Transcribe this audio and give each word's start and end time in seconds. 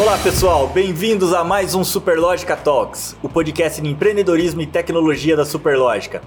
Olá 0.00 0.16
pessoal, 0.16 0.66
bem-vindos 0.66 1.34
a 1.34 1.44
mais 1.44 1.74
um 1.74 1.84
Superlógica 1.84 2.56
Talks, 2.56 3.14
o 3.22 3.28
podcast 3.28 3.82
de 3.82 3.88
empreendedorismo 3.90 4.62
e 4.62 4.66
tecnologia 4.66 5.36
da 5.36 5.44
Superlógica. 5.44 6.22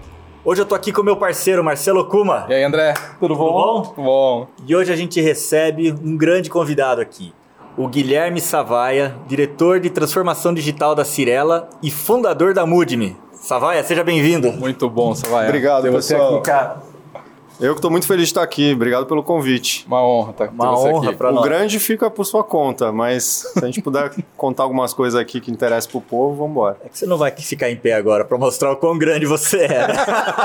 Hoje 0.45 0.61
eu 0.61 0.65
tô 0.65 0.75
aqui 0.75 0.91
com 0.91 1.01
meu 1.01 1.17
parceiro 1.17 1.63
Marcelo 1.63 2.05
Kuma. 2.05 2.45
E 2.49 2.53
aí, 2.53 2.63
André? 2.63 2.93
Tudo 3.19 3.35
bom? 3.35 3.81
Tudo 3.81 3.95
bom? 3.95 4.03
bom. 4.03 4.47
E 4.67 4.75
hoje 4.75 4.93
a 4.93 4.95
gente 4.95 5.19
recebe 5.19 5.91
um 5.91 6.15
grande 6.15 6.51
convidado 6.51 7.01
aqui, 7.01 7.33
o 7.75 7.87
Guilherme 7.87 8.39
Savaia, 8.39 9.15
diretor 9.25 9.79
de 9.79 9.89
transformação 9.89 10.53
digital 10.53 10.93
da 10.93 11.03
Cirela 11.03 11.67
e 11.81 11.89
fundador 11.89 12.53
da 12.53 12.67
Mudme. 12.67 13.17
Savaia, 13.31 13.83
seja 13.83 14.03
bem-vindo. 14.03 14.51
Muito 14.51 14.87
bom, 14.87 15.15
Savaia. 15.15 15.47
Obrigado, 15.49 15.81
Ter 15.81 15.89
você 15.89 16.13
pessoal. 16.13 16.35
aqui, 16.35 16.45
cara. 16.45 16.92
Eu 17.59 17.73
que 17.73 17.77
estou 17.79 17.91
muito 17.91 18.05
feliz 18.07 18.23
de 18.23 18.31
estar 18.31 18.43
aqui. 18.43 18.73
Obrigado 18.73 19.05
pelo 19.05 19.23
convite. 19.23 19.85
Uma 19.87 20.03
honra 20.05 20.31
estar 20.31 20.49
Uma 20.49 20.71
você 20.75 20.89
honra 20.89 21.09
aqui. 21.09 21.17
pra 21.17 21.29
o 21.29 21.35
nós. 21.35 21.43
grande 21.43 21.79
fica 21.79 22.09
por 22.09 22.25
sua 22.25 22.43
conta, 22.43 22.91
mas 22.91 23.23
se 23.53 23.59
a 23.59 23.65
gente 23.65 23.81
puder 23.81 24.11
contar 24.35 24.63
algumas 24.63 24.93
coisas 24.93 25.19
aqui 25.19 25.39
que 25.39 25.51
interessam 25.51 25.91
pro 25.91 26.01
povo, 26.01 26.35
vamos 26.35 26.51
embora. 26.51 26.77
É 26.83 26.89
que 26.89 26.97
você 26.97 27.05
não 27.05 27.17
vai 27.17 27.31
ficar 27.31 27.69
em 27.69 27.75
pé 27.75 27.93
agora 27.93 28.25
pra 28.25 28.37
mostrar 28.37 28.71
o 28.71 28.75
quão 28.75 28.97
grande 28.97 29.25
você 29.25 29.59
é. 29.65 29.87
né? 29.87 29.93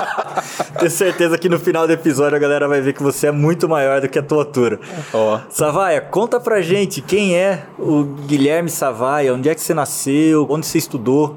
Tenho 0.79 0.91
certeza 0.91 1.39
que 1.39 1.49
no 1.49 1.59
final 1.59 1.87
do 1.87 1.93
episódio 1.93 2.37
a 2.37 2.39
galera 2.39 2.69
vai 2.69 2.81
ver 2.81 2.93
que 2.93 3.03
você 3.03 3.29
é 3.29 3.33
muito 3.33 3.69
maior 3.69 4.01
do 4.01 4.09
que 4.09 4.19
a 4.19 4.23
tua 4.23 4.39
altura. 4.39 4.79
Ó, 5.13 5.41
Savaia, 5.51 6.01
conta 6.01 6.39
pra 6.39 6.61
gente 6.61 7.01
quem 7.01 7.35
é 7.37 7.65
o 7.79 8.05
Guilherme 8.05 8.69
Savaia, 8.71 9.35
onde 9.35 9.49
é 9.49 9.55
que 9.55 9.61
você 9.61 9.75
nasceu, 9.75 10.47
onde 10.49 10.67
você 10.67 10.79
estudou. 10.79 11.37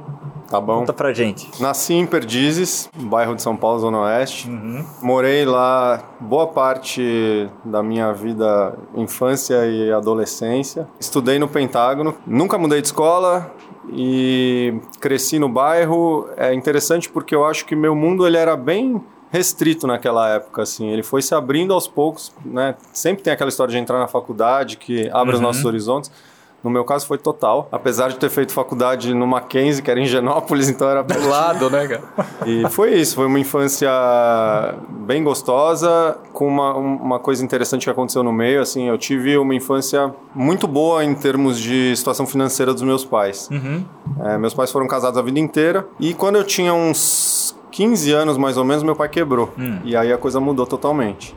Tá 0.52 0.60
bom? 0.60 0.80
Conta 0.80 0.92
pra 0.92 1.14
gente. 1.14 1.50
Nasci 1.62 1.94
em 1.94 2.06
Perdizes, 2.06 2.90
bairro 2.94 3.34
de 3.36 3.42
São 3.42 3.56
Paulo, 3.56 3.80
Zona 3.80 4.02
Oeste. 4.02 4.50
Morei 5.02 5.46
lá 5.46 6.04
boa 6.20 6.46
parte 6.46 7.50
da 7.64 7.82
minha 7.82 8.12
vida, 8.12 8.78
infância 8.94 9.66
e 9.66 9.94
adolescência. 9.94 10.90
Estudei 11.00 11.40
no 11.40 11.48
Pentágono. 11.48 12.16
Nunca 12.28 12.58
mudei 12.58 12.82
de 12.82 12.88
escola 12.88 13.50
e 13.94 14.78
cresci 15.00 15.40
no 15.40 15.48
bairro. 15.48 16.28
É 16.36 16.54
interessante 16.54 17.10
porque 17.10 17.34
eu 17.34 17.46
acho 17.46 17.66
que 17.66 17.74
meu 17.74 17.96
mundo 17.96 18.28
ele 18.28 18.36
era 18.36 18.58
bem 18.58 19.02
restrito 19.32 19.88
naquela 19.88 20.28
época, 20.28 20.64
assim. 20.64 20.90
Ele 20.90 21.02
foi 21.02 21.22
se 21.22 21.34
abrindo 21.34 21.74
aos 21.74 21.88
poucos, 21.88 22.34
né? 22.44 22.76
Sempre 22.92 23.24
tem 23.24 23.32
aquela 23.32 23.48
história 23.48 23.72
de 23.72 23.78
entrar 23.78 23.98
na 23.98 24.08
faculdade 24.08 24.76
que 24.76 25.10
abre 25.14 25.34
os 25.34 25.40
nossos 25.40 25.64
horizontes. 25.64 26.12
No 26.64 26.70
meu 26.70 26.84
caso 26.84 27.08
foi 27.08 27.18
total. 27.18 27.68
Apesar 27.72 28.10
de 28.10 28.18
ter 28.18 28.30
feito 28.30 28.54
faculdade 28.54 29.14
no 29.14 29.26
Mackenzie, 29.26 29.82
que 29.82 29.90
era 29.90 30.00
em 30.00 30.06
Genópolis, 30.06 30.70
então 30.70 30.88
era 30.88 31.04
do 31.04 31.28
lado, 31.28 31.70
né, 31.70 31.88
cara? 31.88 32.04
e 32.46 32.68
foi 32.70 32.96
isso, 32.96 33.16
foi 33.16 33.26
uma 33.26 33.40
infância 33.40 33.90
bem 34.90 35.24
gostosa, 35.24 36.18
com 36.34 36.48
uma, 36.48 36.74
uma 36.76 37.20
coisa 37.20 37.44
interessante 37.44 37.84
que 37.84 37.90
aconteceu 37.90 38.24
no 38.24 38.32
meio, 38.32 38.62
assim, 38.62 38.88
eu 38.88 38.98
tive 38.98 39.38
uma 39.38 39.56
infância 39.56 40.14
muito 40.34 40.68
boa 40.68 41.04
em 41.04 41.14
termos 41.14 41.60
de 41.60 41.96
situação 41.96 42.26
financeira 42.26 42.74
dos 42.74 42.84
meus 42.84 43.04
pais. 43.04 43.50
É, 44.24 44.38
meus 44.38 44.54
pais 44.54 44.72
foram 44.72 44.88
casados 44.88 45.18
a 45.18 45.22
vida 45.22 45.40
inteira, 45.40 45.88
e 46.00 46.14
quando 46.14 46.36
eu 46.36 46.44
tinha 46.44 46.74
uns 46.74 47.56
15 47.72 48.12
anos, 48.12 48.38
mais 48.38 48.58
ou 48.58 48.64
menos, 48.66 48.84
meu 48.84 48.96
pai 48.96 49.10
quebrou. 49.10 49.52
E 49.84 49.96
aí 49.96 50.12
a 50.12 50.18
coisa 50.18 50.40
mudou 50.40 50.66
totalmente. 50.66 51.36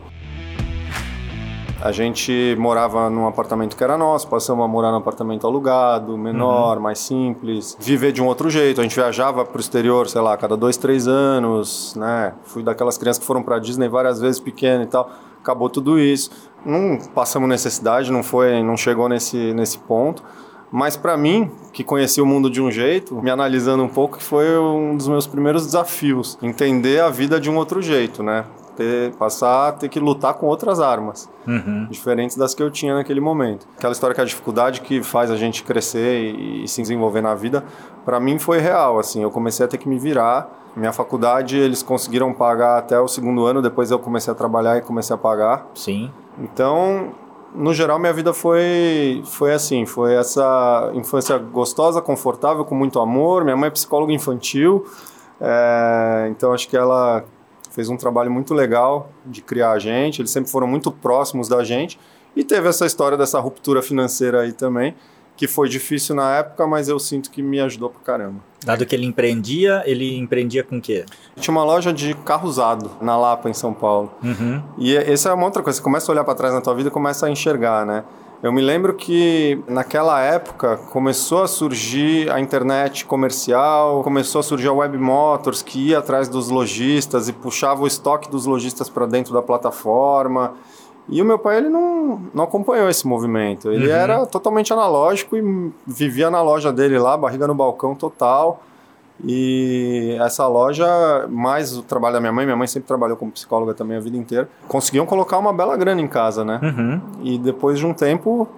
A 1.84 1.92
gente 1.92 2.56
morava 2.58 3.10
num 3.10 3.26
apartamento 3.26 3.76
que 3.76 3.84
era 3.84 3.98
nosso, 3.98 4.26
passamos 4.26 4.64
a 4.64 4.66
morar 4.66 4.90
num 4.90 4.96
apartamento 4.96 5.46
alugado, 5.46 6.16
menor, 6.16 6.80
mais 6.80 6.98
simples, 6.98 7.76
viver 7.78 8.10
de 8.10 8.22
um 8.22 8.26
outro 8.26 8.48
jeito. 8.48 8.80
A 8.80 8.84
gente 8.84 8.96
viajava 8.96 9.44
pro 9.44 9.60
exterior, 9.60 10.08
sei 10.08 10.22
lá, 10.22 10.34
cada 10.34 10.56
dois, 10.56 10.78
três 10.78 11.06
anos, 11.06 11.94
né? 11.94 12.32
Fui 12.44 12.62
daquelas 12.62 12.96
crianças 12.96 13.18
que 13.18 13.26
foram 13.26 13.42
pra 13.42 13.58
Disney 13.58 13.86
várias 13.86 14.18
vezes 14.18 14.40
pequeno 14.40 14.84
e 14.84 14.86
tal. 14.86 15.10
Acabou 15.42 15.68
tudo 15.68 15.98
isso. 15.98 16.30
Não 16.64 16.96
passamos 17.14 17.50
necessidade, 17.50 18.10
não 18.10 18.22
foi, 18.22 18.62
não 18.62 18.78
chegou 18.78 19.06
nesse, 19.06 19.52
nesse 19.52 19.76
ponto. 19.76 20.22
Mas 20.72 20.96
para 20.96 21.18
mim, 21.18 21.50
que 21.70 21.84
conheci 21.84 22.18
o 22.18 22.24
mundo 22.24 22.48
de 22.48 22.62
um 22.62 22.70
jeito, 22.70 23.20
me 23.22 23.30
analisando 23.30 23.82
um 23.82 23.88
pouco, 23.90 24.16
que 24.16 24.24
foi 24.24 24.58
um 24.58 24.96
dos 24.96 25.06
meus 25.06 25.26
primeiros 25.26 25.66
desafios, 25.66 26.38
entender 26.40 27.02
a 27.02 27.10
vida 27.10 27.38
de 27.38 27.50
um 27.50 27.58
outro 27.58 27.82
jeito, 27.82 28.22
né? 28.22 28.46
Ter, 28.76 29.12
passar 29.14 29.68
a 29.68 29.72
ter 29.72 29.88
que 29.88 30.00
lutar 30.00 30.34
com 30.34 30.46
outras 30.46 30.80
armas, 30.80 31.30
diferentes 31.88 32.36
das 32.36 32.54
que 32.54 32.62
eu 32.62 32.70
tinha 32.70 32.94
naquele 32.94 33.20
momento. 33.20 33.66
Aquela 33.76 33.92
história 33.92 34.14
que 34.14 34.20
a 34.20 34.24
dificuldade 34.24 34.80
que 34.80 35.02
faz 35.02 35.30
a 35.30 35.36
gente 35.36 35.62
crescer 35.62 36.34
e, 36.34 36.64
e 36.64 36.68
se 36.68 36.82
desenvolver 36.82 37.20
na 37.20 37.34
vida, 37.34 37.64
para 38.04 38.18
mim 38.18 38.38
foi 38.38 38.58
real, 38.58 38.98
assim, 38.98 39.22
eu 39.22 39.30
comecei 39.30 39.64
a 39.64 39.68
ter 39.68 39.78
que 39.78 39.88
me 39.88 39.98
virar. 39.98 40.62
Minha 40.76 40.92
faculdade, 40.92 41.56
eles 41.56 41.84
conseguiram 41.84 42.32
pagar 42.32 42.78
até 42.78 42.98
o 42.98 43.06
segundo 43.06 43.46
ano, 43.46 43.62
depois 43.62 43.92
eu 43.92 43.98
comecei 43.98 44.32
a 44.32 44.34
trabalhar 44.34 44.76
e 44.76 44.80
comecei 44.80 45.14
a 45.14 45.18
pagar. 45.18 45.68
Sim. 45.72 46.10
Então, 46.36 47.12
no 47.54 47.72
geral, 47.72 47.98
minha 48.00 48.12
vida 48.12 48.32
foi, 48.32 49.22
foi 49.24 49.54
assim, 49.54 49.86
foi 49.86 50.14
essa 50.14 50.90
infância 50.94 51.38
gostosa, 51.38 52.02
confortável, 52.02 52.64
com 52.64 52.74
muito 52.74 52.98
amor. 52.98 53.44
Minha 53.44 53.56
mãe 53.56 53.68
é 53.68 53.70
psicóloga 53.70 54.12
infantil, 54.12 54.84
é, 55.40 56.26
então 56.30 56.52
acho 56.52 56.68
que 56.68 56.76
ela 56.76 57.24
fez 57.74 57.88
um 57.88 57.96
trabalho 57.96 58.30
muito 58.30 58.54
legal 58.54 59.10
de 59.26 59.42
criar 59.42 59.72
a 59.72 59.78
gente. 59.78 60.20
Eles 60.20 60.30
sempre 60.30 60.50
foram 60.50 60.66
muito 60.66 60.92
próximos 60.92 61.48
da 61.48 61.64
gente 61.64 61.98
e 62.36 62.44
teve 62.44 62.68
essa 62.68 62.86
história 62.86 63.18
dessa 63.18 63.40
ruptura 63.40 63.82
financeira 63.82 64.42
aí 64.42 64.52
também, 64.52 64.94
que 65.36 65.48
foi 65.48 65.68
difícil 65.68 66.14
na 66.14 66.36
época, 66.36 66.66
mas 66.66 66.88
eu 66.88 66.98
sinto 66.98 67.30
que 67.30 67.42
me 67.42 67.60
ajudou 67.60 67.90
pra 67.90 68.00
caramba. 68.00 68.40
Dado 68.64 68.86
que 68.86 68.94
ele 68.94 69.04
empreendia, 69.04 69.82
ele 69.84 70.16
empreendia 70.16 70.62
com 70.62 70.78
o 70.78 70.80
quê? 70.80 71.04
Tinha 71.36 71.52
uma 71.52 71.64
loja 71.64 71.92
de 71.92 72.14
carro 72.14 72.48
usado 72.48 72.92
na 73.00 73.16
Lapa, 73.16 73.50
em 73.50 73.54
São 73.54 73.74
Paulo. 73.74 74.12
Uhum. 74.22 74.62
E 74.78 74.96
essa 74.96 75.30
é 75.30 75.32
uma 75.32 75.44
outra 75.44 75.62
coisa, 75.62 75.76
você 75.76 75.82
começa 75.82 76.10
a 76.10 76.12
olhar 76.12 76.24
para 76.24 76.34
trás 76.34 76.54
na 76.54 76.60
tua 76.60 76.74
vida 76.74 76.88
e 76.88 76.92
começa 76.92 77.26
a 77.26 77.30
enxergar, 77.30 77.84
né? 77.84 78.04
Eu 78.44 78.52
me 78.52 78.60
lembro 78.60 78.92
que 78.92 79.58
naquela 79.66 80.20
época 80.20 80.76
começou 80.92 81.44
a 81.44 81.48
surgir 81.48 82.30
a 82.30 82.38
internet 82.38 83.06
comercial, 83.06 84.02
começou 84.02 84.40
a 84.40 84.42
surgir 84.42 84.68
a 84.68 84.72
Web 84.74 84.98
Motors, 84.98 85.62
que 85.62 85.88
ia 85.88 85.98
atrás 85.98 86.28
dos 86.28 86.50
lojistas 86.50 87.26
e 87.26 87.32
puxava 87.32 87.82
o 87.82 87.86
estoque 87.86 88.30
dos 88.30 88.44
lojistas 88.44 88.90
para 88.90 89.06
dentro 89.06 89.32
da 89.32 89.40
plataforma. 89.40 90.52
E 91.08 91.22
o 91.22 91.24
meu 91.24 91.38
pai 91.38 91.56
ele 91.56 91.70
não, 91.70 92.20
não 92.34 92.44
acompanhou 92.44 92.86
esse 92.90 93.06
movimento. 93.06 93.72
Ele 93.72 93.88
era 93.88 94.26
totalmente 94.26 94.74
analógico 94.74 95.38
e 95.38 95.72
vivia 95.86 96.28
na 96.28 96.42
loja 96.42 96.70
dele 96.70 96.98
lá, 96.98 97.16
barriga 97.16 97.46
no 97.46 97.54
balcão 97.54 97.94
total. 97.94 98.60
E 99.24 100.16
essa 100.20 100.46
loja, 100.46 100.86
mais 101.30 101.76
o 101.76 101.82
trabalho 101.82 102.14
da 102.14 102.20
minha 102.20 102.32
mãe, 102.32 102.44
minha 102.44 102.56
mãe 102.56 102.66
sempre 102.66 102.88
trabalhou 102.88 103.16
como 103.16 103.30
psicóloga 103.30 103.74
também 103.74 103.96
a 103.96 104.00
vida 104.00 104.16
inteira, 104.16 104.48
conseguiam 104.68 105.06
colocar 105.06 105.38
uma 105.38 105.52
bela 105.52 105.76
grana 105.76 106.00
em 106.00 106.08
casa, 106.08 106.44
né? 106.44 106.60
Uhum. 106.62 107.00
E 107.22 107.38
depois 107.38 107.78
de 107.78 107.86
um 107.86 107.94
tempo 107.94 108.48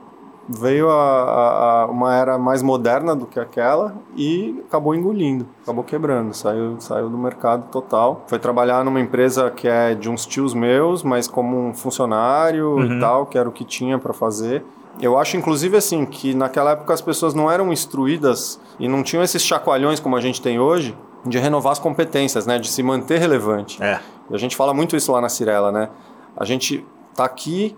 veio 0.49 0.89
a, 0.89 0.95
a- 0.95 1.83
a- 1.83 1.87
uma 1.87 2.15
era 2.15 2.39
mais 2.39 2.63
moderna 2.63 3.17
do 3.17 3.27
que 3.27 3.39
aquela 3.41 3.95
e 4.17 4.63
acabou 4.69 4.95
engolindo, 4.95 5.45
acabou 5.65 5.83
quebrando, 5.83 6.33
saiu, 6.35 6.77
saiu 6.79 7.09
do 7.11 7.19
mercado 7.19 7.69
total. 7.71 8.25
Foi 8.29 8.39
trabalhar 8.39 8.85
numa 8.85 9.01
empresa 9.01 9.51
que 9.51 9.67
é 9.67 9.93
de 9.95 10.09
uns 10.09 10.25
tios 10.25 10.55
meus, 10.55 11.03
mas 11.03 11.27
como 11.27 11.57
um 11.59 11.75
funcionário 11.75 12.81
e 12.85 13.01
tal, 13.01 13.27
que 13.27 13.37
era 13.37 13.49
o 13.49 13.53
que 13.53 13.65
tinha 13.65 13.99
para 13.99 14.13
fazer. 14.13 14.65
Eu 15.01 15.19
acho, 15.19 15.37
inclusive, 15.37 15.77
assim, 15.77 16.07
que 16.07 16.35
naquela 16.35 16.73
época 16.73 16.95
as 16.95 17.01
pessoas 17.01 17.35
não 17.35 17.51
eram 17.51 17.73
instruídas 17.73 18.61
e 18.79 18.89
não 18.89 19.03
tinham 19.03 19.23
esses 19.23 19.43
chacoalhões 19.43 20.01
como 20.01 20.17
a 20.17 20.21
gente 20.21 20.41
tem 20.41 20.59
hoje 20.59 20.97
de 21.25 21.39
renovar 21.39 21.73
as 21.73 21.79
competências, 21.79 22.47
né? 22.47 22.59
De 22.59 22.69
se 22.69 22.83
manter 22.83 23.19
relevante. 23.19 23.83
É. 23.83 24.01
E 24.31 24.35
a 24.35 24.39
gente 24.39 24.57
fala 24.57 24.73
muito 24.73 24.97
isso 24.97 25.13
lá 25.13 25.21
na 25.21 25.29
Cirela, 25.29 25.71
né? 25.71 25.91
A 26.37 26.45
gente 26.45 26.85
tá 27.15 27.25
aqui 27.25 27.77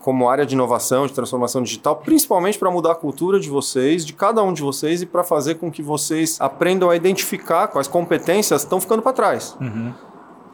como 0.00 0.28
área 0.28 0.46
de 0.46 0.54
inovação, 0.54 1.06
de 1.06 1.12
transformação 1.12 1.62
digital, 1.62 1.96
principalmente 1.96 2.58
para 2.58 2.70
mudar 2.70 2.92
a 2.92 2.94
cultura 2.94 3.40
de 3.40 3.50
vocês, 3.50 4.06
de 4.06 4.12
cada 4.12 4.42
um 4.42 4.52
de 4.52 4.62
vocês 4.62 5.02
e 5.02 5.06
para 5.06 5.24
fazer 5.24 5.56
com 5.56 5.70
que 5.70 5.82
vocês 5.82 6.40
aprendam 6.40 6.88
a 6.88 6.94
identificar 6.94 7.66
quais 7.66 7.88
competências 7.88 8.62
estão 8.62 8.80
ficando 8.80 9.02
para 9.02 9.12
trás. 9.12 9.56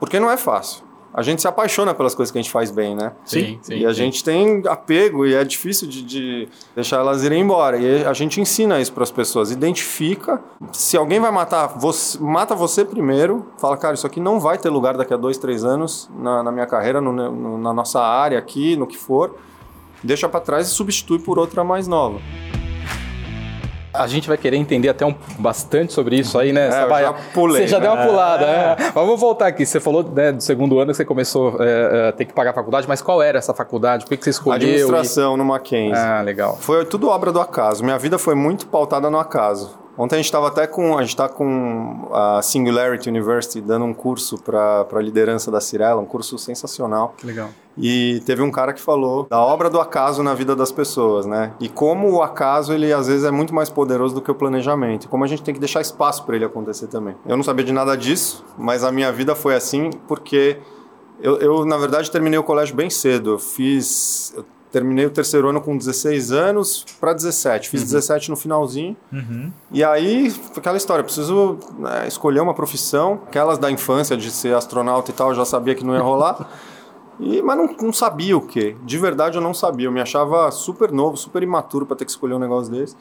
Porque 0.01 0.19
não 0.19 0.31
é 0.31 0.39
fácil. 0.39 0.83
A 1.15 1.21
gente 1.23 1.43
se 1.43 1.47
apaixona 1.49 1.93
pelas 1.95 2.15
coisas 2.15 2.31
que 2.33 2.39
a 2.39 2.43
gente 2.43 2.51
faz 2.51 2.71
bem, 2.71 2.95
né? 2.97 3.13
Sim, 3.25 3.59
sim. 3.61 3.75
e 3.75 3.85
a 3.85 3.91
sim. 3.91 3.95
gente 3.97 4.25
tem 4.25 4.63
apego 4.67 5.27
e 5.27 5.35
é 5.35 5.45
difícil 5.45 5.87
de, 5.87 6.03
de 6.03 6.49
deixar 6.75 6.99
elas 7.01 7.23
irem 7.23 7.43
embora. 7.43 7.77
E 7.77 8.05
a 8.05 8.13
gente 8.15 8.41
ensina 8.41 8.81
isso 8.81 8.93
para 8.93 9.03
as 9.03 9.11
pessoas. 9.11 9.51
Identifica. 9.51 10.43
Se 10.73 10.97
alguém 10.97 11.21
vai 11.21 11.31
matar 11.31 11.67
você, 11.79 12.19
mata 12.19 12.55
você 12.55 12.85
primeiro. 12.85 13.45
Fala, 13.59 13.77
cara, 13.77 13.95
isso 13.95 14.07
aqui 14.07 14.21
não 14.21 14.41
vai 14.41 14.57
ter 14.57 14.71
lugar 14.71 14.97
daqui 14.97 15.13
a 15.13 15.17
dois, 15.19 15.37
três 15.37 15.65
anos 15.65 16.09
na, 16.19 16.43
na 16.43 16.51
minha 16.51 16.67
carreira, 16.67 17.01
no- 17.01 17.13
no- 17.13 17.59
na 17.59 17.73
nossa 17.75 18.01
área 18.01 18.39
aqui, 18.39 18.75
no 18.77 18.87
que 18.87 18.97
for. 18.97 19.37
Deixa 20.03 20.29
para 20.29 20.41
trás 20.41 20.67
e 20.69 20.71
substitui 20.71 21.19
por 21.19 21.39
outra 21.39 21.63
mais 21.63 21.87
nova. 21.87 22.19
A 23.93 24.07
gente 24.07 24.27
vai 24.27 24.39
querer 24.39 24.57
entender 24.57 24.89
até 24.89 25.05
um, 25.05 25.15
bastante 25.39 25.93
sobre 25.93 26.17
isso 26.17 26.39
aí, 26.39 26.53
né? 26.53 26.69
É, 26.69 26.71
Sabaia? 26.71 27.07
já 27.07 27.13
pulei, 27.35 27.63
Você 27.63 27.69
já 27.69 27.79
né? 27.79 27.87
deu 27.87 27.95
uma 27.95 28.07
pulada, 28.07 28.45
é. 28.45 28.77
Mas 28.79 28.95
vamos 28.95 29.21
voltar 29.21 29.49
aqui. 29.49 29.67
Você 29.67 29.79
falou 29.81 30.03
né, 30.03 30.33
do 30.33 30.43
segundo 30.43 30.79
ano 30.79 30.93
que 30.93 30.97
você 30.97 31.05
começou 31.05 31.57
é, 31.61 32.09
a 32.09 32.13
ter 32.13 32.25
que 32.25 32.33
pagar 32.33 32.51
a 32.51 32.55
faculdade, 32.55 32.89
mas 32.89 33.03
qual 33.03 33.23
era 33.23 33.39
essa 33.39 33.53
faculdade? 33.53 34.05
Por 34.05 34.11
que, 34.11 34.17
que 34.17 34.25
você 34.25 34.31
escolheu? 34.31 34.57
Administração 34.57 35.37
no 35.37 35.45
Mackenzie. 35.45 35.93
E... 35.93 35.99
Ah, 35.99 36.23
legal. 36.23 36.57
Foi 36.61 36.85
tudo 36.85 37.09
obra 37.09 37.31
do 37.31 37.41
acaso. 37.41 37.85
Minha 37.85 37.99
vida 37.99 38.19
foi 38.19 38.35
muito 38.35 38.67
pautada 38.67 39.11
no 39.11 39.19
acaso. 39.19 39.82
Ontem 39.97 40.17
a 40.17 40.19
gente 40.19 40.27
estava 40.27 40.49
até 40.49 40.67
com. 40.67 40.97
A 40.97 41.03
gente 41.03 41.11
está 41.11 41.29
com 41.29 42.09
a 42.13 42.41
Singularity 42.41 43.09
University 43.09 43.61
dando 43.61 43.85
um 43.85 43.93
curso 43.93 44.39
para 44.39 44.87
a 44.91 45.01
liderança 45.01 45.51
da 45.51 45.61
Cirela, 45.61 46.01
um 46.01 46.07
curso 46.07 46.39
sensacional. 46.39 47.15
Que 47.17 47.27
legal. 47.27 47.51
E 47.77 48.23
teve 48.27 48.43
um 48.43 48.51
cara 48.51 48.73
que 48.73 48.81
falou 48.81 49.27
da 49.31 49.41
obra 49.41 49.71
do 49.71 49.81
acaso 49.81 50.23
na 50.23 50.35
vida 50.35 50.55
das 50.55 50.71
pessoas, 50.71 51.25
né? 51.25 51.53
E 51.59 51.69
como 51.69 52.11
o 52.11 52.23
acaso, 52.23 52.73
ele 52.73 52.93
às 52.93 53.07
vezes 53.07 53.25
é 53.25 53.31
muito 53.31 53.55
mais 53.55 53.71
poderoso 53.71 54.15
do 54.15 54.21
que 54.21 54.31
o 54.31 54.35
planejamento. 54.35 55.05
E 55.05 55.09
como 55.09 55.25
a 55.25 55.27
gente 55.27 55.43
tem 55.43 55.55
que 55.55 55.61
deixar 55.61 55.81
espaço 55.81 56.25
para 56.25 56.37
ele 56.37 56.45
acontecer 56.45 56.87
também. 56.87 57.15
Eu 57.27 57.37
não 57.37 57.45
sabia 57.45 57.65
de 57.65 57.73
nada 57.73 57.97
disso, 57.97 58.45
mas 58.59 58.85
a 58.85 58.93
minha 58.93 59.11
vida 59.11 59.35
foi 59.35 59.55
assim 59.55 59.91
porque 60.07 60.59
eu, 61.23 61.39
eu 61.39 61.65
na 61.65 61.77
verdade, 61.77 62.11
terminei 62.11 62.39
o 62.39 62.43
colégio 62.43 62.75
bem 62.75 62.91
cedo. 62.91 63.31
Eu 63.31 63.39
fiz. 63.39 64.35
Eu 64.37 64.45
terminei 64.73 65.05
o 65.05 65.11
terceiro 65.11 65.49
ano 65.51 65.61
com 65.61 65.77
16 65.77 66.33
anos 66.33 66.85
para 66.99 67.13
17. 67.13 67.69
Fiz 67.69 67.83
uhum. 67.83 67.87
17 67.87 68.31
no 68.31 68.37
finalzinho. 68.37 68.97
Uhum. 69.13 69.53
E 69.71 69.85
aí, 69.85 70.35
aquela 70.57 70.79
história, 70.79 71.05
preciso 71.05 71.59
né, 71.79 72.09
escolher 72.09 72.41
uma 72.41 72.55
profissão. 72.55 73.21
Aquelas 73.27 73.59
da 73.59 73.71
infância, 73.71 74.17
de 74.17 74.31
ser 74.31 74.55
astronauta 74.55 75.11
e 75.11 75.15
tal, 75.15 75.29
eu 75.29 75.35
já 75.35 75.45
sabia 75.45 75.75
que 75.75 75.85
não 75.85 75.95
ia 75.95 76.03
rolar. 76.03 76.49
E, 77.21 77.41
mas 77.43 77.57
não, 77.57 77.67
não 77.81 77.93
sabia 77.93 78.37
o 78.37 78.41
que. 78.41 78.75
De 78.83 78.99
verdade, 78.99 79.37
eu 79.37 79.43
não 79.43 79.55
sabia. 79.55 79.87
Eu 79.87 79.93
me 79.93 80.01
achava 80.01 80.51
super 80.51 80.91
novo, 80.91 81.17
super 81.17 81.41
imaturo 81.43 81.87
para 81.87 81.95
ter 81.95 82.05
que 82.05 82.11
escolher 82.11 82.35
um 82.35 82.39
negócio 82.39 82.73
desse. 82.73 82.97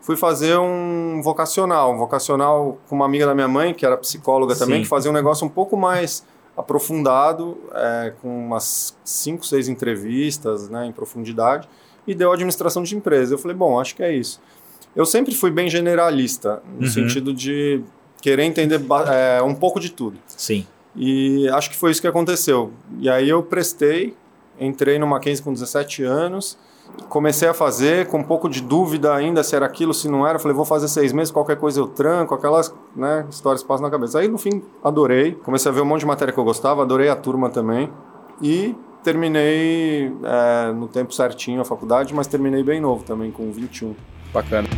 Fui 0.00 0.14
fazer 0.14 0.56
um 0.56 1.20
vocacional. 1.20 1.92
Um 1.92 1.98
vocacional 1.98 2.78
com 2.86 2.94
uma 2.94 3.06
amiga 3.06 3.26
da 3.26 3.34
minha 3.34 3.48
mãe, 3.48 3.74
que 3.74 3.84
era 3.84 3.96
psicóloga 3.96 4.54
Sim. 4.54 4.60
também, 4.60 4.82
que 4.82 4.88
fazia 4.88 5.10
um 5.10 5.14
negócio 5.14 5.44
um 5.44 5.48
pouco 5.48 5.76
mais 5.76 6.24
aprofundado, 6.56 7.58
é, 7.74 8.12
com 8.22 8.46
umas 8.46 8.96
5, 9.04 9.46
6 9.46 9.68
entrevistas 9.68 10.68
né, 10.70 10.86
em 10.86 10.92
profundidade, 10.92 11.68
e 12.06 12.14
deu 12.14 12.32
administração 12.32 12.82
de 12.82 12.96
empresa. 12.96 13.34
Eu 13.34 13.38
falei, 13.38 13.56
bom, 13.56 13.78
acho 13.78 13.94
que 13.94 14.02
é 14.02 14.14
isso. 14.14 14.40
Eu 14.94 15.04
sempre 15.04 15.34
fui 15.34 15.50
bem 15.50 15.68
generalista, 15.68 16.62
no 16.78 16.86
uhum. 16.86 16.90
sentido 16.90 17.34
de 17.34 17.82
querer 18.22 18.44
entender 18.44 18.80
é, 19.08 19.42
um 19.42 19.54
pouco 19.54 19.78
de 19.78 19.90
tudo. 19.90 20.18
Sim. 20.26 20.66
E 20.94 21.46
acho 21.50 21.68
que 21.68 21.76
foi 21.76 21.90
isso 21.90 22.00
que 22.00 22.06
aconteceu. 22.06 22.72
E 22.98 23.08
aí 23.10 23.28
eu 23.28 23.42
prestei, 23.42 24.14
entrei 24.58 24.98
no 24.98 25.06
Mackenzie 25.06 25.44
com 25.44 25.52
17 25.52 26.02
anos, 26.02 26.56
comecei 27.08 27.48
a 27.48 27.54
fazer 27.54 28.06
com 28.06 28.18
um 28.18 28.22
pouco 28.22 28.48
de 28.48 28.60
dúvida 28.60 29.14
ainda 29.14 29.42
se 29.42 29.54
era 29.54 29.66
aquilo, 29.66 29.94
se 29.94 30.08
não 30.08 30.26
era. 30.26 30.38
Falei, 30.38 30.56
vou 30.56 30.64
fazer 30.64 30.88
seis 30.88 31.12
meses, 31.12 31.30
qualquer 31.30 31.56
coisa 31.56 31.80
eu 31.80 31.86
tranco, 31.86 32.34
aquelas 32.34 32.74
né, 32.94 33.26
histórias 33.30 33.62
passam 33.62 33.84
na 33.84 33.90
cabeça. 33.90 34.18
Aí 34.18 34.28
no 34.28 34.38
fim 34.38 34.62
adorei, 34.82 35.32
comecei 35.32 35.70
a 35.70 35.74
ver 35.74 35.80
um 35.80 35.84
monte 35.84 36.00
de 36.00 36.06
matéria 36.06 36.32
que 36.32 36.38
eu 36.38 36.44
gostava, 36.44 36.82
adorei 36.82 37.08
a 37.08 37.16
turma 37.16 37.48
também. 37.48 37.90
E 38.40 38.74
terminei 39.02 40.12
é, 40.24 40.72
no 40.72 40.88
tempo 40.88 41.14
certinho 41.14 41.60
a 41.60 41.64
faculdade, 41.64 42.12
mas 42.12 42.26
terminei 42.26 42.62
bem 42.62 42.80
novo 42.80 43.04
também, 43.04 43.30
com 43.30 43.50
21. 43.50 43.94
Bacana. 44.32 44.68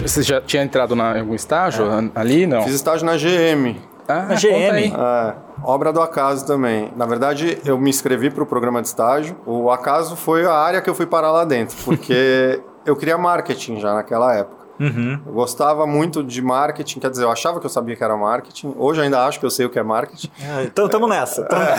Você 0.00 0.22
já 0.22 0.40
tinha 0.40 0.62
entrado 0.62 0.94
na, 0.94 1.16
em 1.16 1.20
algum 1.20 1.34
estágio 1.34 1.86
é. 1.90 2.10
ali, 2.14 2.46
não? 2.46 2.62
Fiz 2.62 2.74
estágio 2.74 3.06
na 3.06 3.16
GM. 3.16 3.76
Ah, 4.08 4.22
na 4.22 4.34
GM. 4.34 4.94
É, 4.94 5.34
obra 5.62 5.92
do 5.92 6.00
acaso 6.00 6.46
também. 6.46 6.92
Na 6.96 7.06
verdade, 7.06 7.58
eu 7.64 7.78
me 7.78 7.90
inscrevi 7.90 8.30
para 8.30 8.42
o 8.42 8.46
programa 8.46 8.80
de 8.82 8.88
estágio. 8.88 9.36
O 9.46 9.70
acaso 9.70 10.16
foi 10.16 10.44
a 10.44 10.52
área 10.52 10.80
que 10.80 10.90
eu 10.90 10.94
fui 10.94 11.06
parar 11.06 11.30
lá 11.32 11.44
dentro, 11.44 11.76
porque 11.84 12.60
eu 12.84 12.94
queria 12.96 13.16
marketing 13.16 13.80
já 13.80 13.94
naquela 13.94 14.34
época. 14.34 14.64
Uhum. 14.78 15.20
Eu 15.24 15.32
gostava 15.32 15.86
muito 15.86 16.22
de 16.22 16.42
marketing, 16.42 16.98
quer 16.98 17.10
dizer, 17.10 17.22
eu 17.22 17.30
achava 17.30 17.60
que 17.60 17.66
eu 17.66 17.70
sabia 17.70 17.94
que 17.94 18.02
era 18.02 18.16
marketing. 18.16 18.74
Hoje 18.76 19.00
ainda 19.00 19.24
acho 19.24 19.38
que 19.38 19.46
eu 19.46 19.50
sei 19.50 19.66
o 19.66 19.70
que 19.70 19.78
é 19.78 19.82
marketing. 19.82 20.30
É, 20.44 20.64
então 20.64 20.86
estamos 20.86 21.08
nessa. 21.08 21.44
Tamo... 21.44 21.62
É. 21.62 21.76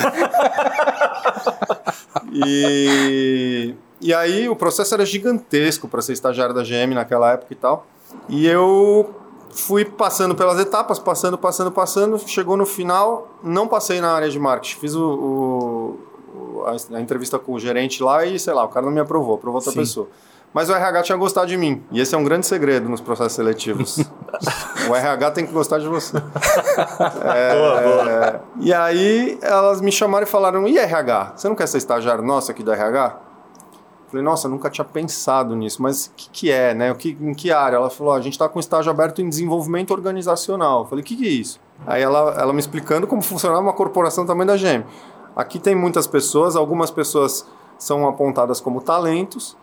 e, 2.33 3.75
e 4.01 4.13
aí 4.13 4.49
o 4.49 4.55
processo 4.55 4.93
era 4.93 5.05
gigantesco 5.05 5.87
para 5.87 6.01
ser 6.01 6.13
estagiário 6.13 6.55
da 6.55 6.63
GM 6.63 6.93
naquela 6.95 7.33
época 7.33 7.51
e 7.51 7.55
tal. 7.55 7.85
E 8.29 8.47
eu 8.47 9.13
fui 9.55 9.85
passando 9.85 10.35
pelas 10.35 10.59
etapas, 10.59 10.99
passando, 10.99 11.37
passando, 11.37 11.71
passando. 11.71 12.19
Chegou 12.19 12.57
no 12.57 12.65
final, 12.65 13.27
não 13.41 13.67
passei 13.67 14.01
na 14.01 14.11
área 14.11 14.29
de 14.29 14.39
marketing. 14.39 14.79
Fiz 14.79 14.95
o, 14.95 15.07
o 15.09 16.65
a, 16.93 16.99
entrevista 16.99 17.39
com 17.39 17.53
o 17.53 17.59
gerente 17.59 18.03
lá 18.03 18.25
e, 18.25 18.37
sei 18.37 18.53
lá, 18.53 18.63
o 18.63 18.67
cara 18.67 18.85
não 18.85 18.93
me 18.93 18.99
aprovou, 18.99 19.35
aprovou 19.35 19.57
outra 19.57 19.71
Sim. 19.71 19.79
pessoa. 19.79 20.07
Mas 20.53 20.69
o 20.69 20.73
RH 20.73 21.03
tinha 21.03 21.17
gostado 21.17 21.47
de 21.47 21.57
mim. 21.57 21.83
E 21.91 21.99
esse 21.99 22.15
é 22.15 22.17
um 22.17 22.23
grande 22.23 22.45
segredo 22.45 22.87
nos 22.87 23.01
processos 23.01 23.33
seletivos. 23.33 23.97
o 24.89 24.95
RH 24.95 25.31
tem 25.31 25.45
que 25.45 25.51
gostar 25.51 25.79
de 25.79 25.87
você. 25.87 26.15
é, 27.35 27.55
boa, 27.55 27.81
boa. 27.81 28.09
É, 28.09 28.39
e 28.61 28.73
aí 28.73 29.37
elas 29.41 29.81
me 29.81 29.91
chamaram 29.91 30.25
e 30.25 30.29
falaram: 30.29 30.65
e 30.65 30.77
RH? 30.77 31.33
Você 31.35 31.49
não 31.49 31.55
quer 31.55 31.67
ser 31.67 31.79
estagiário 31.79 32.23
nosso 32.23 32.51
aqui 32.51 32.63
do 32.63 32.71
RH? 32.71 33.19
Falei, 34.15 34.23
nossa, 34.23 34.47
nunca 34.47 34.69
tinha 34.69 34.85
pensado 34.85 35.53
nisso, 35.57 35.83
mas 35.83 36.05
o 36.05 36.11
que, 36.15 36.29
que 36.29 36.49
é, 36.49 36.73
né? 36.73 36.89
O 36.89 36.95
que, 36.95 37.17
em 37.19 37.33
que 37.33 37.51
área? 37.51 37.75
Ela 37.75 37.89
falou, 37.89 38.13
a 38.13 38.21
gente 38.21 38.31
está 38.31 38.47
com 38.47 38.61
estágio 38.61 38.89
aberto 38.89 39.21
em 39.21 39.27
desenvolvimento 39.27 39.91
organizacional. 39.91 40.83
Eu 40.83 40.85
falei, 40.85 41.03
o 41.03 41.05
que, 41.05 41.17
que 41.17 41.27
é 41.27 41.31
isso? 41.31 41.59
Aí 41.85 42.01
ela, 42.01 42.33
ela 42.39 42.53
me 42.53 42.59
explicando 42.61 43.07
como 43.07 43.21
funcionava 43.21 43.61
uma 43.61 43.73
corporação 43.73 44.23
do 44.23 44.27
tamanho 44.27 44.47
da 44.47 44.55
GEM. 44.55 44.85
Aqui 45.35 45.59
tem 45.59 45.75
muitas 45.75 46.07
pessoas, 46.07 46.55
algumas 46.55 46.89
pessoas 46.89 47.45
são 47.77 48.07
apontadas 48.07 48.61
como 48.61 48.79
talentos, 48.79 49.57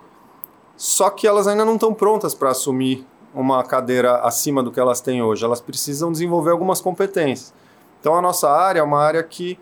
só 0.77 1.09
que 1.09 1.27
elas 1.27 1.49
ainda 1.49 1.65
não 1.65 1.77
estão 1.77 1.95
prontas 1.95 2.35
para 2.35 2.51
assumir 2.51 3.07
uma 3.35 3.65
cadeira 3.65 4.17
acima 4.17 4.63
do 4.63 4.71
que 4.71 4.79
elas 4.79 5.01
têm 5.01 5.23
hoje. 5.23 5.43
Elas 5.43 5.63
precisam 5.63 6.13
desenvolver 6.13 6.51
algumas 6.51 6.79
competências. 6.79 7.55
Então 8.03 8.15
a 8.15 8.21
nossa 8.21 8.51
área 8.51 8.81
é 8.81 8.83
uma 8.83 9.01
área 9.01 9.23
que 9.23 9.59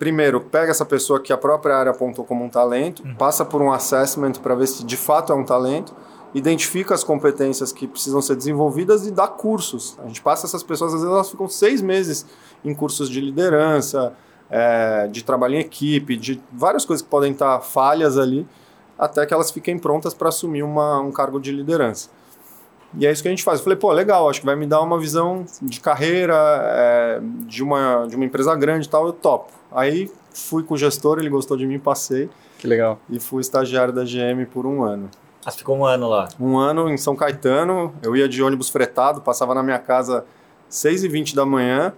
primeiro, 0.00 0.40
pega 0.40 0.70
essa 0.70 0.86
pessoa 0.86 1.20
que 1.20 1.30
a 1.30 1.36
própria 1.36 1.76
área 1.76 1.90
apontou 1.90 2.24
como 2.24 2.42
um 2.42 2.48
talento, 2.48 3.04
uhum. 3.04 3.14
passa 3.14 3.44
por 3.44 3.60
um 3.60 3.70
assessment 3.70 4.32
para 4.42 4.54
ver 4.54 4.66
se 4.66 4.82
de 4.82 4.96
fato 4.96 5.30
é 5.30 5.36
um 5.36 5.44
talento, 5.44 5.94
identifica 6.34 6.94
as 6.94 7.04
competências 7.04 7.70
que 7.70 7.86
precisam 7.86 8.22
ser 8.22 8.34
desenvolvidas 8.34 9.06
e 9.06 9.10
dá 9.10 9.28
cursos. 9.28 9.98
A 10.02 10.06
gente 10.06 10.22
passa 10.22 10.46
essas 10.46 10.62
pessoas, 10.62 10.94
às 10.94 11.00
vezes 11.00 11.14
elas 11.14 11.30
ficam 11.30 11.46
seis 11.46 11.82
meses 11.82 12.24
em 12.64 12.74
cursos 12.74 13.10
de 13.10 13.20
liderança, 13.20 14.14
é, 14.48 15.06
de 15.06 15.22
trabalho 15.22 15.56
em 15.56 15.58
equipe, 15.58 16.16
de 16.16 16.40
várias 16.50 16.86
coisas 16.86 17.02
que 17.02 17.10
podem 17.10 17.32
estar 17.32 17.60
falhas 17.60 18.16
ali, 18.16 18.48
até 18.98 19.26
que 19.26 19.34
elas 19.34 19.50
fiquem 19.50 19.78
prontas 19.78 20.14
para 20.14 20.30
assumir 20.30 20.62
uma, 20.62 20.98
um 20.98 21.12
cargo 21.12 21.38
de 21.38 21.52
liderança. 21.52 22.08
E 22.96 23.06
é 23.06 23.12
isso 23.12 23.20
que 23.20 23.28
a 23.28 23.30
gente 23.30 23.44
faz. 23.44 23.58
Eu 23.58 23.64
falei, 23.64 23.78
pô, 23.78 23.92
legal, 23.92 24.30
acho 24.30 24.40
que 24.40 24.46
vai 24.46 24.56
me 24.56 24.66
dar 24.66 24.80
uma 24.80 24.98
visão 24.98 25.44
de 25.60 25.78
carreira, 25.78 26.34
é, 26.64 27.20
de, 27.46 27.62
uma, 27.62 28.06
de 28.06 28.16
uma 28.16 28.24
empresa 28.24 28.54
grande 28.54 28.86
e 28.86 28.90
tal, 28.90 29.06
eu 29.06 29.12
topo. 29.12 29.59
Aí 29.72 30.10
fui 30.32 30.62
com 30.62 30.74
o 30.74 30.76
gestor, 30.76 31.18
ele 31.18 31.28
gostou 31.28 31.56
de 31.56 31.66
mim, 31.66 31.78
passei. 31.78 32.28
Que 32.58 32.66
legal. 32.66 32.98
E 33.08 33.18
fui 33.18 33.40
estagiário 33.40 33.92
da 33.92 34.04
GM 34.04 34.44
por 34.50 34.66
um 34.66 34.82
ano. 34.82 35.08
Ah, 35.44 35.50
ficou 35.50 35.76
um 35.76 35.84
ano 35.84 36.08
lá? 36.08 36.28
Um 36.38 36.58
ano 36.58 36.88
em 36.90 36.96
São 36.96 37.16
Caetano, 37.16 37.94
eu 38.02 38.14
ia 38.14 38.28
de 38.28 38.42
ônibus 38.42 38.68
fretado, 38.68 39.22
passava 39.22 39.54
na 39.54 39.62
minha 39.62 39.78
casa 39.78 40.24
6h20 40.70 41.34
da 41.34 41.46
manhã, 41.46 41.94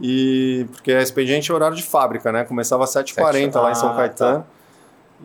e 0.00 0.66
porque 0.72 0.92
a 0.92 1.00
expediente 1.00 1.50
é 1.50 1.54
horário 1.54 1.76
de 1.76 1.82
fábrica, 1.82 2.30
né? 2.30 2.44
Começava 2.44 2.84
às 2.84 2.90
7h40 2.90 3.60
lá 3.60 3.70
em 3.70 3.74
São 3.74 3.90
ah, 3.90 3.94
Caetano. 3.94 4.40
Tá. 4.40 4.46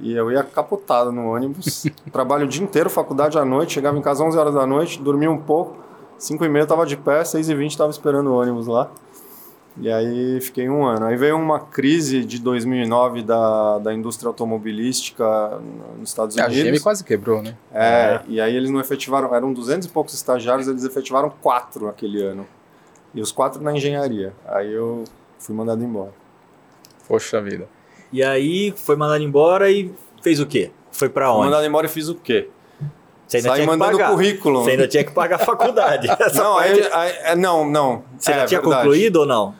E 0.01 0.13
eu 0.13 0.31
ia 0.31 0.43
capotado 0.43 1.11
no 1.11 1.33
ônibus. 1.33 1.85
Trabalho 2.11 2.45
o 2.45 2.47
dia 2.47 2.63
inteiro, 2.63 2.89
faculdade 2.89 3.37
à 3.37 3.43
noite, 3.43 3.73
chegava 3.73 3.97
em 3.97 4.01
casa 4.01 4.23
às 4.23 4.29
11 4.29 4.37
horas 4.37 4.53
da 4.53 4.65
noite, 4.65 5.01
dormia 5.01 5.29
um 5.29 5.37
pouco. 5.37 5.77
5 6.17 6.43
e 6.45 6.49
meia 6.49 6.63
estava 6.63 6.85
de 6.85 6.97
pé, 6.97 7.23
6 7.23 7.49
e 7.49 7.55
20 7.55 7.71
estava 7.71 7.91
esperando 7.91 8.27
o 8.27 8.39
ônibus 8.39 8.67
lá. 8.67 8.89
E 9.77 9.89
aí 9.91 10.41
fiquei 10.41 10.69
um 10.69 10.85
ano. 10.85 11.05
Aí 11.05 11.15
veio 11.15 11.37
uma 11.37 11.59
crise 11.59 12.23
de 12.23 12.39
2009 12.39 13.21
da, 13.21 13.79
da 13.79 13.93
indústria 13.93 14.27
automobilística 14.27 15.59
nos 15.97 16.09
Estados 16.09 16.35
Unidos. 16.35 16.57
A 16.57 16.63
GM 16.63 16.79
quase 16.81 17.03
quebrou, 17.03 17.41
né? 17.41 17.55
É, 17.71 17.85
é, 17.85 18.21
e 18.27 18.41
aí 18.41 18.55
eles 18.55 18.69
não 18.69 18.79
efetivaram, 18.79 19.33
eram 19.33 19.53
200 19.53 19.87
e 19.87 19.91
poucos 19.91 20.13
estagiários, 20.13 20.67
eles 20.67 20.83
efetivaram 20.83 21.31
quatro 21.41 21.87
aquele 21.87 22.21
ano. 22.21 22.45
E 23.13 23.21
os 23.21 23.31
quatro 23.31 23.61
na 23.61 23.73
engenharia. 23.75 24.33
Aí 24.45 24.71
eu 24.71 25.03
fui 25.37 25.55
mandado 25.55 25.83
embora. 25.83 26.13
Poxa 27.07 27.41
vida. 27.41 27.67
E 28.11 28.23
aí 28.23 28.73
foi 28.75 28.95
mandado 28.95 29.23
embora 29.23 29.71
e 29.71 29.91
fez 30.21 30.39
o 30.39 30.45
quê? 30.45 30.71
Foi 30.91 31.09
para 31.09 31.31
onde? 31.31 31.41
Fui 31.41 31.49
mandado 31.49 31.65
embora 31.65 31.87
e 31.87 31.89
fiz 31.89 32.09
o 32.09 32.15
quê? 32.15 32.49
Você 33.29 33.37
ainda 33.37 33.49
Sai 33.49 33.57
tinha 33.59 33.67
mandando 33.67 33.91
que 33.91 33.97
pagar. 33.97 34.11
currículo. 34.11 34.63
Você 34.63 34.71
ainda 34.71 34.87
tinha 34.87 35.03
que 35.03 35.11
pagar 35.11 35.35
a 35.35 35.39
faculdade. 35.39 36.07
não, 36.33 36.55
parte... 36.55 36.89
aí, 36.91 37.13
é, 37.25 37.35
não, 37.35 37.69
não. 37.69 38.03
Você 38.17 38.31
é, 38.31 38.39
já 38.39 38.45
tinha 38.47 38.59
verdade. 38.59 38.81
concluído 38.81 39.17
ou 39.17 39.25
não? 39.27 39.53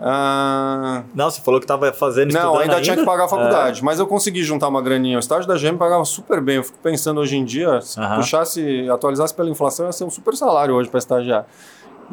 Ah... 0.00 1.02
Não, 1.14 1.30
você 1.30 1.42
falou 1.42 1.60
que 1.60 1.64
estava 1.64 1.92
fazendo 1.92 2.32
Não, 2.32 2.56
ainda, 2.56 2.76
ainda, 2.76 2.80
tinha 2.80 2.96
que 2.96 3.04
pagar 3.04 3.26
a 3.26 3.28
faculdade. 3.28 3.80
É. 3.80 3.84
Mas 3.84 3.98
eu 3.98 4.06
consegui 4.06 4.42
juntar 4.42 4.68
uma 4.68 4.80
graninha. 4.80 5.18
O 5.18 5.20
estágio 5.20 5.46
da 5.46 5.54
GM 5.56 5.76
pagava 5.76 6.02
super 6.06 6.40
bem. 6.40 6.56
Eu 6.56 6.64
fico 6.64 6.78
pensando 6.82 7.20
hoje 7.20 7.36
em 7.36 7.44
dia, 7.44 7.82
se 7.82 8.00
puxasse, 8.16 8.88
atualizasse 8.88 9.34
pela 9.34 9.50
inflação, 9.50 9.84
ia 9.84 9.92
ser 9.92 10.04
um 10.04 10.10
super 10.10 10.34
salário 10.34 10.74
hoje 10.74 10.88
para 10.88 10.98
estagiar. 10.98 11.44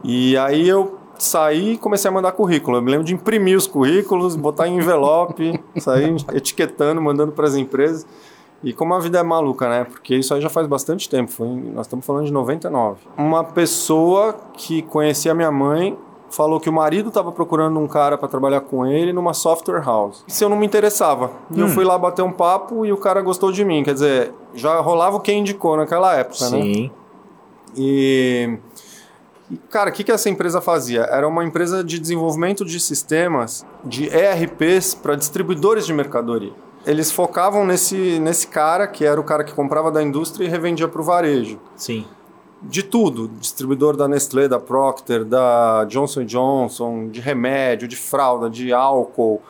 E 0.04 0.38
aí 0.38 0.68
eu 0.68 1.00
saí 1.18 1.74
e 1.74 1.78
comecei 1.78 2.10
a 2.10 2.12
mandar 2.12 2.34
currículo. 2.34 2.78
Eu 2.78 2.82
me 2.82 2.92
lembro 2.92 3.06
de 3.06 3.14
imprimir 3.14 3.58
os 3.58 3.66
currículos, 3.66 4.36
botar 4.36 4.68
em 4.68 4.78
envelope, 4.78 5.58
sair 5.80 6.14
etiquetando, 6.34 7.02
mandando 7.02 7.32
para 7.32 7.48
as 7.48 7.56
empresas. 7.56 8.06
E 8.64 8.74
como 8.74 8.94
a 8.94 9.00
vida 9.00 9.20
é 9.20 9.24
maluca, 9.24 9.70
né? 9.70 9.84
Porque 9.84 10.16
isso 10.16 10.34
aí 10.34 10.42
já 10.42 10.50
faz 10.50 10.66
bastante 10.68 11.10
tempo. 11.10 11.32
Foi, 11.32 11.48
nós 11.48 11.86
estamos 11.86 12.06
falando 12.06 12.26
de 12.26 12.34
99. 12.34 13.00
Uma 13.18 13.44
pessoa 13.44 14.36
que 14.54 14.82
conhecia 14.82 15.34
minha 15.34 15.52
mãe 15.52 15.98
falou 16.30 16.60
que 16.60 16.70
o 16.70 16.74
marido 16.74 17.10
estava 17.10 17.32
procurando 17.32 17.80
um 17.80 17.88
cara 17.88 18.18
para 18.18 18.28
trabalhar 18.28 18.62
com 18.62 18.86
ele 18.86 19.14
numa 19.14 19.34
software 19.34 19.82
house. 19.84 20.24
Se 20.28 20.44
eu 20.44 20.50
não 20.50 20.58
me 20.58 20.66
interessava. 20.66 21.32
Hum. 21.52 21.60
Eu 21.60 21.68
fui 21.70 21.86
lá 21.86 21.98
bater 21.98 22.22
um 22.22 22.32
papo 22.32 22.86
e 22.86 22.92
o 22.92 22.98
cara 22.98 23.22
gostou 23.22 23.52
de 23.52 23.64
mim. 23.64 23.84
Quer 23.84 23.94
dizer, 23.94 24.34
já 24.54 24.80
rolava 24.80 25.18
o 25.18 25.20
quem 25.20 25.40
indicou 25.40 25.78
naquela 25.78 26.16
época, 26.16 26.46
Sim. 26.46 26.58
né? 26.58 26.62
Sim. 26.62 26.92
E, 27.76 28.58
e 29.52 29.58
cara, 29.70 29.90
o 29.90 29.94
que, 29.94 30.04
que 30.04 30.12
essa 30.12 30.30
empresa 30.30 30.60
fazia? 30.60 31.02
Era 31.02 31.28
uma 31.28 31.46
empresa 31.46 31.84
de 31.84 32.00
desenvolvimento 32.00 32.66
de 32.66 32.80
sistemas 32.80 33.66
de 33.84 34.08
ERPs 34.08 34.96
para 34.96 35.16
distribuidores 35.16 35.86
de 35.86 35.94
mercadoria. 35.94 36.54
Eles 36.88 37.12
focavam 37.12 37.66
nesse, 37.66 38.18
nesse 38.18 38.48
cara, 38.48 38.88
que 38.88 39.04
era 39.04 39.20
o 39.20 39.24
cara 39.24 39.44
que 39.44 39.54
comprava 39.54 39.92
da 39.92 40.02
indústria 40.02 40.46
e 40.46 40.48
revendia 40.48 40.88
para 40.88 41.02
o 41.02 41.04
varejo. 41.04 41.60
Sim. 41.76 42.06
De 42.62 42.82
tudo, 42.82 43.28
distribuidor 43.28 43.98
da 43.98 44.08
Nestlé, 44.08 44.48
da 44.48 44.58
Procter, 44.58 45.26
da 45.26 45.84
Johnson 45.86 46.24
Johnson, 46.24 47.10
de 47.10 47.20
remédio, 47.20 47.90
de 47.90 47.98
fralda, 47.98 48.50
de 48.50 48.72
álcool, 48.72 49.42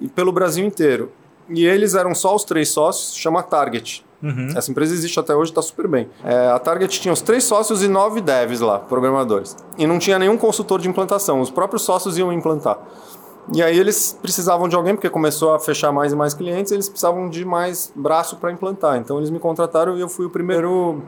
e 0.00 0.08
pelo 0.08 0.32
Brasil 0.32 0.66
inteiro. 0.66 1.12
E 1.48 1.64
eles 1.64 1.94
eram 1.94 2.12
só 2.12 2.34
os 2.34 2.42
três 2.42 2.68
sócios, 2.70 3.16
chama 3.16 3.40
Target. 3.40 4.04
Uhum. 4.20 4.48
Essa 4.56 4.70
empresa 4.70 4.92
existe 4.92 5.18
até 5.18 5.34
hoje, 5.34 5.52
está 5.52 5.62
super 5.62 5.86
bem. 5.86 6.08
É, 6.24 6.48
a 6.48 6.58
Target 6.58 7.00
tinha 7.00 7.12
os 7.14 7.22
três 7.22 7.44
sócios 7.44 7.84
e 7.84 7.88
nove 7.88 8.20
devs 8.20 8.60
lá, 8.60 8.80
programadores. 8.80 9.56
E 9.78 9.86
não 9.86 9.98
tinha 9.98 10.18
nenhum 10.18 10.36
consultor 10.36 10.80
de 10.80 10.88
implantação, 10.88 11.40
os 11.40 11.50
próprios 11.50 11.82
sócios 11.82 12.18
iam 12.18 12.32
implantar. 12.32 12.78
E 13.52 13.62
aí 13.62 13.78
eles 13.78 14.16
precisavam 14.20 14.68
de 14.68 14.76
alguém, 14.76 14.94
porque 14.94 15.10
começou 15.10 15.54
a 15.54 15.58
fechar 15.58 15.90
mais 15.90 16.12
e 16.12 16.16
mais 16.16 16.34
clientes, 16.34 16.70
eles 16.72 16.88
precisavam 16.88 17.28
de 17.28 17.44
mais 17.44 17.92
braço 17.94 18.36
para 18.36 18.52
implantar. 18.52 18.96
Então 18.96 19.18
eles 19.18 19.30
me 19.30 19.38
contrataram 19.38 19.96
e 19.96 20.00
eu 20.00 20.08
fui 20.08 20.26
o 20.26 20.30
primeiro 20.30 21.02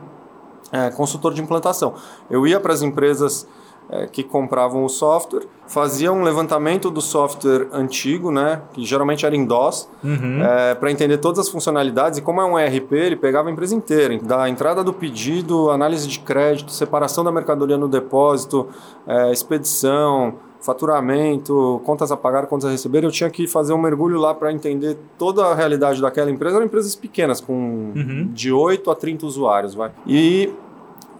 é, 0.71 0.89
consultor 0.89 1.33
de 1.33 1.41
implantação. 1.41 1.93
Eu 2.29 2.45
ia 2.45 2.59
para 2.59 2.73
as 2.73 2.81
empresas 2.81 3.47
é, 3.89 4.07
que 4.07 4.23
compravam 4.23 4.83
o 4.83 4.89
software, 4.89 5.43
fazia 5.67 6.11
um 6.11 6.23
levantamento 6.23 6.89
do 6.89 7.01
software 7.01 7.67
antigo, 7.71 8.31
né, 8.31 8.61
que 8.73 8.83
geralmente 8.85 9.25
era 9.25 9.35
em 9.35 9.45
DOS, 9.45 9.89
Uhum. 10.03 10.41
é, 10.43 10.73
para 10.75 10.91
entender 10.91 11.17
todas 11.17 11.39
as 11.39 11.49
funcionalidades. 11.49 12.17
E 12.17 12.21
como 12.21 12.41
é 12.41 12.45
um 12.45 12.57
ERP, 12.57 12.93
ele 12.93 13.15
pegava 13.15 13.49
a 13.49 13.51
empresa 13.51 13.75
inteira, 13.75 14.17
da 14.19 14.49
entrada 14.49 14.83
do 14.83 14.93
pedido, 14.93 15.69
análise 15.69 16.07
de 16.07 16.19
crédito, 16.19 16.71
separação 16.71 17.23
da 17.23 17.31
mercadoria 17.31 17.77
no 17.77 17.87
depósito, 17.87 18.67
é, 19.05 19.31
expedição, 19.31 20.35
faturamento, 20.63 21.81
contas 21.85 22.11
a 22.11 22.17
pagar, 22.17 22.47
contas 22.47 22.69
a 22.69 22.71
receber. 22.71 23.03
Eu 23.03 23.11
tinha 23.11 23.29
que 23.29 23.47
fazer 23.47 23.73
um 23.73 23.77
mergulho 23.77 24.19
lá 24.19 24.33
para 24.33 24.51
entender 24.51 24.97
toda 25.17 25.45
a 25.45 25.53
realidade 25.55 26.01
daquela 26.01 26.31
empresa. 26.31 26.55
Eram 26.57 26.65
empresas 26.65 26.95
pequenas, 26.95 27.39
com 27.41 27.53
Uhum. 27.95 28.29
de 28.33 28.51
8 28.51 28.89
a 28.89 28.95
30 28.95 29.25
usuários. 29.25 29.75
Vai. 29.75 29.91
E 30.07 30.51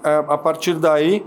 é, 0.04 0.24
a 0.28 0.38
partir 0.38 0.76
daí 0.76 1.26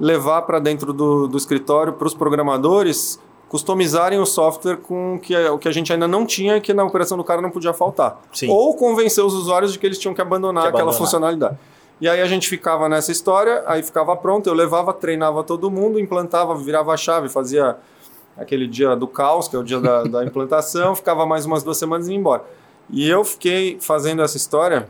levar 0.00 0.42
para 0.42 0.58
dentro 0.58 0.92
do, 0.92 1.26
do 1.26 1.36
escritório 1.36 1.92
para 1.92 2.06
os 2.06 2.14
programadores 2.14 3.20
customizarem 3.48 4.18
o 4.18 4.26
software 4.26 4.76
com 4.76 5.18
que, 5.22 5.34
o 5.48 5.58
que 5.58 5.66
a 5.68 5.72
gente 5.72 5.90
ainda 5.92 6.06
não 6.06 6.26
tinha 6.26 6.56
e 6.58 6.60
que 6.60 6.74
na 6.74 6.84
operação 6.84 7.16
do 7.16 7.24
cara 7.24 7.40
não 7.40 7.50
podia 7.50 7.72
faltar. 7.72 8.20
Sim. 8.32 8.48
Ou 8.50 8.74
convencer 8.76 9.24
os 9.24 9.32
usuários 9.32 9.72
de 9.72 9.78
que 9.78 9.86
eles 9.86 9.98
tinham 9.98 10.14
que 10.14 10.20
abandonar 10.20 10.64
Que 10.64 10.68
aquela 10.68 10.82
abandonar. 10.82 10.98
funcionalidade. 10.98 11.58
E 12.00 12.08
aí 12.08 12.20
a 12.20 12.26
gente 12.26 12.48
ficava 12.48 12.88
nessa 12.88 13.10
história, 13.10 13.64
aí 13.66 13.82
ficava 13.82 14.16
pronto, 14.16 14.48
eu 14.48 14.54
levava, 14.54 14.92
treinava 14.92 15.42
todo 15.42 15.70
mundo, 15.70 15.98
implantava, 15.98 16.54
virava 16.56 16.92
a 16.92 16.96
chave, 16.96 17.28
fazia 17.28 17.76
aquele 18.36 18.68
dia 18.68 18.94
do 18.94 19.08
caos, 19.08 19.48
que 19.48 19.56
é 19.56 19.58
o 19.58 19.64
dia 19.64 19.80
da, 19.80 20.04
da 20.04 20.24
implantação, 20.24 20.94
ficava 20.96 21.26
mais 21.26 21.44
umas 21.44 21.62
duas 21.64 21.76
semanas 21.76 22.06
e 22.06 22.12
ia 22.12 22.18
embora. 22.18 22.44
E 22.90 23.08
eu 23.08 23.24
fiquei 23.24 23.78
fazendo 23.80 24.22
essa 24.22 24.36
história 24.36 24.88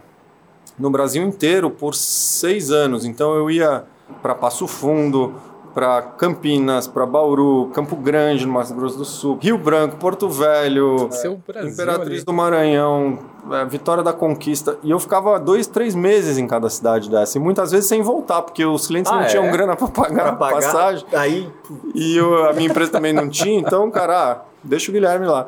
no 0.78 0.90
Brasil 0.90 1.22
inteiro 1.22 1.70
por 1.70 1.94
seis 1.94 2.70
anos. 2.70 3.04
Então 3.04 3.34
eu 3.34 3.50
ia 3.50 3.84
para 4.22 4.34
Passo 4.34 4.66
Fundo, 4.66 5.34
para 5.78 6.02
Campinas, 6.02 6.88
para 6.88 7.06
Bauru, 7.06 7.70
Campo 7.72 7.94
Grande, 7.94 8.44
no 8.44 8.52
Mato 8.52 8.74
Grosso 8.74 8.98
do 8.98 9.04
Sul, 9.04 9.38
Rio 9.40 9.56
Branco, 9.56 9.94
Porto 9.94 10.28
Velho, 10.28 11.06
Brasil 11.06 11.40
Imperatriz 11.64 12.16
ali. 12.16 12.24
do 12.24 12.32
Maranhão, 12.32 13.16
é, 13.52 13.64
Vitória 13.64 14.02
da 14.02 14.12
Conquista. 14.12 14.76
E 14.82 14.90
eu 14.90 14.98
ficava 14.98 15.38
dois, 15.38 15.68
três 15.68 15.94
meses 15.94 16.36
em 16.36 16.48
cada 16.48 16.68
cidade 16.68 17.08
dessa. 17.08 17.38
E 17.38 17.40
muitas 17.40 17.70
vezes 17.70 17.88
sem 17.88 18.02
voltar, 18.02 18.42
porque 18.42 18.64
os 18.64 18.88
clientes 18.88 19.12
Ah, 19.12 19.14
não 19.14 19.22
é? 19.22 19.26
tinham 19.26 19.48
grana 19.52 19.76
para 19.76 19.86
pagar 19.86 20.26
a 20.26 20.32
passagem. 20.32 21.06
Aí, 21.12 21.48
E 21.94 22.16
eu- 22.16 22.48
a 22.48 22.52
minha 22.54 22.68
empresa 22.68 22.90
também 22.90 23.12
não 23.12 23.28
tinha, 23.28 23.60
então, 23.60 23.88
cara, 23.88 24.32
ah, 24.32 24.38
deixa 24.64 24.90
o 24.90 24.92
Guilherme 24.92 25.26
lá. 25.26 25.46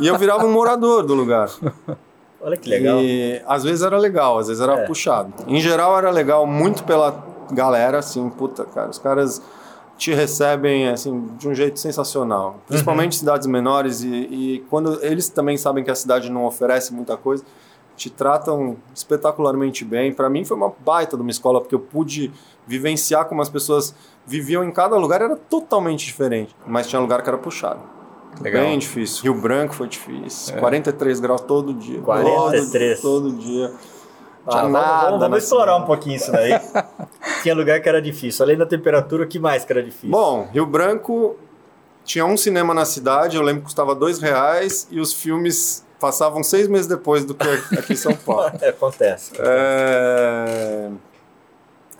e 0.00 0.06
eu 0.08 0.16
virava 0.16 0.46
um 0.46 0.50
morador 0.50 1.02
do 1.02 1.12
lugar. 1.12 1.50
olha 2.40 2.56
que 2.56 2.70
legal. 2.70 2.98
E 2.98 3.42
às 3.46 3.62
vezes 3.62 3.82
era 3.82 3.98
legal, 3.98 4.38
às 4.38 4.48
vezes 4.48 4.62
era 4.62 4.72
É. 4.80 4.86
puxado. 4.86 5.34
Em 5.46 5.60
geral 5.60 5.98
era 5.98 6.10
legal 6.10 6.46
muito 6.46 6.82
pela 6.84 7.30
galera, 7.52 7.98
assim, 7.98 8.28
puta, 8.30 8.64
cara, 8.64 8.90
os 8.90 8.98
caras 8.98 9.42
te 9.96 10.12
recebem 10.12 10.88
assim 10.88 11.28
de 11.38 11.48
um 11.48 11.54
jeito 11.54 11.78
sensacional, 11.78 12.56
principalmente 12.66 13.16
cidades 13.16 13.46
menores 13.46 14.02
e, 14.02 14.08
e 14.08 14.64
quando 14.68 14.98
eles 15.04 15.28
também 15.28 15.56
sabem 15.56 15.84
que 15.84 15.90
a 15.90 15.94
cidade 15.94 16.30
não 16.30 16.44
oferece 16.44 16.92
muita 16.92 17.16
coisa, 17.16 17.44
te 17.96 18.10
tratam 18.10 18.76
espetacularmente 18.94 19.84
bem. 19.84 20.12
Para 20.12 20.28
mim 20.28 20.44
foi 20.44 20.56
uma 20.56 20.72
baita 20.84 21.16
de 21.16 21.22
uma 21.22 21.30
escola 21.30 21.60
porque 21.60 21.74
eu 21.74 21.80
pude 21.80 22.32
vivenciar 22.66 23.26
como 23.26 23.42
as 23.42 23.48
pessoas 23.48 23.94
viviam 24.26 24.64
em 24.64 24.70
cada 24.70 24.96
lugar 24.96 25.20
era 25.20 25.36
totalmente 25.36 26.04
diferente, 26.04 26.54
mas 26.66 26.88
tinha 26.88 27.00
lugar 27.00 27.22
que 27.22 27.28
era 27.28 27.38
puxado. 27.38 27.80
Legal. 28.40 28.64
Bem 28.64 28.78
difícil. 28.78 29.22
Rio 29.24 29.40
Branco 29.40 29.74
foi 29.74 29.88
difícil. 29.88 30.56
43 30.56 31.20
graus 31.20 31.42
todo 31.42 31.74
dia. 31.74 32.00
43. 32.00 33.00
Todo, 33.00 33.30
todo 33.30 33.36
dia. 33.36 33.72
Ah, 34.46 34.68
nada. 34.68 35.04
vamos, 35.04 35.20
vamos 35.20 35.44
explorar 35.44 35.72
cidade. 35.72 35.82
um 35.82 35.86
pouquinho 35.86 36.16
isso 36.16 36.32
daí. 36.32 36.52
Tinha 37.42 37.54
lugar 37.54 37.80
que 37.80 37.88
era 37.88 38.00
difícil. 38.00 38.44
Além 38.44 38.56
da 38.56 38.64
temperatura, 38.66 39.24
o 39.24 39.26
que 39.26 39.38
mais 39.38 39.64
que 39.64 39.72
era 39.72 39.82
difícil? 39.82 40.10
Bom, 40.10 40.48
Rio 40.52 40.64
Branco 40.64 41.36
tinha 42.04 42.24
um 42.24 42.36
cinema 42.36 42.72
na 42.74 42.84
cidade, 42.84 43.36
eu 43.36 43.42
lembro 43.42 43.60
que 43.62 43.66
custava 43.66 43.94
dois 43.94 44.18
reais 44.20 44.86
e 44.90 45.00
os 45.00 45.12
filmes 45.12 45.84
passavam 46.00 46.42
seis 46.42 46.66
meses 46.66 46.86
depois 46.88 47.24
do 47.24 47.32
que 47.34 47.48
aqui 47.78 47.92
em 47.92 47.96
São 47.96 48.14
Paulo. 48.14 48.50
É, 48.60 48.70
acontece. 48.70 49.32
É, 49.38 50.90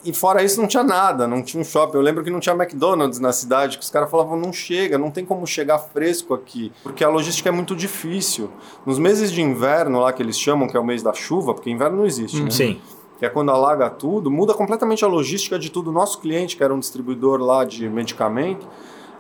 E 0.05 0.13
fora 0.13 0.43
isso 0.43 0.61
não 0.61 0.67
tinha 0.67 0.83
nada, 0.83 1.29
não 1.29 1.41
tinha 1.43 1.61
um 1.61 1.65
shopping. 1.65 1.97
Eu 1.97 2.03
lembro 2.03 2.25
que 2.25 2.31
não 2.31 2.41
tinha 2.41 2.55
McDonald's 2.55 3.21
na 3.21 3.33
cidade, 3.33 3.79
que 3.79 3.85
os 3.85 3.91
caras 3.91 4.11
falavam, 4.11 4.37
não 4.37 4.53
chega, 4.53 4.99
não 4.99 5.11
tem 5.13 5.25
como 5.25 5.47
chegar 5.47 5.79
fresco 5.79 6.35
aqui, 6.35 6.73
porque 6.83 7.05
a 7.05 7.09
logística 7.09 7.49
é 7.49 7.53
muito 7.53 7.77
difícil. 7.77 8.51
Nos 8.85 8.99
meses 8.99 9.31
de 9.31 9.41
inverno 9.41 10.01
lá 10.01 10.13
que 10.13 10.21
eles 10.21 10.37
chamam, 10.39 10.67
que 10.69 10.77
é 10.77 10.81
o 10.81 10.85
mês 10.85 11.03
da 11.05 11.13
chuva, 11.13 11.55
porque 11.55 11.71
inverno 11.71 11.99
não 11.99 12.07
existe, 12.07 12.43
né? 12.43 12.51
Sim. 12.51 12.81
Que 13.23 13.27
é 13.27 13.31
quando 13.31 13.53
alaga 13.53 13.89
tudo, 13.89 14.33
muda 14.33 14.53
completamente 14.53 15.05
a 15.05 15.07
logística 15.07 15.57
de 15.57 15.71
tudo. 15.71 15.93
Nosso 15.93 16.19
cliente, 16.19 16.57
que 16.57 16.65
era 16.65 16.75
um 16.75 16.81
distribuidor 16.81 17.41
lá 17.41 17.65
de 17.65 17.89
medicamento, 17.89 18.67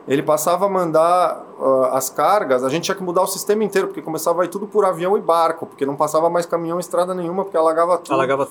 ele 0.08 0.24
passava 0.24 0.66
a 0.66 0.68
mandar 0.68 1.46
ah, 1.60 1.90
as 1.92 2.10
cargas, 2.10 2.64
a 2.64 2.68
gente 2.68 2.82
tinha 2.82 2.96
que 2.96 3.02
mudar 3.04 3.22
o 3.22 3.28
sistema 3.28 3.62
inteiro, 3.62 3.86
porque 3.86 4.02
começava 4.02 4.42
a 4.42 4.44
ir 4.44 4.48
tudo 4.48 4.66
por 4.66 4.84
avião 4.84 5.16
e 5.16 5.20
barco, 5.20 5.66
porque 5.66 5.86
não 5.86 5.94
passava 5.94 6.28
mais 6.28 6.44
caminhão 6.46 6.78
e 6.78 6.80
estrada 6.80 7.14
nenhuma, 7.14 7.44
porque 7.44 7.56
alagava 7.56 7.96
tudo. 7.96 8.14
Alagava. 8.14 8.48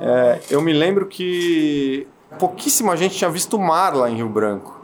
É, 0.00 0.40
eu 0.48 0.62
me 0.62 0.72
lembro 0.72 1.04
que 1.04 2.08
pouquíssima 2.38 2.96
gente 2.96 3.14
tinha 3.14 3.28
visto 3.28 3.58
o 3.58 3.60
mar 3.60 3.94
lá 3.94 4.08
em 4.08 4.16
Rio 4.16 4.28
Branco. 4.30 4.80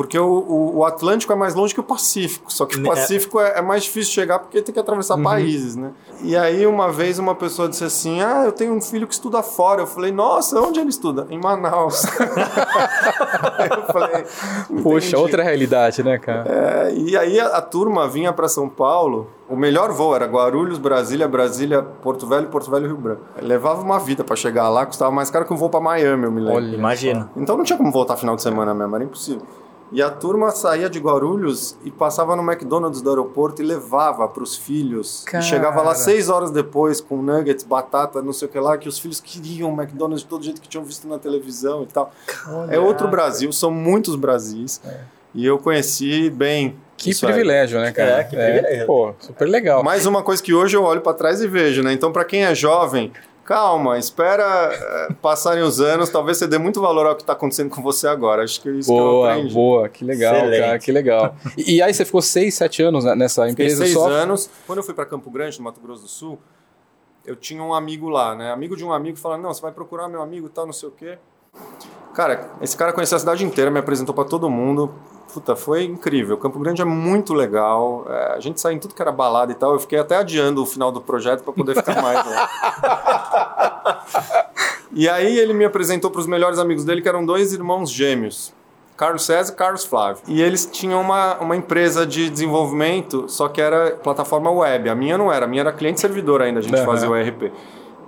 Porque 0.00 0.18
o, 0.18 0.24
o- 0.26 0.76
o 0.78 0.84
Atlântico 0.86 1.30
é 1.30 1.36
mais 1.36 1.54
longe 1.54 1.74
que 1.74 1.80
o 1.80 1.82
Pacífico. 1.82 2.50
Só 2.50 2.64
que 2.64 2.78
o 2.78 2.80
É. 2.86 2.88
Pacífico 2.88 3.38
é, 3.38 3.58
é 3.58 3.60
mais 3.62 3.82
difícil 3.84 4.12
chegar 4.14 4.38
porque 4.38 4.62
tem 4.62 4.72
que 4.72 4.80
atravessar 4.80 5.18
países, 5.18 5.76
né? 5.76 5.90
E 6.22 6.34
aí, 6.34 6.66
uma 6.66 6.90
vez, 6.90 7.18
uma 7.18 7.34
pessoa 7.34 7.68
disse 7.68 7.84
assim: 7.84 8.22
Ah, 8.22 8.44
eu 8.46 8.52
tenho 8.52 8.72
um 8.72 8.80
filho 8.80 9.06
que 9.06 9.12
estuda 9.12 9.42
fora. 9.42 9.82
Eu 9.82 9.86
falei: 9.86 10.10
Nossa, 10.10 10.58
onde 10.58 10.80
ele 10.80 10.88
estuda? 10.88 11.26
Em 11.28 11.38
Manaus. 11.38 12.02
eu 13.70 13.92
falei: 13.92 14.24
Poxa, 14.82 15.18
outra 15.18 15.42
realidade, 15.42 16.02
né, 16.02 16.18
cara? 16.18 16.44
É, 16.48 16.94
e 16.94 17.16
aí 17.16 17.38
a, 17.38 17.46
a 17.58 17.62
turma 17.62 18.08
vinha 18.08 18.32
para 18.32 18.48
São 18.48 18.68
Paulo. 18.68 19.28
O 19.48 19.56
melhor 19.56 19.90
voo 19.92 20.14
era 20.14 20.26
Guarulhos, 20.26 20.78
Brasília, 20.78 21.26
Brasília, 21.26 21.82
Porto 21.82 22.26
Velho, 22.26 22.46
Porto 22.48 22.70
Velho, 22.70 22.86
Rio 22.86 22.96
Branco. 22.96 23.22
Levava 23.42 23.82
uma 23.82 23.98
vida 23.98 24.22
para 24.22 24.36
chegar 24.36 24.68
lá, 24.68 24.86
custava 24.86 25.10
mais 25.10 25.28
caro 25.28 25.44
que 25.44 25.52
um 25.52 25.56
voo 25.56 25.68
para 25.68 25.80
Miami, 25.80 26.24
eu 26.24 26.30
me 26.30 26.40
lembro. 26.40 26.54
Olha. 26.56 26.76
Imagina. 26.76 27.28
Então 27.36 27.56
não 27.56 27.64
tinha 27.64 27.76
como 27.76 27.90
voltar 27.90 28.16
final 28.16 28.36
de 28.36 28.42
semana 28.42 28.72
mesmo, 28.72 28.94
era 28.94 29.04
impossível. 29.04 29.42
E 29.92 30.00
a 30.00 30.08
turma 30.08 30.50
saía 30.50 30.88
de 30.88 31.00
Guarulhos 31.00 31.76
e 31.84 31.90
passava 31.90 32.36
no 32.36 32.42
McDonald's 32.42 33.02
do 33.02 33.10
aeroporto 33.10 33.60
e 33.60 33.64
levava 33.64 34.28
para 34.28 34.42
os 34.42 34.56
filhos. 34.56 35.24
Cara. 35.26 35.42
E 35.42 35.46
chegava 35.46 35.82
lá 35.82 35.94
seis 35.94 36.28
horas 36.28 36.50
depois 36.50 37.00
com 37.00 37.20
nuggets, 37.20 37.64
batata, 37.64 38.22
não 38.22 38.32
sei 38.32 38.46
o 38.46 38.50
que 38.50 38.58
lá, 38.58 38.78
que 38.78 38.88
os 38.88 38.98
filhos 38.98 39.20
queriam 39.20 39.72
o 39.72 39.80
McDonald's 39.80 40.22
de 40.22 40.28
todo 40.28 40.44
jeito 40.44 40.60
que 40.60 40.68
tinham 40.68 40.84
visto 40.84 41.08
na 41.08 41.18
televisão 41.18 41.82
e 41.82 41.86
tal. 41.86 42.12
É 42.70 42.78
outro 42.78 43.08
Brasil, 43.08 43.52
são 43.52 43.70
muitos 43.70 44.14
Brasis. 44.14 44.80
E 45.34 45.44
eu 45.44 45.58
conheci 45.58 46.30
bem. 46.30 46.76
Que 46.96 47.10
isso 47.10 47.24
aí. 47.24 47.32
privilégio, 47.32 47.80
né, 47.80 47.92
cara? 47.92 48.20
É, 48.20 48.24
que 48.24 48.36
privilégio. 48.36 48.86
Pô, 48.86 49.14
super 49.18 49.48
legal. 49.48 49.82
Mais 49.82 50.04
uma 50.06 50.22
coisa 50.22 50.42
que 50.42 50.52
hoje 50.52 50.76
eu 50.76 50.82
olho 50.82 51.00
para 51.00 51.14
trás 51.14 51.40
e 51.40 51.48
vejo, 51.48 51.82
né? 51.82 51.92
Então, 51.92 52.12
para 52.12 52.24
quem 52.24 52.44
é 52.44 52.54
jovem, 52.54 53.10
calma, 53.50 53.98
espera 53.98 54.70
eh, 54.72 55.12
passarem 55.20 55.64
os 55.64 55.80
anos, 55.80 56.08
talvez 56.08 56.38
você 56.38 56.46
dê 56.46 56.56
muito 56.56 56.80
valor 56.80 57.04
ao 57.04 57.16
que 57.16 57.22
está 57.22 57.32
acontecendo 57.32 57.68
com 57.68 57.82
você 57.82 58.06
agora. 58.06 58.44
Acho 58.44 58.60
que 58.60 58.68
é 58.68 58.72
isso 58.74 58.88
que 58.88 58.96
eu 58.96 59.02
Boa, 59.04 59.32
aprendi. 59.32 59.52
boa, 59.52 59.88
que 59.88 60.04
legal, 60.04 60.36
Excelente. 60.36 60.60
cara, 60.60 60.78
que 60.78 60.92
legal. 60.92 61.36
E, 61.58 61.74
e 61.74 61.82
aí 61.82 61.92
você 61.92 62.04
ficou 62.04 62.22
seis, 62.22 62.54
sete 62.54 62.80
anos 62.80 63.04
né, 63.04 63.16
nessa 63.16 63.48
Fiquei 63.48 63.66
empresa 63.66 63.82
seis 63.82 63.94
só? 63.94 64.08
anos. 64.08 64.48
Quando 64.68 64.78
eu 64.78 64.84
fui 64.84 64.94
para 64.94 65.04
Campo 65.04 65.28
Grande, 65.32 65.58
no 65.58 65.64
Mato 65.64 65.80
Grosso 65.80 66.02
do 66.02 66.08
Sul, 66.08 66.38
eu 67.26 67.34
tinha 67.34 67.60
um 67.60 67.74
amigo 67.74 68.08
lá, 68.08 68.36
né? 68.36 68.52
Amigo 68.52 68.76
de 68.76 68.84
um 68.84 68.92
amigo 68.92 69.18
falando, 69.18 69.42
não, 69.42 69.52
você 69.52 69.60
vai 69.60 69.72
procurar 69.72 70.06
meu 70.06 70.22
amigo 70.22 70.46
e 70.46 70.50
tal, 70.50 70.64
não 70.64 70.72
sei 70.72 70.88
o 70.88 70.92
quê. 70.92 71.18
Cara, 72.14 72.50
esse 72.60 72.76
cara 72.76 72.92
conhecia 72.92 73.16
a 73.16 73.20
cidade 73.20 73.44
inteira, 73.44 73.70
me 73.70 73.78
apresentou 73.78 74.14
para 74.14 74.24
todo 74.24 74.50
mundo. 74.50 74.92
Puta, 75.32 75.54
foi 75.54 75.84
incrível. 75.84 76.36
Campo 76.36 76.58
Grande 76.58 76.82
é 76.82 76.84
muito 76.84 77.32
legal. 77.32 78.04
É, 78.08 78.32
a 78.34 78.40
gente 78.40 78.60
saiu 78.60 78.76
em 78.76 78.78
tudo 78.80 78.94
que 78.94 79.00
era 79.02 79.12
balada 79.12 79.52
e 79.52 79.54
tal. 79.54 79.72
Eu 79.72 79.78
fiquei 79.78 79.98
até 79.98 80.16
adiando 80.16 80.60
o 80.62 80.66
final 80.66 80.90
do 80.90 81.00
projeto 81.00 81.44
para 81.44 81.52
poder 81.52 81.76
ficar 81.76 82.02
mais 82.02 82.26
lá. 82.26 82.48
E 84.92 85.08
aí 85.08 85.38
ele 85.38 85.52
me 85.52 85.64
apresentou 85.64 86.10
para 86.10 86.20
os 86.20 86.26
melhores 86.26 86.58
amigos 86.58 86.84
dele, 86.84 87.00
que 87.00 87.08
eram 87.08 87.24
dois 87.24 87.52
irmãos 87.52 87.90
gêmeos. 87.90 88.52
Carlos 88.96 89.24
César 89.24 89.52
e 89.52 89.56
Carlos 89.56 89.84
Flávio. 89.84 90.22
E 90.26 90.42
eles 90.42 90.66
tinham 90.66 91.00
uma, 91.00 91.38
uma 91.38 91.56
empresa 91.56 92.06
de 92.06 92.28
desenvolvimento, 92.28 93.28
só 93.28 93.48
que 93.48 93.60
era 93.60 93.92
plataforma 93.92 94.50
web. 94.50 94.90
A 94.90 94.94
minha 94.94 95.16
não 95.16 95.32
era, 95.32 95.46
a 95.46 95.48
minha 95.48 95.62
era 95.62 95.72
cliente-servidor 95.72 96.42
ainda, 96.42 96.58
a 96.58 96.62
gente 96.62 96.78
uhum. 96.78 96.84
fazia 96.84 97.08
o 97.08 97.16
ERP. 97.16 97.50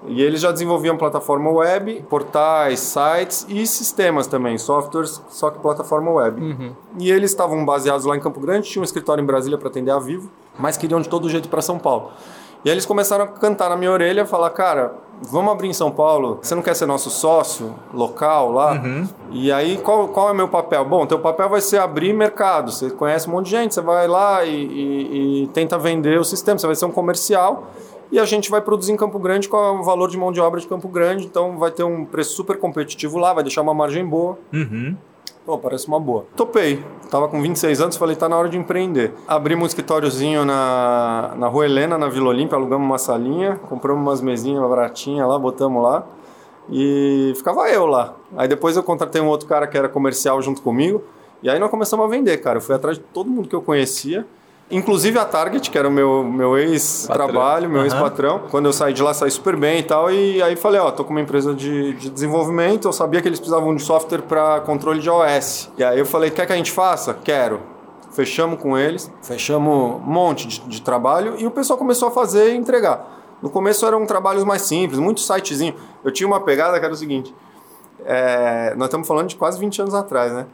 E 0.07 0.21
eles 0.21 0.41
já 0.41 0.51
desenvolviam 0.51 0.97
plataforma 0.97 1.51
web, 1.51 2.05
portais, 2.09 2.81
sites 2.81 3.47
e 3.49 3.67
sistemas 3.67 4.27
também, 4.27 4.59
softwares, 4.59 5.23
só 5.29 5.51
que 5.51 5.59
plataforma 5.61 6.11
web. 6.11 6.41
Uhum. 6.41 6.73
E 6.99 7.11
eles 7.11 7.31
estavam 7.31 7.65
baseados 7.65 8.05
lá 8.05 8.17
em 8.17 8.21
Campo 8.21 8.41
Grande, 8.41 8.69
tinham 8.69 8.83
um 8.83 8.85
escritório 8.85 9.23
em 9.23 9.27
Brasília 9.27 9.57
para 9.57 9.69
atender 9.69 9.93
a 9.93 9.99
Vivo, 9.99 10.31
mas 10.59 10.77
queriam 10.77 11.01
de 11.01 11.09
todo 11.09 11.29
jeito 11.29 11.49
para 11.49 11.63
São 11.63 11.79
Paulo. 11.79 12.11
E 12.65 12.69
aí 12.69 12.75
eles 12.75 12.87
começaram 12.87 13.25
a 13.25 13.29
cantar 13.29 13.69
na 13.71 13.77
minha 13.77 13.91
orelha, 13.91 14.25
falar, 14.25 14.51
cara, 14.51 14.95
vamos 15.21 15.53
abrir 15.53 15.69
em 15.69 15.73
São 15.73 15.91
Paulo, 15.91 16.39
você 16.41 16.55
não 16.55 16.63
quer 16.63 16.75
ser 16.75 16.87
nosso 16.87 17.11
sócio 17.11 17.75
local 17.93 18.53
lá? 18.53 18.73
Uhum. 18.75 19.09
E 19.33 19.51
aí, 19.51 19.79
qual, 19.79 20.09
qual 20.09 20.29
é 20.29 20.33
o 20.33 20.35
meu 20.35 20.49
papel? 20.49 20.85
Bom, 20.85 21.05
teu 21.05 21.19
papel 21.19 21.49
vai 21.49 21.61
ser 21.61 21.79
abrir 21.79 22.13
mercado, 22.13 22.71
você 22.71 22.91
conhece 22.91 23.29
um 23.29 23.33
monte 23.33 23.47
de 23.47 23.51
gente, 23.53 23.75
você 23.75 23.81
vai 23.81 24.07
lá 24.07 24.45
e, 24.45 24.55
e, 24.55 25.43
e 25.43 25.47
tenta 25.49 25.77
vender 25.77 26.21
o 26.21 26.25
sistema, 26.25 26.57
você 26.57 26.67
vai 26.67 26.77
ser 26.77 26.85
um 26.85 26.93
comercial 26.93 27.69
e 28.13 28.19
a 28.19 28.27
gente 28.27 28.51
vai 28.51 28.61
produzir 28.61 28.93
em 28.93 28.97
Campo 28.97 29.19
Grande 29.19 29.49
com 29.49 29.57
o 29.57 29.83
valor 29.83 30.09
de 30.09 30.19
mão 30.19 30.31
de 30.31 30.39
obra 30.39 30.61
de 30.61 30.67
Campo 30.67 30.87
Grande, 30.87 31.25
então 31.25 31.57
vai 31.57 31.71
ter 31.71 31.83
um 31.83 32.05
preço 32.05 32.35
super 32.37 32.59
competitivo 32.59 33.17
lá, 33.17 33.33
vai 33.33 33.43
deixar 33.43 33.63
uma 33.63 33.73
margem 33.73 34.05
boa. 34.05 34.39
Uhum. 34.53 34.95
Pô, 35.47 35.57
parece 35.57 35.89
uma 35.89 35.99
boa. 35.99 36.27
Topei. 36.37 36.85
Tava 37.11 37.27
com 37.27 37.41
26 37.41 37.81
anos, 37.81 37.97
falei, 37.97 38.15
tá 38.15 38.29
na 38.29 38.37
hora 38.37 38.51
de 38.51 38.59
empreender. 38.59 39.13
Abrimos 39.27 39.65
um 39.65 39.67
escritóriozinho 39.67 40.45
na, 40.45 41.35
na 41.37 41.49
Rua 41.49 41.65
Helena, 41.65 41.97
na 41.97 42.09
Vila 42.09 42.29
Olímpia, 42.29 42.57
alugamos 42.57 42.87
uma 42.87 42.99
salinha, 42.99 43.57
compramos 43.69 44.03
umas 44.03 44.21
mesinhas 44.21 44.63
baratinhas 44.69 45.27
lá, 45.27 45.39
botamos 45.39 45.83
lá. 45.83 46.07
E 46.71 47.33
ficava 47.35 47.69
eu 47.71 47.87
lá. 47.87 48.15
Aí 48.37 48.47
depois 48.47 48.77
eu 48.77 48.83
contratei 48.83 49.21
um 49.21 49.27
outro 49.27 49.49
cara 49.49 49.67
que 49.67 49.77
era 49.77 49.89
comercial 49.89 50.41
junto 50.43 50.61
comigo. 50.61 51.03
E 51.43 51.51
aí 51.51 51.59
nós 51.59 51.71
começamos 51.71 52.05
a 52.05 52.09
vender, 52.09 52.37
cara. 52.39 52.59
Eu 52.59 52.63
fui 52.63 52.75
atrás 52.75 52.99
de 52.99 53.05
todo 53.05 53.29
mundo 53.29 53.49
que 53.49 53.55
eu 53.57 53.63
conhecia. 53.63 54.25
Inclusive 54.73 55.19
a 55.19 55.25
Target, 55.27 55.71
que 55.71 55.77
era 55.77 55.87
o 55.87 55.91
meu, 55.91 56.25
meu 56.25 56.57
ex-trabalho, 56.57 57.69
meu 57.69 57.81
uhum. 57.81 57.85
ex-patrão. 57.85 58.41
Quando 58.51 58.65
eu 58.65 58.73
saí 58.73 58.95
de 58.95 59.03
lá, 59.03 59.13
saí 59.13 59.31
super 59.31 59.55
bem 59.55 59.81
e 59.81 59.83
tal. 59.83 60.11
E 60.11 60.43
aí 60.43 60.57
falei, 60.57 60.81
ó, 60.81 60.91
tô 60.91 61.05
com 61.05 61.11
uma 61.11 61.21
empresa 61.21 61.55
de, 61.55 61.93
de 61.93 62.09
desenvolvimento. 62.09 62.89
Eu 62.89 62.93
sabia 62.93 63.21
que 63.21 63.29
eles 63.29 63.39
precisavam 63.39 63.77
de 63.77 63.83
software 63.83 64.23
para 64.23 64.61
controle 64.63 64.99
de 64.99 65.11
OS. 65.11 65.71
E 65.77 65.85
aí 65.85 65.99
eu 65.99 66.07
falei, 66.07 66.31
quer 66.31 66.47
que 66.47 66.55
a 66.55 66.57
gente 66.57 66.73
faça? 66.73 67.13
Quero. 67.13 67.61
Fechamos 68.13 68.61
com 68.61 68.77
eles, 68.77 69.11
fechamos 69.23 69.97
um 69.97 69.99
monte 69.99 70.47
de, 70.47 70.61
de 70.61 70.83
trabalho 70.83 71.35
e 71.39 71.47
o 71.47 71.51
pessoal 71.51 71.79
começou 71.79 72.09
a 72.09 72.11
fazer 72.11 72.53
e 72.53 72.57
entregar. 72.57 73.21
No 73.43 73.51
começo 73.51 73.85
eram 73.87 74.05
trabalhos 74.07 74.45
mais 74.45 74.63
simples, 74.63 74.99
muito 74.99 75.21
sitezinho. 75.21 75.75
Eu 76.05 76.11
tinha 76.11 76.27
uma 76.27 76.41
pegada 76.41 76.79
que 76.79 76.85
era 76.85 76.93
o 76.93 76.97
seguinte: 76.97 77.35
é, 78.05 78.75
nós 78.77 78.87
estamos 78.87 79.07
falando 79.07 79.29
de 79.29 79.37
quase 79.37 79.59
20 79.59 79.83
anos 79.83 79.95
atrás, 79.95 80.33
né? 80.33 80.47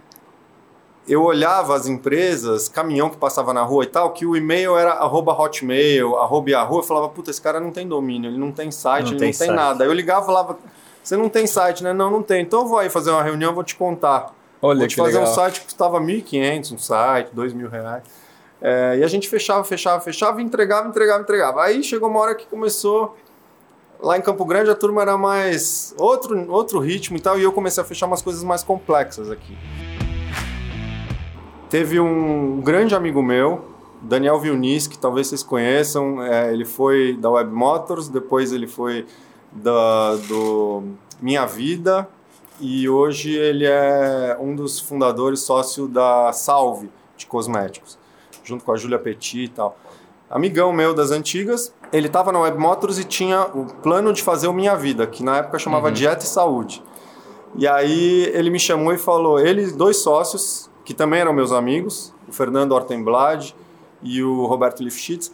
Eu 1.08 1.22
olhava 1.22 1.74
as 1.74 1.86
empresas, 1.86 2.68
caminhão 2.68 3.08
que 3.08 3.16
passava 3.16 3.54
na 3.54 3.62
rua 3.62 3.84
e 3.84 3.86
tal, 3.86 4.12
que 4.12 4.26
o 4.26 4.36
e-mail 4.36 4.76
era 4.76 4.92
arroba 4.92 5.32
hotmail, 5.32 6.16
arroba 6.16 6.50
Yahoo, 6.50 6.78
eu 6.78 6.82
falava, 6.82 7.08
puta, 7.08 7.30
esse 7.30 7.40
cara 7.40 7.58
não 7.58 7.70
tem 7.70 7.88
domínio, 7.88 8.30
ele 8.30 8.38
não 8.38 8.52
tem 8.52 8.70
site, 8.70 9.06
não 9.06 9.12
ele 9.12 9.18
tem 9.18 9.30
não 9.32 9.38
tem 9.38 9.50
nada. 9.50 9.84
Aí 9.84 9.90
eu 9.90 9.94
ligava 9.94 10.22
e 10.22 10.26
falava, 10.26 10.58
você 11.02 11.16
não 11.16 11.28
tem 11.28 11.46
site, 11.46 11.82
né? 11.82 11.94
Não, 11.94 12.10
não 12.10 12.22
tem. 12.22 12.42
Então 12.42 12.60
eu 12.60 12.66
vou 12.66 12.78
aí 12.78 12.90
fazer 12.90 13.10
uma 13.10 13.22
reunião, 13.22 13.54
vou 13.54 13.64
te 13.64 13.74
contar. 13.74 14.34
Olha 14.60 14.80
vou 14.80 14.88
te 14.88 14.96
fazer 14.96 15.18
legal. 15.18 15.32
um 15.32 15.34
site 15.34 15.60
que 15.60 15.66
custava 15.66 15.98
1.500, 15.98 16.72
um 16.72 16.78
site, 16.78 17.30
2.000 17.34 17.70
reais. 17.70 18.02
É, 18.60 18.98
e 18.98 19.04
a 19.04 19.08
gente 19.08 19.28
fechava, 19.28 19.64
fechava, 19.64 20.00
fechava, 20.00 20.42
entregava, 20.42 20.88
entregava, 20.88 21.22
entregava. 21.22 21.62
Aí 21.62 21.82
chegou 21.82 22.10
uma 22.10 22.20
hora 22.20 22.34
que 22.34 22.44
começou 22.46 23.16
lá 24.00 24.18
em 24.18 24.20
Campo 24.20 24.44
Grande 24.44 24.70
a 24.70 24.74
turma 24.74 25.02
era 25.02 25.16
mais 25.16 25.94
outro, 25.96 26.50
outro 26.50 26.78
ritmo 26.80 27.16
e 27.16 27.20
tal, 27.20 27.38
e 27.38 27.42
eu 27.42 27.52
comecei 27.52 27.82
a 27.82 27.86
fechar 27.86 28.06
umas 28.06 28.20
coisas 28.20 28.44
mais 28.44 28.62
complexas 28.62 29.30
aqui. 29.30 29.56
Teve 31.70 32.00
um 32.00 32.62
grande 32.62 32.94
amigo 32.94 33.22
meu, 33.22 33.62
Daniel 34.00 34.40
Vilnis, 34.40 34.87
que 34.87 34.98
talvez 34.98 35.26
vocês 35.26 35.42
conheçam. 35.42 36.22
É, 36.22 36.50
ele 36.50 36.64
foi 36.64 37.14
da 37.14 37.28
Web 37.28 37.52
Motors, 37.52 38.08
depois 38.08 38.52
ele 38.52 38.66
foi 38.66 39.04
da, 39.52 40.16
do 40.28 40.83
Minha 41.20 41.44
Vida 41.44 42.09
e 42.59 42.88
hoje 42.88 43.37
ele 43.37 43.66
é 43.66 44.37
um 44.40 44.57
dos 44.57 44.81
fundadores, 44.81 45.40
sócio 45.40 45.87
da 45.87 46.33
Salve 46.33 46.88
de 47.18 47.26
cosméticos, 47.26 47.98
junto 48.42 48.64
com 48.64 48.72
a 48.72 48.76
Júlia 48.76 48.98
Petit 48.98 49.44
e 49.44 49.48
tal. 49.48 49.76
Amigão 50.31 50.72
meu 50.72 50.94
das 50.94 51.11
antigas, 51.11 51.72
ele 51.92 52.07
estava 52.07 52.33
na 52.33 52.40
Web 52.40 52.59
Motors 52.59 52.98
e 52.98 53.04
tinha 53.04 53.42
o 53.42 53.66
plano 53.83 54.12
de 54.14 54.22
fazer 54.22 54.48
o 54.48 54.54
Minha 54.54 54.74
Vida, 54.74 55.07
que 55.07 55.22
na 55.22 55.38
época 55.38 55.59
chamava 55.59 55.88
uhum. 55.88 55.92
Dieta 55.92 56.24
e 56.24 56.28
Saúde. 56.28 56.83
E 57.57 57.68
aí 57.68 58.24
ele 58.35 58.48
me 58.48 58.59
chamou 58.59 58.92
e 58.92 58.98
falou, 58.98 59.38
ele, 59.38 59.70
dois 59.70 59.98
sócios, 59.98 60.68
que 60.88 60.94
também 60.94 61.20
eram 61.20 61.35
meus 61.35 61.53
amigos, 61.53 62.14
o 62.27 62.33
Fernando 62.33 62.72
Ortenblad 62.72 63.55
e 64.03 64.22
o 64.22 64.46
Roberto 64.46 64.83
Lifshitz, 64.83 65.31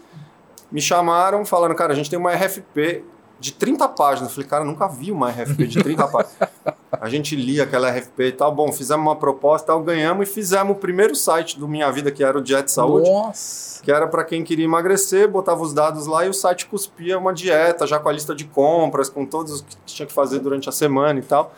me 0.69 0.81
chamaram 0.81 1.45
falando, 1.45 1.77
cara, 1.77 1.93
a 1.93 1.95
gente 1.95 2.11
tem 2.11 2.19
uma 2.19 2.35
RFP 2.35 3.05
de 3.38 3.53
30 3.53 3.87
páginas. 3.90 4.31
Eu 4.31 4.35
falei, 4.35 4.51
cara, 4.51 4.64
nunca 4.64 4.88
vi 4.88 5.12
uma 5.12 5.31
RFP 5.31 5.69
de 5.69 5.81
30 5.81 6.09
páginas. 6.09 6.49
A 6.90 7.09
gente 7.09 7.37
lia 7.37 7.62
aquela 7.62 7.88
RFP 7.88 8.21
e 8.25 8.33
tal. 8.33 8.53
Bom, 8.53 8.73
fizemos 8.73 9.07
uma 9.07 9.14
proposta, 9.14 9.69
tal, 9.69 9.81
ganhamos 9.81 10.29
e 10.29 10.33
fizemos 10.33 10.77
o 10.77 10.81
primeiro 10.81 11.14
site 11.14 11.57
do 11.57 11.69
Minha 11.69 11.88
Vida, 11.93 12.11
que 12.11 12.25
era 12.25 12.37
o 12.37 12.43
Diet 12.43 12.69
Saúde. 12.69 13.09
Nossa. 13.09 13.81
Que 13.81 13.93
era 13.93 14.09
para 14.09 14.25
quem 14.25 14.43
queria 14.43 14.64
emagrecer, 14.64 15.29
botava 15.29 15.62
os 15.62 15.73
dados 15.73 16.09
lá 16.09 16.27
e 16.27 16.29
o 16.29 16.35
site 16.35 16.67
cuspia 16.67 17.17
uma 17.17 17.33
dieta, 17.33 17.87
já 17.87 18.01
com 18.01 18.09
a 18.09 18.12
lista 18.12 18.35
de 18.35 18.45
compras, 18.45 19.09
com 19.09 19.25
todos 19.25 19.53
os 19.53 19.61
que 19.61 19.77
tinha 19.87 20.05
que 20.05 20.12
fazer 20.12 20.40
durante 20.40 20.69
a 20.69 20.73
semana 20.73 21.21
e 21.21 21.23
tal. 21.23 21.55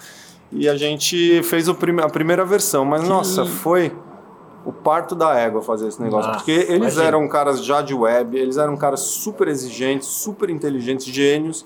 E 0.52 0.68
a 0.68 0.76
gente 0.76 1.42
fez 1.42 1.70
prim 1.72 2.00
a 2.00 2.08
primeira 2.08 2.44
versão, 2.44 2.84
mas 2.84 3.02
que... 3.02 3.08
nossa, 3.08 3.44
foi 3.44 3.92
o 4.64 4.72
parto 4.72 5.14
da 5.14 5.34
égua 5.38 5.62
fazer 5.62 5.88
esse 5.88 6.02
negócio. 6.02 6.28
Nossa, 6.28 6.38
porque 6.38 6.52
eles 6.52 6.94
imagina. 6.94 7.04
eram 7.04 7.28
caras 7.28 7.64
já 7.64 7.82
de 7.82 7.94
web, 7.94 8.36
eles 8.36 8.56
eram 8.56 8.76
caras 8.76 9.00
super 9.00 9.48
exigentes, 9.48 10.08
super 10.08 10.50
inteligentes, 10.50 11.06
gênios. 11.06 11.64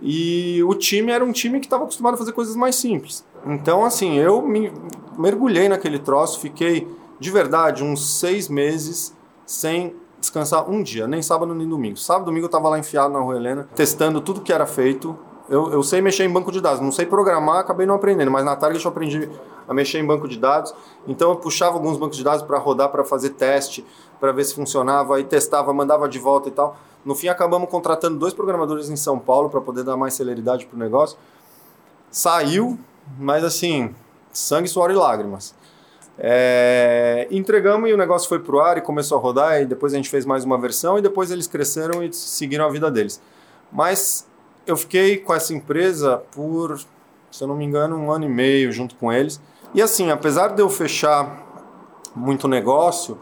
E 0.00 0.62
o 0.64 0.74
time 0.74 1.12
era 1.12 1.24
um 1.24 1.32
time 1.32 1.60
que 1.60 1.66
estava 1.66 1.84
acostumado 1.84 2.14
a 2.14 2.16
fazer 2.16 2.32
coisas 2.32 2.56
mais 2.56 2.74
simples. 2.74 3.24
Então, 3.46 3.84
assim, 3.84 4.18
eu 4.18 4.42
me 4.42 4.72
mergulhei 5.16 5.68
naquele 5.68 5.98
troço, 5.98 6.40
fiquei 6.40 6.88
de 7.18 7.30
verdade 7.30 7.84
uns 7.84 8.18
seis 8.18 8.48
meses 8.48 9.16
sem 9.46 9.94
descansar 10.18 10.68
um 10.68 10.82
dia, 10.82 11.06
nem 11.06 11.22
sábado 11.22 11.54
nem 11.54 11.68
domingo. 11.68 11.96
Sábado 11.96 12.26
domingo 12.26 12.44
eu 12.44 12.48
estava 12.48 12.68
lá 12.68 12.78
enfiado 12.78 13.12
na 13.12 13.20
Rua 13.20 13.36
Helena, 13.36 13.68
testando 13.74 14.20
tudo 14.20 14.40
que 14.40 14.52
era 14.52 14.66
feito, 14.66 15.16
eu, 15.52 15.70
eu 15.70 15.82
sei 15.82 16.00
mexer 16.00 16.24
em 16.24 16.30
banco 16.30 16.50
de 16.50 16.62
dados, 16.62 16.80
não 16.80 16.90
sei 16.90 17.04
programar, 17.04 17.58
acabei 17.58 17.84
não 17.84 17.94
aprendendo, 17.94 18.30
mas 18.30 18.42
na 18.42 18.56
Target 18.56 18.82
eu 18.82 18.90
aprendi 18.90 19.28
a 19.68 19.74
mexer 19.74 19.98
em 19.98 20.06
banco 20.06 20.26
de 20.26 20.38
dados. 20.38 20.74
Então 21.06 21.28
eu 21.28 21.36
puxava 21.36 21.74
alguns 21.74 21.98
bancos 21.98 22.16
de 22.16 22.24
dados 22.24 22.42
para 22.42 22.56
rodar, 22.58 22.88
para 22.88 23.04
fazer 23.04 23.30
teste, 23.30 23.84
para 24.18 24.32
ver 24.32 24.44
se 24.44 24.54
funcionava, 24.54 25.14
aí 25.14 25.24
testava, 25.24 25.70
mandava 25.74 26.08
de 26.08 26.18
volta 26.18 26.48
e 26.48 26.52
tal. 26.52 26.74
No 27.04 27.14
fim 27.14 27.28
acabamos 27.28 27.68
contratando 27.68 28.18
dois 28.18 28.32
programadores 28.32 28.88
em 28.88 28.96
São 28.96 29.18
Paulo 29.18 29.50
para 29.50 29.60
poder 29.60 29.84
dar 29.84 29.94
mais 29.94 30.14
celeridade 30.14 30.64
para 30.64 30.74
o 30.74 30.78
negócio. 30.78 31.18
Saiu, 32.10 32.78
mas 33.18 33.44
assim, 33.44 33.94
sangue, 34.32 34.68
suor 34.68 34.90
e 34.90 34.94
lágrimas. 34.94 35.54
É, 36.18 37.28
entregamos 37.30 37.90
e 37.90 37.92
o 37.92 37.96
negócio 37.98 38.26
foi 38.26 38.38
pro 38.38 38.58
ar 38.58 38.78
e 38.78 38.80
começou 38.80 39.18
a 39.18 39.20
rodar 39.20 39.60
e 39.60 39.66
depois 39.66 39.92
a 39.92 39.96
gente 39.96 40.08
fez 40.08 40.24
mais 40.24 40.44
uma 40.44 40.56
versão 40.56 40.98
e 40.98 41.02
depois 41.02 41.30
eles 41.30 41.46
cresceram 41.46 42.02
e 42.02 42.10
seguiram 42.10 42.64
a 42.64 42.70
vida 42.70 42.90
deles. 42.90 43.20
Mas 43.70 44.26
eu 44.66 44.76
fiquei 44.76 45.18
com 45.18 45.34
essa 45.34 45.54
empresa 45.54 46.22
por, 46.32 46.78
se 47.30 47.42
eu 47.42 47.48
não 47.48 47.56
me 47.56 47.64
engano, 47.64 47.96
um 47.96 48.10
ano 48.10 48.24
e 48.24 48.28
meio 48.28 48.72
junto 48.72 48.94
com 48.96 49.12
eles. 49.12 49.40
E 49.74 49.80
assim, 49.80 50.10
apesar 50.10 50.48
de 50.48 50.60
eu 50.60 50.68
fechar 50.68 51.50
muito 52.14 52.46
negócio, 52.46 53.18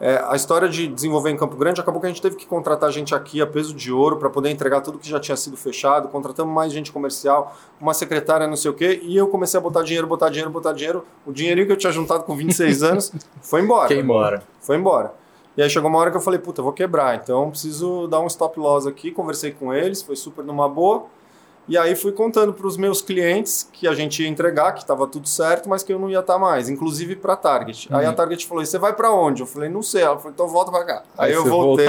é, 0.00 0.22
a 0.28 0.34
história 0.34 0.68
de 0.68 0.88
desenvolver 0.88 1.30
em 1.30 1.36
Campo 1.36 1.56
Grande 1.56 1.80
acabou 1.80 2.00
que 2.00 2.06
a 2.06 2.10
gente 2.10 2.20
teve 2.20 2.36
que 2.36 2.46
contratar 2.46 2.90
gente 2.90 3.14
aqui 3.14 3.40
a 3.40 3.46
peso 3.46 3.72
de 3.72 3.92
ouro 3.92 4.16
para 4.16 4.28
poder 4.28 4.50
entregar 4.50 4.80
tudo 4.80 4.98
que 4.98 5.08
já 5.08 5.20
tinha 5.20 5.36
sido 5.36 5.56
fechado. 5.56 6.08
Contratamos 6.08 6.52
mais 6.52 6.72
gente 6.72 6.92
comercial, 6.92 7.56
uma 7.80 7.94
secretária, 7.94 8.46
não 8.46 8.56
sei 8.56 8.70
o 8.70 8.74
quê, 8.74 9.00
e 9.02 9.16
eu 9.16 9.28
comecei 9.28 9.58
a 9.58 9.62
botar 9.62 9.82
dinheiro, 9.82 10.06
botar 10.06 10.28
dinheiro, 10.28 10.50
botar 10.50 10.72
dinheiro. 10.72 11.04
O 11.24 11.32
dinheirinho 11.32 11.66
que 11.66 11.72
eu 11.72 11.76
tinha 11.76 11.92
juntado 11.92 12.24
com 12.24 12.36
26 12.36 12.82
anos 12.82 13.12
foi 13.40 13.62
embora. 13.62 13.88
Foi 13.88 13.98
embora. 13.98 14.42
Foi 14.60 14.76
embora. 14.76 15.23
E 15.56 15.62
aí 15.62 15.70
chegou 15.70 15.88
uma 15.88 15.98
hora 15.98 16.10
que 16.10 16.16
eu 16.16 16.20
falei, 16.20 16.40
puta, 16.40 16.60
eu 16.60 16.64
vou 16.64 16.72
quebrar, 16.72 17.14
então 17.16 17.50
preciso 17.50 18.06
dar 18.08 18.20
um 18.20 18.26
stop 18.26 18.58
loss 18.58 18.86
aqui. 18.86 19.10
Conversei 19.10 19.52
com 19.52 19.72
eles, 19.72 20.02
foi 20.02 20.16
super 20.16 20.44
numa 20.44 20.68
boa. 20.68 21.06
E 21.66 21.78
aí 21.78 21.96
fui 21.96 22.12
contando 22.12 22.52
para 22.52 22.66
os 22.66 22.76
meus 22.76 23.00
clientes 23.00 23.68
que 23.72 23.88
a 23.88 23.94
gente 23.94 24.22
ia 24.22 24.28
entregar, 24.28 24.72
que 24.72 24.80
estava 24.80 25.06
tudo 25.06 25.26
certo, 25.26 25.68
mas 25.68 25.82
que 25.82 25.92
eu 25.92 25.98
não 25.98 26.10
ia 26.10 26.18
estar 26.18 26.34
tá 26.34 26.38
mais, 26.38 26.68
inclusive 26.68 27.16
para 27.16 27.32
a 27.32 27.36
Target. 27.36 27.90
Uhum. 27.90 27.98
Aí 27.98 28.04
a 28.04 28.10
uhum. 28.10 28.14
Target 28.14 28.46
falou: 28.46 28.64
"Você 28.64 28.78
vai 28.78 28.92
para 28.92 29.10
onde?" 29.10 29.42
Eu 29.42 29.46
falei: 29.46 29.70
"Não 29.70 29.82
sei". 29.82 30.02
Ela 30.02 30.16
falou: 30.16 30.32
"Então 30.32 30.46
volta 30.46 30.70
para 30.70 30.84
cá". 30.84 31.02
Aí, 31.16 31.30
aí 31.30 31.32
eu 31.32 31.44
voltei. 31.46 31.88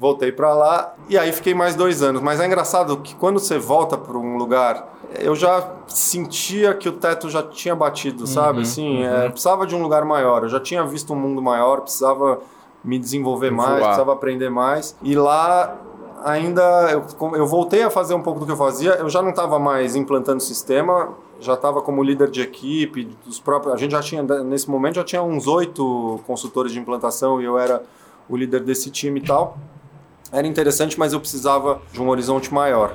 Voltei 0.00 0.32
para 0.32 0.54
lá 0.54 0.94
e 1.08 1.18
aí 1.18 1.30
fiquei 1.30 1.52
mais 1.52 1.76
dois 1.76 2.02
anos. 2.02 2.22
Mas 2.22 2.40
é 2.40 2.46
engraçado 2.46 2.96
que 2.96 3.14
quando 3.14 3.38
você 3.38 3.58
volta 3.58 3.98
para 3.98 4.16
um 4.16 4.38
lugar, 4.38 4.94
eu 5.18 5.36
já 5.36 5.74
sentia 5.86 6.72
que 6.72 6.88
o 6.88 6.92
teto 6.92 7.28
já 7.28 7.42
tinha 7.42 7.76
batido, 7.76 8.26
sabe? 8.26 8.58
Uhum, 8.58 8.62
assim, 8.62 8.98
uhum. 8.98 9.14
É, 9.14 9.28
precisava 9.28 9.66
de 9.66 9.76
um 9.76 9.82
lugar 9.82 10.04
maior. 10.06 10.44
Eu 10.44 10.48
já 10.48 10.58
tinha 10.58 10.82
visto 10.84 11.12
um 11.12 11.16
mundo 11.16 11.42
maior, 11.42 11.82
precisava 11.82 12.40
me 12.82 12.98
desenvolver 12.98 13.50
mais, 13.50 13.82
precisava 13.82 14.14
aprender 14.14 14.48
mais. 14.48 14.96
E 15.02 15.14
lá 15.14 15.76
ainda 16.24 16.62
eu, 16.90 17.04
eu 17.34 17.46
voltei 17.46 17.82
a 17.82 17.90
fazer 17.90 18.14
um 18.14 18.22
pouco 18.22 18.40
do 18.40 18.46
que 18.46 18.52
eu 18.52 18.56
fazia. 18.56 18.92
Eu 18.92 19.10
já 19.10 19.20
não 19.20 19.30
estava 19.30 19.58
mais 19.58 19.94
implantando 19.96 20.40
sistema, 20.40 21.10
já 21.38 21.54
estava 21.54 21.82
como 21.82 22.02
líder 22.02 22.30
de 22.30 22.40
equipe, 22.40 23.04
dos 23.26 23.38
próprios. 23.38 23.74
A 23.74 23.76
gente 23.76 23.90
já 23.90 24.00
tinha 24.00 24.22
nesse 24.22 24.70
momento 24.70 24.94
já 24.94 25.04
tinha 25.04 25.22
uns 25.22 25.46
oito 25.46 26.20
consultores 26.26 26.72
de 26.72 26.78
implantação 26.78 27.38
e 27.38 27.44
eu 27.44 27.58
era 27.58 27.82
o 28.30 28.36
líder 28.36 28.60
desse 28.60 28.90
time 28.90 29.20
e 29.20 29.24
tal. 29.24 29.58
Era 30.32 30.46
interessante, 30.46 30.98
mas 30.98 31.12
eu 31.12 31.18
precisava 31.18 31.82
de 31.92 32.00
um 32.00 32.08
horizonte 32.08 32.54
maior. 32.54 32.94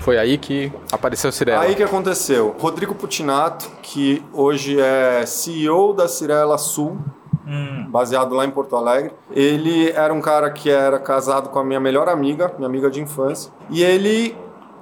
Foi 0.00 0.18
aí 0.18 0.36
que 0.36 0.72
apareceu 0.90 1.28
a 1.28 1.32
Cirela. 1.32 1.62
Aí 1.62 1.76
que 1.76 1.82
aconteceu. 1.82 2.56
Rodrigo 2.58 2.92
Putinato, 2.92 3.70
que 3.80 4.24
hoje 4.32 4.80
é 4.80 5.24
CEO 5.24 5.94
da 5.94 6.08
Cirela 6.08 6.58
Sul, 6.58 6.98
hum. 7.46 7.86
baseado 7.88 8.34
lá 8.34 8.44
em 8.44 8.50
Porto 8.50 8.74
Alegre. 8.74 9.12
Ele 9.30 9.90
era 9.90 10.12
um 10.12 10.20
cara 10.20 10.50
que 10.50 10.68
era 10.68 10.98
casado 10.98 11.50
com 11.50 11.60
a 11.60 11.64
minha 11.64 11.78
melhor 11.78 12.08
amiga, 12.08 12.52
minha 12.56 12.68
amiga 12.68 12.90
de 12.90 13.00
infância, 13.00 13.52
e 13.70 13.84
ele 13.84 14.36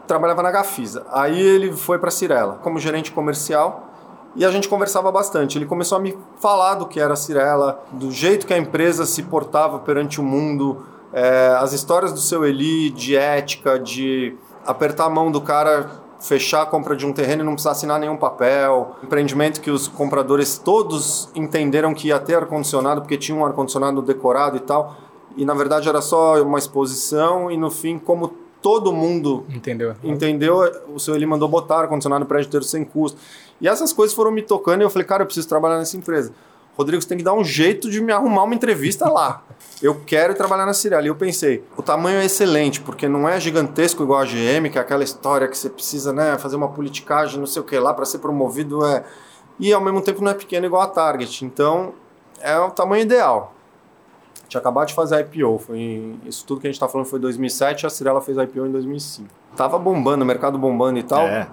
trabalhava 0.07 0.43
na 0.43 0.51
Gafisa. 0.51 1.05
Aí 1.13 1.39
ele 1.39 1.73
foi 1.73 1.99
para 1.99 2.09
a 2.09 2.13
Cirela 2.13 2.59
como 2.63 2.79
gerente 2.79 3.13
comercial 3.13 3.90
e 4.37 4.45
a 4.45 4.51
gente 4.51 4.69
conversava 4.69 5.11
bastante. 5.11 5.59
Ele 5.59 5.67
começou 5.67 5.99
a 5.99 6.01
me 6.01 6.17
falar 6.39 6.75
do 6.75 6.87
que 6.87 7.01
era 7.01 7.15
a 7.15 7.17
Cirela, 7.17 7.83
do 7.93 8.11
jeito 8.11 8.47
que 8.47 8.55
a 8.55 8.59
empresa 8.59 9.05
se 9.05 9.23
portava 9.25 9.79
perante 9.81 10.21
o 10.21 10.23
mundo, 10.23 10.85
é, 11.13 11.57
as 11.59 11.73
histórias 11.73 12.13
do 12.13 12.21
seu 12.21 12.45
Eli, 12.45 12.91
de 12.91 13.17
ética, 13.17 13.79
de 13.79 14.37
apertar 14.65 15.07
a 15.07 15.11
mão 15.11 15.31
do 15.31 15.41
cara, 15.41 15.91
fechar 16.21 16.63
a 16.63 16.67
compra 16.67 16.95
de 16.95 17.05
um 17.05 17.13
terreno 17.13 17.43
e 17.43 17.45
não 17.45 17.53
precisar 17.55 17.73
assinar 17.73 17.99
nenhum 17.99 18.17
papel. 18.17 18.97
Empreendimento 19.03 19.61
que 19.61 19.71
os 19.71 19.89
compradores 19.89 20.59
todos 20.59 21.29
entenderam 21.35 21.93
que 21.95 22.09
ia 22.09 22.19
ter 22.19 22.37
ar-condicionado 22.37 23.01
porque 23.01 23.17
tinha 23.17 23.37
um 23.37 23.45
ar-condicionado 23.45 24.01
decorado 24.03 24.57
e 24.57 24.61
tal. 24.61 24.97
E 25.37 25.45
na 25.45 25.55
verdade 25.55 25.89
era 25.89 26.01
só 26.01 26.41
uma 26.43 26.59
exposição 26.59 27.51
e 27.51 27.57
no 27.57 27.71
fim, 27.71 27.99
como 27.99 28.35
todo 28.61 28.93
mundo 28.93 29.47
entendeu, 29.49 29.95
entendeu 30.05 30.59
o 30.95 30.99
senhor 30.99 31.17
ele 31.17 31.25
mandou 31.25 31.49
botar 31.49 31.81
ar-condicionado 31.81 32.21
no 32.21 32.27
prédio 32.27 32.49
inteiro 32.49 32.65
sem 32.65 32.85
custo. 32.85 33.19
E 33.61 33.69
essas 33.69 33.93
coisas 33.93 34.15
foram 34.15 34.31
me 34.31 34.43
tocando 34.43 34.81
e 34.81 34.85
eu 34.85 34.91
falei, 34.91 35.07
cara, 35.07 35.23
eu 35.23 35.27
preciso 35.27 35.49
trabalhar 35.49 35.79
nessa 35.79 35.97
empresa. 35.97 36.33
Rodrigo, 36.77 37.03
você 37.03 37.09
tem 37.09 37.19
que 37.19 37.25
dar 37.25 37.35
um 37.35 37.45
jeito 37.45 37.91
de 37.91 38.01
me 38.01 38.13
arrumar 38.13 38.45
uma 38.45 38.55
entrevista 38.55 39.09
lá. 39.09 39.43
Eu 39.83 40.01
quero 40.07 40.35
trabalhar 40.35 40.65
na 40.65 40.73
Cirela. 40.73 41.03
E 41.05 41.09
eu 41.09 41.15
pensei, 41.15 41.63
o 41.77 41.83
tamanho 41.83 42.19
é 42.19 42.25
excelente, 42.25 42.81
porque 42.81 43.07
não 43.07 43.29
é 43.29 43.39
gigantesco 43.39 44.03
igual 44.03 44.21
a 44.21 44.25
GM, 44.25 44.71
que 44.71 44.79
é 44.79 44.81
aquela 44.81 45.05
história 45.05 45.47
que 45.47 45.59
você 45.59 45.69
precisa 45.69 46.13
né, 46.13 46.39
fazer 46.39 46.57
uma 46.57 46.69
politicagem, 46.69 47.39
não 47.39 47.47
sei 47.47 47.61
o 47.61 47.65
que 47.65 47.79
lá, 47.79 47.93
para 47.93 48.05
ser 48.07 48.19
promovido. 48.19 48.85
É... 48.87 49.05
E 49.59 49.73
ao 49.73 49.81
mesmo 49.81 50.01
tempo 50.01 50.23
não 50.23 50.31
é 50.31 50.35
pequeno 50.35 50.65
igual 50.65 50.83
a 50.83 50.87
Target. 50.87 51.45
Então, 51.45 51.93
é 52.41 52.59
o 52.59 52.71
tamanho 52.71 53.03
ideal. 53.03 53.55
Tinha 54.49 54.61
acabado 54.61 54.89
de 54.89 54.95
fazer 54.95 55.17
a 55.17 55.21
IPO. 55.21 55.59
Foi, 55.59 56.17
isso 56.25 56.45
tudo 56.47 56.61
que 56.61 56.67
a 56.67 56.71
gente 56.71 56.77
está 56.77 56.89
falando 56.89 57.07
foi 57.07 57.19
em 57.19 57.23
2007, 57.23 57.87
a 57.87 57.91
Cirela 57.91 58.21
fez 58.21 58.39
a 58.39 58.45
IPO 58.45 58.67
em 58.67 58.73
2005. 58.73 59.40
Tava 59.57 59.79
bombando, 59.79 60.25
o 60.25 60.27
mercado 60.27 60.59
bombando 60.59 60.99
e 60.99 61.03
tal. 61.03 61.27
É. 61.27 61.49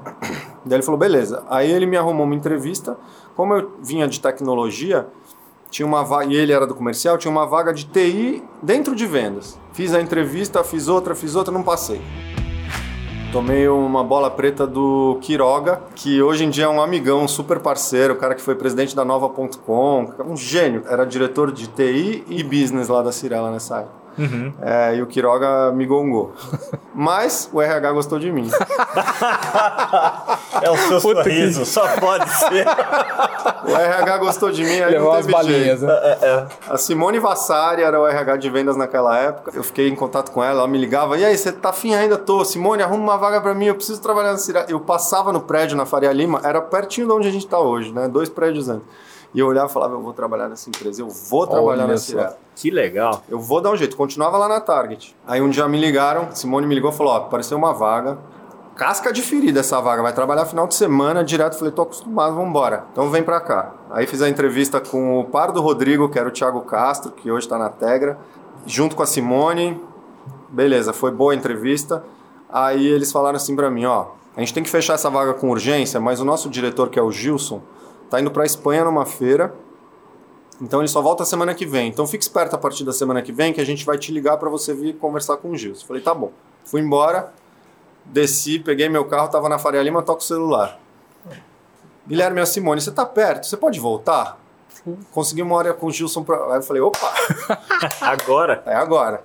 Daí 0.65 0.77
ele 0.77 0.83
falou, 0.83 0.99
beleza. 0.99 1.43
Aí 1.49 1.71
ele 1.71 1.85
me 1.85 1.97
arrumou 1.97 2.25
uma 2.25 2.35
entrevista. 2.35 2.97
Como 3.35 3.53
eu 3.53 3.71
vinha 3.81 4.07
de 4.07 4.19
tecnologia, 4.19 5.07
tinha 5.69 5.85
uma 5.85 6.03
vaga, 6.03 6.31
e 6.31 6.35
ele 6.35 6.51
era 6.51 6.65
do 6.65 6.73
comercial, 6.73 7.17
tinha 7.17 7.31
uma 7.31 7.45
vaga 7.45 7.73
de 7.73 7.85
TI 7.85 8.43
dentro 8.61 8.95
de 8.95 9.05
vendas. 9.05 9.59
Fiz 9.73 9.93
a 9.93 10.01
entrevista, 10.01 10.63
fiz 10.63 10.87
outra, 10.87 11.13
fiz 11.13 11.35
outra, 11.35 11.53
não 11.53 11.63
passei. 11.63 12.01
Tomei 13.31 13.67
uma 13.67 14.03
bola 14.03 14.31
preta 14.31 14.65
do 14.65 15.19
Quiroga, 15.21 15.81
que 15.93 16.21
hoje 16.21 16.45
em 16.45 16.49
dia 16.49 16.65
é 16.65 16.69
um 16.69 16.81
amigão, 16.81 17.23
um 17.23 17.27
super 17.27 17.59
parceiro, 17.59 18.13
o 18.13 18.17
cara 18.17 18.33
que 18.33 18.41
foi 18.41 18.55
presidente 18.55 18.95
da 18.95 19.03
Nova.com, 19.03 20.13
um 20.25 20.37
gênio. 20.37 20.83
Era 20.87 21.05
diretor 21.05 21.51
de 21.51 21.67
TI 21.67 22.23
e 22.27 22.41
business 22.41 22.87
lá 22.87 23.01
da 23.01 23.11
Cirela 23.11 23.51
nessa 23.51 23.79
época. 23.79 24.06
Uhum. 24.17 24.53
É, 24.61 24.95
e 24.95 25.01
o 25.01 25.07
Quiroga 25.07 25.71
me 25.71 25.85
gongou. 25.85 26.33
Mas 26.93 27.49
o 27.53 27.61
RH 27.61 27.91
gostou 27.91 28.17
de 28.17 28.31
mim. 28.31 28.49
é 30.61 30.71
o 30.71 30.77
seu 30.77 30.99
Puta 31.01 31.23
sorriso, 31.23 31.59
que... 31.59 31.65
só 31.67 31.87
pode 31.99 32.27
ser. 32.29 32.65
o 33.63 33.75
RH 33.75 34.17
gostou 34.17 34.51
de 34.51 34.63
mim, 34.63 34.79
aí 34.81 34.91
Levou 34.91 35.13
não 35.13 35.21
teve 35.21 35.35
as 35.35 35.45
balinhas, 35.45 35.81
né? 35.81 35.93
é, 35.93 36.17
é, 36.21 36.27
é. 36.27 36.47
A 36.67 36.77
Simone 36.77 37.19
Vassari 37.19 37.83
era 37.83 37.99
o 37.99 38.07
RH 38.07 38.37
de 38.37 38.49
vendas 38.49 38.75
naquela 38.75 39.15
época. 39.17 39.51
Eu 39.53 39.63
fiquei 39.63 39.87
em 39.87 39.95
contato 39.95 40.31
com 40.31 40.43
ela, 40.43 40.61
ela 40.61 40.67
me 40.67 40.77
ligava. 40.77 41.17
E 41.17 41.23
aí, 41.23 41.37
você 41.37 41.51
tá 41.51 41.69
afim 41.69 41.93
ainda? 41.93 42.17
Tô. 42.17 42.43
Simone, 42.43 42.81
arruma 42.81 43.03
uma 43.03 43.17
vaga 43.17 43.39
para 43.39 43.53
mim, 43.53 43.65
eu 43.65 43.75
preciso 43.75 44.01
trabalhar 44.01 44.31
na 44.31 44.37
Cirela. 44.37 44.65
Eu 44.69 44.79
passava 44.79 45.31
no 45.31 45.41
prédio 45.41 45.77
na 45.77 45.85
Faria 45.85 46.11
Lima, 46.11 46.41
era 46.43 46.61
pertinho 46.61 47.07
de 47.07 47.13
onde 47.13 47.27
a 47.27 47.31
gente 47.31 47.45
tá 47.45 47.59
hoje, 47.59 47.91
né? 47.91 48.07
Dois 48.07 48.29
prédios 48.29 48.69
antes. 48.69 48.85
E 49.33 49.39
eu 49.39 49.47
olhava 49.47 49.69
e 49.69 49.73
falava, 49.73 49.93
eu 49.93 50.01
vou 50.01 50.13
trabalhar 50.13 50.47
nessa 50.47 50.69
empresa, 50.69 51.01
eu 51.01 51.09
vou 51.09 51.45
trabalhar 51.45 51.83
Olha 51.83 51.93
na 51.93 51.97
Cirela. 51.97 52.37
Que 52.55 52.71
legal. 52.71 53.23
Eu 53.29 53.39
vou 53.39 53.61
dar 53.61 53.71
um 53.71 53.75
jeito. 53.75 53.95
Continuava 53.95 54.37
lá 54.37 54.47
na 54.47 54.59
Target. 54.59 55.15
Aí 55.27 55.41
um 55.41 55.49
dia 55.49 55.67
me 55.67 55.79
ligaram, 55.79 56.29
Simone 56.33 56.65
me 56.65 56.73
ligou 56.73 56.91
e 56.91 56.93
falou, 56.93 57.13
ó, 57.13 57.17
apareceu 57.17 57.57
uma 57.57 57.73
vaga. 57.73 58.17
Casca 58.75 59.11
de 59.11 59.21
ferida 59.21 59.59
essa 59.59 59.81
vaga, 59.81 60.03
vai 60.03 60.13
trabalhar 60.13 60.45
final 60.45 60.67
de 60.67 60.75
semana 60.75 61.23
direto. 61.23 61.57
Falei, 61.57 61.73
tô 61.73 61.81
acostumado, 61.81 62.35
vamos 62.35 62.49
embora. 62.49 62.85
Então 62.91 63.09
vem 63.09 63.23
pra 63.23 63.41
cá. 63.41 63.73
Aí 63.89 64.05
fiz 64.05 64.21
a 64.21 64.29
entrevista 64.29 64.79
com 64.79 65.19
o 65.19 65.25
par 65.25 65.51
do 65.51 65.61
Rodrigo, 65.61 66.09
que 66.09 66.17
era 66.17 66.29
o 66.29 66.31
Thiago 66.31 66.61
Castro, 66.61 67.11
que 67.11 67.31
hoje 67.31 67.47
tá 67.47 67.57
na 67.57 67.69
Tegra, 67.69 68.19
junto 68.65 68.95
com 68.95 69.03
a 69.03 69.07
Simone. 69.07 69.81
Beleza, 70.49 70.93
foi 70.93 71.11
boa 71.11 71.33
a 71.33 71.35
entrevista. 71.35 72.03
Aí 72.49 72.85
eles 72.87 73.11
falaram 73.11 73.35
assim 73.35 73.55
pra 73.55 73.69
mim, 73.69 73.85
ó, 73.85 74.05
a 74.35 74.39
gente 74.39 74.53
tem 74.53 74.63
que 74.63 74.69
fechar 74.69 74.93
essa 74.93 75.09
vaga 75.09 75.33
com 75.33 75.49
urgência, 75.49 75.99
mas 75.99 76.19
o 76.19 76.25
nosso 76.25 76.47
diretor, 76.49 76.89
que 76.89 76.97
é 76.97 77.01
o 77.01 77.11
Gilson, 77.11 77.61
tá 78.09 78.19
indo 78.19 78.31
para 78.31 78.45
Espanha 78.45 78.83
numa 78.83 79.05
feira. 79.05 79.53
Então 80.61 80.81
ele 80.81 80.87
só 80.87 81.01
volta 81.01 81.23
semana 81.23 81.53
que 81.53 81.65
vem. 81.65 81.87
Então 81.89 82.07
fique 82.07 82.23
esperto 82.23 82.55
a 82.55 82.57
partir 82.57 82.83
da 82.83 82.91
semana 82.91 83.21
que 83.21 83.31
vem 83.31 83.53
que 83.53 83.61
a 83.61 83.65
gente 83.65 83.85
vai 83.85 83.97
te 83.97 84.11
ligar 84.11 84.37
para 84.37 84.49
você 84.49 84.73
vir 84.73 84.95
conversar 84.97 85.37
com 85.37 85.51
o 85.51 85.57
Gilson. 85.57 85.85
Falei, 85.85 86.01
tá 86.01 86.13
bom. 86.13 86.31
Fui 86.65 86.81
embora, 86.81 87.31
desci, 88.05 88.59
peguei 88.59 88.89
meu 88.89 89.05
carro, 89.05 89.29
tava 89.29 89.47
na 89.47 89.59
Faria 89.59 89.81
Lima, 89.83 90.01
toco 90.01 90.21
o 90.21 90.23
celular. 90.23 90.79
Guilherme 92.07 92.39
e 92.39 92.43
a 92.43 92.45
Simone, 92.45 92.81
você 92.81 92.91
tá 92.91 93.05
perto? 93.05 93.45
Você 93.45 93.57
pode 93.57 93.79
voltar? 93.79 94.39
Consegui 95.11 95.41
uma 95.41 95.55
hora 95.55 95.73
com 95.73 95.87
o 95.87 95.91
Gilson. 95.91 96.23
Pra... 96.23 96.37
Aí 96.53 96.55
eu 96.55 96.63
falei, 96.63 96.81
opa! 96.81 97.13
agora? 98.01 98.63
É 98.65 98.73
agora. 98.73 99.21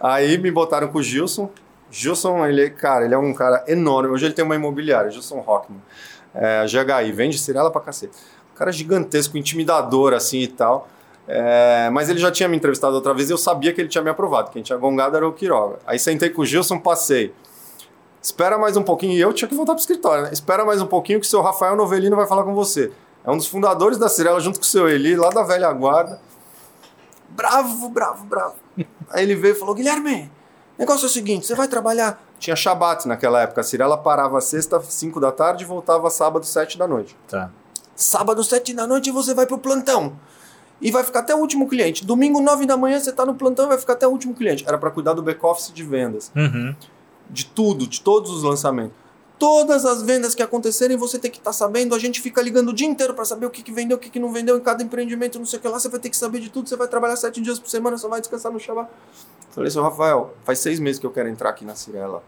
Aí 0.00 0.38
me 0.38 0.50
botaram 0.50 0.88
com 0.88 0.98
o 0.98 1.02
Gilson. 1.02 1.50
Gilson, 1.90 2.44
ele, 2.46 2.70
cara, 2.70 3.04
ele 3.04 3.14
é 3.14 3.18
um 3.18 3.32
cara 3.34 3.64
enorme. 3.68 4.08
Hoje 4.08 4.26
ele 4.26 4.34
tem 4.34 4.44
uma 4.44 4.56
imobiliária, 4.56 5.10
Gilson 5.10 5.40
Rockman 5.40 5.80
é, 6.36 6.64
GHI, 6.66 7.12
vende 7.12 7.38
Cirela 7.38 7.70
pra 7.70 7.80
cacete. 7.80 8.16
Um 8.52 8.56
cara 8.56 8.70
gigantesco, 8.70 9.36
intimidador 9.36 10.12
assim 10.12 10.40
e 10.40 10.48
tal. 10.48 10.88
É, 11.28 11.90
mas 11.90 12.08
ele 12.08 12.20
já 12.20 12.30
tinha 12.30 12.48
me 12.48 12.56
entrevistado 12.56 12.94
outra 12.94 13.12
vez 13.12 13.28
e 13.28 13.32
eu 13.32 13.38
sabia 13.38 13.72
que 13.72 13.80
ele 13.80 13.88
tinha 13.88 14.02
me 14.02 14.10
aprovado. 14.10 14.50
Quem 14.50 14.62
tinha 14.62 14.78
gongado 14.78 15.16
era 15.16 15.26
o 15.26 15.32
Quiroga. 15.32 15.78
Aí 15.86 15.98
sentei 15.98 16.30
com 16.30 16.42
o 16.42 16.46
Gilson, 16.46 16.78
passei. 16.78 17.34
Espera 18.22 18.58
mais 18.58 18.76
um 18.76 18.82
pouquinho. 18.82 19.12
E 19.12 19.20
eu 19.20 19.32
tinha 19.32 19.48
que 19.48 19.54
voltar 19.54 19.72
pro 19.72 19.80
escritório, 19.80 20.24
né? 20.24 20.30
Espera 20.32 20.64
mais 20.64 20.80
um 20.80 20.86
pouquinho 20.86 21.20
que 21.20 21.26
o 21.26 21.28
seu 21.28 21.40
Rafael 21.42 21.76
Novelino 21.76 22.16
vai 22.16 22.26
falar 22.26 22.44
com 22.44 22.54
você. 22.54 22.92
É 23.24 23.30
um 23.30 23.36
dos 23.36 23.46
fundadores 23.46 23.98
da 23.98 24.08
Cirela, 24.08 24.40
junto 24.40 24.58
com 24.58 24.64
o 24.64 24.68
seu 24.68 24.88
Eli, 24.88 25.16
lá 25.16 25.30
da 25.30 25.42
velha 25.42 25.72
guarda. 25.72 26.20
Bravo, 27.28 27.88
bravo, 27.88 28.24
bravo. 28.24 28.54
Aí 29.10 29.24
ele 29.24 29.34
veio 29.34 29.52
e 29.52 29.58
falou: 29.58 29.74
Guilherme, 29.74 30.30
negócio 30.78 31.04
é 31.04 31.08
o 31.08 31.10
seguinte: 31.10 31.46
você 31.46 31.54
vai 31.54 31.68
trabalhar 31.68 32.20
tinha 32.38 32.56
Shabat 32.56 33.08
naquela 33.08 33.42
época. 33.42 33.60
A 33.60 33.64
Cirela 33.64 33.96
parava 33.96 34.40
sexta, 34.40 34.80
5 34.80 35.18
da 35.20 35.32
tarde 35.32 35.64
e 35.64 35.66
voltava 35.66 36.10
sábado, 36.10 36.44
7 36.44 36.78
da 36.78 36.86
noite. 36.86 37.16
Tá. 37.28 37.50
Sábado, 37.94 38.44
7 38.44 38.74
da 38.74 38.86
noite 38.86 39.10
você 39.10 39.34
vai 39.34 39.46
pro 39.46 39.58
plantão. 39.58 40.16
E 40.80 40.90
vai 40.90 41.02
ficar 41.02 41.20
até 41.20 41.34
o 41.34 41.38
último 41.38 41.66
cliente. 41.66 42.04
Domingo, 42.04 42.40
9 42.40 42.66
da 42.66 42.76
manhã, 42.76 43.00
você 43.00 43.10
tá 43.10 43.24
no 43.24 43.34
plantão 43.34 43.64
e 43.64 43.68
vai 43.68 43.78
ficar 43.78 43.94
até 43.94 44.06
o 44.06 44.10
último 44.10 44.34
cliente. 44.34 44.64
Era 44.66 44.76
para 44.76 44.90
cuidar 44.90 45.14
do 45.14 45.22
back-office 45.22 45.72
de 45.72 45.82
vendas. 45.82 46.30
Uhum. 46.36 46.76
De 47.30 47.46
tudo, 47.46 47.86
de 47.86 48.02
todos 48.02 48.30
os 48.30 48.42
lançamentos. 48.42 48.94
Todas 49.38 49.84
as 49.84 50.02
vendas 50.02 50.34
que 50.34 50.42
acontecerem, 50.42 50.96
você 50.96 51.18
tem 51.18 51.30
que 51.30 51.38
estar 51.38 51.50
tá 51.50 51.56
sabendo. 51.56 51.94
A 51.94 51.98
gente 51.98 52.20
fica 52.20 52.42
ligando 52.42 52.68
o 52.68 52.72
dia 52.74 52.86
inteiro 52.86 53.14
para 53.14 53.24
saber 53.24 53.46
o 53.46 53.50
que, 53.50 53.62
que 53.62 53.72
vendeu, 53.72 53.96
o 53.96 54.00
que, 54.00 54.10
que 54.10 54.18
não 54.18 54.30
vendeu 54.30 54.56
em 54.56 54.60
cada 54.60 54.82
empreendimento, 54.82 55.38
não 55.38 55.46
sei 55.46 55.58
o 55.58 55.62
que 55.62 55.68
lá. 55.68 55.78
Você 55.78 55.88
vai 55.88 56.00
ter 56.00 56.10
que 56.10 56.16
saber 56.16 56.40
de 56.40 56.50
tudo. 56.50 56.68
Você 56.68 56.76
vai 56.76 56.88
trabalhar 56.88 57.16
sete 57.16 57.40
dias 57.40 57.58
por 57.58 57.68
semana, 57.70 57.96
só 57.96 58.08
vai 58.08 58.20
descansar 58.20 58.52
no 58.52 58.60
Shabbat. 58.60 58.90
Falei, 59.56 59.70
seu 59.70 59.82
Rafael, 59.82 60.34
faz 60.44 60.60
seis 60.60 60.78
meses 60.78 61.00
que 61.00 61.06
eu 61.06 61.10
quero 61.10 61.28
entrar 61.28 61.50
aqui 61.50 61.64
na 61.64 61.74
Cirela 61.74 62.22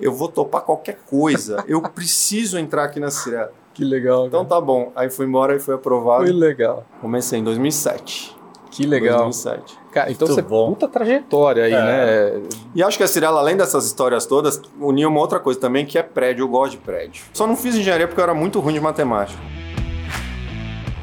eu 0.00 0.12
vou 0.12 0.28
topar 0.28 0.62
qualquer 0.62 0.98
coisa. 1.06 1.62
Eu 1.68 1.82
preciso 1.82 2.58
entrar 2.58 2.84
aqui 2.84 2.98
na 2.98 3.10
Cirela. 3.10 3.52
Que 3.74 3.84
legal. 3.84 4.26
Então 4.26 4.44
tá 4.44 4.60
bom. 4.60 4.90
Aí 4.96 5.10
fui 5.10 5.26
embora 5.26 5.54
e 5.54 5.60
foi 5.60 5.74
aprovado. 5.74 6.24
Foi 6.24 6.32
legal. 6.32 6.84
Comecei 7.00 7.38
em 7.38 7.44
2007. 7.44 8.36
Que 8.70 8.86
legal. 8.86 9.24
2007. 9.24 9.78
Cara, 9.92 10.10
então 10.10 10.26
Muito 10.26 10.34
você 10.36 10.42
bom. 10.42 10.70
puta 10.70 10.88
trajetória 10.88 11.64
aí, 11.64 11.72
é. 11.72 11.80
né? 11.80 12.42
E 12.74 12.82
acho 12.82 12.96
que 12.96 13.02
a 13.02 13.08
Cirela, 13.08 13.40
além 13.40 13.56
dessas 13.56 13.84
histórias 13.84 14.26
todas, 14.26 14.60
uniu 14.80 15.08
uma 15.08 15.20
outra 15.20 15.38
coisa 15.38 15.58
também, 15.60 15.84
que 15.84 15.98
é 15.98 16.02
prédio. 16.02 16.44
Eu 16.44 16.48
gosto 16.48 16.72
de 16.72 16.78
prédio. 16.78 17.24
Só 17.32 17.46
não 17.46 17.56
fiz 17.56 17.74
engenharia 17.74 18.06
porque 18.06 18.20
eu 18.20 18.24
era 18.24 18.34
muito 18.34 18.58
ruim 18.60 18.74
de 18.74 18.80
matemática. 18.80 19.40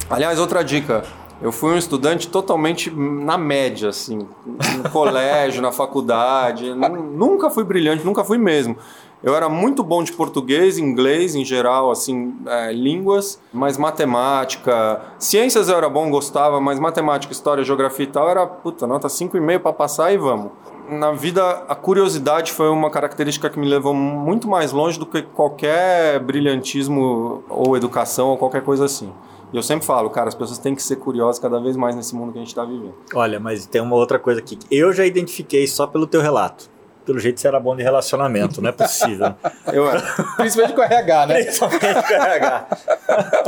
Aliás, 0.09 0.39
outra 0.39 0.63
dica. 0.63 1.03
Eu 1.41 1.51
fui 1.51 1.71
um 1.71 1.77
estudante 1.77 2.27
totalmente 2.27 2.89
na 2.89 3.37
média, 3.37 3.89
assim, 3.89 4.27
no 4.47 4.89
colégio, 4.89 5.61
na 5.61 5.71
faculdade. 5.71 6.73
Nunca 6.73 7.49
fui 7.49 7.63
brilhante, 7.63 8.03
nunca 8.03 8.23
fui 8.23 8.37
mesmo. 8.37 8.75
Eu 9.23 9.35
era 9.35 9.49
muito 9.49 9.83
bom 9.83 10.03
de 10.03 10.11
português, 10.11 10.77
inglês 10.77 11.35
em 11.35 11.43
geral, 11.43 11.89
assim, 11.89 12.35
é, 12.45 12.71
línguas, 12.71 13.39
mas 13.51 13.77
matemática, 13.77 15.01
ciências 15.17 15.69
eu 15.69 15.77
era 15.77 15.89
bom, 15.89 16.09
gostava, 16.11 16.61
mas 16.61 16.79
matemática, 16.79 17.33
história, 17.33 17.63
geografia 17.63 18.05
e 18.05 18.09
tal 18.09 18.29
era, 18.29 18.45
puta, 18.45 18.85
nota 18.85 19.07
5,5 19.07 19.59
para 19.59 19.73
passar 19.73 20.13
e 20.13 20.17
vamos. 20.17 20.51
Na 20.87 21.11
vida, 21.11 21.63
a 21.67 21.75
curiosidade 21.75 22.53
foi 22.53 22.69
uma 22.69 22.89
característica 22.91 23.49
que 23.49 23.59
me 23.59 23.67
levou 23.67 23.93
muito 23.93 24.47
mais 24.47 24.71
longe 24.71 24.97
do 24.97 25.05
que 25.05 25.23
qualquer 25.23 26.19
brilhantismo 26.19 27.43
ou 27.49 27.75
educação 27.75 28.29
ou 28.29 28.37
qualquer 28.37 28.63
coisa 28.63 28.85
assim. 28.85 29.11
E 29.53 29.55
eu 29.57 29.63
sempre 29.63 29.85
falo, 29.85 30.09
cara, 30.09 30.27
as 30.27 30.35
pessoas 30.35 30.57
têm 30.57 30.75
que 30.75 30.83
ser 30.83 30.97
curiosas 30.97 31.39
cada 31.39 31.59
vez 31.59 31.75
mais 31.77 31.95
nesse 31.95 32.13
mundo 32.15 32.31
que 32.33 32.37
a 32.37 32.41
gente 32.41 32.49
está 32.49 32.65
vivendo. 32.65 32.93
Olha, 33.13 33.39
mas 33.39 33.65
tem 33.65 33.81
uma 33.81 33.95
outra 33.95 34.19
coisa 34.19 34.39
aqui. 34.41 34.57
Eu 34.69 34.91
já 34.91 35.05
identifiquei 35.05 35.65
só 35.67 35.87
pelo 35.87 36.05
teu 36.05 36.21
relato 36.21 36.69
pelo 37.07 37.19
jeito 37.19 37.39
você 37.39 37.47
era 37.47 37.57
bom 37.57 37.73
de 37.73 37.81
relacionamento, 37.81 38.61
não 38.61 38.67
é 38.69 38.73
possível. 38.73 39.33
Eu 39.71 39.89
era. 39.89 40.01
Principalmente 40.35 40.75
com 40.75 40.81
RH, 40.81 41.25
né? 41.27 41.43
Principalmente 41.43 41.79
com 41.79 42.13
RH. 42.13 42.67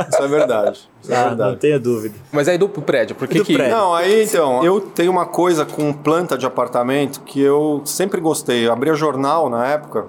Isso 0.08 0.22
é 0.22 0.28
verdade. 0.28 0.90
Isso 1.02 1.12
é 1.12 1.16
Ah, 1.16 1.28
verdade. 1.28 1.50
não 1.50 1.58
tenho 1.58 1.78
dúvida. 1.78 2.14
Mas 2.32 2.48
aí 2.48 2.56
do 2.56 2.66
prédio, 2.70 3.14
por 3.14 3.28
que 3.28 3.36
Do 3.38 3.44
que... 3.44 3.52
prédio. 3.52 3.76
Não, 3.76 3.94
aí 3.94 4.24
então, 4.24 4.64
eu 4.64 4.80
tenho 4.80 5.12
uma 5.12 5.26
coisa 5.26 5.66
com 5.66 5.92
planta 5.92 6.38
de 6.38 6.46
apartamento 6.46 7.20
que 7.20 7.38
eu 7.38 7.82
sempre 7.84 8.18
gostei. 8.18 8.66
Eu 8.66 8.72
abria 8.72 8.94
jornal 8.94 9.50
na 9.50 9.66
época, 9.66 10.06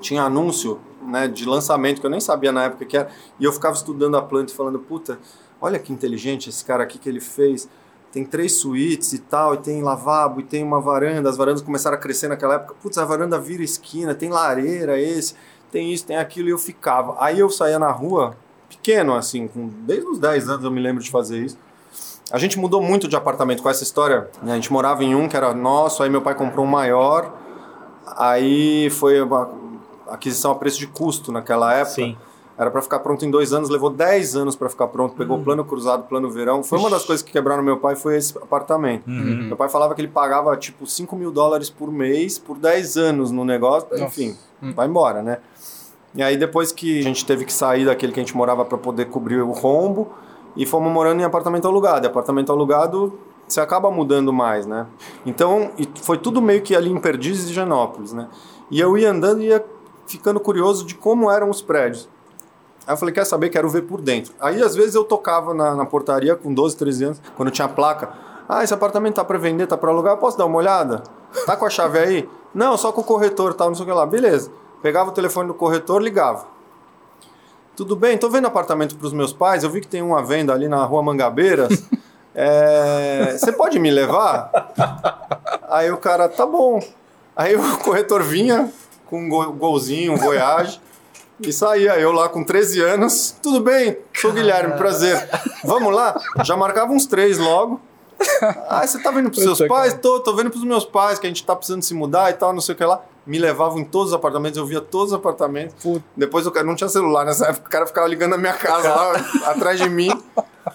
tinha 0.00 0.22
anúncio 0.24 0.80
né, 1.06 1.28
de 1.28 1.44
lançamento 1.44 2.00
que 2.00 2.06
eu 2.06 2.10
nem 2.10 2.20
sabia 2.20 2.52
na 2.52 2.64
época 2.64 2.84
que 2.84 2.96
era, 2.96 3.08
e 3.38 3.44
eu 3.44 3.52
ficava 3.52 3.74
estudando 3.74 4.16
a 4.16 4.22
planta 4.22 4.52
e 4.52 4.56
falando, 4.56 4.78
puta, 4.78 5.18
olha 5.60 5.78
que 5.78 5.92
inteligente 5.92 6.48
esse 6.48 6.64
cara 6.64 6.82
aqui 6.82 6.98
que 6.98 7.08
ele 7.08 7.20
fez. 7.20 7.68
Tem 8.10 8.24
três 8.26 8.56
suítes 8.56 9.14
e 9.14 9.18
tal, 9.18 9.54
e 9.54 9.58
tem 9.58 9.82
lavabo, 9.82 10.40
e 10.40 10.42
tem 10.42 10.62
uma 10.62 10.80
varanda. 10.80 11.30
As 11.30 11.36
varandas 11.36 11.62
começaram 11.62 11.96
a 11.96 12.00
crescer 12.00 12.28
naquela 12.28 12.56
época. 12.56 12.74
Putz, 12.82 12.98
a 12.98 13.04
varanda 13.06 13.38
vira 13.38 13.62
esquina, 13.62 14.14
tem 14.14 14.28
lareira 14.28 15.00
esse, 15.00 15.34
tem 15.70 15.90
isso, 15.90 16.04
tem 16.04 16.18
aquilo, 16.18 16.48
e 16.48 16.50
eu 16.50 16.58
ficava. 16.58 17.16
Aí 17.18 17.38
eu 17.38 17.48
saía 17.48 17.78
na 17.78 17.90
rua, 17.90 18.36
pequeno 18.68 19.14
assim, 19.14 19.48
com, 19.48 19.66
desde 19.66 20.06
os 20.06 20.18
10 20.18 20.48
anos 20.50 20.64
eu 20.64 20.70
me 20.70 20.80
lembro 20.80 21.02
de 21.02 21.10
fazer 21.10 21.42
isso. 21.42 21.56
A 22.30 22.38
gente 22.38 22.58
mudou 22.58 22.82
muito 22.82 23.08
de 23.08 23.16
apartamento 23.16 23.62
com 23.62 23.68
essa 23.68 23.82
história. 23.82 24.30
né? 24.42 24.52
A 24.52 24.54
gente 24.54 24.72
morava 24.72 25.02
em 25.04 25.14
um 25.14 25.28
que 25.28 25.36
era 25.36 25.52
nosso, 25.54 26.02
aí 26.02 26.10
meu 26.10 26.22
pai 26.22 26.34
comprou 26.34 26.64
um 26.64 26.68
maior. 26.68 27.32
Aí 28.16 28.90
foi 28.90 29.20
uma 29.22 29.61
aquisição 30.14 30.50
a 30.50 30.54
preço 30.54 30.78
de 30.78 30.86
custo 30.86 31.32
naquela 31.32 31.72
época. 31.74 31.94
Sim. 31.94 32.16
Era 32.56 32.70
para 32.70 32.82
ficar 32.82 32.98
pronto 32.98 33.24
em 33.24 33.30
dois 33.30 33.52
anos, 33.52 33.70
levou 33.70 33.88
10 33.88 34.36
anos 34.36 34.54
para 34.54 34.68
ficar 34.68 34.86
pronto. 34.88 35.16
Pegou 35.16 35.38
plano 35.38 35.64
cruzado, 35.64 36.04
plano 36.04 36.30
verão. 36.30 36.62
Foi 36.62 36.78
uma 36.78 36.90
das 36.90 37.04
coisas 37.04 37.22
que 37.22 37.32
quebraram 37.32 37.62
meu 37.62 37.78
pai, 37.78 37.96
foi 37.96 38.16
esse 38.16 38.36
apartamento. 38.36 39.06
Uhum. 39.08 39.44
Meu 39.44 39.56
pai 39.56 39.68
falava 39.68 39.94
que 39.94 40.00
ele 40.00 40.08
pagava 40.08 40.54
tipo 40.56 40.86
5 40.86 41.16
mil 41.16 41.32
dólares 41.32 41.70
por 41.70 41.90
mês 41.90 42.38
por 42.38 42.58
10 42.58 42.96
anos 42.98 43.30
no 43.30 43.44
negócio. 43.44 43.88
Enfim, 43.98 44.36
vai 44.74 44.86
embora, 44.86 45.22
né? 45.22 45.38
E 46.14 46.22
aí 46.22 46.36
depois 46.36 46.70
que 46.70 47.00
a 47.00 47.02
gente 47.02 47.24
teve 47.24 47.46
que 47.46 47.52
sair 47.52 47.86
daquele 47.86 48.12
que 48.12 48.20
a 48.20 48.22
gente 48.22 48.36
morava 48.36 48.64
para 48.66 48.76
poder 48.76 49.06
cobrir 49.06 49.40
o 49.40 49.50
rombo 49.50 50.10
e 50.54 50.66
fomos 50.66 50.92
morando 50.92 51.20
em 51.20 51.24
apartamento 51.24 51.66
alugado. 51.66 52.06
E 52.06 52.08
apartamento 52.08 52.52
alugado 52.52 53.18
você 53.48 53.60
acaba 53.60 53.90
mudando 53.90 54.32
mais, 54.32 54.66
né? 54.66 54.86
Então, 55.24 55.70
e 55.78 55.88
foi 56.02 56.18
tudo 56.18 56.40
meio 56.40 56.62
que 56.62 56.76
ali 56.76 56.90
em 56.90 56.98
Perdizes 56.98 57.50
e 57.50 57.52
Genópolis, 57.52 58.12
né? 58.12 58.28
E 58.70 58.78
eu 58.78 58.96
ia 58.96 59.10
andando 59.10 59.42
e 59.42 59.46
ia 59.46 59.64
ficando 60.12 60.38
curioso 60.40 60.84
de 60.84 60.94
como 60.94 61.30
eram 61.30 61.50
os 61.50 61.62
prédios. 61.62 62.08
Aí 62.86 62.94
eu 62.94 62.96
falei, 62.96 63.14
quer 63.14 63.24
saber? 63.24 63.48
Quero 63.48 63.68
ver 63.68 63.82
por 63.82 64.00
dentro. 64.00 64.34
Aí 64.40 64.62
às 64.62 64.74
vezes 64.74 64.94
eu 64.94 65.04
tocava 65.04 65.54
na, 65.54 65.74
na 65.74 65.86
portaria 65.86 66.34
com 66.36 66.52
12, 66.52 66.76
13 66.76 67.04
anos, 67.04 67.22
quando 67.36 67.50
tinha 67.50 67.68
placa. 67.68 68.10
Ah, 68.48 68.62
esse 68.62 68.74
apartamento 68.74 69.14
tá 69.14 69.24
para 69.24 69.38
vender, 69.38 69.66
tá 69.66 69.76
para 69.76 69.90
alugar, 69.90 70.16
posso 70.16 70.36
dar 70.36 70.46
uma 70.46 70.58
olhada? 70.58 71.02
Tá 71.46 71.56
com 71.56 71.64
a 71.64 71.70
chave 71.70 71.98
aí? 71.98 72.28
Não, 72.52 72.76
só 72.76 72.92
com 72.92 73.00
o 73.00 73.04
corretor, 73.04 73.54
tal, 73.54 73.68
não 73.68 73.74
sei 73.74 73.84
o 73.84 73.86
que 73.86 73.94
lá. 73.94 74.04
Beleza. 74.04 74.50
Pegava 74.82 75.08
o 75.08 75.12
telefone 75.12 75.48
do 75.48 75.54
corretor, 75.54 76.02
ligava. 76.02 76.44
Tudo 77.74 77.96
bem, 77.96 78.18
tô 78.18 78.28
vendo 78.28 78.46
apartamento 78.46 78.94
para 78.94 79.06
os 79.06 79.14
meus 79.14 79.32
pais, 79.32 79.64
eu 79.64 79.70
vi 79.70 79.80
que 79.80 79.88
tem 79.88 80.02
uma 80.02 80.22
venda 80.22 80.52
ali 80.52 80.68
na 80.68 80.84
rua 80.84 81.02
Mangabeiras. 81.02 81.82
É, 82.34 83.36
Você 83.36 83.52
pode 83.52 83.78
me 83.78 83.90
levar? 83.90 84.50
Aí 85.68 85.90
o 85.90 85.98
cara, 85.98 86.30
tá 86.30 86.46
bom. 86.46 86.82
Aí 87.36 87.54
o 87.54 87.76
corretor 87.84 88.22
vinha 88.22 88.72
com 89.12 89.20
um 89.24 89.28
gol- 89.28 89.52
golzinho, 89.52 90.14
um 90.14 90.16
Voyage. 90.16 90.80
E 91.38 91.52
saía 91.52 91.98
eu 92.00 92.12
lá 92.12 92.30
com 92.30 92.42
13 92.42 92.80
anos. 92.80 93.36
Tudo 93.42 93.60
bem, 93.60 93.98
sou 94.14 94.30
o 94.30 94.32
Guilherme, 94.32 94.72
prazer. 94.78 95.28
Vamos 95.64 95.92
lá? 95.94 96.18
Já 96.44 96.56
marcava 96.56 96.92
uns 96.92 97.04
três 97.04 97.36
logo. 97.36 97.78
Ah, 98.68 98.86
você 98.86 98.98
tá 99.02 99.10
vendo 99.10 99.30
pros 99.30 99.42
seus 99.42 99.58
pais? 99.68 99.92
Tô, 99.94 100.20
tô 100.20 100.34
vendo 100.34 100.48
pros 100.50 100.64
meus 100.64 100.84
pais, 100.86 101.18
que 101.18 101.26
a 101.26 101.30
gente 101.30 101.44
tá 101.44 101.54
precisando 101.54 101.82
se 101.82 101.92
mudar 101.92 102.30
e 102.30 102.34
tal, 102.34 102.52
não 102.54 102.60
sei 102.62 102.74
o 102.74 102.78
que 102.78 102.84
lá. 102.84 103.02
Me 103.26 103.38
levavam 103.38 103.80
em 103.80 103.84
todos 103.84 104.08
os 104.08 104.14
apartamentos, 104.14 104.56
eu 104.56 104.64
via 104.64 104.80
todos 104.80 105.08
os 105.08 105.18
apartamentos. 105.18 105.74
Puta. 105.82 106.02
Depois 106.16 106.46
cara 106.50 106.64
não 106.66 106.74
tinha 106.74 106.88
celular 106.88 107.24
nessa 107.26 107.48
época, 107.48 107.66
o 107.66 107.70
cara 107.70 107.86
ficava 107.86 108.06
ligando 108.08 108.30
na 108.30 108.38
minha 108.38 108.54
casa 108.54 108.88
lá 108.88 109.12
atrás 109.50 109.78
de 109.78 109.88
mim. 109.90 110.10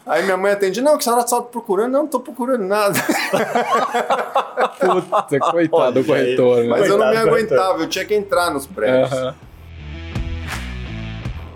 Aí 0.05 0.23
minha 0.23 0.37
mãe 0.37 0.51
atende, 0.51 0.81
não, 0.81 0.93
que 0.93 0.99
a 0.99 1.01
senhora 1.03 1.27
só 1.27 1.41
tá 1.41 1.47
procurando, 1.49 1.91
não, 1.91 2.01
não 2.01 2.07
tô 2.07 2.19
procurando 2.19 2.63
nada. 2.63 2.99
Puta, 4.79 5.39
coitado 5.51 6.01
do 6.01 6.05
corretor, 6.05 6.63
né? 6.63 6.69
Mas 6.69 6.87
eu 6.87 6.97
não 6.97 7.07
me 7.07 7.13
Coitado, 7.13 7.29
aguentava, 7.29 7.83
eu 7.83 7.87
tinha 7.87 8.05
que 8.05 8.15
entrar 8.15 8.51
nos 8.51 8.65
prédios. 8.65 9.11
Aham. 9.11 9.35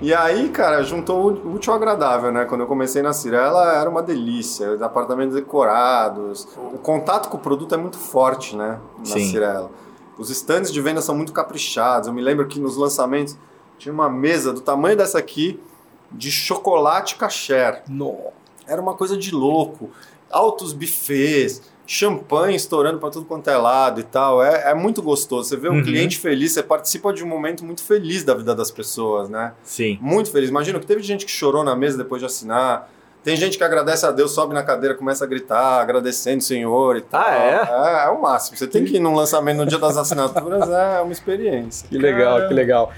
E 0.02 0.16
aí, 0.16 0.50
cara, 0.50 0.82
juntou 0.82 1.32
o 1.32 1.54
útil 1.54 1.74
ao 1.74 1.78
agradável, 1.78 2.32
né? 2.32 2.46
Quando 2.46 2.62
eu 2.62 2.68
comecei 2.68 3.04
na 3.04 3.14
Cirela, 3.14 3.76
era 3.76 3.88
uma 3.88 4.02
delícia. 4.02 4.72
Os 4.72 4.82
apartamentos 4.82 5.36
decorados. 5.36 6.48
O 6.74 6.80
contato 6.80 7.30
com 7.30 7.38
o 7.38 7.40
produto 7.40 7.76
é 7.76 7.78
muito 7.78 8.00
forte, 8.00 8.56
né? 8.56 8.80
Na 8.98 9.06
Sim. 9.06 9.30
Cirela. 9.30 9.70
Os 10.18 10.32
stands 10.32 10.74
de 10.74 10.82
venda 10.82 11.02
são 11.02 11.14
muito 11.16 11.32
caprichados. 11.32 12.08
Eu 12.08 12.14
me 12.16 12.22
lembro 12.22 12.48
que 12.48 12.60
nos 12.60 12.78
lançamentos 12.78 13.38
tinha 13.78 13.94
uma 13.94 14.10
mesa 14.10 14.52
do 14.52 14.62
tamanho 14.62 14.98
dessa 14.98 15.20
aqui 15.20 15.60
de 16.12 16.32
chocolate 16.32 17.16
kasher. 17.16 17.82
No. 17.88 18.18
Era 18.68 18.82
uma 18.82 18.94
coisa 18.94 19.18
de 19.18 19.32
louco. 19.32 19.90
Altos 20.30 20.72
buffets, 20.72 21.62
champanhe 21.86 22.56
estourando 22.56 23.00
para 23.00 23.10
tudo 23.10 23.26
quanto 23.26 23.50
é 23.50 23.58
lado 23.58 24.00
e 24.00 24.04
tal. 24.04 24.42
É, 24.42 24.72
é 24.72 24.74
muito 24.74 25.02
gostoso. 25.02 25.50
Você 25.50 25.58
vê 25.58 25.68
um 25.70 25.74
Uhum. 25.76 25.84
cliente 25.84 26.18
feliz, 26.18 26.54
você 26.54 26.64
participa 26.64 27.12
de 27.12 27.24
um 27.24 27.28
momento 27.28 27.66
muito 27.66 27.84
feliz 27.84 28.24
da 28.24 28.34
vida 28.34 28.56
das 28.56 28.72
pessoas, 28.72 29.28
né? 29.28 29.54
Sim. 29.64 29.98
Muito 30.02 30.32
feliz. 30.32 30.50
Imagina 30.50 30.80
que 30.80 30.86
teve 30.86 31.02
gente 31.04 31.26
que 31.26 31.32
chorou 31.32 31.64
na 31.64 31.76
mesa 31.76 31.98
depois 31.98 32.22
de 32.22 32.26
assinar. 32.26 32.90
Tem 33.24 33.36
gente 33.36 33.56
que 33.58 33.64
agradece 33.64 34.04
a 34.06 34.10
Deus, 34.12 34.32
sobe 34.32 34.52
na 34.54 34.64
cadeira, 34.64 34.96
começa 34.96 35.26
a 35.26 35.28
gritar, 35.28 35.80
agradecendo 35.82 36.40
o 36.40 36.42
Senhor 36.44 36.98
e 36.98 37.02
tal. 37.02 37.22
Ah, 37.24 37.36
é? 37.36 38.04
É, 38.04 38.06
é 38.08 38.10
o 38.10 38.20
máximo. 38.22 38.58
Você 38.58 38.66
tem 38.68 38.84
que 38.84 38.96
ir 38.96 39.00
num 39.00 39.14
lançamento 39.14 39.58
no 39.58 39.66
dia 39.68 39.78
das 39.78 39.96
assinaturas, 39.98 40.68
é 40.72 41.02
uma 41.02 41.12
experiência. 41.12 41.88
Que 41.88 41.98
legal, 42.00 42.48
que 42.48 42.54
legal. 42.54 42.92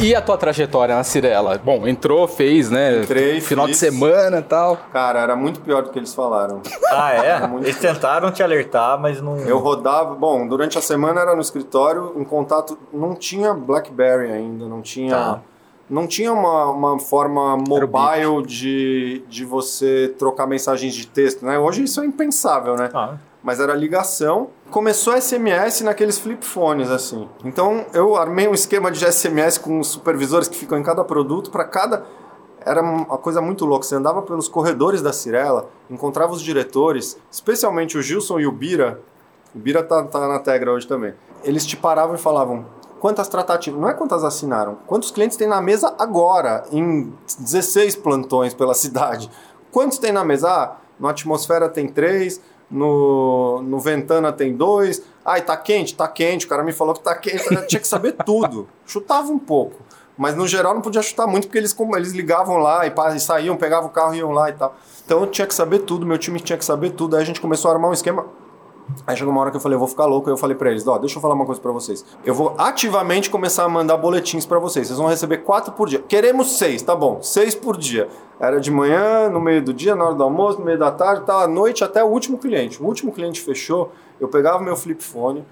E 0.00 0.14
a 0.14 0.20
tua 0.22 0.36
trajetória 0.36 0.96
na 0.96 1.04
Cirela? 1.04 1.60
Bom, 1.62 1.86
entrou, 1.86 2.26
fez, 2.26 2.70
né? 2.70 3.02
Entrei, 3.02 3.40
Final 3.40 3.66
fiz. 3.66 3.76
de 3.78 3.80
semana 3.86 4.38
e 4.38 4.42
tal. 4.42 4.76
Cara, 4.92 5.20
era 5.20 5.36
muito 5.36 5.60
pior 5.60 5.82
do 5.82 5.90
que 5.90 5.98
eles 5.98 6.12
falaram. 6.14 6.60
Ah, 6.90 7.12
é? 7.14 7.40
Eles 7.62 7.78
tentaram 7.78 8.30
te 8.32 8.42
alertar, 8.42 8.98
mas 9.00 9.20
não. 9.20 9.36
Eu 9.38 9.58
rodava, 9.58 10.14
bom, 10.14 10.46
durante 10.48 10.76
a 10.76 10.80
semana 10.82 11.20
era 11.20 11.34
no 11.36 11.40
escritório, 11.40 12.12
em 12.16 12.24
contato, 12.24 12.76
não 12.92 13.14
tinha 13.14 13.54
BlackBerry 13.54 14.32
ainda, 14.32 14.66
não 14.66 14.82
tinha, 14.82 15.14
Tá. 15.16 15.40
não 15.88 16.06
tinha 16.06 16.32
uma, 16.32 16.66
uma 16.70 16.98
forma 16.98 17.56
mobile 17.56 18.44
de, 18.44 19.22
de 19.28 19.44
você 19.44 20.12
trocar 20.18 20.46
mensagens 20.46 20.94
de 20.94 21.06
texto, 21.06 21.44
né? 21.44 21.58
Hoje 21.58 21.84
isso 21.84 22.00
é 22.00 22.06
impensável, 22.06 22.74
né? 22.76 22.88
Ah, 22.92 23.14
Mas 23.42 23.58
era 23.58 23.74
ligação. 23.74 24.50
Começou 24.70 25.20
SMS 25.20 25.80
naqueles 25.80 26.18
flip 26.18 26.44
phones, 26.44 26.90
assim. 26.90 27.28
Então 27.44 27.84
eu 27.92 28.16
armei 28.16 28.46
um 28.46 28.54
esquema 28.54 28.90
de 28.90 29.04
SMS 29.04 29.58
com 29.58 29.80
os 29.80 29.88
supervisores 29.88 30.48
que 30.48 30.56
ficam 30.56 30.78
em 30.78 30.82
cada 30.82 31.02
produto 31.02 31.50
para 31.50 31.64
cada 31.64 32.04
era 32.64 32.80
uma 32.80 33.18
coisa 33.18 33.40
muito 33.40 33.64
louca. 33.64 33.86
Você 33.86 33.94
andava 33.94 34.22
pelos 34.22 34.48
corredores 34.48 35.02
da 35.02 35.12
Cirela, 35.12 35.68
encontrava 35.90 36.32
os 36.32 36.42
diretores, 36.42 37.18
especialmente 37.30 37.98
o 37.98 38.02
Gilson 38.02 38.40
e 38.40 38.46
o 38.46 38.52
Bira. 38.52 39.00
O 39.54 39.58
Bira 39.58 39.82
tá, 39.82 40.02
tá 40.04 40.26
na 40.26 40.38
Tegra 40.38 40.72
hoje 40.72 40.86
também. 40.86 41.14
Eles 41.44 41.66
te 41.66 41.76
paravam 41.76 42.14
e 42.14 42.18
falavam: 42.18 42.64
quantas 43.00 43.28
tratativas, 43.28 43.80
não 43.80 43.88
é 43.88 43.94
quantas 43.94 44.24
assinaram, 44.24 44.78
quantos 44.86 45.10
clientes 45.10 45.36
tem 45.36 45.48
na 45.48 45.60
mesa 45.60 45.94
agora, 45.98 46.64
em 46.70 47.12
16 47.38 47.96
plantões 47.96 48.54
pela 48.54 48.74
cidade. 48.74 49.30
Quantos 49.70 49.98
tem 49.98 50.12
na 50.12 50.24
mesa? 50.24 50.48
Ah, 50.50 50.76
no 51.00 51.08
Atmosfera 51.08 51.68
tem 51.68 51.88
três, 51.88 52.40
no, 52.72 53.62
no 53.62 53.78
Ventana 53.78 54.32
tem 54.32 54.56
dois. 54.56 55.02
Ai, 55.24 55.42
tá 55.42 55.56
quente? 55.56 55.94
Tá 55.94 56.08
quente. 56.08 56.46
O 56.46 56.48
cara 56.48 56.62
me 56.62 56.72
falou 56.72 56.94
que 56.94 57.02
tá 57.02 57.14
quente. 57.14 57.54
Eu 57.54 57.66
tinha 57.66 57.78
que 57.78 57.86
saber 57.86 58.12
tudo. 58.24 58.66
Chutava 58.86 59.30
um 59.30 59.38
pouco. 59.38 59.76
Mas 60.16 60.34
no 60.34 60.46
geral 60.48 60.74
não 60.74 60.80
podia 60.80 61.02
chutar 61.02 61.26
muito 61.26 61.46
porque 61.46 61.58
eles, 61.58 61.76
eles 61.96 62.12
ligavam 62.12 62.56
lá 62.56 62.86
e, 62.86 62.92
e 63.16 63.20
saíam, 63.20 63.56
pegavam 63.56 63.88
o 63.88 63.92
carro 63.92 64.14
e 64.14 64.18
iam 64.18 64.30
lá 64.30 64.48
e 64.48 64.52
tal. 64.52 64.74
Então 65.04 65.20
eu 65.20 65.26
tinha 65.26 65.46
que 65.46 65.54
saber 65.54 65.80
tudo, 65.80 66.06
meu 66.06 66.18
time 66.18 66.40
tinha 66.40 66.56
que 66.56 66.64
saber 66.64 66.90
tudo. 66.90 67.16
Aí 67.16 67.22
a 67.22 67.26
gente 67.26 67.40
começou 67.40 67.70
a 67.70 67.74
armar 67.74 67.90
um 67.90 67.94
esquema. 67.94 68.26
Aí 69.06 69.16
chegou 69.16 69.32
uma 69.32 69.40
hora 69.40 69.50
que 69.50 69.56
eu 69.56 69.60
falei, 69.60 69.76
eu 69.76 69.78
vou 69.78 69.88
ficar 69.88 70.04
louco. 70.06 70.28
Eu 70.28 70.36
falei 70.36 70.56
pra 70.56 70.70
eles, 70.70 70.86
ó, 70.86 70.98
deixa 70.98 71.16
eu 71.16 71.22
falar 71.22 71.34
uma 71.34 71.46
coisa 71.46 71.60
pra 71.60 71.72
vocês. 71.72 72.04
Eu 72.24 72.34
vou 72.34 72.54
ativamente 72.58 73.30
começar 73.30 73.64
a 73.64 73.68
mandar 73.68 73.96
boletins 73.96 74.46
pra 74.46 74.58
vocês. 74.58 74.86
Vocês 74.86 74.98
vão 74.98 75.08
receber 75.08 75.38
quatro 75.38 75.72
por 75.72 75.88
dia. 75.88 76.00
Queremos 76.00 76.58
seis, 76.58 76.82
tá 76.82 76.94
bom, 76.94 77.22
seis 77.22 77.54
por 77.54 77.76
dia. 77.76 78.08
Era 78.38 78.60
de 78.60 78.70
manhã, 78.70 79.28
no 79.28 79.40
meio 79.40 79.62
do 79.62 79.72
dia, 79.72 79.94
na 79.94 80.04
hora 80.04 80.14
do 80.14 80.22
almoço, 80.22 80.58
no 80.58 80.64
meio 80.64 80.78
da 80.78 80.90
tarde, 80.90 81.24
tá 81.24 81.42
à 81.42 81.48
noite 81.48 81.84
até 81.84 82.02
o 82.02 82.08
último 82.08 82.38
cliente. 82.38 82.82
O 82.82 82.86
último 82.86 83.12
cliente 83.12 83.40
fechou, 83.40 83.92
eu 84.20 84.28
pegava 84.28 84.60
meu 84.60 84.76
flip 84.76 85.02
phone, 85.02 85.44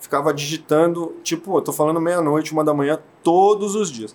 ficava 0.00 0.34
digitando, 0.34 1.14
tipo, 1.22 1.56
eu 1.56 1.62
tô 1.62 1.72
falando 1.72 2.00
meia-noite, 2.00 2.52
uma 2.52 2.64
da 2.64 2.74
manhã, 2.74 2.98
todos 3.22 3.74
os 3.74 3.90
dias. 3.90 4.14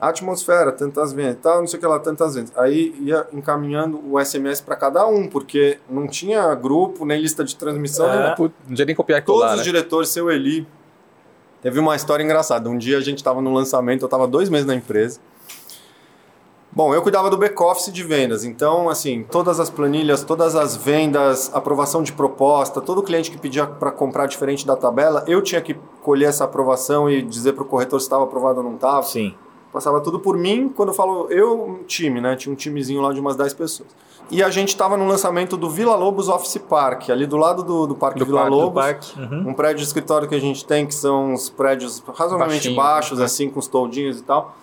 Atmosfera, 0.00 0.72
tantas 0.72 1.12
vendas, 1.12 1.36
tal, 1.42 1.60
não 1.60 1.66
sei 1.66 1.78
o 1.78 1.80
que 1.80 1.86
lá, 1.86 1.98
tantas 1.98 2.34
vendas. 2.34 2.52
Aí 2.56 2.94
ia 3.00 3.26
encaminhando 3.32 4.00
o 4.10 4.18
SMS 4.18 4.60
para 4.62 4.74
cada 4.74 5.06
um, 5.06 5.28
porque 5.28 5.78
não 5.90 6.06
tinha 6.08 6.54
grupo, 6.54 7.04
nem 7.04 7.20
lista 7.20 7.44
de 7.44 7.54
transmissão. 7.54 8.08
É. 8.10 8.34
nem- 8.38 8.52
Não 8.68 8.74
tinha 8.74 8.86
nem 8.86 8.94
copiar 8.94 9.22
Todos 9.24 9.40
colar, 9.42 9.52
os 9.52 9.58
né? 9.58 9.64
diretores, 9.64 10.08
seu 10.08 10.30
Eli. 10.30 10.66
Teve 11.60 11.78
uma 11.78 11.94
história 11.94 12.24
engraçada. 12.24 12.70
Um 12.70 12.78
dia 12.78 12.96
a 12.96 13.00
gente 13.02 13.18
estava 13.18 13.42
no 13.42 13.52
lançamento, 13.52 14.00
eu 14.02 14.06
estava 14.06 14.26
dois 14.26 14.48
meses 14.48 14.66
na 14.66 14.74
empresa. 14.74 15.20
Bom, 16.72 16.94
eu 16.94 17.02
cuidava 17.02 17.28
do 17.28 17.36
back-office 17.36 17.92
de 17.92 18.04
vendas, 18.04 18.44
então, 18.44 18.88
assim, 18.88 19.26
todas 19.28 19.58
as 19.58 19.68
planilhas, 19.68 20.22
todas 20.22 20.54
as 20.54 20.76
vendas, 20.76 21.50
aprovação 21.52 22.00
de 22.00 22.12
proposta, 22.12 22.80
todo 22.80 23.02
cliente 23.02 23.28
que 23.28 23.36
pedia 23.36 23.66
para 23.66 23.90
comprar 23.90 24.26
diferente 24.26 24.64
da 24.64 24.76
tabela, 24.76 25.24
eu 25.26 25.42
tinha 25.42 25.60
que 25.60 25.74
colher 26.00 26.28
essa 26.28 26.44
aprovação 26.44 27.10
e 27.10 27.22
dizer 27.22 27.54
para 27.54 27.64
o 27.64 27.66
corretor 27.66 27.98
se 28.00 28.06
estava 28.06 28.22
aprovado 28.22 28.58
ou 28.60 28.64
não 28.64 28.76
estava. 28.76 29.02
Sim. 29.02 29.34
Passava 29.72 30.00
tudo 30.00 30.18
por 30.18 30.36
mim, 30.36 30.68
quando 30.68 30.88
eu 30.88 30.94
falo 30.94 31.28
eu, 31.30 31.64
um 31.64 31.84
time, 31.84 32.20
né? 32.20 32.34
Tinha 32.34 32.52
um 32.52 32.56
timezinho 32.56 33.00
lá 33.00 33.12
de 33.12 33.20
umas 33.20 33.36
10 33.36 33.54
pessoas. 33.54 33.88
E 34.30 34.42
a 34.42 34.50
gente 34.50 34.68
estava 34.68 34.96
no 34.96 35.06
lançamento 35.06 35.56
do 35.56 35.70
Vila 35.70 35.94
Lobos 35.96 36.28
Office 36.28 36.58
Park, 36.58 37.10
ali 37.10 37.26
do 37.26 37.36
lado 37.36 37.62
do, 37.62 37.86
do 37.86 37.94
Parque 37.94 38.18
Do 38.18 38.26
Vila 38.26 38.42
parque, 38.42 38.54
Lobos. 38.54 38.82
Parque. 38.82 39.20
Uhum. 39.20 39.48
Um 39.48 39.54
prédio 39.54 39.78
de 39.78 39.84
escritório 39.84 40.28
que 40.28 40.34
a 40.34 40.40
gente 40.40 40.64
tem, 40.64 40.86
que 40.86 40.94
são 40.94 41.32
uns 41.32 41.50
prédios 41.50 42.00
razoavelmente 42.06 42.68
Baixinho, 42.68 42.76
baixos, 42.76 43.18
né? 43.18 43.24
assim, 43.24 43.48
com 43.48 43.58
os 43.58 43.68
toldinhos 43.68 44.18
e 44.18 44.22
tal. 44.22 44.56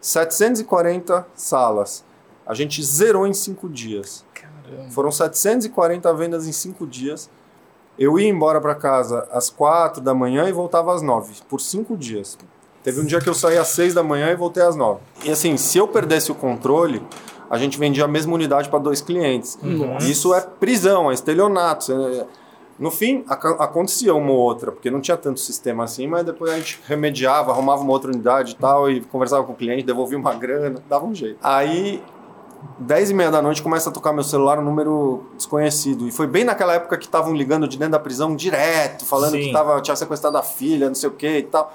740 0.00 1.26
salas. 1.34 2.04
A 2.44 2.54
gente 2.54 2.82
zerou 2.82 3.26
em 3.26 3.32
cinco 3.32 3.68
dias. 3.68 4.24
Foram 4.90 5.12
740 5.12 6.12
vendas 6.14 6.46
em 6.46 6.52
cinco 6.52 6.86
dias. 6.86 7.30
Eu 7.98 8.18
ia 8.18 8.28
embora 8.28 8.60
para 8.60 8.74
casa 8.74 9.28
às 9.30 9.50
4 9.50 10.02
da 10.02 10.14
manhã 10.14 10.48
e 10.48 10.52
voltava 10.52 10.94
às 10.94 11.02
9, 11.02 11.42
por 11.48 11.60
cinco 11.60 11.96
dias. 11.96 12.38
Teve 12.82 13.00
um 13.00 13.04
dia 13.04 13.20
que 13.20 13.28
eu 13.28 13.34
saí 13.34 13.56
às 13.58 13.68
6 13.68 13.94
da 13.94 14.02
manhã 14.02 14.30
e 14.30 14.36
voltei 14.36 14.62
às 14.62 14.74
9. 14.76 15.00
E 15.24 15.30
assim, 15.30 15.56
se 15.56 15.78
eu 15.78 15.86
perdesse 15.86 16.32
o 16.32 16.34
controle, 16.34 17.02
a 17.48 17.56
gente 17.58 17.78
vendia 17.78 18.04
a 18.04 18.08
mesma 18.08 18.34
unidade 18.34 18.68
para 18.68 18.78
dois 18.78 19.00
clientes. 19.00 19.58
Isso 20.00 20.34
é 20.34 20.40
prisão, 20.40 21.10
é 21.10 21.14
estelionato. 21.14 21.84
Você- 21.84 22.26
No 22.78 22.90
fim, 22.90 23.22
acontecia 23.28 24.12
uma 24.14 24.32
ou 24.32 24.38
outra, 24.38 24.72
porque 24.72 24.90
não 24.90 25.00
tinha 25.00 25.16
tanto 25.16 25.38
sistema 25.38 25.84
assim, 25.84 26.08
mas 26.08 26.24
depois 26.24 26.50
a 26.50 26.56
gente 26.56 26.80
remediava, 26.88 27.52
arrumava 27.52 27.82
uma 27.82 27.92
outra 27.92 28.10
unidade 28.10 28.52
e 28.52 28.56
tal, 28.56 28.90
e 28.90 29.02
conversava 29.02 29.44
com 29.44 29.52
o 29.52 29.54
cliente, 29.54 29.84
devolvia 29.84 30.18
uma 30.18 30.34
grana, 30.34 30.82
dava 30.88 31.04
um 31.04 31.14
jeito. 31.14 31.38
Aí 31.42 32.02
10 32.78 33.10
e 33.10 33.14
meia 33.14 33.30
da 33.30 33.40
noite 33.42 33.62
começa 33.62 33.90
a 33.90 33.92
tocar 33.92 34.12
meu 34.12 34.24
celular 34.24 34.58
um 34.58 34.62
número 34.64 35.26
desconhecido. 35.36 36.08
E 36.08 36.10
foi 36.10 36.26
bem 36.26 36.42
naquela 36.42 36.74
época 36.74 36.96
que 36.96 37.04
estavam 37.04 37.34
ligando 37.34 37.68
de 37.68 37.76
dentro 37.78 37.92
da 37.92 38.00
prisão 38.00 38.34
direto, 38.34 39.04
falando 39.04 39.32
Sim. 39.32 39.42
que 39.42 39.52
tava, 39.52 39.80
tinha 39.80 39.94
sequestrado 39.94 40.36
a 40.38 40.42
filha, 40.42 40.88
não 40.88 40.94
sei 40.96 41.08
o 41.08 41.12
que 41.12 41.28
e 41.38 41.42
tal. 41.42 41.72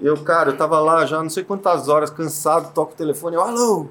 Eu, 0.00 0.16
cara, 0.22 0.50
eu 0.50 0.56
tava 0.56 0.78
lá 0.80 1.06
já 1.06 1.22
não 1.22 1.30
sei 1.30 1.42
quantas 1.42 1.88
horas, 1.88 2.10
cansado, 2.10 2.72
toco 2.74 2.92
o 2.92 2.96
telefone. 2.96 3.36
Eu, 3.36 3.42
alô, 3.42 3.88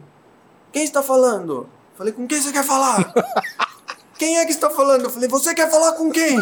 quem 0.72 0.84
está 0.84 1.02
falando? 1.02 1.68
Falei, 1.98 2.14
com 2.14 2.28
quem 2.28 2.42
você 2.42 2.52
quer 2.52 2.64
falar? 2.64 3.14
quem 4.18 4.38
é 4.38 4.46
que 4.46 4.52
está 4.52 4.70
falando? 4.70 5.06
Eu 5.06 5.10
falei, 5.10 5.28
você 5.28 5.56
quer 5.56 5.70
falar 5.70 5.94
com 5.94 6.12
quem? 6.12 6.38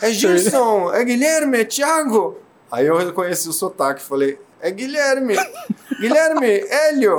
É 0.00 0.10
Gilson, 0.10 0.92
é 0.92 1.04
Guilherme, 1.04 1.60
é 1.60 1.64
Thiago. 1.64 2.38
Aí 2.70 2.86
eu 2.86 2.96
reconheci 2.96 3.48
o 3.48 3.52
sotaque, 3.52 4.02
falei, 4.02 4.38
é 4.60 4.70
Guilherme. 4.70 5.36
Guilherme, 6.00 6.64
Hélio. 6.68 7.18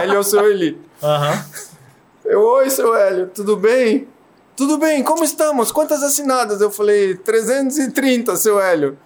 Hélio 0.00 0.16
é 0.16 0.18
o 0.18 0.24
seu 0.24 0.50
Eli. 0.50 0.80
Aham. 1.02 1.44
Eu, 2.24 2.40
oi, 2.42 2.70
seu 2.70 2.94
Hélio, 2.94 3.28
tudo 3.28 3.56
bem? 3.56 4.06
Tudo 4.56 4.78
bem, 4.78 5.02
como 5.02 5.24
estamos? 5.24 5.72
Quantas 5.72 6.02
assinadas? 6.02 6.60
Eu 6.60 6.70
falei, 6.70 7.16
330, 7.16 8.36
seu 8.36 8.60
Hélio. 8.60 8.98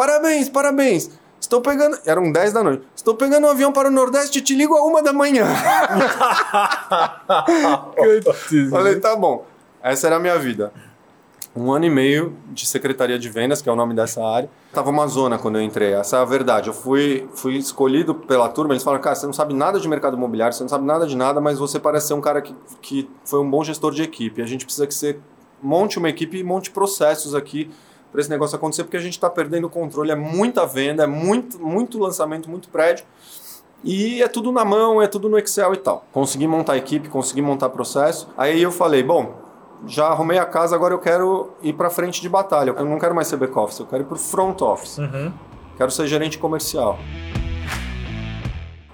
Parabéns, 0.00 0.48
parabéns. 0.48 1.10
Estou 1.38 1.60
pegando. 1.60 1.98
Eram 2.06 2.32
10 2.32 2.54
da 2.54 2.64
noite. 2.64 2.86
Estou 2.96 3.14
pegando 3.14 3.46
um 3.46 3.50
avião 3.50 3.70
para 3.70 3.88
o 3.88 3.90
Nordeste 3.90 4.38
e 4.38 4.40
te 4.40 4.54
ligo 4.54 4.74
a 4.74 4.82
uma 4.82 5.02
da 5.02 5.12
manhã. 5.12 5.44
Falei, 8.70 8.98
tá 8.98 9.14
bom. 9.14 9.44
Essa 9.82 10.06
era 10.06 10.16
a 10.16 10.18
minha 10.18 10.38
vida. 10.38 10.72
Um 11.54 11.70
ano 11.70 11.84
e 11.84 11.90
meio 11.90 12.34
de 12.46 12.66
secretaria 12.66 13.18
de 13.18 13.28
vendas, 13.28 13.60
que 13.60 13.68
é 13.68 13.72
o 13.72 13.76
nome 13.76 13.92
dessa 13.92 14.24
área. 14.24 14.48
Tava 14.72 14.88
uma 14.88 15.06
zona 15.06 15.36
quando 15.36 15.58
eu 15.58 15.62
entrei, 15.62 15.92
essa 15.92 16.16
é 16.16 16.20
a 16.20 16.24
verdade. 16.24 16.68
Eu 16.68 16.74
fui, 16.74 17.28
fui 17.34 17.58
escolhido 17.58 18.14
pela 18.14 18.48
turma, 18.48 18.72
eles 18.72 18.82
falaram, 18.82 19.02
cara, 19.02 19.16
você 19.16 19.26
não 19.26 19.34
sabe 19.34 19.52
nada 19.52 19.78
de 19.78 19.86
mercado 19.86 20.16
imobiliário, 20.16 20.56
você 20.56 20.62
não 20.62 20.70
sabe 20.70 20.86
nada 20.86 21.06
de 21.06 21.14
nada, 21.14 21.42
mas 21.42 21.58
você 21.58 21.78
parece 21.78 22.06
ser 22.06 22.14
um 22.14 22.22
cara 22.22 22.40
que, 22.40 22.56
que 22.80 23.10
foi 23.22 23.38
um 23.38 23.50
bom 23.50 23.62
gestor 23.62 23.92
de 23.92 24.02
equipe. 24.02 24.40
A 24.40 24.46
gente 24.46 24.64
precisa 24.64 24.86
que 24.86 24.94
você 24.94 25.18
monte 25.62 25.98
uma 25.98 26.08
equipe 26.08 26.38
e 26.38 26.42
monte 26.42 26.70
processos 26.70 27.34
aqui 27.34 27.70
para 28.10 28.20
esse 28.20 28.30
negócio 28.30 28.56
acontecer, 28.56 28.84
porque 28.84 28.96
a 28.96 29.00
gente 29.00 29.14
está 29.14 29.30
perdendo 29.30 29.66
o 29.66 29.70
controle. 29.70 30.10
É 30.10 30.16
muita 30.16 30.66
venda, 30.66 31.04
é 31.04 31.06
muito, 31.06 31.58
muito 31.58 31.98
lançamento, 31.98 32.50
muito 32.50 32.68
prédio. 32.68 33.04
E 33.82 34.22
é 34.22 34.28
tudo 34.28 34.52
na 34.52 34.64
mão, 34.64 35.00
é 35.00 35.06
tudo 35.06 35.28
no 35.28 35.38
Excel 35.38 35.72
e 35.74 35.78
tal. 35.78 36.04
Consegui 36.12 36.46
montar 36.46 36.76
equipe, 36.76 37.08
consegui 37.08 37.40
montar 37.40 37.70
processo. 37.70 38.28
Aí 38.36 38.62
eu 38.62 38.70
falei, 38.70 39.02
bom, 39.02 39.34
já 39.86 40.08
arrumei 40.08 40.38
a 40.38 40.44
casa, 40.44 40.74
agora 40.74 40.92
eu 40.92 40.98
quero 40.98 41.50
ir 41.62 41.72
para 41.72 41.88
frente 41.88 42.20
de 42.20 42.28
batalha. 42.28 42.74
Eu 42.76 42.84
não 42.84 42.98
quero 42.98 43.14
mais 43.14 43.28
ser 43.28 43.36
back 43.36 43.58
office, 43.58 43.80
eu 43.80 43.86
quero 43.86 44.02
ir 44.02 44.06
para 44.06 44.18
front 44.18 44.60
office. 44.60 44.98
Uhum. 44.98 45.32
Quero 45.76 45.90
ser 45.90 46.06
gerente 46.06 46.38
comercial. 46.38 46.98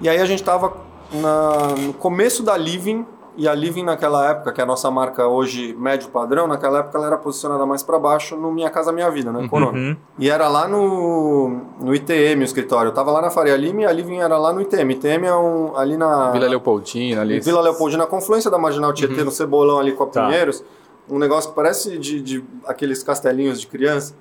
E 0.00 0.08
aí 0.08 0.18
a 0.18 0.26
gente 0.26 0.40
estava 0.40 0.76
no 1.12 1.92
começo 1.94 2.42
da 2.42 2.56
Living, 2.56 3.04
e 3.36 3.46
a 3.46 3.54
Living 3.54 3.84
naquela 3.84 4.30
época, 4.30 4.52
que 4.52 4.60
é 4.60 4.64
a 4.64 4.66
nossa 4.66 4.90
marca 4.90 5.26
hoje 5.26 5.74
médio 5.78 6.08
padrão, 6.08 6.46
naquela 6.46 6.78
época 6.78 6.96
ela 6.96 7.06
era 7.06 7.18
posicionada 7.18 7.66
mais 7.66 7.82
para 7.82 7.98
baixo 7.98 8.34
no 8.34 8.50
Minha 8.50 8.70
Casa 8.70 8.92
Minha 8.92 9.10
Vida, 9.10 9.30
né? 9.30 9.46
Corona. 9.48 9.76
Uhum. 9.76 9.96
E 10.18 10.30
era 10.30 10.48
lá 10.48 10.66
no, 10.66 11.60
no 11.78 11.94
ITM 11.94 12.40
o 12.40 12.44
escritório. 12.44 12.88
Eu 12.88 12.94
tava 12.94 13.10
lá 13.10 13.20
na 13.20 13.30
Faria 13.30 13.56
Lima 13.56 13.82
e 13.82 13.84
a 13.84 13.92
Living 13.92 14.18
era 14.18 14.38
lá 14.38 14.52
no 14.52 14.62
ITM. 14.62 14.92
ITM 14.92 15.26
é 15.26 15.34
um, 15.34 15.76
ali 15.76 15.96
na... 15.96 16.30
Vila 16.30 16.48
Leopoldina 16.48 17.20
ali. 17.20 17.40
Vila 17.40 17.60
Leopoldina, 17.60 18.04
na 18.04 18.08
confluência 18.08 18.50
da 18.50 18.58
Marginal 18.58 18.92
Tietê, 18.92 19.22
no 19.22 19.30
Cebolão 19.30 19.78
ali 19.78 19.92
com 19.92 20.04
a 20.04 20.06
Tá. 20.06 20.26
Pinheiros, 20.26 20.64
um 21.10 21.18
negócio 21.18 21.50
que 21.50 21.56
parece 21.56 21.98
de, 21.98 22.22
de 22.22 22.44
aqueles 22.64 23.02
castelinhos 23.02 23.60
de 23.60 23.66
criança. 23.66 24.14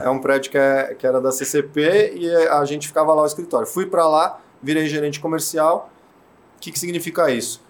É 0.00 0.08
um 0.08 0.18
prédio 0.18 0.50
que, 0.50 0.58
é, 0.58 0.94
que 0.98 1.06
era 1.06 1.20
da 1.20 1.30
CCP 1.30 2.14
e 2.16 2.34
a 2.46 2.64
gente 2.64 2.88
ficava 2.88 3.12
lá 3.12 3.22
o 3.22 3.26
escritório. 3.26 3.66
Fui 3.66 3.86
para 3.86 4.06
lá, 4.08 4.40
virei 4.62 4.86
gerente 4.86 5.20
comercial. 5.20 5.90
O 6.56 6.60
que, 6.60 6.72
que 6.72 6.78
significa 6.78 7.30
isso? 7.30 7.63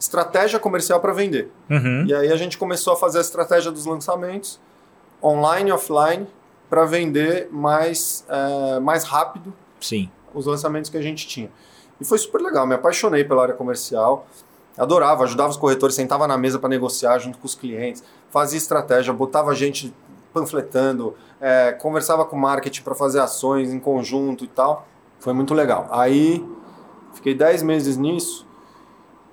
Estratégia 0.00 0.58
comercial 0.58 0.98
para 0.98 1.12
vender. 1.12 1.52
Uhum. 1.68 2.06
E 2.06 2.14
aí 2.14 2.32
a 2.32 2.36
gente 2.36 2.56
começou 2.56 2.94
a 2.94 2.96
fazer 2.96 3.18
a 3.18 3.20
estratégia 3.20 3.70
dos 3.70 3.84
lançamentos, 3.84 4.58
online 5.22 5.68
e 5.68 5.72
offline, 5.72 6.26
para 6.70 6.84
vender 6.86 7.48
mais, 7.52 8.24
eh, 8.28 8.80
mais 8.80 9.04
rápido 9.04 9.52
Sim. 9.80 10.08
os 10.32 10.46
lançamentos 10.46 10.88
que 10.88 10.96
a 10.96 11.02
gente 11.02 11.26
tinha. 11.26 11.50
E 12.00 12.04
foi 12.04 12.16
super 12.16 12.40
legal, 12.40 12.66
me 12.66 12.74
apaixonei 12.74 13.24
pela 13.24 13.42
área 13.42 13.54
comercial, 13.54 14.26
adorava, 14.78 15.24
ajudava 15.24 15.50
os 15.50 15.56
corretores, 15.56 15.94
sentava 15.94 16.26
na 16.26 16.38
mesa 16.38 16.58
para 16.58 16.70
negociar 16.70 17.18
junto 17.18 17.36
com 17.38 17.44
os 17.44 17.54
clientes, 17.54 18.02
fazia 18.30 18.56
estratégia, 18.56 19.12
botava 19.12 19.54
gente 19.54 19.92
panfletando, 20.32 21.14
é, 21.40 21.72
conversava 21.72 22.24
com 22.24 22.36
o 22.36 22.38
marketing 22.38 22.82
para 22.82 22.94
fazer 22.94 23.20
ações 23.20 23.72
em 23.72 23.80
conjunto 23.80 24.44
e 24.44 24.48
tal. 24.48 24.86
Foi 25.18 25.32
muito 25.32 25.52
legal. 25.52 25.88
Aí 25.90 26.44
fiquei 27.12 27.34
10 27.34 27.62
meses 27.62 27.96
nisso. 27.96 28.46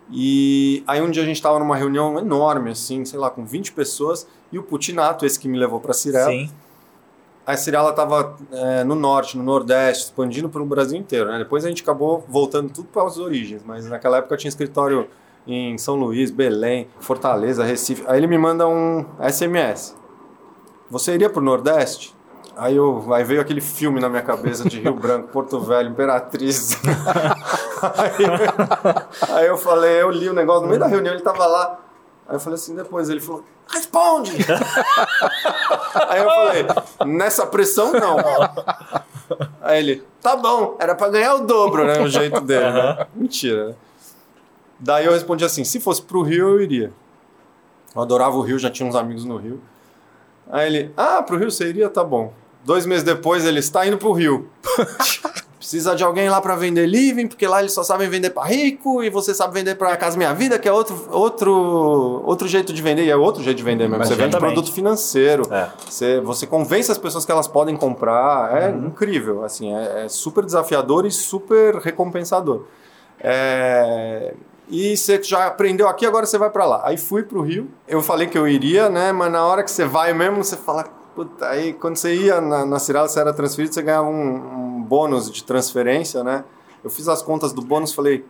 E 0.09 0.83
aí 0.87 1.01
um 1.01 1.11
dia 1.11 1.23
a 1.23 1.25
gente 1.25 1.35
estava 1.35 1.59
numa 1.59 1.75
reunião 1.75 2.17
enorme, 2.17 2.71
assim, 2.71 3.03
sei 3.03 3.19
lá, 3.19 3.29
com 3.29 3.45
20 3.45 3.73
pessoas, 3.73 4.27
e 4.51 4.57
o 4.57 4.63
Putinato, 4.63 5.25
esse 5.25 5.39
que 5.39 5.47
me 5.47 5.57
levou 5.57 5.79
para 5.79 5.93
Cirela, 5.93 6.31
Sim. 6.31 6.49
a 7.45 7.57
Cirela 7.57 7.89
estava 7.89 8.37
no 8.85 8.95
norte, 8.95 9.37
no 9.37 9.43
nordeste, 9.43 10.05
expandindo 10.05 10.49
pelo 10.49 10.65
Brasil 10.65 10.97
inteiro. 10.97 11.29
Né? 11.29 11.39
Depois 11.39 11.65
a 11.65 11.69
gente 11.69 11.83
acabou 11.83 12.23
voltando 12.27 12.71
tudo 12.71 12.87
para 12.87 13.03
as 13.03 13.17
origens, 13.17 13.61
mas 13.65 13.85
naquela 13.85 14.17
época 14.17 14.37
tinha 14.37 14.49
escritório 14.49 15.07
em 15.45 15.77
São 15.77 15.95
Luís, 15.95 16.31
Belém, 16.31 16.87
Fortaleza, 16.99 17.63
Recife. 17.63 18.03
Aí 18.07 18.17
ele 18.17 18.27
me 18.27 18.37
manda 18.37 18.67
um 18.67 19.05
SMS. 19.29 19.95
Você 20.89 21.13
iria 21.13 21.29
para 21.29 21.41
o 21.41 21.43
Nordeste? 21.43 22.16
Aí, 22.57 22.75
eu, 22.75 23.13
aí 23.13 23.23
veio 23.23 23.39
aquele 23.39 23.61
filme 23.61 23.99
na 23.99 24.09
minha 24.09 24.23
cabeça 24.23 24.67
de 24.67 24.79
Rio 24.79 24.95
Branco, 24.95 25.27
Porto 25.27 25.59
Velho, 25.59 25.89
Imperatriz. 25.89 26.71
aí, 27.83 28.25
aí 29.37 29.45
eu 29.45 29.57
falei, 29.57 30.01
eu 30.01 30.09
li 30.09 30.27
o 30.27 30.33
negócio, 30.33 30.63
no 30.63 30.67
meio 30.67 30.79
da 30.79 30.87
reunião 30.87 31.13
ele 31.13 31.21
estava 31.21 31.45
lá. 31.45 31.79
Aí 32.27 32.35
eu 32.35 32.39
falei 32.39 32.55
assim, 32.55 32.75
depois 32.75 33.09
ele 33.09 33.19
falou, 33.19 33.45
responde! 33.69 34.31
Aí 36.09 36.19
eu 36.19 36.25
falei, 36.25 36.65
nessa 37.05 37.45
pressão 37.45 37.91
não. 37.93 38.17
Aí 39.61 39.79
ele, 39.79 40.03
tá 40.21 40.35
bom, 40.35 40.75
era 40.79 40.95
pra 40.95 41.09
ganhar 41.09 41.35
o 41.35 41.45
dobro, 41.45 41.85
né? 41.85 41.99
O 42.01 42.07
jeito 42.07 42.41
dele, 42.41 42.71
né? 42.71 43.07
Mentira, 43.15 43.67
né? 43.67 43.75
Daí 44.79 45.05
eu 45.05 45.11
respondi 45.11 45.43
assim, 45.45 45.63
se 45.63 45.79
fosse 45.79 46.01
pro 46.01 46.21
Rio, 46.21 46.49
eu 46.49 46.61
iria. 46.61 46.91
Eu 47.95 48.01
adorava 48.01 48.35
o 48.35 48.41
Rio, 48.41 48.59
já 48.59 48.69
tinha 48.69 48.87
uns 48.87 48.95
amigos 48.95 49.25
no 49.25 49.37
Rio. 49.37 49.61
Aí 50.49 50.67
ele, 50.67 50.93
ah, 50.95 51.21
pro 51.21 51.37
Rio 51.37 51.51
você 51.51 51.67
iria? 51.67 51.89
Tá 51.89 52.03
bom. 52.03 52.33
Dois 52.67 52.85
meses 52.85 53.01
depois 53.01 53.45
ele 53.45 53.59
está 53.59 53.87
indo 53.87 53.97
pro 53.97 54.11
Rio. 54.11 54.49
precisa 55.57 55.95
de 55.95 56.03
alguém 56.03 56.29
lá 56.29 56.41
para 56.41 56.53
vender 56.55 56.85
living, 56.85 57.27
porque 57.27 57.47
lá 57.47 57.59
eles 57.61 57.71
só 57.71 57.81
sabem 57.81 58.09
vender 58.09 58.29
para 58.31 58.43
rico 58.45 59.01
e 59.01 59.09
você 59.09 59.33
sabe 59.33 59.53
vender 59.53 59.75
para 59.75 59.95
Casa 59.95 60.17
Minha 60.17 60.33
Vida, 60.33 60.59
que 60.59 60.67
é 60.67 60.71
outro, 60.71 61.07
outro, 61.09 62.21
outro 62.25 62.45
jeito 62.47 62.73
de 62.73 62.81
vender, 62.81 63.05
e 63.05 63.09
é 63.09 63.15
outro 63.15 63.41
jeito 63.41 63.55
de 63.57 63.63
vender 63.63 63.83
mesmo. 63.85 63.99
Mas 63.99 64.09
você 64.09 64.15
vende 64.15 64.29
exatamente. 64.29 64.53
produto 64.53 64.73
financeiro, 64.73 65.43
É. 65.49 65.69
você, 65.89 66.19
você 66.19 66.45
convence 66.45 66.91
as 66.91 66.97
pessoas 66.97 67.25
que 67.25 67.31
elas 67.31 67.47
podem 67.47 67.75
comprar, 67.77 68.55
é 68.63 68.69
Uhum. 68.69 68.87
incrível, 68.87 69.43
assim, 69.45 69.73
é, 69.73 70.03
é 70.05 70.09
super 70.09 70.43
desafiador 70.45 71.05
e 71.05 71.11
super 71.11 71.75
recompensador. 71.77 72.63
É, 73.19 74.33
e 74.69 74.95
você 74.95 75.21
já 75.23 75.47
aprendeu 75.47 75.87
aqui, 75.87 76.05
agora 76.05 76.25
você 76.25 76.37
vai 76.37 76.49
para 76.49 76.65
lá. 76.65 76.81
Aí 76.85 76.97
fui 76.97 77.23
pro 77.23 77.41
Rio, 77.41 77.69
eu 77.87 78.01
falei 78.01 78.27
que 78.27 78.37
eu 78.37 78.47
iria, 78.47 78.89
né, 78.89 79.11
mas 79.11 79.31
na 79.31 79.45
hora 79.45 79.63
que 79.63 79.71
você 79.71 79.85
vai 79.85 80.13
mesmo, 80.13 80.43
você 80.43 80.55
fala, 80.55 80.85
puta, 81.17 81.49
aí 81.49 81.73
quando 81.73 81.95
você 81.95 82.13
ia 82.13 82.39
na, 82.39 82.63
na 82.63 82.77
Cirela, 82.77 83.07
você 83.07 83.19
era 83.19 83.33
transferido, 83.33 83.73
você 83.73 83.81
ganhava 83.81 84.07
um, 84.07 84.77
um 84.77 84.83
bônus 84.83 85.31
de 85.31 85.43
transferência, 85.43 86.23
né? 86.23 86.43
Eu 86.83 86.91
fiz 86.91 87.07
as 87.07 87.23
contas 87.23 87.51
do 87.51 87.61
bônus, 87.63 87.91
falei, 87.91 88.23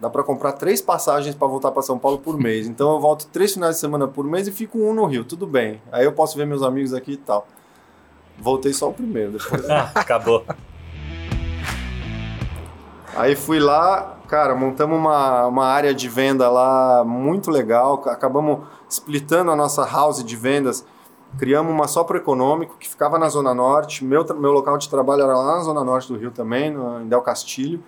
dá 0.00 0.08
para 0.08 0.22
comprar 0.22 0.52
três 0.52 0.80
passagens 0.80 1.34
para 1.34 1.46
voltar 1.46 1.70
para 1.70 1.82
São 1.82 1.98
Paulo 1.98 2.16
por 2.16 2.38
mês. 2.38 2.66
Então 2.66 2.94
eu 2.94 2.98
volto 2.98 3.26
três 3.26 3.52
finais 3.52 3.74
de 3.74 3.80
semana 3.82 4.08
por 4.08 4.24
mês 4.24 4.48
e 4.48 4.52
fico 4.52 4.78
um 4.78 4.94
no 4.94 5.04
Rio, 5.04 5.22
tudo 5.22 5.46
bem. 5.46 5.82
Aí 5.92 6.06
eu 6.06 6.12
posso 6.12 6.34
ver 6.34 6.46
meus 6.46 6.62
amigos 6.62 6.94
aqui 6.94 7.12
e 7.12 7.16
tal. 7.18 7.46
Voltei 8.38 8.72
só 8.72 8.88
o 8.88 8.94
primeiro, 8.94 9.32
depois. 9.32 9.68
Acabou. 9.94 10.42
Aí 13.14 13.36
fui 13.36 13.60
lá, 13.60 14.16
cara, 14.28 14.54
montamos 14.54 14.96
uma, 14.98 15.46
uma 15.46 15.66
área 15.66 15.92
de 15.92 16.08
venda 16.08 16.48
lá 16.48 17.04
muito 17.04 17.50
legal. 17.50 18.02
Acabamos 18.06 18.60
splitando 18.88 19.50
a 19.50 19.56
nossa 19.56 19.84
house 19.84 20.24
de 20.24 20.36
vendas. 20.36 20.86
Criamos 21.38 21.72
uma 21.72 21.86
só 21.88 22.04
pro 22.04 22.18
econômico 22.18 22.76
que 22.78 22.88
ficava 22.88 23.18
na 23.18 23.28
Zona 23.28 23.54
Norte. 23.54 24.04
Meu, 24.04 24.24
meu 24.36 24.52
local 24.52 24.76
de 24.76 24.88
trabalho 24.88 25.22
era 25.22 25.36
lá 25.36 25.56
na 25.56 25.62
Zona 25.62 25.84
Norte 25.84 26.08
do 26.08 26.18
Rio 26.18 26.30
também, 26.30 26.70
no, 26.70 27.00
em 27.00 27.08
Del 27.08 27.22
Castilho. 27.22 27.82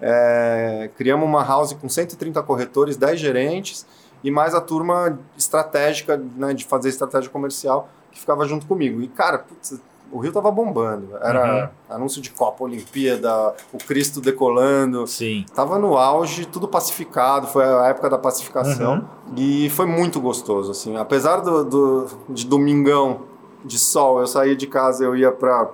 É, 0.00 0.90
criamos 0.96 1.26
uma 1.26 1.44
house 1.44 1.72
com 1.74 1.88
130 1.88 2.42
corretores, 2.42 2.96
10 2.96 3.20
gerentes 3.20 3.86
e 4.24 4.30
mais 4.30 4.54
a 4.54 4.60
turma 4.60 5.18
estratégica 5.36 6.16
né, 6.36 6.54
de 6.54 6.64
fazer 6.64 6.88
estratégia 6.88 7.30
comercial 7.30 7.88
que 8.10 8.18
ficava 8.18 8.46
junto 8.46 8.66
comigo. 8.66 9.00
E, 9.00 9.08
cara, 9.08 9.38
putz, 9.38 9.80
o 10.12 10.18
Rio 10.18 10.32
tava 10.32 10.50
bombando. 10.50 11.16
Era 11.22 11.70
anúncio 11.88 12.20
de 12.20 12.30
Copa, 12.30 12.64
Olimpíada, 12.64 13.54
o 13.72 13.78
Cristo 13.78 14.20
decolando. 14.20 15.06
Sim. 15.06 15.44
Tava 15.54 15.78
no 15.78 15.96
auge, 15.96 16.44
tudo 16.46 16.66
pacificado, 16.68 17.46
foi 17.46 17.64
a 17.64 17.86
época 17.88 18.10
da 18.10 18.18
pacificação. 18.18 18.94
Uhum. 19.28 19.34
E 19.36 19.70
foi 19.70 19.86
muito 19.86 20.20
gostoso, 20.20 20.70
assim. 20.72 20.96
Apesar 20.96 21.36
do, 21.40 21.64
do- 21.64 22.06
de 22.28 22.46
domingão 22.46 23.22
de 23.64 23.78
sol, 23.78 24.20
eu 24.20 24.26
saía 24.26 24.56
de 24.56 24.66
casa, 24.66 25.04
eu 25.04 25.14
ia 25.16 25.30
pra 25.30 25.68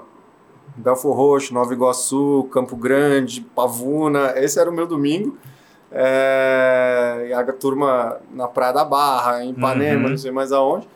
Belfor 0.76 1.16
Roxo, 1.16 1.54
Nova 1.54 1.72
Iguaçu, 1.72 2.48
Campo 2.52 2.76
Grande, 2.76 3.40
Pavuna. 3.40 4.32
Esse 4.36 4.58
era 4.60 4.68
o 4.70 4.72
meu 4.74 4.86
domingo. 4.86 5.36
É, 5.90 7.26
e 7.30 7.32
a 7.32 7.44
turma 7.52 8.18
na 8.34 8.46
Praia 8.48 8.72
da 8.72 8.84
Barra, 8.84 9.44
em 9.44 9.50
Ipanema, 9.50 10.04
Uhum. 10.04 10.10
não 10.10 10.18
sei 10.18 10.30
mais 10.30 10.52
aonde. 10.52 10.86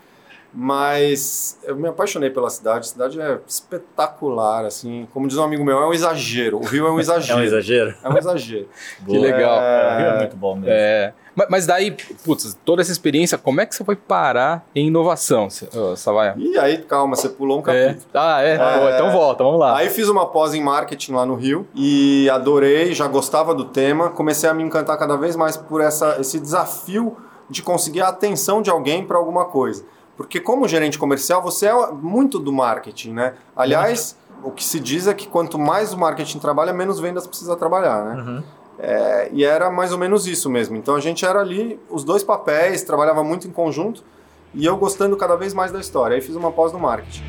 Mas 0.53 1.59
eu 1.64 1.76
me 1.76 1.88
apaixonei 1.88 2.28
pela 2.30 2.51
cidade. 2.51 2.80
A 2.80 2.82
cidade 2.82 3.20
é 3.20 3.38
espetacular, 3.46 4.64
assim. 4.64 5.07
Como 5.12 5.26
diz 5.28 5.36
um 5.38 5.42
amigo 5.44 5.64
meu, 5.64 5.78
é 5.78 5.86
um 5.86 5.92
exagero. 5.92 6.59
O 6.59 6.64
Rio 6.64 6.86
é 6.86 6.90
um 6.90 6.98
É 7.01 7.01
exagero. 7.01 7.38
um 7.38 7.42
exagero? 7.42 7.94
É 8.03 8.09
um 8.09 8.18
exagero. 8.18 8.68
Que 9.07 9.18
legal. 9.18 9.59
É, 9.61 9.94
o 9.94 9.98
Rio 9.98 10.07
é 10.09 10.18
muito 10.18 10.36
bom 10.36 10.55
mesmo. 10.57 10.68
É, 10.70 11.12
ma- 11.34 11.46
mas 11.48 11.66
daí, 11.66 11.96
putz, 12.24 12.57
toda 12.64 12.82
essa 12.82 12.92
experiência, 12.92 13.38
como 13.38 13.61
é 13.61 13.66
que 13.66 13.74
você 13.74 13.84
foi 13.84 13.96
parar 13.96 14.66
em 14.74 14.88
inovação, 14.88 15.48
Savaia? 15.96 16.34
E 16.36 16.59
aí, 16.59 16.78
calma, 16.82 17.16
você 17.16 17.28
pulou 17.28 17.59
um 17.59 17.70
É. 17.70 17.86
capítulo. 17.88 18.11
Ah, 18.14 18.40
é? 18.42 18.59
Pô, 18.59 18.88
então 18.90 19.11
volta, 19.12 19.44
vamos 19.44 19.61
lá. 19.61 19.76
Aí 19.76 19.88
fiz 19.88 20.09
uma 20.09 20.26
pós 20.26 20.53
em 20.55 20.62
marketing 20.62 21.12
lá 21.12 21.24
no 21.24 21.34
Rio 21.36 21.66
e 21.74 22.28
adorei, 22.30 22.92
já 22.92 23.07
gostava 23.07 23.55
do 23.55 23.64
tema, 23.64 24.11
comecei 24.11 24.48
a 24.48 24.55
me 24.55 24.62
encantar 24.62 24.98
cada 24.98 25.16
vez 25.16 25.36
mais 25.36 25.57
por 25.57 25.80
essa, 25.80 26.16
esse 26.20 26.38
desafio 26.38 27.16
de 27.48 27.62
conseguir 27.62 28.01
a 28.03 28.09
atenção 28.09 28.62
de 28.62 28.70
alguém 28.70 29.05
para 29.05 29.16
alguma 29.16 29.44
coisa. 29.46 29.84
Porque 30.20 30.38
como 30.38 30.68
gerente 30.68 30.98
comercial, 30.98 31.40
você 31.40 31.66
é 31.66 31.86
muito 31.92 32.38
do 32.38 32.52
marketing, 32.52 33.14
né? 33.14 33.36
Aliás, 33.56 34.18
o 34.44 34.50
que 34.50 34.62
se 34.62 34.78
diz 34.78 35.06
é 35.06 35.14
que 35.14 35.26
quanto 35.26 35.58
mais 35.58 35.94
o 35.94 35.98
marketing 35.98 36.38
trabalha, 36.38 36.74
menos 36.74 37.00
vendas 37.00 37.26
precisa 37.26 37.56
trabalhar, 37.56 38.04
né? 38.04 38.22
Uhum. 38.22 38.42
É, 38.78 39.30
e 39.32 39.42
era 39.42 39.70
mais 39.70 39.92
ou 39.92 39.98
menos 39.98 40.26
isso 40.26 40.50
mesmo. 40.50 40.76
Então 40.76 40.94
a 40.94 41.00
gente 41.00 41.24
era 41.24 41.40
ali, 41.40 41.80
os 41.88 42.04
dois 42.04 42.22
papéis, 42.22 42.82
trabalhava 42.82 43.24
muito 43.24 43.48
em 43.48 43.50
conjunto 43.50 44.04
e 44.52 44.66
eu 44.66 44.76
gostando 44.76 45.16
cada 45.16 45.36
vez 45.36 45.54
mais 45.54 45.72
da 45.72 45.80
história. 45.80 46.16
Aí 46.16 46.20
fiz 46.20 46.36
uma 46.36 46.52
pós 46.52 46.70
no 46.70 46.78
marketing. 46.78 47.24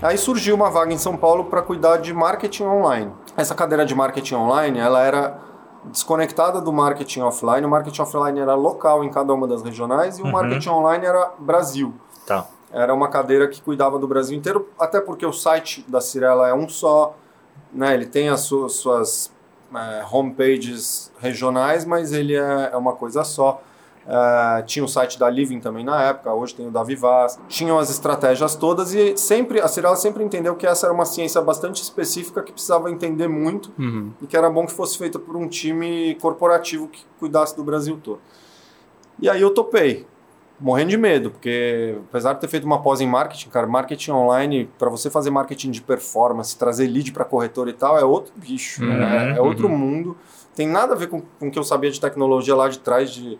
Aí 0.00 0.16
surgiu 0.16 0.54
uma 0.54 0.70
vaga 0.70 0.94
em 0.94 0.98
São 0.98 1.18
Paulo 1.18 1.44
para 1.44 1.60
cuidar 1.60 1.98
de 1.98 2.14
marketing 2.14 2.64
online. 2.64 3.12
Essa 3.36 3.54
cadeira 3.54 3.84
de 3.84 3.94
marketing 3.94 4.36
online, 4.36 4.78
ela 4.78 5.02
era 5.02 5.38
desconectada 5.86 6.60
do 6.60 6.72
marketing 6.72 7.20
offline. 7.20 7.64
O 7.66 7.68
marketing 7.68 8.02
offline 8.02 8.38
era 8.38 8.54
local 8.54 9.04
em 9.04 9.10
cada 9.10 9.32
uma 9.32 9.46
das 9.46 9.62
regionais 9.62 10.18
e 10.18 10.22
o 10.22 10.26
Uhum. 10.26 10.32
marketing 10.32 10.68
online 10.68 11.06
era 11.06 11.32
Brasil. 11.38 11.94
Tá. 12.26 12.46
Era 12.72 12.92
uma 12.92 13.08
cadeira 13.08 13.46
que 13.48 13.62
cuidava 13.62 13.98
do 13.98 14.06
Brasil 14.08 14.36
inteiro, 14.36 14.68
até 14.78 15.00
porque 15.00 15.24
o 15.24 15.32
site 15.32 15.84
da 15.88 16.00
Cirela 16.00 16.48
é 16.48 16.54
um 16.54 16.68
só, 16.68 17.14
né? 17.72 17.94
Ele 17.94 18.06
tem 18.06 18.28
as 18.28 18.40
suas, 18.40 18.72
suas 18.74 19.32
é, 19.74 20.04
homepages 20.10 21.12
regionais, 21.20 21.84
mas 21.84 22.12
ele 22.12 22.34
é, 22.36 22.70
é 22.72 22.76
uma 22.76 22.92
coisa 22.92 23.22
só. 23.24 23.60
É, 24.08 24.62
tinha 24.62 24.84
o 24.84 24.88
site 24.88 25.18
da 25.18 25.28
Living 25.28 25.58
também 25.58 25.84
na 25.84 26.00
época, 26.02 26.32
hoje 26.32 26.54
tem 26.54 26.68
o 26.68 26.70
da 26.70 26.82
Vivaz. 26.84 27.38
Tinham 27.48 27.78
as 27.78 27.90
estratégias 27.90 28.54
todas 28.54 28.94
e 28.94 29.16
sempre 29.16 29.60
a 29.60 29.66
Cirela 29.68 29.96
sempre 29.96 30.22
entendeu 30.22 30.54
que 30.54 30.66
essa 30.66 30.86
era 30.86 30.94
uma 30.94 31.04
ciência 31.04 31.40
bastante 31.42 31.82
específica 31.82 32.42
que 32.42 32.52
precisava 32.52 32.90
entender 32.90 33.26
muito 33.28 33.72
Uhum. 33.78 34.12
e 34.22 34.26
que 34.26 34.36
era 34.36 34.48
bom 34.48 34.64
que 34.64 34.72
fosse 34.72 34.96
feita 34.96 35.18
por 35.18 35.36
um 35.36 35.48
time 35.48 36.14
corporativo 36.20 36.86
que 36.88 37.04
cuidasse 37.18 37.56
do 37.56 37.64
Brasil 37.64 37.98
todo. 38.02 38.20
E 39.18 39.28
aí 39.28 39.40
eu 39.42 39.50
topei, 39.50 40.06
morrendo 40.60 40.90
de 40.90 40.96
medo, 40.96 41.30
porque 41.30 41.96
apesar 42.08 42.34
de 42.34 42.40
ter 42.40 42.48
feito 42.48 42.64
uma 42.64 42.80
pós 42.82 43.00
em 43.00 43.08
marketing, 43.08 43.48
cara, 43.48 43.66
marketing 43.66 44.12
online, 44.12 44.70
para 44.78 44.88
você 44.88 45.10
fazer 45.10 45.30
marketing 45.30 45.70
de 45.70 45.80
performance, 45.82 46.56
trazer 46.56 46.86
lead 46.86 47.10
para 47.12 47.24
corretor 47.24 47.68
e 47.68 47.72
tal, 47.72 47.98
é 47.98 48.04
outro 48.04 48.32
bicho, 48.36 48.82
Uhum, 48.84 48.88
né? 48.96 49.34
é 49.36 49.40
outro 49.40 49.66
uhum. 49.68 49.76
mundo. 49.76 50.16
Tem 50.54 50.66
nada 50.66 50.92
a 50.94 50.96
ver 50.96 51.08
com, 51.08 51.20
com 51.40 51.48
o 51.48 51.50
que 51.50 51.58
eu 51.58 51.64
sabia 51.64 51.90
de 51.90 52.00
tecnologia 52.00 52.54
lá 52.54 52.68
de 52.68 52.78
trás, 52.78 53.10
de, 53.10 53.38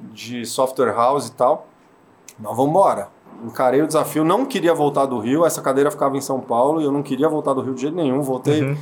de 0.00 0.44
software 0.46 0.92
house 0.94 1.28
e 1.28 1.32
tal. 1.32 1.66
Mas 2.38 2.54
vamos 2.54 2.70
embora. 2.70 3.08
Encarei 3.44 3.82
o 3.82 3.86
desafio, 3.86 4.24
não 4.24 4.46
queria 4.46 4.72
voltar 4.72 5.04
do 5.06 5.18
Rio, 5.18 5.44
essa 5.44 5.60
cadeira 5.60 5.90
ficava 5.90 6.16
em 6.16 6.20
São 6.22 6.40
Paulo 6.40 6.80
e 6.80 6.84
eu 6.84 6.92
não 6.92 7.02
queria 7.02 7.28
voltar 7.28 7.52
do 7.52 7.60
Rio 7.60 7.74
de 7.74 7.82
jeito 7.82 7.94
nenhum. 7.96 8.22
Voltei 8.22 8.62
Uhum. 8.62 8.76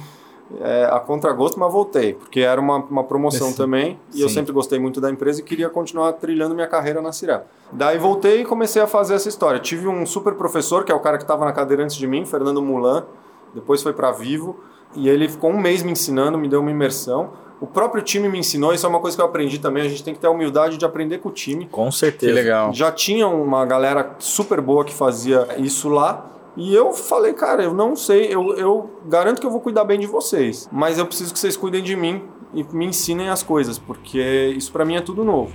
é, 0.60 0.84
a 0.92 1.00
contragosto, 1.00 1.58
mas 1.58 1.72
voltei, 1.72 2.14
porque 2.14 2.38
era 2.40 2.60
uma, 2.60 2.76
uma 2.76 3.02
promoção 3.02 3.48
Esse- 3.48 3.56
também 3.56 3.98
e 4.14 4.20
eu 4.20 4.28
sim. 4.28 4.34
sempre 4.36 4.52
gostei 4.52 4.78
muito 4.78 5.00
da 5.00 5.10
empresa 5.10 5.40
e 5.40 5.42
queria 5.44 5.68
continuar 5.68 6.12
trilhando 6.14 6.54
minha 6.54 6.68
carreira 6.68 7.00
na 7.02 7.10
Cirela. 7.12 7.46
Daí 7.72 7.98
voltei 7.98 8.42
e 8.42 8.44
comecei 8.44 8.80
a 8.80 8.86
fazer 8.86 9.14
essa 9.14 9.28
história. 9.28 9.58
Tive 9.58 9.88
um 9.88 10.06
super 10.06 10.34
professor, 10.34 10.84
que 10.84 10.92
é 10.92 10.94
o 10.94 11.00
cara 11.00 11.16
que 11.16 11.24
estava 11.24 11.44
na 11.44 11.52
cadeira 11.52 11.82
antes 11.82 11.96
de 11.96 12.06
mim, 12.06 12.24
Fernando 12.24 12.62
Mulan, 12.62 13.04
depois 13.54 13.82
foi 13.82 13.92
para 13.92 14.12
Vivo, 14.12 14.60
e 14.95 15.09
ele 15.09 15.28
ficou 15.28 15.51
um 15.51 15.61
mês 15.61 15.82
me 15.82 15.92
ensinando, 15.92 16.38
me 16.38 16.49
deu 16.49 16.61
uma 16.61 16.70
imersão. 16.70 17.30
O 17.61 17.66
próprio 17.66 18.03
time 18.03 18.28
me 18.28 18.38
ensinou, 18.38 18.74
isso 18.74 18.84
é 18.84 18.88
uma 18.88 19.01
coisa 19.01 19.16
que 19.16 19.20
eu 19.22 19.26
aprendi 19.26 19.59
também, 19.59 19.84
a 19.84 19.88
gente 19.88 20.03
tem 20.03 20.12
que 20.12 20.20
ter 20.20 20.26
a 20.26 20.30
humildade 20.30 20.76
de 20.76 20.84
aprender 20.84 21.18
com 21.18 21.28
o 21.28 21.32
time. 21.32 21.66
Com 21.66 21.88
Que 21.88 21.95
certeza. 21.97 22.32
legal. 22.34 22.72
Já 22.74 22.90
tinha 22.92 23.26
uma 23.28 23.64
galera 23.64 24.16
super 24.18 24.61
boa 24.61 24.84
que 24.84 24.92
fazia 24.92 25.47
isso 25.59 25.88
lá. 25.88 26.30
E 26.57 26.72
eu 26.74 26.92
falei, 26.92 27.32
cara, 27.32 27.64
eu 27.64 27.74
não 27.74 27.97
sei, 27.97 28.26
eu, 28.32 28.55
eu 28.57 28.90
garanto 29.07 29.40
que 29.40 29.47
eu 29.47 29.51
vou 29.51 29.61
cuidar 29.61 29.84
bem 29.84 29.99
de 29.99 30.07
vocês. 30.07 30.68
Mas 30.70 30.99
eu 30.99 31.07
preciso 31.07 31.32
que 31.32 31.38
vocês 31.38 31.57
cuidem 31.57 31.82
de 31.82 31.97
mim 31.97 32.22
e 32.53 32.62
me 32.72 32.86
ensinem 32.86 33.28
as 33.28 33.42
coisas, 33.42 33.76
porque 33.78 34.55
isso 34.57 34.70
pra 34.70 34.84
mim 34.84 34.95
é 34.95 35.01
tudo 35.01 35.24
novo. 35.24 35.53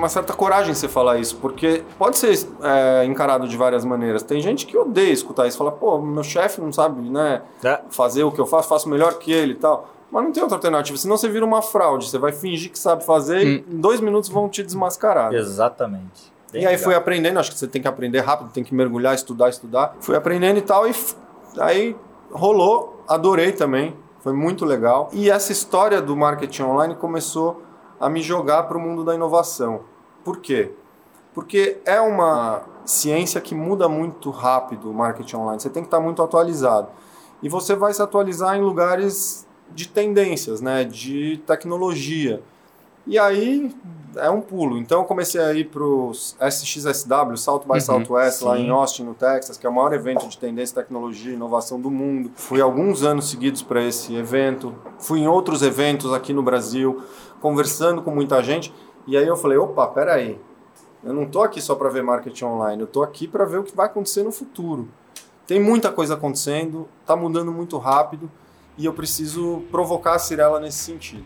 Uma 0.00 0.08
certa 0.08 0.32
coragem 0.32 0.72
você 0.74 0.88
falar 0.88 1.18
isso, 1.18 1.36
porque 1.36 1.84
pode 1.98 2.16
ser 2.16 2.48
é, 2.62 3.04
encarado 3.04 3.46
de 3.46 3.54
várias 3.54 3.84
maneiras. 3.84 4.22
Tem 4.22 4.40
gente 4.40 4.64
que 4.64 4.74
odeia 4.74 5.12
escutar 5.12 5.46
isso, 5.46 5.58
fala, 5.58 5.70
pô, 5.70 5.98
meu 6.00 6.22
chefe 6.24 6.58
não 6.58 6.72
sabe, 6.72 7.02
né, 7.10 7.42
É. 7.62 7.80
fazer 7.90 8.24
o 8.24 8.32
que 8.32 8.40
eu 8.40 8.46
faço, 8.46 8.66
faço 8.66 8.88
melhor 8.88 9.18
que 9.18 9.30
ele 9.30 9.52
e 9.52 9.56
tal. 9.56 9.90
Mas 10.10 10.24
não 10.24 10.32
tem 10.32 10.42
outra 10.42 10.56
alternativa, 10.56 10.96
senão 10.96 11.18
você 11.18 11.28
vira 11.28 11.44
uma 11.44 11.60
fraude. 11.60 12.08
Você 12.08 12.16
vai 12.18 12.32
fingir 12.32 12.70
que 12.72 12.78
sabe 12.78 13.04
fazer 13.04 13.42
e 13.46 13.64
em 13.70 13.78
dois 13.78 14.00
minutos 14.00 14.30
vão 14.30 14.48
te 14.48 14.62
desmascarar. 14.62 15.34
Exatamente. 15.34 16.32
Bem 16.50 16.62
E 16.62 16.64
aí 16.66 16.72
legal. 16.72 16.84
fui 16.84 16.94
aprendendo, 16.94 17.38
acho 17.38 17.52
que 17.52 17.58
você 17.58 17.68
tem 17.68 17.82
que 17.82 17.86
aprender 17.86 18.20
rápido, 18.20 18.48
tem 18.50 18.64
que 18.64 18.74
mergulhar, 18.74 19.14
estudar, 19.14 19.50
estudar. 19.50 19.96
Fui 20.00 20.16
aprendendo 20.16 20.56
e 20.58 20.62
tal, 20.62 20.88
e 20.88 20.94
aí 21.58 21.94
rolou, 22.32 23.04
adorei 23.06 23.52
também, 23.52 23.94
foi 24.20 24.32
muito 24.32 24.64
legal. 24.64 25.10
E 25.12 25.30
essa 25.30 25.52
história 25.52 26.00
do 26.00 26.16
marketing 26.16 26.62
online 26.62 26.94
começou 26.94 27.62
a 28.00 28.08
me 28.08 28.22
jogar 28.22 28.62
para 28.64 28.78
o 28.78 28.80
mundo 28.80 29.04
da 29.04 29.14
inovação. 29.14 29.82
Por 30.24 30.38
quê? 30.38 30.72
Porque 31.34 31.78
é 31.84 32.00
uma 32.00 32.62
ciência 32.84 33.40
que 33.40 33.54
muda 33.54 33.88
muito 33.88 34.30
rápido 34.30 34.90
o 34.90 34.94
marketing 34.94 35.36
online, 35.36 35.60
você 35.60 35.70
tem 35.70 35.82
que 35.82 35.86
estar 35.88 36.00
muito 36.00 36.22
atualizado. 36.22 36.88
E 37.42 37.48
você 37.48 37.76
vai 37.76 37.92
se 37.92 38.02
atualizar 38.02 38.56
em 38.56 38.60
lugares 38.60 39.46
de 39.72 39.86
tendências, 39.88 40.60
né, 40.60 40.84
de 40.84 41.40
tecnologia. 41.46 42.42
E 43.06 43.18
aí 43.18 43.74
é 44.16 44.28
um 44.28 44.40
pulo. 44.40 44.76
Então 44.76 45.00
eu 45.00 45.04
comecei 45.04 45.40
a 45.40 45.52
ir 45.54 45.66
para 45.66 45.82
o 45.82 46.12
SXSW, 46.12 47.36
South 47.36 47.60
by 47.60 47.74
Uhum, 47.74 47.80
Southwest, 47.80 48.42
lá 48.42 48.56
sim. 48.56 48.66
em 48.66 48.70
Austin, 48.70 49.04
no 49.04 49.14
Texas, 49.14 49.56
que 49.56 49.66
é 49.66 49.70
o 49.70 49.72
maior 49.72 49.92
evento 49.92 50.28
de 50.28 50.36
tendência, 50.36 50.82
tecnologia 50.82 51.32
e 51.32 51.34
inovação 51.34 51.80
do 51.80 51.90
mundo. 51.90 52.30
Fui 52.34 52.60
alguns 52.60 53.02
anos 53.02 53.30
seguidos 53.30 53.62
para 53.62 53.82
esse 53.82 54.14
evento. 54.14 54.74
Fui 54.98 55.20
em 55.20 55.28
outros 55.28 55.62
eventos 55.62 56.12
aqui 56.12 56.32
no 56.32 56.42
Brasil, 56.42 57.02
conversando 57.40 58.02
com 58.02 58.10
muita 58.10 58.42
gente. 58.42 58.72
E 59.06 59.16
aí 59.16 59.26
eu 59.26 59.36
falei, 59.36 59.58
opa, 59.58 59.86
peraí. 59.88 60.40
Eu 61.02 61.14
não 61.14 61.26
tô 61.26 61.42
aqui 61.42 61.60
só 61.60 61.74
para 61.74 61.88
ver 61.88 62.02
marketing 62.02 62.44
online, 62.44 62.82
eu 62.82 62.86
tô 62.86 63.02
aqui 63.02 63.26
para 63.26 63.44
ver 63.44 63.58
o 63.58 63.64
que 63.64 63.74
vai 63.74 63.86
acontecer 63.86 64.22
no 64.22 64.30
futuro. 64.30 64.88
Tem 65.46 65.58
muita 65.58 65.90
coisa 65.90 66.14
acontecendo, 66.14 66.86
tá 67.06 67.16
mudando 67.16 67.50
muito 67.50 67.78
rápido 67.78 68.30
e 68.76 68.84
eu 68.84 68.92
preciso 68.92 69.62
provocar 69.70 70.14
a 70.14 70.18
Cirela 70.18 70.60
nesse 70.60 70.78
sentido. 70.78 71.24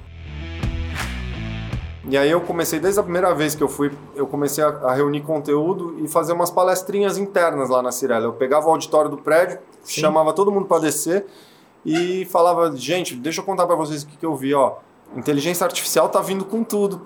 E 2.06 2.18
aí 2.18 2.30
eu 2.30 2.40
comecei, 2.40 2.78
desde 2.78 3.00
a 3.00 3.02
primeira 3.02 3.34
vez 3.34 3.54
que 3.54 3.62
eu 3.62 3.68
fui, 3.68 3.90
eu 4.14 4.26
comecei 4.26 4.62
a, 4.62 4.68
a 4.68 4.94
reunir 4.94 5.22
conteúdo 5.22 5.96
e 6.04 6.06
fazer 6.06 6.34
umas 6.34 6.50
palestrinhas 6.50 7.16
internas 7.16 7.70
lá 7.70 7.82
na 7.82 7.90
Cirela. 7.90 8.26
Eu 8.26 8.32
pegava 8.34 8.66
o 8.68 8.70
auditório 8.70 9.10
do 9.10 9.16
prédio, 9.16 9.58
Sim. 9.82 10.02
chamava 10.02 10.32
todo 10.32 10.52
mundo 10.52 10.66
para 10.66 10.82
descer 10.82 11.26
e 11.84 12.24
falava, 12.26 12.74
gente, 12.76 13.14
deixa 13.14 13.40
eu 13.40 13.44
contar 13.44 13.66
para 13.66 13.74
vocês 13.74 14.02
o 14.02 14.06
que, 14.06 14.16
que 14.16 14.26
eu 14.26 14.36
vi, 14.36 14.54
ó. 14.54 14.76
Inteligência 15.16 15.64
artificial 15.64 16.08
tá 16.08 16.20
vindo 16.20 16.44
com 16.44 16.64
tudo. 16.64 17.02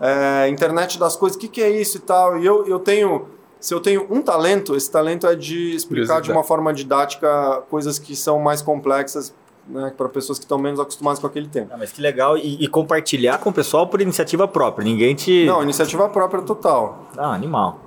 É, 0.00 0.48
internet 0.48 0.98
das 0.98 1.16
coisas, 1.16 1.36
o 1.36 1.38
que, 1.38 1.48
que 1.48 1.62
é 1.62 1.70
isso 1.70 1.98
e 1.98 2.00
tal. 2.00 2.38
E 2.38 2.46
eu, 2.46 2.66
eu 2.66 2.78
tenho, 2.78 3.26
se 3.60 3.74
eu 3.74 3.80
tenho 3.80 4.06
um 4.10 4.22
talento, 4.22 4.74
esse 4.74 4.90
talento 4.90 5.26
é 5.26 5.34
de 5.34 5.74
explicar 5.74 6.20
de 6.20 6.30
uma 6.32 6.42
forma 6.42 6.72
didática 6.72 7.62
coisas 7.70 7.98
que 7.98 8.16
são 8.16 8.38
mais 8.38 8.62
complexas 8.62 9.34
né, 9.68 9.92
para 9.96 10.08
pessoas 10.08 10.38
que 10.38 10.44
estão 10.44 10.58
menos 10.58 10.80
acostumadas 10.80 11.18
com 11.18 11.26
aquele 11.26 11.46
tema. 11.48 11.68
Ah, 11.72 11.76
mas 11.78 11.92
que 11.92 12.00
legal. 12.00 12.36
E, 12.36 12.64
e 12.64 12.68
compartilhar 12.68 13.38
com 13.38 13.50
o 13.50 13.52
pessoal 13.52 13.86
por 13.86 14.00
iniciativa 14.00 14.48
própria. 14.48 14.84
Ninguém 14.84 15.14
te. 15.14 15.44
Não, 15.44 15.62
iniciativa 15.62 16.08
própria 16.08 16.42
total. 16.42 17.06
Ah, 17.16 17.32
animal. 17.34 17.80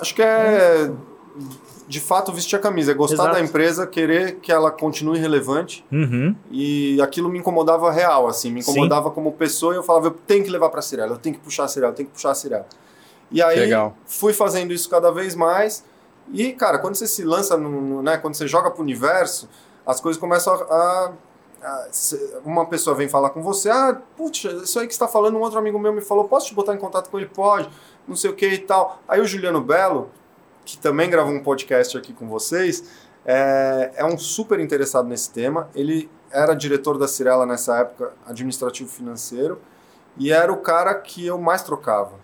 Acho 0.00 0.14
que 0.14 0.22
é 0.22 0.90
de 1.88 2.00
fato 2.00 2.32
vestir 2.32 2.56
a 2.56 2.58
camisa, 2.58 2.90
é 2.90 2.94
gostar 2.94 3.14
Exato. 3.22 3.32
da 3.34 3.40
empresa, 3.40 3.86
querer 3.86 4.36
que 4.40 4.50
ela 4.50 4.70
continue 4.70 5.18
relevante 5.18 5.84
Uhum. 5.92 6.34
e 6.50 7.00
aquilo 7.00 7.28
me 7.28 7.38
incomodava 7.38 7.90
real, 7.92 8.26
assim, 8.26 8.50
me 8.50 8.62
Sim. 8.62 8.70
incomodava 8.72 9.10
como 9.10 9.30
pessoa 9.32 9.72
e 9.72 9.76
eu 9.76 9.82
falava, 9.82 10.08
eu 10.08 10.10
tenho 10.26 10.42
que 10.44 10.50
levar 10.50 10.68
para 10.70 10.80
a 10.80 10.82
Cirela, 10.82 11.12
eu 11.12 11.18
tenho 11.18 11.36
que 11.36 11.40
puxar 11.40 11.64
a 11.64 11.68
Cirela, 11.68 11.92
eu 11.92 11.96
tenho 11.96 12.08
que 12.08 12.14
puxar 12.14 12.30
a 12.30 12.34
Cirela. 12.34 12.66
E 13.30 13.40
aí 13.42 13.58
Legal. 13.60 13.96
fui 14.06 14.32
fazendo 14.32 14.72
isso 14.72 14.88
cada 14.90 15.10
vez 15.12 15.34
mais 15.34 15.84
e, 16.32 16.52
cara, 16.52 16.78
quando 16.78 16.96
você 16.96 17.06
se 17.06 17.22
lança, 17.24 17.56
no, 17.56 18.02
né, 18.02 18.16
quando 18.18 18.34
você 18.34 18.48
joga 18.48 18.70
pro 18.70 18.82
universo, 18.82 19.48
as 19.86 20.00
coisas 20.00 20.20
começam 20.20 20.52
a... 20.54 20.56
a- 20.56 21.12
a- 21.62 21.88
uma 22.44 22.66
pessoa 22.66 22.94
vem 22.94 23.08
falar 23.08 23.30
com 23.30 23.42
você, 23.42 23.70
ah, 23.70 23.96
putz, 24.16 24.44
isso 24.44 24.78
aí 24.78 24.86
que 24.86 24.92
você 24.92 24.96
está 24.96 25.08
falando, 25.08 25.36
um 25.36 25.40
outro 25.40 25.58
amigo 25.58 25.78
meu 25.78 25.92
me 25.92 26.00
falou, 26.00 26.24
posso 26.28 26.46
te 26.48 26.54
botar 26.54 26.74
em 26.74 26.78
contato 26.78 27.08
com 27.10 27.16
ele? 27.18 27.26
Pode, 27.32 27.68
não 28.06 28.14
sei 28.14 28.30
o 28.30 28.34
que 28.34 28.46
e 28.46 28.58
tal. 28.58 29.00
Aí 29.08 29.20
o 29.20 29.24
Juliano 29.24 29.60
Belo, 29.60 30.10
que 30.66 30.76
também 30.76 31.08
gravou 31.08 31.32
um 31.32 31.42
podcast 31.42 31.96
aqui 31.96 32.12
com 32.12 32.28
vocês, 32.28 32.84
é, 33.24 33.92
é 33.96 34.04
um 34.04 34.18
super 34.18 34.58
interessado 34.58 35.08
nesse 35.08 35.30
tema. 35.30 35.70
Ele 35.74 36.10
era 36.30 36.54
diretor 36.54 36.98
da 36.98 37.06
Cirela 37.06 37.46
nessa 37.46 37.78
época, 37.78 38.12
administrativo 38.26 38.90
financeiro, 38.90 39.60
e 40.18 40.32
era 40.32 40.52
o 40.52 40.56
cara 40.58 40.92
que 40.94 41.24
eu 41.24 41.38
mais 41.38 41.62
trocava. 41.62 42.14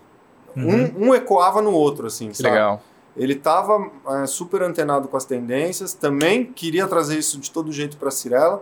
Um, 0.55 1.07
um 1.07 1.15
ecoava 1.15 1.61
no 1.61 1.71
outro, 1.71 2.05
assim, 2.05 2.29
Que 2.29 2.37
sabe? 2.37 2.51
legal. 2.51 2.81
Ele 3.15 3.33
estava 3.33 3.91
super 4.27 4.61
antenado 4.61 5.07
com 5.07 5.15
as 5.15 5.25
tendências, 5.25 5.93
também 5.93 6.45
queria 6.45 6.87
trazer 6.87 7.17
isso 7.17 7.39
de 7.39 7.49
todo 7.49 7.71
jeito 7.71 7.95
para 7.97 8.09
a 8.09 8.11
Cirela. 8.11 8.61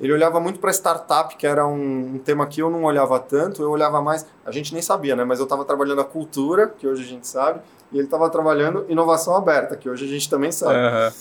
Ele 0.00 0.12
olhava 0.12 0.40
muito 0.40 0.58
para 0.58 0.70
startup, 0.70 1.36
que 1.36 1.46
era 1.46 1.66
um, 1.66 2.14
um 2.14 2.18
tema 2.18 2.46
que 2.46 2.62
eu 2.62 2.70
não 2.70 2.84
olhava 2.84 3.18
tanto, 3.20 3.62
eu 3.62 3.70
olhava 3.70 4.00
mais, 4.00 4.26
a 4.46 4.50
gente 4.50 4.72
nem 4.72 4.80
sabia, 4.80 5.14
né? 5.14 5.24
Mas 5.24 5.38
eu 5.38 5.44
estava 5.44 5.64
trabalhando 5.64 6.00
a 6.00 6.04
cultura, 6.04 6.68
que 6.68 6.86
hoje 6.86 7.02
a 7.02 7.06
gente 7.06 7.28
sabe, 7.28 7.60
e 7.92 7.98
ele 7.98 8.06
estava 8.06 8.30
trabalhando 8.30 8.86
inovação 8.88 9.36
aberta, 9.36 9.76
que 9.76 9.90
hoje 9.90 10.06
a 10.06 10.08
gente 10.08 10.28
também 10.30 10.50
sabe. 10.50 10.74
Aham. 10.74 11.12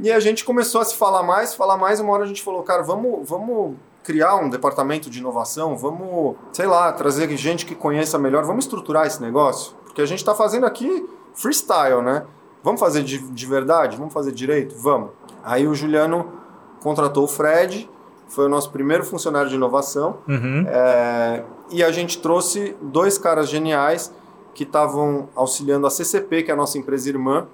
E 0.00 0.12
a 0.12 0.20
gente 0.20 0.44
começou 0.44 0.80
a 0.80 0.84
se 0.84 0.94
falar 0.94 1.22
mais, 1.22 1.54
falar 1.54 1.76
mais, 1.76 1.98
uma 1.98 2.12
hora 2.12 2.24
a 2.24 2.26
gente 2.26 2.42
falou, 2.42 2.62
cara, 2.62 2.82
vamos, 2.82 3.28
vamos 3.28 3.76
criar 4.04 4.36
um 4.36 4.48
departamento 4.48 5.10
de 5.10 5.18
inovação, 5.18 5.76
vamos, 5.76 6.36
sei 6.52 6.66
lá, 6.66 6.92
trazer 6.92 7.34
gente 7.36 7.66
que 7.66 7.74
conheça 7.74 8.18
melhor, 8.18 8.44
vamos 8.44 8.64
estruturar 8.64 9.06
esse 9.06 9.20
negócio, 9.20 9.74
porque 9.84 10.00
a 10.00 10.06
gente 10.06 10.20
está 10.20 10.34
fazendo 10.34 10.66
aqui 10.66 11.08
freestyle, 11.34 12.02
né? 12.02 12.24
Vamos 12.62 12.80
fazer 12.80 13.02
de, 13.02 13.18
de 13.18 13.46
verdade? 13.46 13.96
Vamos 13.96 14.12
fazer 14.12 14.32
direito? 14.32 14.74
Vamos. 14.76 15.10
Aí 15.42 15.66
o 15.66 15.74
Juliano 15.74 16.32
contratou 16.80 17.24
o 17.24 17.28
Fred, 17.28 17.88
foi 18.28 18.46
o 18.46 18.48
nosso 18.48 18.70
primeiro 18.70 19.04
funcionário 19.04 19.48
de 19.48 19.56
inovação, 19.56 20.18
Uhum. 20.28 20.64
é, 20.68 21.42
e 21.70 21.82
a 21.82 21.90
gente 21.90 22.18
trouxe 22.20 22.76
dois 22.80 23.18
caras 23.18 23.48
geniais 23.48 24.12
que 24.54 24.64
estavam 24.64 25.28
auxiliando 25.34 25.86
a 25.86 25.90
CCP, 25.90 26.42
que 26.44 26.50
é 26.50 26.54
a 26.54 26.56
nossa 26.56 26.76
empresa 26.78 27.08
irmã, 27.08 27.46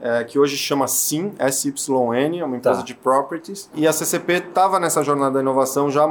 é, 0.00 0.24
que 0.24 0.36
hoje 0.38 0.56
chama 0.56 0.88
SIM, 0.88 1.32
S-Y-N, 1.38 2.40
é 2.40 2.44
uma 2.44 2.56
empresa 2.56 2.80
Tá. 2.80 2.84
de 2.84 2.92
properties. 2.94 3.70
E 3.74 3.86
a 3.86 3.92
CCP 3.92 4.32
estava 4.48 4.80
nessa 4.80 5.02
jornada 5.04 5.34
da 5.34 5.40
inovação 5.40 5.88
já 5.90 6.06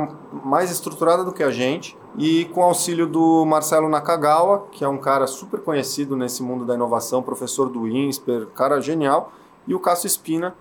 mais 0.46 0.72
estruturada 0.72 1.26
do 1.26 1.34
que 1.34 1.44
a 1.44 1.52
gente. 1.52 1.98
E 2.18 2.46
com 2.46 2.64
auxílio 2.64 3.06
do 3.06 3.46
Marcelo 3.46 3.90
Nakagawa, 3.90 4.68
que 4.72 4.84
é 4.84 4.88
um 4.88 4.98
cara 4.98 5.28
super 5.28 5.60
conhecido 5.60 6.16
nesse 6.16 6.42
mundo 6.42 6.64
da 6.66 6.74
inovação, 6.76 7.22
professor 7.22 7.68
do 7.70 7.86
INSPER, 7.88 8.48
cara 8.56 8.80
genial. 8.80 9.34
E 9.68 9.76
o 9.76 9.80
Cássio 9.80 10.08
Espina, 10.08 10.56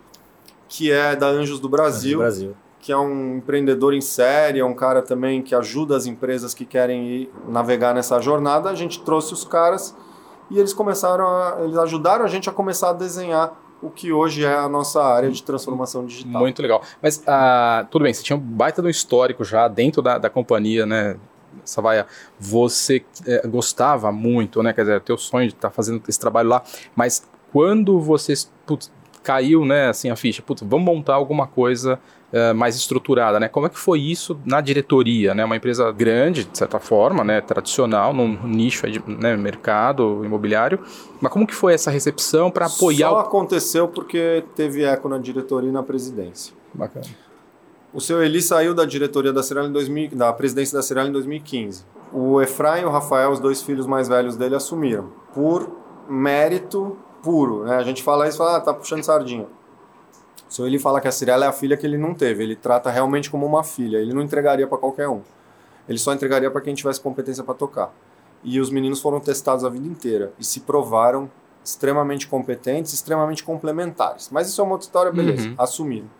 que 0.68 0.90
é 0.90 1.14
da 1.14 1.26
Anjos 1.28 1.60
do 1.60 1.68
Brasil, 1.68 2.18
Brasil. 2.18 2.54
Que 2.80 2.90
é 2.90 2.96
um 2.96 3.36
empreendedor 3.36 3.92
em 3.92 4.00
série, 4.00 4.60
é 4.60 4.64
um 4.64 4.74
cara 4.74 5.02
também 5.02 5.42
que 5.42 5.54
ajuda 5.54 5.96
as 5.96 6.06
empresas 6.06 6.54
que 6.54 6.64
querem 6.64 7.06
ir 7.06 7.30
navegar 7.46 7.94
nessa 7.94 8.18
jornada. 8.20 8.70
A 8.70 8.74
gente 8.74 9.02
trouxe 9.02 9.34
os 9.34 9.44
caras 9.44 9.94
e 10.50 10.58
eles 10.58 10.72
começaram 10.72 11.26
a, 11.26 11.58
eles 11.60 11.76
ajudaram 11.76 12.24
a 12.24 12.28
gente 12.28 12.48
a 12.48 12.52
começar 12.52 12.90
a 12.90 12.92
desenhar 12.92 13.52
o 13.82 13.90
que 13.90 14.12
hoje 14.12 14.44
é 14.44 14.54
a 14.54 14.68
nossa 14.68 15.02
área 15.02 15.30
de 15.30 15.42
transformação 15.42 16.04
digital. 16.04 16.40
Muito 16.40 16.60
legal. 16.60 16.82
Mas, 17.00 17.22
ah, 17.26 17.86
tudo 17.90 18.02
bem, 18.02 18.12
você 18.12 18.22
tinha 18.22 18.36
um 18.36 18.40
baita 18.40 18.82
do 18.82 18.90
histórico 18.90 19.44
já 19.44 19.68
dentro 19.68 20.02
da, 20.02 20.18
da 20.18 20.28
companhia, 20.28 20.84
né? 20.84 21.16
Savaia, 21.64 22.06
você 22.38 23.04
eh, 23.26 23.46
gostava 23.46 24.12
muito, 24.12 24.62
né? 24.62 24.72
Quer 24.72 24.82
dizer, 24.82 25.00
teu 25.00 25.16
sonho 25.16 25.48
de 25.48 25.54
estar 25.54 25.70
fazendo 25.70 26.02
esse 26.08 26.18
trabalho 26.18 26.48
lá, 26.48 26.62
mas 26.94 27.26
quando 27.52 27.98
você 28.00 28.34
putz, 28.64 28.90
caiu, 29.22 29.64
né, 29.64 29.88
assim, 29.88 30.10
a 30.10 30.16
ficha, 30.16 30.42
putz, 30.42 30.62
vamos 30.62 30.84
montar 30.84 31.14
alguma 31.14 31.46
coisa 31.46 31.98
eh, 32.32 32.52
mais 32.52 32.76
estruturada, 32.76 33.40
né? 33.40 33.48
Como 33.48 33.66
é 33.66 33.68
que 33.68 33.78
foi 33.78 34.00
isso 34.00 34.38
na 34.44 34.60
diretoria, 34.60 35.34
né? 35.34 35.44
Uma 35.44 35.56
empresa 35.56 35.90
grande, 35.90 36.44
de 36.44 36.56
certa 36.56 36.78
forma, 36.78 37.24
né? 37.24 37.40
Tradicional, 37.40 38.12
num 38.12 38.46
nicho 38.46 38.88
de 38.88 39.02
né, 39.06 39.36
mercado 39.36 40.24
imobiliário, 40.24 40.78
mas 41.20 41.32
como 41.32 41.44
que 41.44 41.54
foi 41.54 41.74
essa 41.74 41.90
recepção 41.90 42.48
para 42.48 42.66
apoiar 42.66 43.08
Só 43.08 43.16
o... 43.16 43.18
aconteceu 43.18 43.88
porque 43.88 44.44
teve 44.54 44.84
eco 44.84 45.08
na 45.08 45.18
diretoria 45.18 45.70
e 45.70 45.72
na 45.72 45.82
presidência. 45.82 46.54
Bacana. 46.72 47.06
O 47.92 48.00
seu 48.00 48.22
Eli 48.22 48.40
saiu 48.40 48.72
da 48.72 48.84
diretoria 48.84 49.32
da 49.32 49.42
Cirela 49.42 49.66
em 49.66 49.72
2000, 49.72 50.10
da 50.14 50.32
presidência 50.32 50.76
da 50.76 50.82
Cirela 50.82 51.08
em 51.08 51.12
2015. 51.12 51.84
O 52.12 52.40
Efraim 52.40 52.82
e 52.82 52.84
o 52.84 52.90
Rafael, 52.90 53.32
os 53.32 53.40
dois 53.40 53.60
filhos 53.60 53.88
mais 53.88 54.06
velhos 54.06 54.36
dele, 54.36 54.54
assumiram 54.54 55.10
por 55.34 55.68
mérito 56.08 56.96
puro. 57.24 57.64
Né? 57.64 57.74
A 57.74 57.82
gente 57.82 58.04
fala 58.04 58.28
isso 58.28 58.36
e 58.36 58.38
fala, 58.38 58.56
ah, 58.56 58.60
tá 58.60 58.72
puxando 58.72 59.02
sardinha. 59.02 59.46
O 60.50 60.52
seu 60.52 60.66
Eli 60.66 60.80
fala 60.80 61.00
que 61.00 61.06
a 61.06 61.12
Cirela 61.12 61.44
é 61.44 61.48
a 61.48 61.52
filha 61.52 61.76
que 61.76 61.86
ele 61.86 61.96
não 61.96 62.12
teve. 62.12 62.42
Ele 62.42 62.56
trata 62.56 62.90
realmente 62.90 63.30
como 63.30 63.46
uma 63.46 63.62
filha. 63.62 63.98
Ele 63.98 64.12
não 64.12 64.20
entregaria 64.20 64.66
para 64.66 64.76
qualquer 64.76 65.08
um. 65.08 65.22
Ele 65.88 65.96
só 65.96 66.12
entregaria 66.12 66.50
para 66.50 66.60
quem 66.60 66.74
tivesse 66.74 67.00
competência 67.00 67.44
para 67.44 67.54
tocar. 67.54 67.94
E 68.42 68.58
os 68.58 68.68
meninos 68.68 69.00
foram 69.00 69.20
testados 69.20 69.64
a 69.64 69.68
vida 69.68 69.86
inteira 69.86 70.32
e 70.40 70.44
se 70.44 70.60
provaram 70.60 71.30
extremamente 71.64 72.26
competentes, 72.26 72.92
extremamente 72.92 73.44
complementares. 73.44 74.28
Mas 74.32 74.48
isso 74.48 74.60
é 74.60 74.64
uma 74.64 74.72
outra 74.72 74.86
história, 74.86 75.12
beleza. 75.12 75.48
Uhum. 75.48 75.54
Assumiram. 75.56 76.10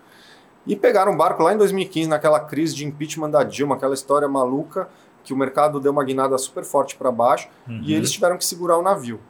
E 0.64 0.76
pegaram 0.76 1.12
um 1.12 1.16
barco 1.16 1.42
lá 1.42 1.52
em 1.52 1.56
2015, 1.56 2.08
naquela 2.08 2.38
crise 2.38 2.74
de 2.76 2.86
impeachment 2.86 3.30
da 3.30 3.42
Dilma, 3.42 3.74
aquela 3.74 3.94
história 3.94 4.28
maluca 4.28 4.88
que 5.24 5.34
o 5.34 5.36
mercado 5.36 5.80
deu 5.80 5.90
uma 5.90 6.04
guinada 6.04 6.38
super 6.38 6.62
forte 6.64 6.96
para 6.96 7.10
baixo 7.10 7.48
e 7.82 7.94
eles 7.94 8.10
tiveram 8.10 8.38
que 8.38 8.44
segurar 8.44 8.78
o 8.78 8.82
navio. 8.82 9.20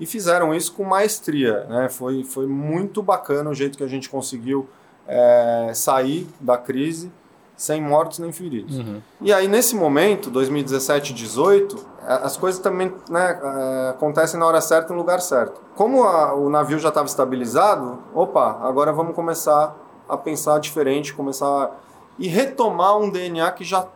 E 0.00 0.06
fizeram 0.06 0.54
isso 0.54 0.72
com 0.74 0.84
maestria. 0.84 1.64
Né? 1.64 1.88
Foi, 1.88 2.24
foi 2.24 2.46
muito 2.46 3.02
bacana 3.02 3.48
o 3.50 3.54
jeito 3.54 3.78
que 3.78 3.84
a 3.84 3.88
gente 3.88 4.08
conseguiu 4.08 4.68
é, 5.06 5.70
sair 5.74 6.26
da 6.40 6.56
crise 6.56 7.10
sem 7.56 7.80
mortos 7.80 8.18
nem 8.18 8.32
feridos. 8.32 8.78
Uhum. 8.78 9.00
E 9.20 9.32
aí, 9.32 9.46
nesse 9.46 9.76
momento, 9.76 10.28
2017 10.28 11.14
18, 11.14 11.86
as 12.02 12.36
coisas 12.36 12.60
também 12.60 12.92
né, 13.08 13.40
é, 13.40 13.90
acontecem 13.90 14.40
na 14.40 14.46
hora 14.46 14.60
certa 14.60 14.88
e 14.92 14.96
no 14.96 15.00
lugar 15.00 15.20
certo. 15.20 15.60
Como 15.76 16.02
a- 16.02 16.34
o 16.34 16.50
navio 16.50 16.80
já 16.80 16.88
estava 16.88 17.06
estabilizado, 17.06 17.98
opa, 18.12 18.58
agora 18.62 18.92
vamos 18.92 19.14
começar 19.14 19.76
a 20.08 20.16
pensar 20.16 20.58
diferente, 20.58 21.14
começar 21.14 21.46
a, 21.46 21.70
e 22.18 22.26
retomar 22.26 22.98
um 22.98 23.08
DNA 23.08 23.48
que 23.52 23.62
já 23.62 23.86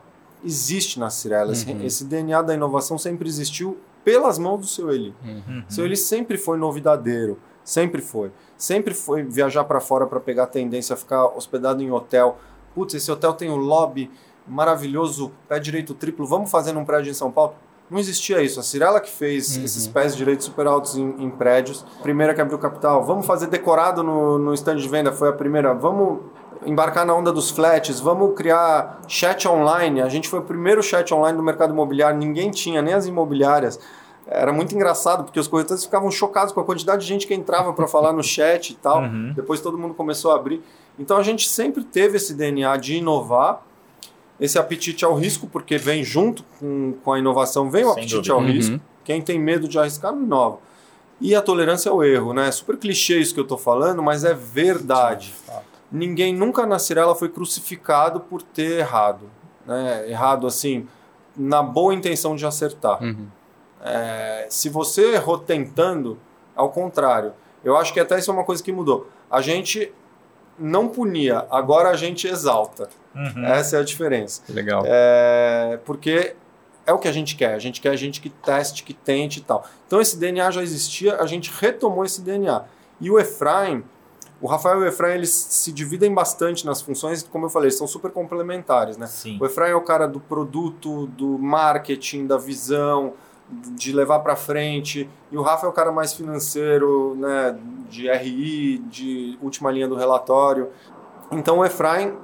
existe 0.43 0.97
na 0.97 1.09
Cirela. 1.09 1.51
Esse, 1.51 1.69
Uhum. 1.69 1.83
esse 1.83 2.05
DNA 2.05 2.41
da 2.41 2.53
inovação 2.53 2.97
sempre 2.97 3.27
existiu 3.27 3.77
pelas 4.09 4.39
mãos 4.39 4.57
do 4.59 4.65
seu 4.65 4.91
Eli. 4.91 5.13
Uhum. 5.23 5.63
Seu 5.67 5.85
Eli 5.85 5.95
sempre 5.95 6.35
foi 6.35 6.57
novidadeiro, 6.57 7.37
sempre 7.63 8.01
foi. 8.01 8.31
Sempre 8.57 8.95
foi 8.95 9.21
viajar 9.21 9.63
para 9.65 9.79
fora 9.79 10.07
para 10.07 10.19
pegar 10.19 10.47
tendência, 10.47 10.95
ficar 10.95 11.25
hospedado 11.27 11.83
em 11.83 11.91
hotel. 11.91 12.39
Putz, 12.73 12.95
esse 12.95 13.11
hotel 13.11 13.33
tem 13.33 13.51
o 13.51 13.55
lobby 13.55 14.09
maravilhoso, 14.47 15.31
pé 15.47 15.59
direito 15.59 15.93
triplo, 15.93 16.25
vamos 16.25 16.49
fazer 16.49 16.73
num 16.73 16.83
prédio 16.83 17.11
em 17.11 17.13
São 17.13 17.31
Paulo? 17.31 17.53
Não 17.89 17.99
existia 17.99 18.41
isso. 18.41 18.59
A 18.59 18.63
Cirela 18.63 18.99
que 18.99 19.09
fez 19.09 19.57
uhum. 19.57 19.63
esses 19.63 19.87
pés 19.87 20.15
direitos 20.15 20.45
super 20.45 20.65
altos 20.65 20.95
em, 20.95 21.15
em, 21.19 21.29
prédios. 21.29 21.85
Primeira 22.01 22.33
que 22.33 22.41
abriu 22.41 22.57
capital. 22.57 23.03
Vamos 23.03 23.25
fazer 23.25 23.47
decorado 23.47 24.03
no, 24.03 24.37
no 24.37 24.53
stand 24.53 24.77
de 24.77 24.87
venda. 24.87 25.11
Foi 25.11 25.29
a 25.29 25.33
primeira. 25.33 25.73
Vamos 25.73 26.19
embarcar 26.65 27.03
na 27.03 27.15
onda 27.15 27.31
dos 27.31 27.49
flats. 27.49 27.99
Vamos 27.99 28.35
criar 28.35 29.01
chat 29.07 29.47
online. 29.47 30.01
A 30.01 30.09
gente 30.09 30.29
foi 30.29 30.39
o 30.39 30.43
primeiro 30.43 30.83
chat 30.83 31.11
online 31.11 31.35
do 31.35 31.43
mercado 31.43 31.73
imobiliário. 31.73 32.19
Ninguém 32.19 32.51
tinha, 32.51 32.79
nem 32.79 32.93
as 32.93 33.07
imobiliárias. 33.07 33.79
Era 34.31 34.53
muito 34.53 34.75
engraçado, 34.75 35.23
porque 35.23 35.39
os 35.39 35.47
corretores 35.47 35.83
ficavam 35.83 36.11
chocados 36.11 36.53
com 36.53 36.59
a 36.59 36.63
quantidade 36.63 37.01
de 37.01 37.07
gente 37.07 37.25
que 37.25 37.33
entrava 37.33 37.73
para 37.73 37.87
falar 37.87 38.13
no 38.13 38.21
chat 38.21 38.69
e 38.69 38.75
tal. 38.75 39.01
Uhum. 39.01 39.33
Depois 39.35 39.59
todo 39.59 39.75
mundo 39.77 39.95
começou 39.95 40.31
a 40.31 40.35
abrir. 40.35 40.61
Então 40.99 41.17
a 41.17 41.23
gente 41.23 41.49
sempre 41.49 41.83
teve 41.83 42.17
esse 42.17 42.35
DNA 42.35 42.77
de 42.77 42.97
inovar 42.97 43.63
esse 44.39 44.57
apetite 44.57 45.03
ao 45.03 45.15
risco, 45.15 45.47
porque 45.47 45.77
vem 45.77 46.03
junto 46.03 46.43
com, 46.59 46.93
com 47.03 47.13
a 47.13 47.19
inovação, 47.19 47.69
vem 47.69 47.83
o 47.83 47.87
Sem 47.87 47.93
apetite 47.93 48.15
dúvida. 48.15 48.33
ao 48.33 48.39
uhum. 48.39 48.45
risco. 48.45 48.79
Quem 49.03 49.21
tem 49.21 49.39
medo 49.39 49.67
de 49.67 49.79
arriscar, 49.79 50.13
não 50.13 50.21
inova. 50.21 50.59
E 51.19 51.35
a 51.35 51.41
tolerância 51.41 51.91
ao 51.91 52.03
erro, 52.03 52.31
né? 52.31 52.49
Super 52.51 52.77
clichê 52.77 53.19
isso 53.19 53.33
que 53.33 53.39
eu 53.39 53.43
estou 53.43 53.57
falando, 53.57 54.01
mas 54.01 54.23
é 54.23 54.33
verdade. 54.33 55.33
Ninguém 55.91 56.33
nunca 56.33 56.65
na 56.65 56.77
Cirela 56.77 57.15
foi 57.15 57.27
crucificado 57.29 58.19
por 58.19 58.41
ter 58.41 58.79
errado. 58.79 59.25
Né? 59.65 60.09
Errado, 60.09 60.45
assim, 60.45 60.87
na 61.35 61.63
boa 61.63 61.93
intenção 61.93 62.35
de 62.35 62.45
acertar. 62.45 63.03
Uhum. 63.03 63.27
É, 63.81 64.47
se 64.49 64.69
você 64.69 65.13
errou 65.13 65.37
tentando, 65.37 66.17
ao 66.59 66.69
contrário. 66.69 67.33
Eu 67.63 67.77
acho 67.77 67.93
que 67.93 67.99
até 67.99 68.19
isso 68.19 68.29
é 68.29 68.33
uma 68.33 68.43
coisa 68.43 68.61
que 68.61 68.71
mudou. 68.71 69.09
A 69.31 69.41
gente 69.41 69.93
não 70.57 70.89
punia, 70.89 71.45
agora 71.49 71.89
a 71.89 71.95
gente 71.95 72.27
exalta. 72.27 72.89
Uhum. 73.15 73.45
Essa 73.45 73.77
é 73.77 73.79
a 73.79 73.83
diferença. 73.83 74.41
Legal. 74.49 74.83
É, 74.85 75.79
porque 75.85 76.35
é 76.85 76.91
o 76.91 76.99
que 76.99 77.07
a 77.07 77.11
gente 77.11 77.35
quer. 77.35 77.53
A 77.53 77.59
gente 77.59 77.79
quer 77.79 77.91
a 77.91 77.95
gente 77.95 78.19
que 78.19 78.29
teste, 78.29 78.83
que 78.83 78.93
tente 78.93 79.39
e 79.39 79.43
tal. 79.43 79.65
Então 79.87 80.01
esse 80.01 80.17
DNA 80.17 80.51
já 80.51 80.61
existia, 80.61 81.15
a 81.15 81.25
gente 81.25 81.49
retomou 81.59 82.03
esse 82.03 82.21
DNA. 82.21 82.65
E 82.99 83.09
o 83.09 83.17
Efraim, 83.17 83.83
o 84.41 84.47
Rafael 84.47 84.81
e 84.81 84.83
o 84.83 84.87
Efraim, 84.87 85.15
eles 85.15 85.29
se 85.29 85.71
dividem 85.71 86.13
bastante 86.13 86.65
nas 86.65 86.81
funções, 86.81 87.23
como 87.23 87.45
eu 87.45 87.49
falei, 87.49 87.67
eles 87.67 87.77
são 87.77 87.87
super 87.87 88.11
complementares, 88.11 88.97
né? 88.97 89.07
Sim. 89.07 89.37
O 89.39 89.45
Efraim 89.45 89.71
é 89.71 89.75
o 89.75 89.81
cara 89.81 90.07
do 90.07 90.19
produto, 90.19 91.07
do 91.07 91.37
marketing, 91.37 92.27
da 92.27 92.37
visão, 92.37 93.13
de 93.49 93.91
levar 93.91 94.19
para 94.19 94.35
frente, 94.35 95.09
e 95.31 95.37
o 95.37 95.41
Rafa 95.41 95.65
é 95.65 95.69
o 95.69 95.73
cara 95.73 95.91
mais 95.91 96.13
financeiro, 96.13 97.15
né, 97.15 97.57
de 97.89 98.09
RI, 98.11 98.77
de 98.79 99.37
última 99.41 99.71
linha 99.71 99.87
do 99.87 99.95
relatório. 99.95 100.69
Então 101.31 101.59
o 101.59 101.65
Efraim, 101.65 102.15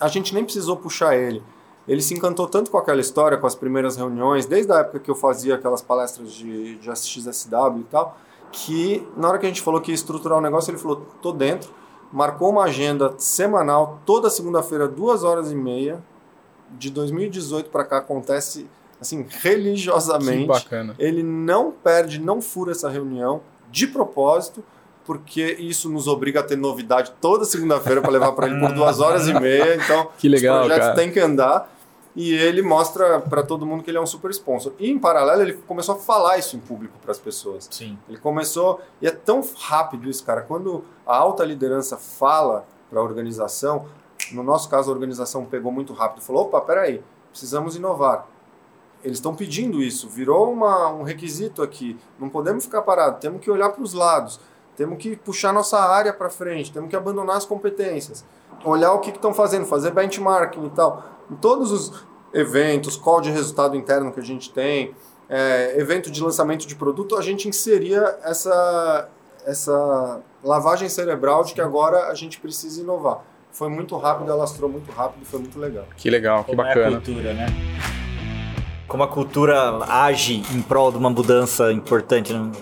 a 0.00 0.08
gente 0.08 0.34
nem 0.34 0.44
precisou 0.44 0.76
puxar 0.76 1.16
ele. 1.16 1.42
Ele 1.86 2.00
se 2.00 2.14
encantou 2.14 2.46
tanto 2.46 2.70
com 2.70 2.78
aquela 2.78 3.00
história, 3.00 3.36
com 3.36 3.46
as 3.46 3.54
primeiras 3.54 3.96
reuniões, 3.96 4.46
desde 4.46 4.72
a 4.72 4.76
época 4.76 5.00
que 5.00 5.10
eu 5.10 5.14
fazia 5.14 5.56
aquelas 5.56 5.82
palestras 5.82 6.32
de, 6.32 6.76
de 6.76 6.90
SXSW 6.90 7.80
e 7.80 7.84
tal, 7.90 8.16
que 8.52 9.06
na 9.16 9.28
hora 9.28 9.38
que 9.38 9.46
a 9.46 9.48
gente 9.48 9.62
falou 9.62 9.80
que 9.80 9.90
ia 9.90 9.94
estruturar 9.94 10.38
o 10.38 10.40
negócio, 10.40 10.70
ele 10.70 10.78
falou, 10.78 11.04
tô 11.20 11.32
dentro, 11.32 11.70
marcou 12.12 12.50
uma 12.50 12.64
agenda 12.64 13.14
semanal, 13.18 14.00
toda 14.06 14.30
segunda-feira, 14.30 14.86
duas 14.86 15.24
horas 15.24 15.50
e 15.50 15.54
meia, 15.54 16.02
de 16.70 16.90
2018 16.90 17.68
para 17.70 17.84
cá 17.84 17.98
acontece 17.98 18.66
assim, 19.02 19.26
religiosamente. 19.28 20.42
Que 20.42 20.46
bacana. 20.46 20.94
Ele 20.98 21.22
não 21.22 21.70
perde, 21.70 22.20
não 22.20 22.40
fura 22.40 22.72
essa 22.72 22.88
reunião 22.88 23.42
de 23.70 23.86
propósito, 23.86 24.64
porque 25.04 25.56
isso 25.58 25.90
nos 25.90 26.06
obriga 26.06 26.40
a 26.40 26.42
ter 26.42 26.56
novidade 26.56 27.12
toda 27.20 27.44
segunda-feira 27.44 28.00
para 28.00 28.10
levar 28.10 28.32
para 28.32 28.46
ele 28.46 28.60
por 28.60 28.72
duas 28.72 29.00
horas 29.00 29.28
e 29.28 29.34
meia. 29.34 29.74
Então, 29.74 30.08
que 30.16 30.28
legal, 30.28 30.60
os 30.60 30.66
projetos 30.66 30.88
cara. 30.88 30.96
têm 30.96 31.12
que 31.12 31.20
andar. 31.20 31.70
E 32.14 32.34
ele 32.34 32.60
mostra 32.60 33.20
para 33.20 33.42
todo 33.42 33.64
mundo 33.64 33.82
que 33.82 33.90
ele 33.90 33.96
é 33.96 34.00
um 34.00 34.06
super 34.06 34.30
sponsor. 34.30 34.74
E 34.78 34.90
em 34.90 34.98
paralelo, 34.98 35.40
ele 35.40 35.54
começou 35.54 35.94
a 35.94 35.98
falar 35.98 36.36
isso 36.36 36.54
em 36.56 36.60
público 36.60 36.94
para 37.00 37.10
as 37.10 37.18
pessoas. 37.18 37.66
Sim. 37.70 37.98
Ele 38.06 38.18
começou. 38.18 38.82
E 39.00 39.06
é 39.06 39.10
tão 39.10 39.42
rápido 39.58 40.08
isso, 40.10 40.22
cara. 40.22 40.42
Quando 40.42 40.84
a 41.06 41.16
alta 41.16 41.42
liderança 41.42 41.96
fala 41.96 42.66
para 42.90 43.00
a 43.00 43.02
organização, 43.02 43.86
no 44.30 44.42
nosso 44.42 44.68
caso, 44.68 44.90
a 44.90 44.94
organização 44.94 45.46
pegou 45.46 45.72
muito 45.72 45.94
rápido. 45.94 46.22
Falou: 46.22 46.42
opa, 46.42 46.60
peraí, 46.60 47.02
precisamos 47.30 47.76
inovar 47.76 48.28
eles 49.04 49.18
estão 49.18 49.34
pedindo 49.34 49.82
isso, 49.82 50.08
virou 50.08 50.52
uma, 50.52 50.88
um 50.92 51.02
requisito 51.02 51.62
aqui. 51.62 51.98
Não 52.18 52.28
podemos 52.28 52.64
ficar 52.64 52.82
parados, 52.82 53.20
temos 53.20 53.40
que 53.40 53.50
olhar 53.50 53.70
para 53.70 53.82
os 53.82 53.92
lados, 53.92 54.40
temos 54.76 54.98
que 54.98 55.16
puxar 55.16 55.52
nossa 55.52 55.78
área 55.78 56.12
para 56.12 56.30
frente, 56.30 56.72
temos 56.72 56.88
que 56.88 56.96
abandonar 56.96 57.36
as 57.36 57.44
competências, 57.44 58.24
olhar 58.64 58.92
o 58.92 59.00
que 59.00 59.10
estão 59.10 59.34
fazendo, 59.34 59.66
fazer 59.66 59.90
benchmarking 59.90 60.66
e 60.66 60.70
tal. 60.70 61.04
Em 61.30 61.36
todos 61.36 61.72
os 61.72 62.04
eventos, 62.32 62.96
call 62.96 63.20
de 63.20 63.30
resultado 63.30 63.76
interno 63.76 64.12
que 64.12 64.20
a 64.20 64.24
gente 64.24 64.52
tem, 64.52 64.94
é, 65.28 65.78
evento 65.78 66.10
de 66.10 66.22
lançamento 66.22 66.66
de 66.66 66.74
produto, 66.74 67.16
a 67.16 67.22
gente 67.22 67.48
inseria 67.48 68.18
essa, 68.22 69.08
essa 69.46 70.20
lavagem 70.42 70.88
cerebral 70.88 71.44
de 71.44 71.54
que 71.54 71.60
agora 71.60 72.08
a 72.08 72.14
gente 72.14 72.38
precisa 72.38 72.80
inovar. 72.80 73.24
Foi 73.50 73.68
muito 73.68 73.96
rápido, 73.96 74.32
alastrou 74.32 74.68
muito 74.68 74.90
rápido, 74.90 75.24
foi 75.26 75.40
muito 75.40 75.58
legal. 75.58 75.84
Que 75.96 76.08
legal, 76.08 76.40
que 76.44 76.50
Como 76.50 76.56
bacana. 76.56 76.84
É 76.84 76.88
a 76.88 76.90
cultura, 76.92 77.34
né? 77.34 77.46
Como 78.92 79.04
a 79.04 79.08
cultura 79.08 79.78
age 79.88 80.42
em 80.54 80.60
prol 80.60 80.92
de 80.92 80.98
uma 80.98 81.08
mudança 81.08 81.72
importante. 81.72 82.30
Né? 82.34 82.52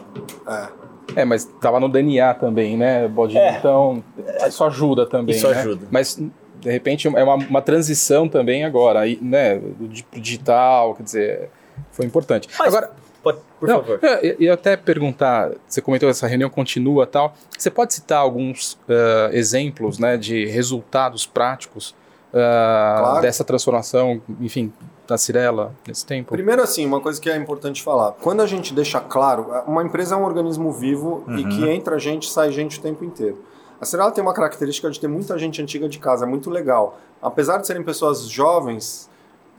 É. 0.47 1.23
É, 1.23 1.25
mas 1.25 1.45
tava 1.61 1.81
no 1.81 1.89
DNA 1.89 2.35
também, 2.35 2.77
né, 2.77 3.09
Bodinho? 3.09 3.41
É. 3.41 3.59
Então, 3.59 4.01
isso 4.47 4.63
ajuda 4.63 5.07
também. 5.07 5.35
Isso 5.35 5.49
né? 5.49 5.59
ajuda. 5.59 5.89
Mas, 5.91 6.23
de 6.61 6.71
repente, 6.71 7.09
é 7.09 7.25
uma, 7.25 7.35
uma 7.35 7.61
transição 7.61 8.29
também 8.29 8.65
agora, 8.65 9.01
né, 9.21 9.59
do 9.59 9.89
digital, 10.21 10.95
quer 10.95 11.03
dizer, 11.03 11.51
foi 11.91 12.07
importante. 12.07 12.49
Mas, 12.57 12.69
agora, 12.77 12.93
pode, 13.25 13.39
por 13.59 13.69
não, 13.69 13.81
favor. 13.81 13.99
Eu 14.23 14.37
ia 14.39 14.55
até 14.55 14.77
perguntar, 14.77 15.51
você 15.67 15.81
comentou 15.81 16.09
essa 16.09 16.29
reunião 16.29 16.49
continua 16.49 17.09
tal, 17.09 17.35
você 17.59 17.73
pode 17.73 17.93
citar 17.93 18.21
alguns 18.21 18.75
uh, 18.75 19.33
exemplos, 19.33 19.99
né, 19.99 20.17
de 20.17 20.47
resultados 20.47 21.27
práticos 21.27 21.91
uh, 22.29 23.01
claro. 23.01 23.21
dessa 23.21 23.43
transformação, 23.43 24.23
enfim, 24.41 24.73
da 25.11 25.19
Cirela 25.19 25.75
nesse 25.87 26.07
tempo? 26.07 26.31
Primeiro, 26.31 26.63
assim, 26.63 26.87
uma 26.87 27.01
coisa 27.01 27.21
que 27.21 27.29
é 27.29 27.37
importante 27.37 27.83
falar. 27.83 28.13
Quando 28.13 28.41
a 28.41 28.47
gente 28.47 28.73
deixa 28.73 29.01
claro, 29.01 29.47
uma 29.67 29.83
empresa 29.83 30.15
é 30.15 30.19
um 30.19 30.25
organismo 30.25 30.73
vivo 30.73 31.25
uhum. 31.27 31.39
e 31.39 31.45
que 31.49 31.69
entra 31.69 31.99
gente 31.99 32.31
sai 32.31 32.53
gente 32.53 32.79
o 32.79 32.83
tempo 32.83 33.05
inteiro. 33.05 33.43
A 33.81 33.85
Cirela 33.85 34.13
tem 34.13 34.23
uma 34.23 34.33
característica 34.33 34.89
de 34.89 35.01
ter 35.01 35.09
muita 35.09 35.37
gente 35.37 35.61
antiga 35.61 35.89
de 35.89 35.99
casa, 35.99 36.25
é 36.25 36.29
muito 36.29 36.49
legal. 36.49 36.99
Apesar 37.21 37.59
de 37.59 37.67
serem 37.67 37.83
pessoas 37.83 38.29
jovens, 38.29 39.11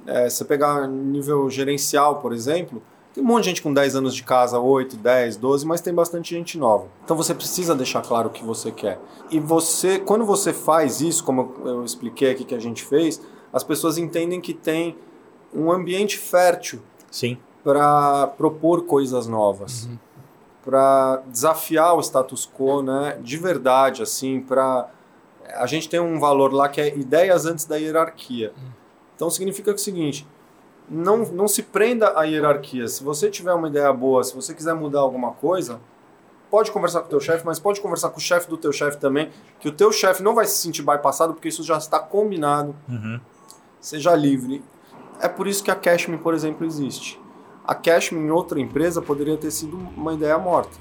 é, 0.07 0.29
você 0.29 0.45
pegar 0.45 0.87
nível 0.87 1.49
gerencial, 1.49 2.21
por 2.21 2.31
exemplo, 2.31 2.81
tem 3.13 3.21
um 3.21 3.27
monte 3.27 3.43
de 3.43 3.49
gente 3.49 3.61
com 3.61 3.73
10 3.73 3.97
anos 3.97 4.15
de 4.15 4.23
casa, 4.23 4.57
8, 4.57 4.95
10, 4.95 5.35
12, 5.35 5.65
mas 5.65 5.81
tem 5.81 5.93
bastante 5.93 6.33
gente 6.33 6.57
nova. 6.57 6.85
Então 7.03 7.17
você 7.17 7.33
precisa 7.33 7.75
deixar 7.75 8.01
claro 8.01 8.29
o 8.29 8.31
que 8.31 8.43
você 8.43 8.71
quer. 8.71 8.99
E 9.29 9.37
você, 9.37 9.99
quando 9.99 10.23
você 10.23 10.53
faz 10.53 11.01
isso, 11.01 11.23
como 11.25 11.53
eu 11.65 11.83
expliquei 11.83 12.31
aqui 12.31 12.45
que 12.45 12.55
a 12.55 12.59
gente 12.59 12.85
fez, 12.85 13.19
as 13.51 13.65
pessoas 13.65 13.97
entendem 13.97 14.39
que 14.39 14.53
tem 14.53 14.95
um 15.53 15.71
ambiente 15.71 16.17
fértil 16.17 16.81
sim 17.09 17.37
para 17.63 18.27
propor 18.27 18.85
coisas 18.85 19.27
novas 19.27 19.85
uhum. 19.85 19.97
para 20.63 21.21
desafiar 21.27 21.95
o 21.95 22.01
status 22.01 22.49
quo 22.57 22.81
né 22.81 23.17
de 23.21 23.37
verdade 23.37 24.01
assim 24.01 24.41
para 24.41 24.89
a 25.53 25.65
gente 25.65 25.89
tem 25.89 25.99
um 25.99 26.19
valor 26.19 26.53
lá 26.53 26.69
que 26.69 26.79
é 26.79 26.95
ideias 26.97 27.45
antes 27.45 27.65
da 27.65 27.75
hierarquia 27.75 28.53
uhum. 28.57 28.71
então 29.15 29.29
significa 29.29 29.71
é 29.71 29.73
o 29.73 29.77
seguinte 29.77 30.27
não, 30.89 31.19
não 31.19 31.47
se 31.47 31.63
prenda 31.63 32.17
à 32.19 32.23
hierarquia 32.23 32.87
se 32.87 33.03
você 33.03 33.29
tiver 33.29 33.53
uma 33.53 33.67
ideia 33.67 33.91
boa 33.93 34.23
se 34.23 34.35
você 34.35 34.53
quiser 34.53 34.73
mudar 34.73 34.99
alguma 34.99 35.31
coisa 35.33 35.79
pode 36.51 36.69
conversar 36.69 36.99
com 36.99 37.07
o 37.07 37.09
teu 37.09 37.19
chefe, 37.21 37.45
mas 37.45 37.57
pode 37.57 37.79
conversar 37.79 38.09
com 38.09 38.17
o 38.17 38.21
chefe 38.21 38.49
do 38.49 38.57
teu 38.57 38.73
chefe 38.73 38.97
também, 38.97 39.31
que 39.57 39.69
o 39.69 39.71
teu 39.71 39.89
chefe 39.89 40.21
não 40.21 40.35
vai 40.35 40.45
se 40.45 40.57
sentir 40.57 40.83
bypassado 40.83 41.33
porque 41.33 41.47
isso 41.47 41.63
já 41.63 41.77
está 41.77 41.97
combinado. 41.97 42.75
Uhum. 42.89 43.21
Seja 43.79 44.13
livre. 44.13 44.61
É 45.21 45.27
por 45.27 45.47
isso 45.47 45.63
que 45.63 45.69
a 45.69 45.75
Cashme, 45.75 46.17
por 46.17 46.33
exemplo, 46.33 46.65
existe. 46.65 47.21
A 47.63 47.75
Cashme 47.75 48.19
em 48.19 48.31
outra 48.31 48.59
empresa 48.59 49.01
poderia 49.01 49.37
ter 49.37 49.51
sido 49.51 49.77
uma 49.95 50.13
ideia 50.13 50.37
morta. 50.37 50.75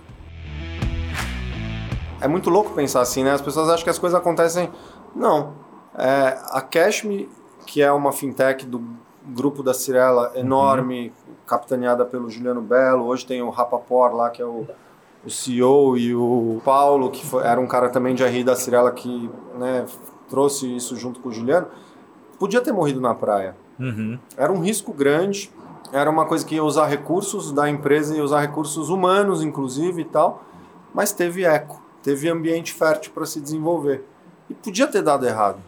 É 2.20 2.26
muito 2.26 2.48
louco 2.48 2.70
pensar 2.70 3.02
assim, 3.02 3.22
né? 3.22 3.32
As 3.32 3.40
pessoas 3.40 3.68
acham 3.68 3.84
que 3.84 3.90
as 3.90 3.98
coisas 3.98 4.18
acontecem. 4.18 4.70
Não. 5.14 5.52
É, 5.94 6.38
a 6.50 6.60
Cashme, 6.62 7.28
que 7.66 7.82
é 7.82 7.92
uma 7.92 8.12
fintech 8.12 8.64
do 8.64 8.82
grupo 9.24 9.62
da 9.62 9.74
Cirela 9.74 10.32
enorme, 10.34 11.12
uhum. 11.28 11.34
capitaneada 11.46 12.06
pelo 12.06 12.30
Juliano 12.30 12.62
Belo, 12.62 13.04
hoje 13.04 13.26
tem 13.26 13.42
o 13.42 13.50
Rapaport 13.50 14.14
lá, 14.14 14.30
que 14.30 14.40
é 14.40 14.46
o, 14.46 14.66
o 15.24 15.30
CEO, 15.30 15.98
e 15.98 16.14
o 16.14 16.62
Paulo, 16.64 17.10
que 17.10 17.24
foi, 17.24 17.44
era 17.44 17.60
um 17.60 17.66
cara 17.66 17.90
também 17.90 18.14
de 18.14 18.24
RI 18.24 18.42
da 18.42 18.56
Cirela 18.56 18.90
que 18.90 19.30
né, 19.58 19.84
trouxe 20.28 20.74
isso 20.74 20.96
junto 20.96 21.20
com 21.20 21.28
o 21.28 21.32
Juliano, 21.32 21.66
podia 22.38 22.62
ter 22.62 22.72
morrido 22.72 23.00
na 23.00 23.14
praia. 23.14 23.54
Uhum. 23.80 24.18
Era 24.36 24.52
um 24.52 24.60
risco 24.60 24.92
grande, 24.92 25.50
era 25.92 26.08
uma 26.10 26.26
coisa 26.26 26.44
que 26.44 26.54
ia 26.54 26.62
usar 26.62 26.86
recursos 26.86 27.50
da 27.50 27.68
empresa, 27.68 28.14
ia 28.14 28.22
usar 28.22 28.40
recursos 28.40 28.90
humanos, 28.90 29.42
inclusive 29.42 30.02
e 30.02 30.04
tal, 30.04 30.44
mas 30.94 31.12
teve 31.12 31.44
eco, 31.44 31.82
teve 32.02 32.28
ambiente 32.28 32.72
fértil 32.72 33.12
para 33.12 33.26
se 33.26 33.40
desenvolver. 33.40 34.04
E 34.48 34.54
podia 34.54 34.86
ter 34.86 35.02
dado 35.02 35.26
errado. 35.26 35.58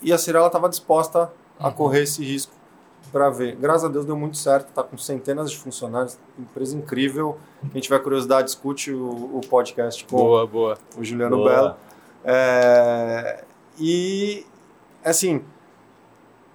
E 0.00 0.12
a 0.12 0.18
Cirela 0.18 0.46
estava 0.46 0.68
disposta 0.68 1.30
a 1.58 1.70
correr 1.70 2.04
esse 2.04 2.24
risco 2.24 2.52
para 3.12 3.28
ver. 3.28 3.56
Graças 3.56 3.84
a 3.84 3.88
Deus 3.88 4.04
deu 4.04 4.16
muito 4.16 4.36
certo, 4.36 4.68
está 4.68 4.82
com 4.82 4.96
centenas 4.96 5.50
de 5.50 5.58
funcionários, 5.58 6.18
empresa 6.38 6.76
incrível. 6.76 7.38
Quem 7.72 7.80
tiver 7.80 7.98
curiosidade, 7.98 8.50
escute 8.50 8.92
o, 8.92 9.38
o 9.38 9.40
podcast 9.48 10.04
com 10.04 10.16
Boa, 10.16 10.46
boa. 10.46 10.78
o 10.96 11.04
Juliano 11.04 11.36
Boa. 11.36 11.50
Belo. 11.50 11.76
É, 12.24 13.44
e, 13.78 14.46
assim, 15.04 15.42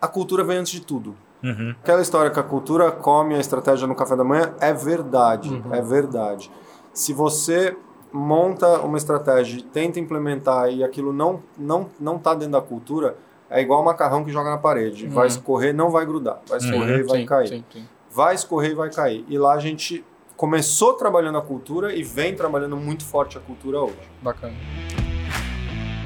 a 0.05 0.07
cultura 0.07 0.43
vem 0.43 0.57
antes 0.57 0.71
de 0.71 0.81
tudo. 0.81 1.15
Uhum. 1.43 1.75
Aquela 1.83 2.01
história 2.01 2.31
que 2.31 2.39
a 2.39 2.43
cultura 2.43 2.91
come 2.91 3.35
a 3.35 3.39
estratégia 3.39 3.87
no 3.87 3.95
café 3.95 4.15
da 4.15 4.23
manhã 4.23 4.53
é 4.59 4.73
verdade, 4.73 5.61
é 5.71 5.81
verdade. 5.81 6.49
Se 6.93 7.11
você 7.11 7.75
monta 8.11 8.79
uma 8.79 8.97
estratégia 8.97 9.61
tenta 9.73 9.99
implementar 9.99 10.69
e 10.69 10.83
aquilo 10.83 11.11
não 11.11 11.41
não 11.57 11.89
não 11.99 12.17
tá 12.17 12.33
dentro 12.33 12.53
da 12.53 12.61
cultura, 12.61 13.17
é 13.49 13.61
igual 13.61 13.83
macarrão 13.83 14.23
que 14.23 14.31
joga 14.31 14.49
na 14.51 14.57
parede. 14.57 15.07
Vai 15.07 15.27
escorrer, 15.27 15.73
não 15.73 15.89
vai 15.89 16.05
grudar. 16.05 16.39
Vai 16.47 16.57
escorrer 16.59 16.99
e 16.99 17.03
vai 17.03 17.19
Sim, 17.19 17.25
cair. 17.25 17.47
sim, 17.47 17.63
sim. 17.71 17.85
Vai 18.09 18.35
escorrer 18.35 18.71
e 18.71 18.75
vai 18.75 18.89
cair. 18.89 19.25
E 19.27 19.37
lá 19.37 19.53
a 19.53 19.59
gente 19.59 20.05
começou 20.37 20.93
trabalhando 20.93 21.37
a 21.37 21.41
cultura 21.41 21.93
e 21.93 22.03
vem 22.03 22.33
trabalhando 22.35 22.77
muito 22.77 23.03
forte 23.03 23.37
a 23.37 23.41
cultura 23.41 23.81
hoje. 23.81 24.09
Bacana. 24.21 24.53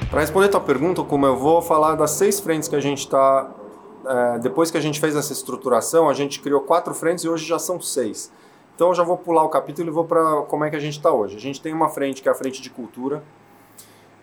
Para 0.10 0.22
responder 0.22 0.48
a 0.48 0.50
tua 0.50 0.62
pergunta, 0.62 1.04
como 1.04 1.26
eu 1.28 1.38
vou 1.38 1.62
falar 1.62 1.94
das 1.96 2.12
seis 2.12 2.40
frentes 2.40 2.68
que 2.68 2.76
a 2.76 2.80
gente 2.80 3.00
está. 3.00 3.48
Depois 4.42 4.72
que 4.72 4.78
a 4.78 4.82
gente 4.82 5.00
fez 5.00 5.16
essa 5.16 5.34
estruturação, 5.34 6.10
a 6.10 6.14
gente 6.14 6.40
criou 6.40 6.62
quatro 6.62 6.94
frentes 6.94 7.24
e 7.24 7.30
hoje 7.30 7.46
já 7.46 7.60
são 7.60 7.80
seis. 7.80 8.32
Então 8.76 8.90
eu 8.90 8.96
já 8.96 9.04
vou 9.04 9.18
pular 9.18 9.44
o 9.44 9.50
capítulo 9.50 9.90
e 9.90 9.92
vou 9.92 10.06
para 10.06 10.44
como 10.44 10.64
é 10.64 10.70
que 10.70 10.76
a 10.76 10.80
gente 10.80 10.98
está 10.98 11.12
hoje. 11.12 11.36
A 11.36 11.40
gente 11.40 11.62
tem 11.62 11.74
uma 11.74 11.90
frente 11.90 12.22
que 12.22 12.30
é 12.30 12.32
a 12.32 12.36
frente 12.36 12.62
de 12.62 12.70
cultura. 12.70 13.22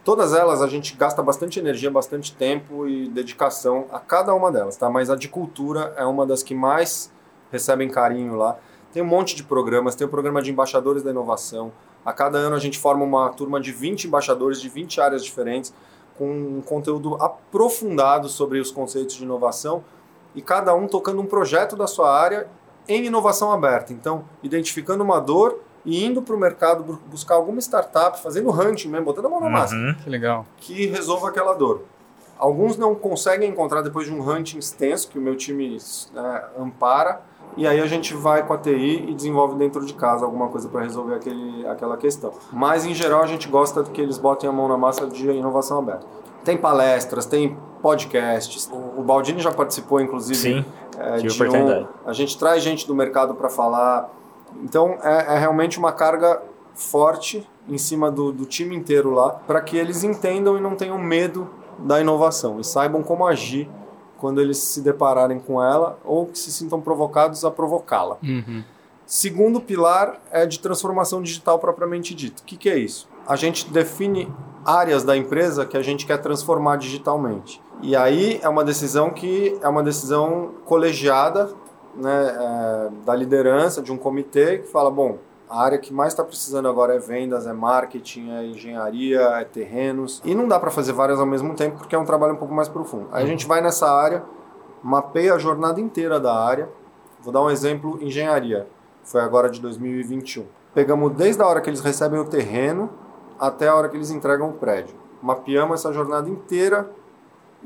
Todas 0.02 0.32
elas 0.32 0.62
a 0.62 0.68
gente 0.68 0.96
gasta 0.96 1.22
bastante 1.22 1.58
energia, 1.58 1.90
bastante 1.90 2.34
tempo 2.34 2.88
e 2.88 3.08
dedicação 3.08 3.86
a 3.90 3.98
cada 3.98 4.32
uma 4.34 4.50
delas, 4.52 4.76
tá? 4.76 4.88
Mas 4.88 5.10
a 5.10 5.16
de 5.16 5.28
cultura 5.28 5.92
é 5.96 6.04
uma 6.04 6.24
das 6.24 6.42
que 6.42 6.54
mais 6.54 7.12
recebem 7.50 7.90
carinho 7.90 8.34
lá. 8.34 8.56
Tem 8.92 9.02
um 9.02 9.06
monte 9.06 9.36
de 9.36 9.42
programas, 9.42 9.94
tem 9.94 10.06
o 10.06 10.10
programa 10.10 10.40
de 10.40 10.50
embaixadores 10.50 11.02
da 11.02 11.10
inovação. 11.10 11.72
A 12.04 12.12
cada 12.12 12.38
ano 12.38 12.54
a 12.54 12.58
gente 12.58 12.78
forma 12.78 13.04
uma 13.04 13.28
turma 13.30 13.60
de 13.60 13.72
20 13.72 14.06
embaixadores 14.06 14.60
de 14.60 14.68
20 14.68 15.00
áreas 15.00 15.24
diferentes, 15.24 15.74
com 16.18 16.30
um 16.30 16.62
conteúdo 16.62 17.14
aprofundado 17.22 18.28
sobre 18.28 18.58
os 18.60 18.70
conceitos 18.70 19.14
de 19.16 19.24
inovação 19.24 19.84
e 20.34 20.42
cada 20.42 20.74
um 20.74 20.86
tocando 20.86 21.20
um 21.20 21.26
projeto 21.26 21.76
da 21.76 21.86
sua 21.86 22.14
área 22.14 22.46
em 22.88 23.04
inovação 23.06 23.50
aberta. 23.52 23.92
Então, 23.92 24.24
identificando 24.42 25.02
uma 25.02 25.20
dor 25.20 25.60
e 25.84 26.04
indo 26.04 26.20
para 26.22 26.34
o 26.34 26.38
mercado 26.38 26.82
bu- 26.82 26.98
buscar 27.10 27.34
alguma 27.36 27.60
startup, 27.60 28.20
fazendo 28.20 28.50
hunting 28.50 28.88
mesmo, 28.88 29.04
botando 29.06 29.26
a 29.26 29.28
mão 29.28 29.40
na 29.40 29.48
massa 29.50 29.74
Uhum. 29.74 29.94
Que 30.02 30.10
legal. 30.10 30.46
que 30.58 30.86
resolva 30.86 31.28
aquela 31.28 31.54
dor. 31.54 31.82
Alguns 32.38 32.76
não 32.76 32.94
conseguem 32.94 33.48
encontrar 33.48 33.80
depois 33.82 34.06
de 34.06 34.12
um 34.12 34.20
hunting 34.30 34.58
extenso 34.58 35.08
que 35.08 35.18
o 35.18 35.22
meu 35.22 35.36
time 35.36 35.78
né, 36.12 36.44
ampara, 36.58 37.22
e 37.56 37.66
aí 37.66 37.80
a 37.80 37.86
gente 37.86 38.14
vai 38.14 38.46
com 38.46 38.52
a 38.52 38.58
TI 38.58 39.06
e 39.08 39.14
desenvolve 39.14 39.54
dentro 39.56 39.84
de 39.84 39.94
casa 39.94 40.24
alguma 40.24 40.48
coisa 40.48 40.68
para 40.68 40.82
resolver 40.82 41.14
aquele, 41.14 41.66
aquela 41.66 41.96
questão. 41.96 42.32
Mas 42.52 42.84
em 42.84 42.94
geral 42.94 43.22
a 43.22 43.26
gente 43.26 43.48
gosta 43.48 43.82
que 43.84 44.00
eles 44.00 44.18
botem 44.18 44.48
a 44.48 44.52
mão 44.52 44.68
na 44.68 44.76
massa 44.76 45.06
de 45.06 45.28
inovação 45.30 45.78
aberta. 45.78 46.06
Tem 46.44 46.56
palestras, 46.56 47.26
tem 47.26 47.56
podcasts. 47.82 48.68
O 48.70 49.00
o 49.00 49.02
Baldini 49.02 49.40
já 49.40 49.50
participou, 49.52 50.00
inclusive, 50.00 50.38
Sim, 50.38 50.64
é, 50.98 51.16
de 51.18 51.28
um- 51.28 51.32
oportunidade. 51.32 51.88
a 52.04 52.12
gente 52.12 52.38
traz 52.38 52.62
gente 52.62 52.86
do 52.86 52.94
mercado 52.94 53.34
para 53.34 53.48
falar. 53.48 54.10
Então 54.62 54.96
é, 55.02 55.34
é 55.34 55.38
realmente 55.38 55.78
uma 55.78 55.92
carga 55.92 56.40
forte 56.74 57.46
em 57.68 57.78
cima 57.78 58.10
do, 58.10 58.32
do 58.32 58.44
time 58.46 58.76
inteiro 58.76 59.10
lá 59.10 59.30
para 59.30 59.60
que 59.60 59.76
eles 59.76 60.04
entendam 60.04 60.56
e 60.56 60.60
não 60.60 60.76
tenham 60.76 60.98
medo 60.98 61.48
da 61.78 62.00
inovação 62.00 62.60
e 62.60 62.64
saibam 62.64 63.02
como 63.02 63.26
agir 63.26 63.68
quando 64.18 64.40
eles 64.40 64.58
se 64.58 64.80
depararem 64.80 65.38
com 65.38 65.62
ela 65.62 65.98
ou 66.04 66.26
que 66.26 66.38
se 66.38 66.52
sintam 66.52 66.80
provocados 66.80 67.44
a 67.44 67.50
provocá-la. 67.50 68.16
Uhum. 68.22 68.62
Segundo 69.06 69.60
pilar 69.60 70.20
é 70.32 70.44
de 70.44 70.58
transformação 70.58 71.22
digital 71.22 71.58
propriamente 71.58 72.14
dito. 72.14 72.40
O 72.40 72.44
que, 72.44 72.56
que 72.56 72.68
é 72.68 72.76
isso? 72.76 73.08
A 73.26 73.36
gente 73.36 73.70
define 73.70 74.32
áreas 74.64 75.04
da 75.04 75.16
empresa 75.16 75.64
que 75.64 75.76
a 75.76 75.82
gente 75.82 76.04
quer 76.04 76.18
transformar 76.18 76.76
digitalmente. 76.76 77.62
E 77.82 77.94
aí 77.94 78.40
é 78.42 78.48
uma 78.48 78.64
decisão 78.64 79.10
que 79.10 79.56
é 79.62 79.68
uma 79.68 79.82
decisão 79.82 80.54
colegiada 80.64 81.50
né, 81.94 82.36
é, 82.38 82.88
da 83.04 83.14
liderança 83.14 83.80
de 83.80 83.92
um 83.92 83.96
comitê 83.96 84.58
que 84.58 84.68
fala, 84.68 84.90
bom, 84.90 85.18
a 85.48 85.62
área 85.62 85.78
que 85.78 85.92
mais 85.92 86.12
está 86.12 86.24
precisando 86.24 86.68
agora 86.68 86.94
é 86.94 86.98
vendas, 86.98 87.46
é 87.46 87.52
marketing, 87.52 88.30
é 88.30 88.46
engenharia, 88.46 89.20
é 89.20 89.44
terrenos. 89.44 90.20
E 90.24 90.34
não 90.34 90.48
dá 90.48 90.58
para 90.58 90.70
fazer 90.70 90.92
várias 90.92 91.20
ao 91.20 91.26
mesmo 91.26 91.54
tempo 91.54 91.78
porque 91.78 91.94
é 91.94 91.98
um 91.98 92.04
trabalho 92.04 92.34
um 92.34 92.36
pouco 92.36 92.52
mais 92.52 92.68
profundo. 92.68 93.08
Aí 93.12 93.22
a 93.22 93.26
gente 93.26 93.46
vai 93.46 93.60
nessa 93.60 93.90
área, 93.90 94.24
mapeia 94.82 95.34
a 95.34 95.38
jornada 95.38 95.80
inteira 95.80 96.18
da 96.18 96.34
área. 96.34 96.68
Vou 97.20 97.32
dar 97.32 97.42
um 97.42 97.50
exemplo, 97.50 97.98
engenharia. 98.02 98.66
Foi 99.04 99.20
agora 99.20 99.48
de 99.48 99.60
2021. 99.60 100.44
Pegamos 100.74 101.12
desde 101.12 101.40
a 101.40 101.46
hora 101.46 101.60
que 101.60 101.70
eles 101.70 101.80
recebem 101.80 102.18
o 102.18 102.24
terreno 102.24 102.90
até 103.38 103.68
a 103.68 103.74
hora 103.74 103.88
que 103.88 103.96
eles 103.96 104.10
entregam 104.10 104.50
o 104.50 104.52
prédio. 104.52 104.96
Mapeamos 105.22 105.80
essa 105.80 105.92
jornada 105.92 106.28
inteira 106.28 106.90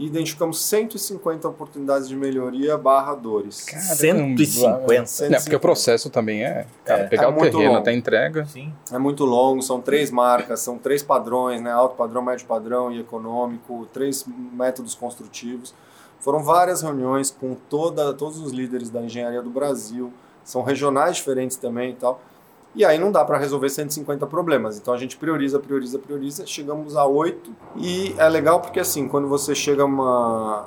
e 0.01 0.07
identificamos 0.07 0.63
150 0.65 1.47
oportunidades 1.47 2.09
de 2.09 2.17
melhoria 2.17 2.79
barra 2.79 3.15
dores. 3.15 3.67
150. 3.67 5.29
Não, 5.29 5.39
porque 5.43 5.55
o 5.57 5.61
processo 5.61 6.09
também 6.09 6.43
é, 6.43 6.67
cara, 6.87 7.03
É, 7.03 7.07
pegar 7.07 7.25
é 7.25 7.27
o 7.27 7.33
muito 7.33 7.53
terreno 7.53 7.69
longo. 7.73 7.81
até 7.83 7.91
a 7.91 7.95
entrega. 7.95 8.47
Sim. 8.47 8.73
É 8.91 8.97
muito 8.97 9.27
longo, 9.27 9.61
são 9.61 9.79
três 9.79 10.11
marcas, 10.11 10.61
são 10.61 10.79
três 10.79 11.03
padrões, 11.03 11.61
né? 11.61 11.71
alto 11.71 11.97
padrão, 11.97 12.23
médio 12.23 12.47
padrão 12.47 12.91
e 12.91 12.99
econômico, 13.01 13.87
três 13.93 14.25
métodos 14.27 14.95
construtivos. 14.95 15.75
Foram 16.19 16.43
várias 16.43 16.81
reuniões 16.81 17.31
com 17.31 17.55
toda, 17.69 18.15
todos 18.15 18.39
os 18.39 18.53
líderes 18.53 18.89
da 18.89 19.03
engenharia 19.03 19.43
do 19.43 19.51
Brasil, 19.51 20.11
são 20.43 20.63
regionais 20.63 21.17
diferentes 21.17 21.59
também 21.59 21.91
e 21.91 21.95
tal. 21.97 22.23
E 22.75 22.85
aí 22.85 22.99
não 22.99 23.11
dá 23.11 23.25
para 23.25 23.37
resolver 23.37 23.69
150 23.69 24.27
problemas. 24.27 24.79
Então 24.79 24.95
a 24.95 24.97
gente 24.97 25.17
prioriza, 25.17 25.59
prioriza, 25.59 25.99
prioriza, 25.99 26.47
chegamos 26.47 26.97
a 26.97 27.05
oito. 27.05 27.51
E 27.77 28.15
é 28.17 28.29
legal 28.29 28.61
porque 28.61 28.79
assim, 28.81 29.09
quando 29.09 29.27
você 29.29 29.55
chega 29.55 29.83
a 29.83 29.87
uma 29.87 30.67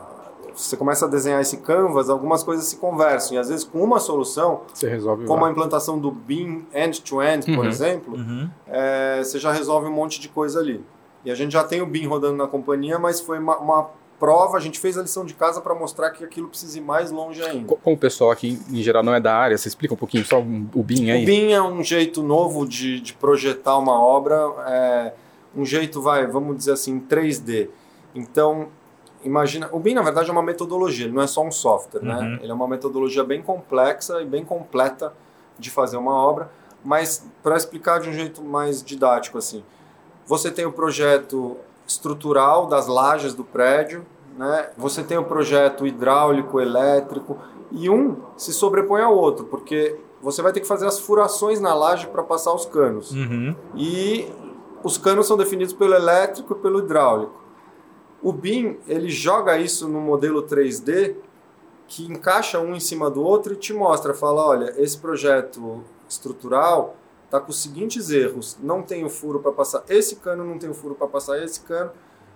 você 0.56 0.78
começa 0.78 1.06
a 1.06 1.08
desenhar 1.08 1.42
esse 1.42 1.58
canvas, 1.58 2.12
algumas 2.12 2.44
coisas 2.44 2.66
se 2.66 2.76
conversam. 2.76 3.36
E 3.36 3.40
às 3.40 3.50
vezes 3.50 3.64
com 3.66 3.82
uma 3.82 4.00
solução, 4.00 4.62
Você 4.72 4.88
resolve 4.88 5.26
como 5.26 5.42
lá. 5.42 5.48
a 5.48 5.52
implantação 5.52 5.98
do 5.98 6.12
BIM 6.12 6.64
end-to-end, 6.74 7.46
por 7.56 7.64
Uhum. 7.64 7.72
exemplo, 7.72 8.16
Uhum. 8.16 8.48
é, 8.68 9.24
você 9.24 9.40
já 9.40 9.52
resolve 9.52 9.88
um 9.88 9.92
monte 9.92 10.20
de 10.22 10.30
coisa 10.30 10.60
ali. 10.60 10.84
E 11.26 11.32
a 11.32 11.36
gente 11.36 11.54
já 11.54 11.64
tem 11.64 11.82
o 11.82 11.88
BIM 11.88 12.06
rodando 12.06 12.38
na 12.38 12.46
companhia, 12.48 13.00
mas 13.00 13.20
foi 13.20 13.40
uma, 13.40 13.58
uma 13.58 13.90
prova, 14.24 14.56
a 14.56 14.60
gente 14.62 14.80
fez 14.80 14.98
a 14.98 15.02
lição 15.02 15.26
de 15.26 15.34
casa 15.34 15.60
para 15.60 15.76
mostrar 15.76 16.10
que 16.12 16.24
aquilo 16.24 16.48
precisa 16.48 16.78
ir 16.78 16.82
mais 16.82 17.12
longe 17.12 17.44
ainda. 17.44 17.68
Co- 17.68 17.76
Como 17.84 17.96
o 17.98 18.00
pessoal 18.00 18.32
aqui 18.32 18.58
em 18.72 18.82
geral 18.82 19.04
não 19.04 19.14
é 19.14 19.20
da 19.20 19.36
área, 19.36 19.58
você 19.58 19.68
explica 19.68 19.94
um 19.94 19.98
pouquinho 19.98 20.24
só 20.26 20.40
o 20.40 20.84
BIM 20.84 21.12
aí? 21.12 21.24
O 21.24 21.26
BIM 21.26 21.52
é 21.52 21.62
um 21.62 21.84
jeito 21.84 22.24
novo 22.24 22.66
de, 22.66 23.02
de 23.02 23.14
projetar 23.14 23.78
uma 23.78 24.00
obra, 24.00 24.36
é 24.68 25.14
um 25.54 25.66
jeito, 25.66 26.02
vai, 26.02 26.26
vamos 26.26 26.56
dizer 26.56 26.72
assim, 26.72 27.02
3D. 27.02 27.68
Então, 28.16 28.70
imagina, 29.26 29.68
o 29.74 29.80
BIM 29.80 29.94
na 29.94 30.02
verdade 30.02 30.30
é 30.30 30.32
uma 30.32 30.42
metodologia, 30.42 31.06
ele 31.06 31.14
não 31.14 31.22
é 31.22 31.28
só 31.28 31.44
um 31.44 31.52
software, 31.52 32.02
né? 32.02 32.16
Uhum. 32.18 32.40
Ele 32.42 32.52
é 32.52 32.54
uma 32.56 32.68
metodologia 32.68 33.26
bem 33.26 33.42
complexa 33.42 34.22
e 34.22 34.26
bem 34.26 34.46
completa 34.46 35.12
de 35.60 35.70
fazer 35.70 35.98
uma 35.98 36.14
obra, 36.16 36.50
mas 36.84 37.26
para 37.44 37.58
explicar 37.58 38.00
de 38.00 38.08
um 38.10 38.14
jeito 38.14 38.42
mais 38.42 38.82
didático 38.82 39.38
assim, 39.38 39.64
você 40.26 40.50
tem 40.50 40.66
o 40.66 40.72
projeto 40.72 41.58
estrutural 41.86 42.66
das 42.68 42.88
lajes 42.88 43.34
do 43.34 43.44
prédio, 43.44 44.06
né? 44.38 44.70
Você 44.78 45.04
tem 45.04 45.18
o 45.18 45.24
projeto 45.24 45.86
hidráulico, 45.86 46.60
elétrico 46.60 47.38
e 47.72 47.90
um 47.90 48.18
se 48.38 48.54
sobrepõe 48.54 49.02
ao 49.02 49.16
outro, 49.16 49.46
porque 49.46 50.00
você 50.22 50.42
vai 50.42 50.54
ter 50.54 50.62
que 50.62 50.68
fazer 50.68 50.88
as 50.88 51.00
furações 51.00 51.60
na 51.60 51.74
laje 51.74 52.08
para 52.08 52.24
passar 52.24 52.54
os 52.54 52.66
canos. 52.66 53.12
Uhum. 53.12 53.56
E 53.76 54.32
os 54.84 54.98
canos 54.98 55.28
são 55.28 55.38
definidos 55.38 55.74
pelo 55.74 55.94
elétrico 55.94 56.54
e 56.54 56.56
pelo 56.58 56.80
hidráulico. 56.80 57.42
O 58.22 58.32
BIM, 58.32 58.78
ele 58.88 59.10
joga 59.10 59.58
isso 59.58 59.88
no 59.88 60.00
modelo 60.00 60.44
3D 60.44 61.16
que 61.88 62.06
encaixa 62.06 62.60
um 62.60 62.74
em 62.74 62.80
cima 62.80 63.10
do 63.10 63.22
outro 63.22 63.54
e 63.54 63.58
te 63.58 63.74
mostra, 63.74 64.14
fala, 64.14 64.46
olha, 64.46 64.74
esse 64.78 64.98
projeto 64.98 65.84
estrutural 66.08 66.96
está 67.26 67.40
com 67.40 67.50
os 67.50 67.62
seguintes 67.62 68.10
erros. 68.10 68.58
Não 68.62 68.82
tem 68.82 69.04
o 69.04 69.10
furo 69.10 69.40
para 69.40 69.52
passar 69.52 69.84
esse 69.90 70.16
cano, 70.18 70.46
não 70.46 70.58
tem 70.58 70.70
o 70.70 70.74
furo 70.74 70.96
para 70.96 71.08
passar 71.08 71.44
esse 71.44 71.60
cano. 71.62 71.92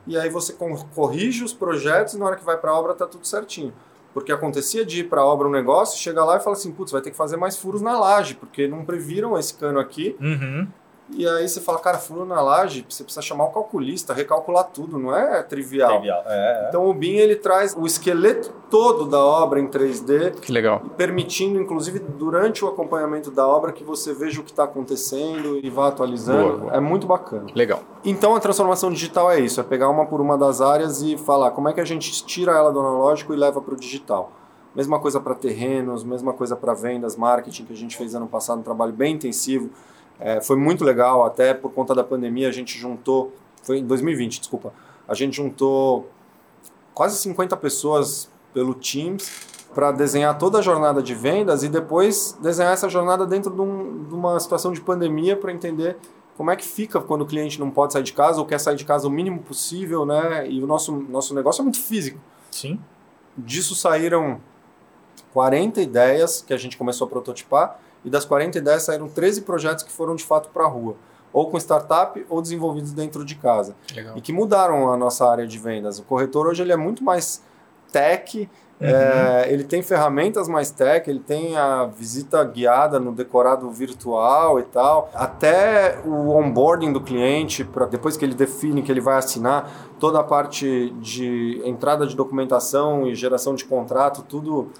E 0.07 0.17
aí 0.17 0.29
você 0.29 0.55
corrige 0.95 1.43
os 1.43 1.53
projetos 1.53 2.13
e 2.13 2.17
na 2.17 2.25
hora 2.25 2.35
que 2.35 2.45
vai 2.45 2.57
para 2.57 2.71
a 2.71 2.79
obra 2.79 2.93
está 2.93 3.05
tudo 3.05 3.27
certinho. 3.27 3.73
Porque 4.13 4.31
acontecia 4.31 4.83
de 4.83 5.01
ir 5.01 5.03
para 5.03 5.21
a 5.21 5.25
obra 5.25 5.47
um 5.47 5.51
negócio, 5.51 5.99
chega 5.99 6.23
lá 6.23 6.37
e 6.37 6.39
fala 6.39 6.55
assim, 6.55 6.71
putz, 6.71 6.91
vai 6.91 7.01
ter 7.01 7.11
que 7.11 7.17
fazer 7.17 7.37
mais 7.37 7.57
furos 7.57 7.81
na 7.81 7.99
laje, 7.99 8.33
porque 8.33 8.67
não 8.67 8.83
previram 8.83 9.37
esse 9.37 9.53
cano 9.53 9.79
aqui 9.79 10.15
Uhum. 10.19 10.67
E 11.09 11.27
aí 11.27 11.47
você 11.47 11.61
fala, 11.61 11.79
cara, 11.79 11.97
furo 11.97 12.25
na 12.25 12.41
laje, 12.41 12.85
você 12.87 13.03
precisa 13.03 13.21
chamar 13.21 13.45
o 13.45 13.49
calculista, 13.49 14.13
recalcular 14.13 14.65
tudo, 14.65 14.99
não 14.99 15.15
é 15.15 15.41
trivial. 15.41 15.91
Trivial. 15.91 16.23
É, 16.25 16.65
é. 16.65 16.69
Então 16.69 16.85
o 16.87 16.93
BIM 16.93 17.15
ele 17.15 17.35
traz 17.35 17.75
o 17.77 17.85
esqueleto 17.85 18.51
todo 18.69 19.05
da 19.05 19.23
obra 19.23 19.59
em 19.59 19.67
3D, 19.67 20.39
Que 20.41 20.51
legal. 20.51 20.81
permitindo, 20.97 21.59
inclusive, 21.61 21.99
durante 21.99 22.65
o 22.65 22.67
acompanhamento 22.67 23.31
da 23.31 23.47
obra, 23.47 23.71
que 23.71 23.83
você 23.83 24.13
veja 24.13 24.41
o 24.41 24.43
que 24.43 24.51
está 24.51 24.65
acontecendo 24.65 25.59
e 25.63 25.69
vá 25.69 25.87
atualizando. 25.87 26.57
Boa. 26.59 26.73
É 26.73 26.79
muito 26.79 27.07
bacana. 27.07 27.45
Legal. 27.55 27.81
Então 28.03 28.35
a 28.35 28.39
transformação 28.39 28.91
digital 28.91 29.31
é 29.31 29.39
isso, 29.39 29.61
é 29.61 29.63
pegar 29.63 29.89
uma 29.89 30.05
por 30.05 30.19
uma 30.19 30.37
das 30.37 30.59
áreas 30.61 31.01
e 31.01 31.17
falar 31.17 31.51
como 31.51 31.69
é 31.69 31.73
que 31.73 31.79
a 31.79 31.85
gente 31.85 32.25
tira 32.25 32.51
ela 32.51 32.71
do 32.71 32.79
analógico 32.79 33.33
e 33.33 33.37
leva 33.37 33.61
para 33.61 33.73
o 33.73 33.77
digital. 33.77 34.31
Mesma 34.75 34.99
coisa 34.99 35.19
para 35.19 35.33
terrenos, 35.33 36.03
mesma 36.03 36.33
coisa 36.33 36.55
para 36.55 36.73
vendas, 36.73 37.15
marketing 37.15 37.65
que 37.65 37.73
a 37.73 37.75
gente 37.75 37.97
fez 37.97 38.13
ano 38.13 38.27
passado, 38.27 38.59
um 38.59 38.63
trabalho 38.63 38.93
bem 38.93 39.15
intensivo. 39.15 39.69
É, 40.19 40.41
foi 40.41 40.55
muito 40.55 40.83
legal, 40.83 41.23
até 41.25 41.53
por 41.53 41.71
conta 41.71 41.93
da 41.93 42.03
pandemia 42.03 42.47
a 42.49 42.51
gente 42.51 42.77
juntou, 42.77 43.33
foi 43.61 43.79
em 43.79 43.85
2020, 43.85 44.39
desculpa, 44.39 44.73
a 45.07 45.13
gente 45.13 45.35
juntou 45.35 46.09
quase 46.93 47.17
50 47.17 47.55
pessoas 47.57 48.29
pelo 48.53 48.73
Teams 48.73 49.31
para 49.75 49.91
desenhar 49.91 50.35
toda 50.39 50.57
a 50.57 50.61
jornada 50.61 51.03
de 51.03 51.13
vendas 51.13 51.61
e 51.61 51.69
depois 51.69 52.35
desenhar 52.41 52.73
essa 52.73 52.89
jornada 52.89 53.25
dentro 53.27 53.51
de, 53.53 53.61
um- 53.61 54.05
de 54.05 54.13
uma 54.15 54.39
situação 54.39 54.71
de 54.71 54.81
pandemia 54.81 55.35
para 55.37 55.51
entender 55.51 55.97
como 56.35 56.49
é 56.49 56.55
que 56.55 56.65
fica 56.65 56.99
quando 56.99 57.21
o 57.21 57.25
cliente 57.27 57.59
não 57.59 57.69
pode 57.69 57.93
sair 57.93 58.03
de 58.03 58.13
casa 58.13 58.39
ou 58.39 58.45
quer 58.45 58.59
sair 58.59 58.75
de 58.75 58.85
casa 58.85 59.07
o 59.07 59.11
mínimo 59.11 59.39
possível, 59.41 60.05
né? 60.05 60.49
E 60.49 60.63
o 60.63 60.67
nosso, 60.67 60.91
nosso 60.91 61.33
negócio 61.35 61.61
é 61.61 61.63
muito 61.63 61.79
físico. 61.81 62.19
Sim. 62.51 62.79
Disso 63.37 63.75
saíram 63.75 64.39
40 65.33 65.81
ideias 65.81 66.41
que 66.41 66.53
a 66.53 66.57
gente 66.57 66.77
começou 66.77 67.05
a 67.05 67.09
prototipar 67.09 67.79
e 68.03 68.09
das 68.09 68.25
40 68.25 68.57
ideias 68.57 68.83
saíram 68.83 69.07
13 69.07 69.41
projetos 69.41 69.83
que 69.83 69.91
foram 69.91 70.15
de 70.15 70.23
fato 70.23 70.49
para 70.49 70.63
a 70.63 70.67
rua, 70.67 70.95
ou 71.33 71.49
com 71.49 71.57
startup 71.57 72.25
ou 72.29 72.41
desenvolvidos 72.41 72.93
dentro 72.93 73.23
de 73.25 73.35
casa 73.35 73.75
Legal. 73.93 74.17
e 74.17 74.21
que 74.21 74.31
mudaram 74.31 74.91
a 74.91 74.97
nossa 74.97 75.29
área 75.29 75.45
de 75.45 75.57
vendas. 75.57 75.99
O 75.99 76.03
corretor 76.03 76.47
hoje 76.47 76.61
ele 76.61 76.71
é 76.71 76.77
muito 76.77 77.03
mais 77.03 77.43
tech, 77.91 78.49
é, 78.79 79.47
ele 79.51 79.63
tem 79.63 79.81
ferramentas 79.81 80.47
mais 80.47 80.69
tech, 80.69 81.09
ele 81.09 81.19
tem 81.19 81.57
a 81.57 81.85
visita 81.85 82.43
guiada 82.43 82.99
no 82.99 83.11
decorado 83.11 83.69
virtual 83.71 84.59
e 84.59 84.63
tal, 84.63 85.09
até 85.15 85.99
o 86.05 86.29
onboarding 86.29 86.93
do 86.93 87.01
cliente, 87.01 87.63
para 87.63 87.87
depois 87.87 88.15
que 88.15 88.23
ele 88.23 88.35
define 88.35 88.83
que 88.83 88.91
ele 88.91 89.01
vai 89.01 89.17
assinar, 89.17 89.71
toda 89.99 90.19
a 90.19 90.23
parte 90.23 90.91
de 91.01 91.59
entrada 91.65 92.05
de 92.05 92.15
documentação 92.15 93.07
e 93.07 93.15
geração 93.15 93.55
de 93.55 93.65
contrato, 93.65 94.21
tudo 94.21 94.71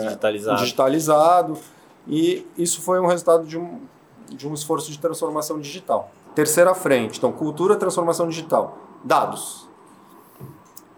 Digitalizado. 0.00 0.60
digitalizado. 0.60 1.58
E 2.06 2.46
isso 2.56 2.82
foi 2.82 3.00
um 3.00 3.06
resultado 3.06 3.46
de 3.46 3.58
um, 3.58 3.80
de 4.28 4.46
um 4.46 4.54
esforço 4.54 4.90
de 4.90 4.98
transformação 4.98 5.58
digital. 5.58 6.10
Terceira 6.34 6.74
frente, 6.74 7.18
então, 7.18 7.32
cultura, 7.32 7.76
transformação 7.76 8.28
digital. 8.28 8.78
Dados. 9.04 9.68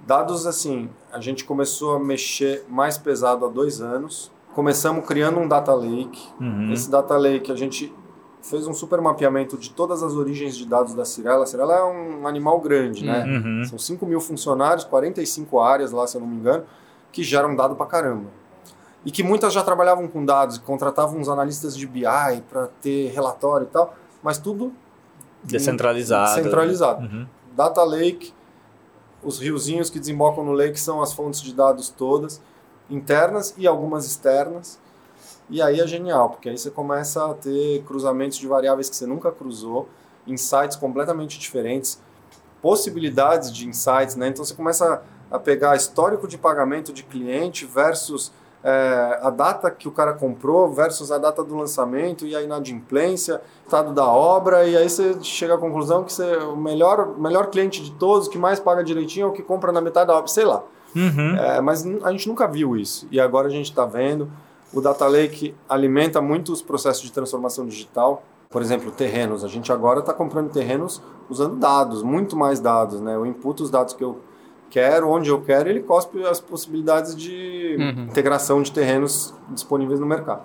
Dados, 0.07 0.47
assim, 0.47 0.89
a 1.13 1.21
gente 1.21 1.45
começou 1.45 1.97
a 1.97 1.99
mexer 1.99 2.65
mais 2.69 2.97
pesado 2.97 3.45
há 3.45 3.49
dois 3.49 3.81
anos. 3.81 4.31
Começamos 4.55 5.05
criando 5.05 5.39
um 5.39 5.49
data 5.49 5.75
lake. 5.75 6.29
Uhum. 6.41 6.73
Esse 6.73 6.91
data 6.91 7.17
lake, 7.19 7.51
a 7.53 7.57
gente 7.57 7.93
fez 8.41 8.67
um 8.67 8.73
super 8.73 9.01
mapeamento 9.01 9.59
de 9.59 9.71
todas 9.71 10.03
as 10.03 10.15
origens 10.15 10.57
de 10.57 10.65
dados 10.65 10.95
da 10.95 11.05
Cirela. 11.05 11.43
A 11.43 11.47
Cirela 11.47 11.75
é 11.75 11.85
um 11.85 12.27
animal 12.27 12.61
grande, 12.61 13.05
né? 13.05 13.25
Uhum. 13.25 13.65
São 13.65 13.79
5 13.79 14.07
mil 14.07 14.21
funcionários, 14.21 14.85
45 14.85 15.61
áreas 15.61 15.91
lá, 15.91 16.07
se 16.07 16.17
eu 16.17 16.21
não 16.21 16.29
me 16.29 16.37
engano, 16.37 16.65
que 17.13 17.23
geram 17.23 17.55
dado 17.57 17.75
pra 17.75 17.87
caramba. 17.87 18.31
E 19.07 19.11
que 19.13 19.23
muitas 19.23 19.53
já 19.53 19.63
trabalhavam 19.63 20.09
com 20.09 20.25
dados, 20.25 20.59
contratavam 20.59 21.21
uns 21.21 21.29
analistas 21.29 21.77
de 21.77 21.87
BI 21.87 22.03
para 22.51 22.67
ter 22.83 23.13
relatório 23.13 23.65
e 23.65 23.71
tal, 23.71 23.95
mas 24.21 24.37
tudo 24.37 24.73
Descentralizado. 25.45 26.35
centralizado. 26.35 27.07
Uhum. 27.07 27.27
Data 27.55 27.85
Lake, 27.85 28.35
os 29.23 29.39
riozinhos 29.39 29.89
que 29.89 30.01
desembocam 30.01 30.45
no 30.45 30.53
lake 30.53 30.79
são 30.79 31.01
as 31.01 31.13
fontes 31.13 31.41
de 31.41 31.55
dados 31.55 31.89
todas, 31.89 32.43
internas 32.91 33.55
e 33.57 33.65
algumas 33.65 34.07
externas. 34.07 34.79
E 35.49 35.63
aí 35.63 35.81
é 35.81 35.87
genial, 35.87 36.31
porque 36.31 36.49
aí 36.49 36.59
você 36.59 36.71
começa 36.71 37.31
a 37.31 37.33
ter 37.33 37.85
cruzamentos 37.85 38.37
de 38.37 38.49
variáveis 38.49 38.91
que 38.91 38.97
você 38.97 39.07
nunca 39.07 39.31
cruzou, 39.31 39.89
insights 40.27 40.77
completamente 40.77 41.39
diferentes, 41.39 42.03
possibilidades 42.61 43.55
de 43.55 43.69
insights, 43.69 44.17
né? 44.17 44.27
Então 44.27 44.45
você 44.45 44.55
começa 44.55 45.01
a 45.31 45.39
pegar 45.39 45.77
histórico 45.77 46.27
de 46.27 46.37
pagamento 46.37 46.93
de 46.93 47.05
cliente 47.05 47.65
versus 47.65 48.33
é, 48.69 49.21
a 49.23 49.31
data 49.31 49.71
que 49.71 49.87
o 49.87 49.93
cara 49.93 50.13
comprou 50.13 50.69
versus 50.73 51.13
a 51.13 51.19
data 51.19 51.45
do 51.45 51.55
lançamento 51.55 52.27
e 52.27 52.35
a 52.35 52.43
inadimplência, 52.43 53.41
estado 53.63 53.93
da 53.93 54.05
obra, 54.05 54.67
e 54.67 54.77
aí 54.77 54.91
você 54.91 55.17
chega 55.23 55.55
à 55.55 55.59
conclusão 55.59 56.03
que 56.03 56.13
você, 56.13 56.37
o 56.39 56.57
melhor, 56.57 57.17
melhor 57.17 57.47
cliente 57.47 57.81
de 57.81 57.93
todos, 57.93 58.27
que 58.27 58.37
mais 58.37 58.59
paga 58.59 58.83
direitinho, 58.83 59.27
é 59.27 59.29
o 59.29 59.33
que 59.33 59.41
compra 59.41 59.71
na 59.71 59.81
metade 59.81 60.09
da 60.09 60.17
obra, 60.17 60.27
sei 60.27 60.45
lá. 60.45 60.65
Uhum. 60.97 61.37
É, 61.37 61.61
mas 61.61 61.87
a 62.03 62.11
gente 62.11 62.27
nunca 62.27 62.49
viu 62.49 62.77
isso. 62.77 63.07
E 63.13 63.21
agora 63.21 63.47
a 63.47 63.51
gente 63.51 63.71
está 63.71 63.85
vendo. 63.85 64.29
O 64.75 64.81
Data 64.81 65.07
Lake 65.07 65.55
alimenta 65.69 66.21
muito 66.21 66.53
os 66.53 66.61
processos 66.61 67.05
de 67.05 67.13
transformação 67.13 67.67
digital. 67.67 68.25
Por 68.51 68.63
exemplo, 68.63 68.91
terrenos. 68.91 69.45
A 69.45 69.49
gente 69.49 69.71
agora 69.71 70.01
está 70.01 70.13
comprando 70.13 70.51
terrenos 70.51 71.01
usando 71.31 71.55
dados, 71.55 72.03
muito 72.03 72.35
mais 72.37 72.59
dados. 72.59 73.01
Né? 73.01 73.15
Eu 73.15 73.25
imputo 73.25 73.63
os 73.63 73.71
dados 73.71 73.95
que 73.95 74.03
eu 74.03 74.19
quero, 74.71 75.09
onde 75.11 75.31
eu 75.31 75.41
quero, 75.43 75.69
ele 75.69 75.81
cospe 75.81 76.25
as 76.25 76.41
possibilidades 76.41 77.15
de 77.17 77.77
Uhum. 77.79 78.05
integração 78.05 78.63
de 78.63 78.71
terrenos 78.73 79.35
disponíveis 79.51 79.99
no 80.01 80.07
mercado. 80.07 80.43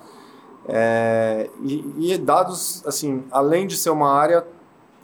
É, 0.67 1.49
e, 1.63 2.13
e 2.13 2.17
dados, 2.17 2.84
assim, 2.86 3.24
além 3.32 3.65
de 3.67 3.76
ser 3.78 3.89
uma 3.89 4.11
área, 4.13 4.45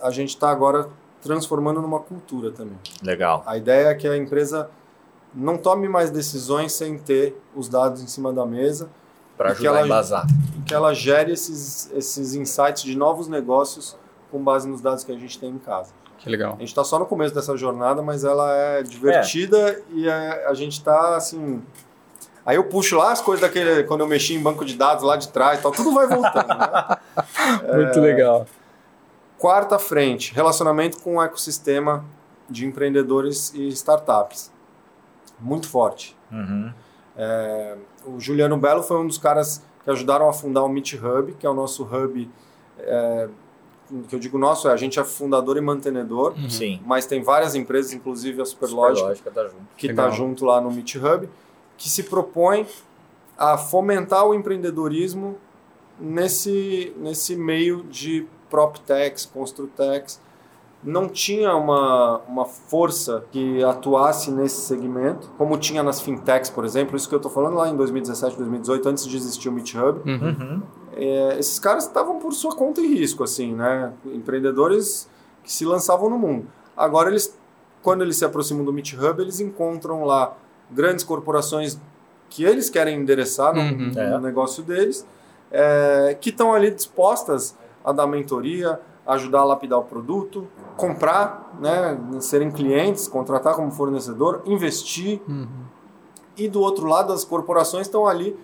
a 0.01 0.11
gente 0.11 0.29
está 0.29 0.49
agora 0.49 0.87
transformando 1.21 1.81
numa 1.81 1.99
cultura 1.99 2.51
também. 2.51 2.77
Legal. 3.01 3.43
A 3.45 3.57
ideia 3.57 3.87
é 3.87 3.95
que 3.95 4.07
a 4.07 4.15
empresa 4.15 4.69
não 5.33 5.57
tome 5.57 5.89
mais 5.89 6.09
decisões 6.11 6.73
sem 6.73 6.97
ter 6.97 7.35
os 7.55 7.67
dados 7.67 8.01
em 8.01 8.07
cima 8.07 8.31
da 8.31 8.45
mesa 8.45 8.89
Para 9.35 9.47
que 9.49 9.53
ajudar 9.67 9.69
ela- 9.69 9.81
a 9.81 9.85
embasar. 9.85 10.27
e 10.57 10.61
que 10.61 10.73
ela 10.73 10.93
gere 10.93 11.31
esses, 11.33 11.91
esses 11.93 12.35
insights 12.35 12.83
de 12.83 12.95
novos 12.95 13.27
negócios 13.27 13.97
com 14.31 14.41
base 14.43 14.67
nos 14.67 14.79
dados 14.81 15.03
que 15.03 15.11
a 15.11 15.17
gente 15.17 15.37
tem 15.39 15.49
em 15.49 15.57
casa. 15.57 15.91
Que 16.17 16.29
legal. 16.29 16.53
A 16.55 16.59
gente 16.59 16.69
está 16.69 16.83
só 16.83 16.97
no 16.99 17.05
começo 17.05 17.33
dessa 17.33 17.55
jornada, 17.55 18.01
mas 18.01 18.23
ela 18.23 18.51
é 18.53 18.83
divertida 18.83 19.81
e 19.91 20.07
é- 20.09 20.45
a 20.47 20.53
gente 20.53 20.73
está 20.73 21.15
assim. 21.15 21.61
Aí 22.45 22.55
eu 22.55 22.63
puxo 22.63 22.97
lá 22.97 23.11
as 23.11 23.21
coisas 23.21 23.41
daquele. 23.41 23.83
Quando 23.83 24.01
eu 24.01 24.07
mexi 24.07 24.33
em 24.33 24.41
banco 24.41 24.63
de 24.65 24.75
dados 24.75 25.03
lá 25.03 25.15
de 25.17 25.27
trás 25.29 25.59
e 25.59 25.61
tal, 25.61 25.71
tudo 25.71 25.93
vai 25.93 26.07
voltando. 26.07 26.47
né? 26.47 26.97
Muito 27.75 27.99
legal. 27.99 28.45
Quarta 29.37 29.77
frente, 29.77 30.33
relacionamento 30.33 30.99
com 31.01 31.17
o 31.17 31.21
ecossistema 31.23 32.03
de 32.49 32.65
empreendedores 32.65 33.53
e 33.53 33.67
startups. 33.69 34.51
Muito 35.39 35.67
forte. 35.69 36.17
Uhum. 36.31 36.71
O 38.05 38.19
Juliano 38.19 38.57
Belo 38.57 38.81
foi 38.81 38.97
um 38.97 39.05
dos 39.07 39.17
caras 39.17 39.61
que 39.83 39.89
ajudaram 39.91 40.27
a 40.29 40.33
fundar 40.33 40.63
o 40.63 40.69
Meet 40.69 40.93
Hub, 40.95 41.33
que 41.33 41.45
é 41.45 41.49
o 41.49 41.53
nosso 41.53 41.83
hub, 41.83 42.29
é, 42.79 43.27
que 44.07 44.15
eu 44.15 44.19
digo 44.19 44.37
nosso, 44.37 44.67
é, 44.67 44.73
a 44.73 44.77
gente 44.77 44.99
é 44.99 45.03
fundador 45.03 45.57
e 45.57 45.61
mantenedor, 45.61 46.33
Sim. 46.49 46.81
mas 46.85 47.05
tem 47.05 47.21
várias 47.21 47.55
empresas, 47.55 47.93
inclusive 47.93 48.41
a 48.41 48.45
Superlógica, 48.45 49.15
Superlógica 49.15 49.31
tá 49.31 49.43
junto. 49.43 49.67
que 49.77 49.87
está 49.87 50.09
junto 50.09 50.45
lá 50.45 50.59
no 50.59 50.71
Meet 50.71 50.95
Hub, 50.95 51.29
que 51.77 51.89
se 51.89 52.03
propõe 52.03 52.65
a 53.37 53.57
fomentar 53.57 54.25
o 54.25 54.33
empreendedorismo 54.33 55.37
nesse, 55.99 56.93
nesse 56.97 57.35
meio 57.35 57.83
de 57.83 58.25
PropTechs, 58.49 59.25
Construtex. 59.25 60.19
Não 60.83 61.09
tinha 61.09 61.55
uma, 61.55 62.19
uma 62.27 62.45
força 62.45 63.25
que 63.31 63.63
atuasse 63.63 64.31
nesse 64.31 64.61
segmento, 64.61 65.29
como 65.37 65.57
tinha 65.57 65.81
nas 65.81 65.99
fintechs, 65.99 66.49
por 66.49 66.63
exemplo. 66.63 66.95
Isso 66.95 67.09
que 67.09 67.15
eu 67.15 67.17
estou 67.17 67.31
falando 67.31 67.55
lá 67.55 67.67
em 67.67 67.75
2017, 67.75 68.37
2018, 68.37 68.89
antes 68.89 69.05
de 69.07 69.17
existir 69.17 69.49
o 69.49 69.51
Meet 69.51 69.73
Hub. 69.73 70.09
Uhum. 70.09 70.61
É, 70.99 71.37
esses 71.39 71.59
caras 71.59 71.85
estavam 71.85 72.17
por 72.19 72.33
sua 72.33 72.55
conta 72.55 72.81
e 72.81 72.87
risco, 72.87 73.23
assim, 73.23 73.53
né? 73.53 73.93
Empreendedores 74.05 75.07
que 75.43 75.51
se 75.51 75.65
lançavam 75.65 76.09
no 76.09 76.17
mundo. 76.17 76.47
Agora, 76.75 77.09
eles, 77.09 77.37
quando 77.81 78.01
eles 78.03 78.17
se 78.17 78.25
aproximam 78.25 78.65
do 78.65 78.73
Meet 78.73 78.93
Hub, 78.93 79.21
eles 79.21 79.39
encontram 79.39 80.03
lá 80.03 80.35
grandes 80.71 81.03
corporações 81.03 81.79
que 82.29 82.43
eles 82.43 82.69
querem 82.69 82.99
endereçar 82.99 83.53
no, 83.53 83.61
Uhum. 83.61 83.91
no 83.93 83.99
É. 83.99 84.19
negócio 84.19 84.63
deles, 84.63 85.05
é, 85.51 86.17
que 86.19 86.29
estão 86.29 86.53
ali 86.53 86.71
dispostas 86.71 87.55
a 87.85 87.91
dar 87.93 88.05
mentoria, 88.07 88.79
ajudar 89.05 89.39
a 89.39 89.43
lapidar 89.45 89.79
o 89.79 89.83
produto, 89.83 90.45
comprar, 90.75 91.57
né, 91.61 91.97
serem 92.19 92.51
clientes, 92.51 93.07
contratar 93.07 93.55
como 93.55 93.71
fornecedor, 93.71 94.41
investir. 94.45 95.21
Uhum. 95.27 95.47
E 96.35 96.49
do 96.49 96.59
outro 96.59 96.85
lado, 96.85 97.13
as 97.13 97.23
corporações 97.23 97.87
estão 97.87 98.05
ali 98.05 98.37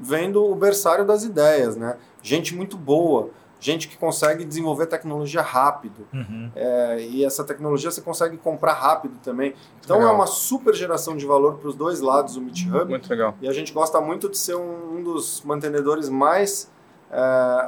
vendo 0.00 0.42
o 0.44 0.54
berçário 0.54 1.04
das 1.04 1.22
ideias, 1.24 1.76
né? 1.76 1.96
Gente 2.22 2.54
muito 2.56 2.76
boa, 2.76 3.28
gente 3.60 3.86
que 3.86 3.96
consegue 3.98 4.44
desenvolver 4.44 4.86
tecnologia 4.86 5.42
rápido. 5.42 6.06
Uhum. 6.12 6.50
É, 6.56 7.00
e 7.02 7.24
essa 7.24 7.44
tecnologia 7.44 7.90
você 7.90 8.00
consegue 8.00 8.38
comprar 8.38 8.72
rápido 8.72 9.18
também. 9.22 9.54
Então 9.84 9.98
Legal. 9.98 10.12
é 10.12 10.14
uma 10.16 10.26
super 10.26 10.74
geração 10.74 11.16
de 11.16 11.26
valor 11.26 11.54
para 11.58 11.68
os 11.68 11.74
dois 11.74 12.00
lados 12.00 12.36
o 12.36 12.40
Meet 12.40 12.66
Hub. 12.66 12.86
Muito 12.88 13.10
legal. 13.10 13.34
E 13.42 13.46
a 13.48 13.52
gente 13.52 13.72
gosta 13.72 14.00
muito 14.00 14.28
de 14.30 14.38
ser 14.38 14.54
um, 14.56 14.96
um 14.98 15.02
dos 15.02 15.42
mantenedores 15.44 16.08
mais 16.08 16.70
é, 17.10 17.18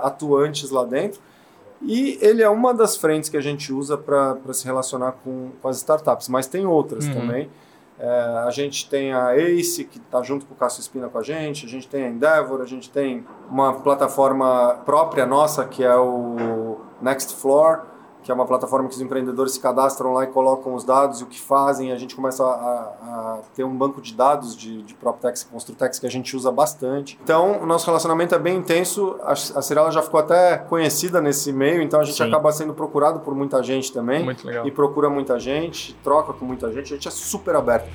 atuantes 0.02 0.70
lá 0.70 0.84
dentro. 0.84 1.20
E 1.84 2.16
ele 2.22 2.42
é 2.42 2.48
uma 2.48 2.72
das 2.72 2.96
frentes 2.96 3.28
que 3.28 3.36
a 3.36 3.40
gente 3.40 3.72
usa 3.72 3.98
para 3.98 4.38
se 4.52 4.64
relacionar 4.64 5.12
com, 5.24 5.50
com 5.60 5.68
as 5.68 5.78
startups, 5.78 6.28
mas 6.28 6.46
tem 6.46 6.64
outras 6.64 7.04
Uhum. 7.06 7.14
também. 7.14 7.50
É, 7.98 8.08
a 8.46 8.50
gente 8.50 8.88
tem 8.88 9.12
a 9.12 9.36
Ace, 9.36 9.84
que 9.84 9.98
está 9.98 10.22
junto 10.22 10.46
com 10.46 10.54
o 10.54 10.56
Cássio 10.56 10.80
Espina 10.80 11.08
com 11.08 11.18
a 11.18 11.22
gente, 11.22 11.66
a 11.66 11.68
gente 11.68 11.86
tem 11.86 12.04
a 12.04 12.08
Endeavor, 12.08 12.60
a 12.60 12.66
gente 12.66 12.90
tem 12.90 13.24
uma 13.48 13.74
plataforma 13.74 14.80
própria 14.84 15.24
nossa, 15.24 15.64
que 15.64 15.84
é 15.84 15.94
o 15.94 16.80
Next 17.00 17.34
Floor, 17.36 17.82
que 18.22 18.30
é 18.30 18.34
uma 18.34 18.46
plataforma 18.46 18.88
que 18.88 18.94
os 18.94 19.00
empreendedores 19.00 19.54
se 19.54 19.60
cadastram 19.60 20.12
lá 20.12 20.24
e 20.24 20.28
colocam 20.28 20.74
os 20.74 20.84
dados 20.84 21.20
e 21.20 21.24
o 21.24 21.26
que 21.26 21.40
fazem. 21.40 21.92
A 21.92 21.96
gente 21.96 22.14
começa 22.14 22.44
a, 22.44 22.48
a 22.48 23.38
ter 23.54 23.64
um 23.64 23.76
banco 23.76 24.00
de 24.00 24.14
dados 24.14 24.56
de, 24.56 24.82
de 24.82 24.94
PropTex 24.94 25.42
e 25.42 25.46
Construtex 25.46 25.98
que 25.98 26.06
a 26.06 26.10
gente 26.10 26.36
usa 26.36 26.50
bastante. 26.52 27.18
Então, 27.22 27.60
o 27.60 27.66
nosso 27.66 27.86
relacionamento 27.86 28.34
é 28.34 28.38
bem 28.38 28.56
intenso. 28.56 29.16
A, 29.22 29.32
a 29.32 29.62
Cirela 29.62 29.90
já 29.90 30.02
ficou 30.02 30.20
até 30.20 30.56
conhecida 30.56 31.20
nesse 31.20 31.52
meio, 31.52 31.82
então 31.82 32.00
a 32.00 32.04
gente 32.04 32.16
Sim. 32.16 32.28
acaba 32.28 32.52
sendo 32.52 32.72
procurado 32.72 33.20
por 33.20 33.34
muita 33.34 33.62
gente 33.62 33.92
também. 33.92 34.24
Muito 34.24 34.46
legal. 34.46 34.66
E 34.66 34.70
procura 34.70 35.10
muita 35.10 35.38
gente, 35.38 35.94
troca 36.04 36.32
com 36.32 36.44
muita 36.44 36.72
gente. 36.72 36.92
A 36.92 36.96
gente 36.96 37.08
é 37.08 37.10
super 37.10 37.56
aberto. 37.56 37.90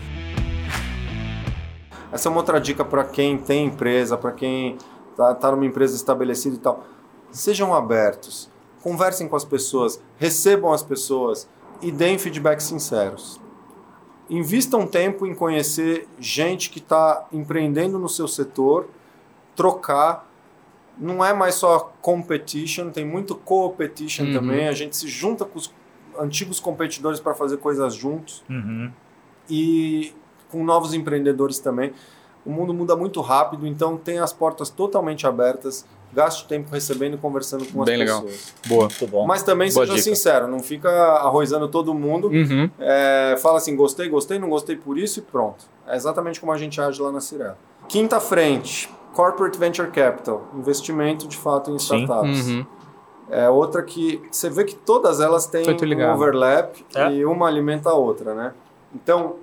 Essa 2.12 2.28
é 2.28 2.30
uma 2.30 2.40
outra 2.40 2.60
dica 2.60 2.84
para 2.84 3.04
quem 3.04 3.38
tem 3.38 3.66
empresa, 3.66 4.18
para 4.18 4.32
quem 4.32 4.78
está 5.12 5.36
tá 5.36 5.52
numa 5.52 5.66
empresa 5.66 5.96
estabelecida 5.96 6.56
e 6.56 6.60
tal. 6.60 6.84
Sejam 7.32 7.74
abertos, 7.74 8.50
conversem 8.88 9.28
com 9.28 9.36
as 9.36 9.44
pessoas, 9.44 10.02
recebam 10.18 10.72
as 10.72 10.82
pessoas 10.82 11.46
e 11.82 11.92
deem 11.92 12.18
feedbacks 12.18 12.66
sinceros. 12.68 13.38
Invistam 14.30 14.88
tempo 14.88 15.28
em 15.28 15.36
conhecer 15.36 16.08
gente 16.18 16.70
que 16.70 16.80
está 16.80 17.28
empreendendo 17.34 18.00
no 18.00 18.08
seu 18.08 18.30
setor, 18.30 18.88
trocar. 19.58 20.26
Não 20.98 21.24
é 21.24 21.34
mais 21.34 21.56
só 21.56 21.92
competition, 22.02 22.90
tem 22.90 23.06
muito 23.06 23.36
co-petition 23.36 24.28
Uhum. 24.28 24.34
também. 24.34 24.68
A 24.70 24.74
gente 24.74 24.96
se 24.96 25.08
junta 25.10 25.44
com 25.44 25.58
os 25.60 25.70
antigos 26.18 26.60
competidores 26.62 27.20
para 27.20 27.34
fazer 27.34 27.58
coisas 27.58 27.94
juntos 27.94 28.42
Uhum. 28.50 28.90
e 29.50 30.14
com 30.50 30.64
novos 30.64 30.94
empreendedores 30.94 31.60
também. 31.60 31.92
O 32.48 32.52
mundo 32.52 32.74
muda 32.74 32.96
muito 32.96 33.20
rápido, 33.20 33.68
então 33.68 33.98
tem 33.98 34.20
as 34.20 34.32
portas 34.32 34.70
totalmente 34.70 35.28
abertas. 35.28 35.86
Gaste 36.14 36.48
tempo 36.48 36.72
recebendo 36.72 37.16
e 37.16 37.18
conversando 37.18 37.66
com 37.66 37.82
as 37.82 37.86
Bem 37.86 37.98
legal. 37.98 38.22
pessoas. 38.22 38.54
Boa. 38.66 38.82
Muito 38.86 39.08
bom. 39.08 39.28
Mas 39.28 39.44
também 39.44 39.70
Boa 39.74 39.86
seja 39.86 39.98
dica. 39.98 40.04
sincero, 40.16 40.48
não 40.48 40.60
fica 40.62 40.90
arrozando 40.90 41.68
todo 41.68 41.94
mundo. 41.94 42.30
Uhum. 42.30 42.70
É, 42.80 43.36
fala 43.42 43.58
assim, 43.58 43.76
gostei, 43.76 44.08
gostei, 44.08 44.40
não 44.40 44.50
gostei 44.50 44.78
por 44.78 44.98
isso 44.98 45.20
e 45.20 45.22
pronto. 45.22 45.66
É 45.86 45.98
exatamente 45.98 46.40
como 46.40 46.54
a 46.54 46.58
gente 46.58 46.80
age 46.80 47.02
lá 47.02 47.12
na 47.12 47.20
Cirela. 47.20 47.58
Quinta 47.90 48.22
frente, 48.22 48.90
Corporate 49.14 49.58
Venture 49.60 49.92
Capital, 49.92 50.48
investimento 50.56 51.28
de 51.28 51.36
fato 51.36 51.70
em 51.72 51.78
Sim. 51.80 52.04
startups. 52.04 52.48
Uhum. 52.48 52.66
É 53.30 53.50
outra 53.50 53.84
que 53.84 54.22
você 54.32 54.50
vê 54.50 54.64
que 54.64 54.76
todas 54.76 55.20
elas 55.20 55.46
têm 55.48 55.66
um 55.70 56.14
overlap 56.14 56.86
É. 56.96 57.12
e 57.12 57.26
uma 57.26 57.48
alimenta 57.48 57.90
a 57.90 57.94
outra, 57.94 58.34
né? 58.34 58.54
Então, 58.96 59.36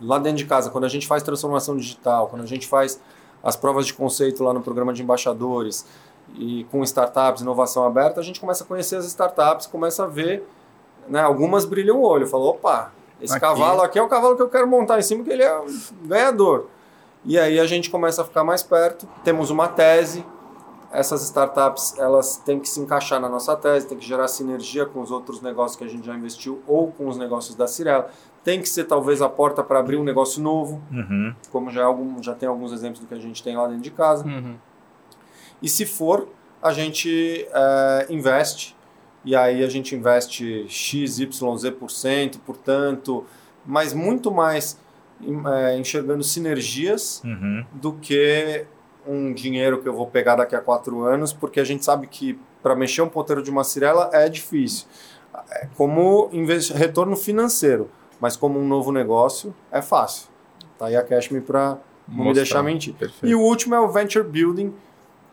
lá 0.00 0.18
dentro 0.18 0.38
de 0.38 0.46
casa, 0.46 0.70
quando 0.70 0.84
a 0.84 0.88
gente 0.88 1.06
faz 1.06 1.22
transformação 1.22 1.76
digital, 1.76 2.28
quando 2.28 2.42
a 2.42 2.46
gente 2.46 2.66
faz 2.66 3.00
as 3.42 3.56
provas 3.56 3.86
de 3.86 3.94
conceito 3.94 4.42
lá 4.42 4.52
no 4.52 4.60
programa 4.60 4.92
de 4.92 5.02
embaixadores 5.02 5.86
e 6.34 6.66
com 6.70 6.82
startups, 6.82 7.42
inovação 7.42 7.84
aberta, 7.84 8.20
a 8.20 8.22
gente 8.22 8.40
começa 8.40 8.64
a 8.64 8.66
conhecer 8.66 8.96
as 8.96 9.04
startups, 9.06 9.66
começa 9.66 10.04
a 10.04 10.06
ver, 10.06 10.46
né? 11.08 11.20
Algumas 11.20 11.64
brilham 11.64 11.98
o 11.98 12.02
olho, 12.02 12.26
falou, 12.26 12.50
opa, 12.50 12.92
esse 13.20 13.32
Aqui. 13.32 13.40
cavalo 13.40 13.82
aqui 13.82 13.98
é 13.98 14.02
o 14.02 14.08
cavalo 14.08 14.36
que 14.36 14.42
eu 14.42 14.48
quero 14.48 14.66
montar 14.66 14.98
em 14.98 15.02
cima, 15.02 15.24
que 15.24 15.30
ele 15.30 15.42
é 15.42 15.58
um 15.58 15.66
ganhador. 16.02 16.66
E 17.24 17.38
aí 17.38 17.58
a 17.58 17.66
gente 17.66 17.90
começa 17.90 18.22
a 18.22 18.24
ficar 18.24 18.44
mais 18.44 18.62
perto, 18.62 19.08
temos 19.24 19.50
uma 19.50 19.68
tese, 19.68 20.24
essas 20.92 21.22
startups 21.22 21.98
elas 21.98 22.36
têm 22.38 22.60
que 22.60 22.68
se 22.68 22.80
encaixar 22.80 23.20
na 23.20 23.28
nossa 23.28 23.56
tese, 23.56 23.86
tem 23.86 23.98
que 23.98 24.06
gerar 24.06 24.28
sinergia 24.28 24.86
com 24.86 25.00
os 25.00 25.10
outros 25.10 25.40
negócios 25.40 25.76
que 25.76 25.84
a 25.84 25.88
gente 25.88 26.06
já 26.06 26.14
investiu 26.14 26.62
ou 26.66 26.92
com 26.92 27.08
os 27.08 27.16
negócios 27.16 27.54
da 27.54 27.66
Cirela. 27.66 28.10
Tem 28.46 28.60
que 28.60 28.68
ser 28.68 28.84
talvez 28.84 29.20
a 29.20 29.28
porta 29.28 29.60
para 29.64 29.80
abrir 29.80 29.96
um 29.96 30.04
negócio 30.04 30.40
novo, 30.40 30.80
Uhum. 30.92 31.34
como 31.50 31.68
já, 31.68 31.80
é 31.80 31.84
algum, 31.84 32.22
já 32.22 32.32
tem 32.32 32.48
alguns 32.48 32.70
exemplos 32.72 33.00
do 33.00 33.06
que 33.08 33.14
a 33.14 33.18
gente 33.18 33.42
tem 33.42 33.56
lá 33.56 33.66
dentro 33.66 33.82
de 33.82 33.90
casa. 33.90 34.24
Uhum. 34.24 34.54
E 35.60 35.68
se 35.68 35.84
for, 35.84 36.28
a 36.62 36.72
gente 36.72 37.44
é, 37.52 38.06
investe. 38.08 38.76
E 39.24 39.34
aí 39.34 39.64
a 39.64 39.68
gente 39.68 39.96
investe 39.96 40.64
X, 40.68 41.18
Y, 41.18 41.56
Z%, 41.58 42.38
portanto, 42.46 43.24
mas 43.64 43.92
muito 43.92 44.30
mais 44.30 44.78
é, 45.52 45.76
enxergando 45.76 46.22
sinergias 46.22 47.20
Uhum. 47.24 47.64
do 47.72 47.94
que 47.94 48.64
um 49.04 49.32
dinheiro 49.32 49.82
que 49.82 49.88
eu 49.88 49.92
vou 49.92 50.06
pegar 50.06 50.36
daqui 50.36 50.54
a 50.54 50.60
quatro 50.60 51.02
anos, 51.02 51.32
porque 51.32 51.58
a 51.58 51.64
gente 51.64 51.84
sabe 51.84 52.06
que 52.06 52.38
para 52.62 52.76
mexer 52.76 53.02
um 53.02 53.08
ponteiro 53.08 53.42
de 53.42 53.50
uma 53.50 53.64
cirela 53.64 54.08
é 54.12 54.28
difícil. 54.28 54.86
É 55.50 55.66
como 55.76 56.30
retorno 56.74 57.16
financeiro, 57.16 57.88
mas 58.20 58.36
como 58.36 58.58
um 58.58 58.66
novo 58.66 58.92
negócio 58.92 59.54
é 59.70 59.80
fácil. 59.82 60.28
Tá 60.78 60.86
aí 60.86 60.96
a 60.96 61.02
Cashme 61.02 61.40
para 61.40 61.78
não 62.08 62.26
me 62.26 62.32
deixar 62.32 62.62
mentir. 62.62 62.94
Perfeito. 62.94 63.26
E 63.26 63.34
o 63.34 63.40
último 63.40 63.74
é 63.74 63.80
o 63.80 63.88
Venture 63.88 64.24
Building, 64.24 64.72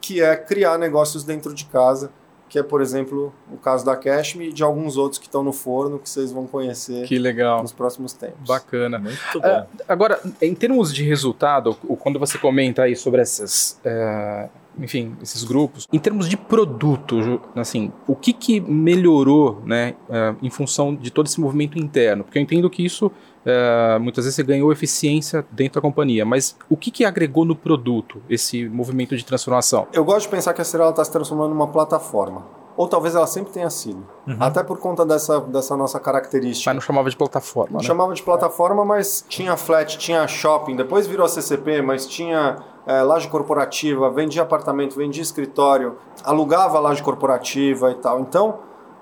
que 0.01 0.21
é 0.21 0.35
criar 0.35 0.77
negócios 0.77 1.23
dentro 1.23 1.53
de 1.53 1.65
casa, 1.65 2.11
que 2.49 2.59
é, 2.59 2.63
por 2.63 2.81
exemplo, 2.81 3.33
o 3.51 3.57
caso 3.57 3.83
da 3.83 3.95
Cashme 3.95 4.49
e 4.49 4.53
de 4.53 4.63
alguns 4.63 4.95
outros 4.95 5.17
que 5.17 5.25
estão 5.25 5.43
no 5.43 5.51
forno, 5.51 5.97
que 5.97 6.07
vocês 6.09 6.31
vão 6.31 6.45
conhecer 6.45 7.07
Que 7.07 7.17
legal. 7.17 7.61
nos 7.61 7.71
próximos 7.71 8.13
tempos. 8.13 8.47
Bacana. 8.47 8.99
Muito 8.99 9.17
bom. 9.41 9.47
É, 9.47 9.65
agora, 9.87 10.19
em 10.41 10.53
termos 10.53 10.93
de 10.93 11.03
resultado, 11.03 11.73
quando 11.99 12.19
você 12.19 12.37
comenta 12.37 12.83
aí 12.83 12.95
sobre 12.95 13.21
essas, 13.21 13.79
é, 13.83 14.49
enfim, 14.79 15.15
esses 15.21 15.43
grupos, 15.43 15.87
em 15.91 15.99
termos 15.99 16.27
de 16.27 16.37
produto, 16.37 17.41
assim, 17.55 17.91
o 18.07 18.15
que, 18.15 18.33
que 18.33 18.59
melhorou, 18.59 19.61
né, 19.65 19.95
é, 20.09 20.35
em 20.41 20.49
função 20.49 20.95
de 20.95 21.11
todo 21.11 21.27
esse 21.27 21.39
movimento 21.39 21.77
interno? 21.77 22.23
Porque 22.23 22.37
eu 22.37 22.41
entendo 22.41 22.69
que 22.69 22.83
isso 22.83 23.11
é, 23.45 23.97
muitas 23.99 24.25
vezes 24.25 24.35
você 24.35 24.43
ganhou 24.43 24.71
eficiência 24.71 25.45
dentro 25.51 25.75
da 25.75 25.81
companhia, 25.81 26.25
mas 26.25 26.57
o 26.69 26.77
que, 26.77 26.89
que 26.89 27.05
agregou 27.05 27.45
no 27.45 27.55
produto 27.55 28.21
esse 28.29 28.67
movimento 28.67 29.15
de 29.15 29.25
transformação? 29.25 29.87
Eu 29.93 30.03
gosto 30.03 30.23
de 30.23 30.29
pensar 30.29 30.53
que 30.53 30.61
a 30.61 30.65
Cirela 30.65 30.91
está 30.91 31.03
se 31.03 31.11
transformando 31.11 31.49
numa 31.49 31.67
plataforma. 31.67 32.62
Ou 32.75 32.87
talvez 32.87 33.13
ela 33.13 33.27
sempre 33.27 33.51
tenha 33.53 33.69
sido. 33.69 34.03
Até 34.39 34.63
por 34.63 34.79
conta 34.79 35.05
dessa, 35.05 35.39
dessa 35.41 35.77
nossa 35.77 35.99
característica. 35.99 36.69
Mas 36.71 36.75
não 36.75 36.81
chamava 36.81 37.09
de 37.09 37.15
plataforma, 37.15 37.73
Não 37.73 37.81
né? 37.81 37.85
chamava 37.85 38.13
de 38.13 38.23
plataforma, 38.23 38.83
mas 38.83 39.23
tinha 39.29 39.55
flat, 39.55 39.97
tinha 39.97 40.27
shopping, 40.27 40.75
depois 40.75 41.05
virou 41.05 41.27
CCP, 41.27 41.81
mas 41.83 42.07
tinha 42.07 42.57
é, 42.87 43.01
laje 43.03 43.27
corporativa, 43.27 44.09
vendia 44.09 44.41
apartamento, 44.41 44.95
vendia 44.95 45.21
escritório, 45.21 45.97
alugava 46.23 46.79
laje 46.79 47.03
corporativa 47.03 47.91
e 47.91 47.95
tal. 47.95 48.19
Então, 48.21 48.59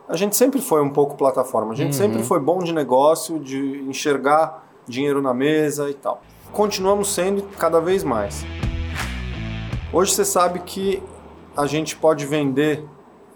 a 0.09 0.17
gente 0.17 0.35
sempre 0.35 0.61
foi 0.61 0.81
um 0.81 0.89
pouco 0.89 1.15
plataforma. 1.15 1.71
A 1.71 1.75
gente 1.75 1.87
Uhum. 1.93 1.93
sempre 1.93 2.23
foi 2.23 2.39
bom 2.41 2.59
de 2.59 2.73
negócio, 2.73 3.39
de 3.39 3.81
enxergar 3.87 4.65
dinheiro 4.85 5.21
na 5.21 5.33
mesa 5.33 5.89
e 5.89 5.93
tal. 5.93 6.21
Continuamos 6.51 7.13
sendo 7.13 7.43
cada 7.57 7.79
vez 7.79 8.03
mais. 8.03 8.43
Hoje 9.93 10.13
você 10.13 10.25
sabe 10.25 10.59
que 10.59 11.01
a 11.55 11.65
gente 11.65 11.95
pode 11.95 12.25
vender 12.25 12.85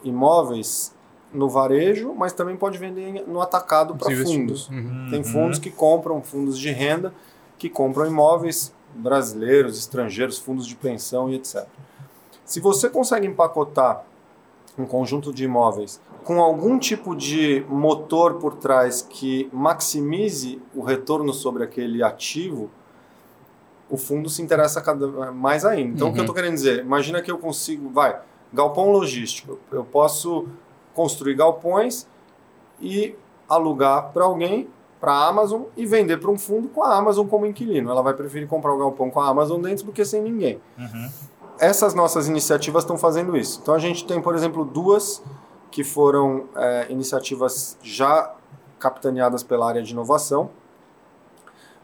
imóveis 0.05 0.93
no 1.33 1.49
varejo, 1.49 2.13
mas 2.15 2.31
também 2.31 2.55
pode 2.55 2.77
vender 2.77 3.25
no 3.27 3.41
atacado 3.41 3.95
para 3.95 4.09
fundos. 4.15 4.69
Uhum. 4.69 5.07
Tem 5.09 5.23
fundos 5.23 5.59
que 5.59 5.69
compram, 5.69 6.21
fundos 6.21 6.57
de 6.57 6.71
renda, 6.71 7.13
que 7.57 7.69
compram 7.69 8.05
imóveis 8.05 8.73
brasileiros, 8.93 9.77
estrangeiros, 9.77 10.37
fundos 10.39 10.65
de 10.65 10.75
pensão 10.75 11.29
e 11.29 11.35
etc. 11.35 11.65
Se 12.45 12.59
você 12.61 12.87
consegue 12.89 13.27
empacotar 13.27 14.03
um 14.77 14.85
conjunto 14.85 15.33
de 15.33 15.43
imóveis 15.43 15.99
com 16.23 16.41
algum 16.41 16.79
tipo 16.79 17.15
de 17.15 17.65
motor 17.69 18.35
por 18.35 18.55
trás 18.55 19.01
que 19.01 19.49
maximize 19.53 20.61
o 20.73 20.81
retorno 20.81 21.33
sobre 21.33 21.63
aquele 21.63 22.01
ativo, 22.01 22.69
o 23.89 23.97
fundo 23.97 24.29
se 24.29 24.41
interessa 24.41 24.81
cada 24.81 25.31
mais 25.31 25.63
ainda. 25.65 25.93
Então, 25.95 26.07
o 26.09 26.11
que 26.11 26.17
eu 26.17 26.21
Uhum. 26.21 26.25
estou 26.25 26.35
querendo 26.35 26.53
dizer? 26.55 26.79
Imagina 26.79 27.21
que 27.21 27.29
eu 27.29 27.37
consigo, 27.37 27.89
vai, 27.89 28.19
galpão 28.55 28.91
logístico. 28.91 29.59
Eu 29.71 29.83
posso 29.83 30.47
construir 30.93 31.35
galpões 31.35 32.07
e 32.79 33.15
alugar 33.47 34.11
para 34.11 34.23
alguém, 34.23 34.67
para 34.99 35.11
a 35.11 35.27
Amazon, 35.27 35.63
e 35.77 35.85
vender 35.85 36.17
para 36.17 36.31
um 36.31 36.37
fundo 36.37 36.69
com 36.69 36.81
a 36.81 36.95
Amazon 36.95 37.27
como 37.27 37.45
inquilino. 37.45 37.91
Ela 37.91 38.01
vai 38.01 38.13
preferir 38.13 38.47
comprar 38.47 38.73
o 38.73 38.77
galpão 38.77 39.11
com 39.11 39.19
a 39.19 39.27
Amazon 39.27 39.61
dentro 39.61 39.85
do 39.85 39.91
que 39.91 40.03
sem 40.03 40.21
ninguém. 40.21 40.59
Uhum. 40.77 41.09
Essas 41.59 41.93
nossas 41.93 42.27
iniciativas 42.27 42.83
estão 42.83 42.97
fazendo 42.97 43.37
isso. 43.37 43.59
Então 43.61 43.73
a 43.73 43.79
gente 43.79 44.05
tem, 44.05 44.21
por 44.21 44.33
exemplo, 44.33 44.65
duas 44.65 45.21
que 45.69 45.83
foram 45.83 46.45
é, 46.55 46.87
iniciativas 46.89 47.77
já 47.83 48.33
capitaneadas 48.79 49.43
pela 49.43 49.67
área 49.67 49.83
de 49.83 49.91
inovação. 49.91 50.49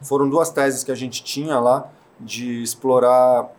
Foram 0.01 0.29
duas 0.29 0.49
teses 0.49 0.83
que 0.83 0.91
a 0.91 0.95
gente 0.95 1.23
tinha 1.23 1.59
lá 1.59 1.89
de 2.19 2.61
explorar 2.63 3.49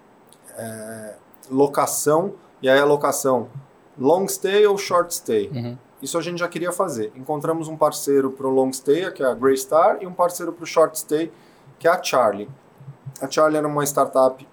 é, 0.56 1.14
locação, 1.50 2.34
e 2.62 2.68
aí 2.68 2.78
a 2.78 2.84
locação 2.84 3.48
long 3.98 4.26
stay 4.28 4.66
ou 4.66 4.78
short 4.78 5.14
stay. 5.14 5.50
Uhum. 5.52 5.76
Isso 6.00 6.18
a 6.18 6.20
gente 6.20 6.38
já 6.38 6.48
queria 6.48 6.72
fazer. 6.72 7.12
Encontramos 7.14 7.68
um 7.68 7.76
parceiro 7.76 8.30
para 8.30 8.46
o 8.46 8.50
long 8.50 8.72
stay, 8.72 9.10
que 9.12 9.22
é 9.22 9.26
a 9.26 9.34
Greystar, 9.34 9.98
e 10.00 10.06
um 10.06 10.12
parceiro 10.12 10.52
para 10.52 10.64
o 10.64 10.66
short 10.66 10.98
stay, 10.98 11.30
que 11.78 11.86
é 11.86 11.90
a 11.90 12.02
Charlie. 12.02 12.48
A 13.20 13.30
Charlie 13.30 13.58
era 13.58 13.68
uma 13.68 13.84
startup 13.84 14.46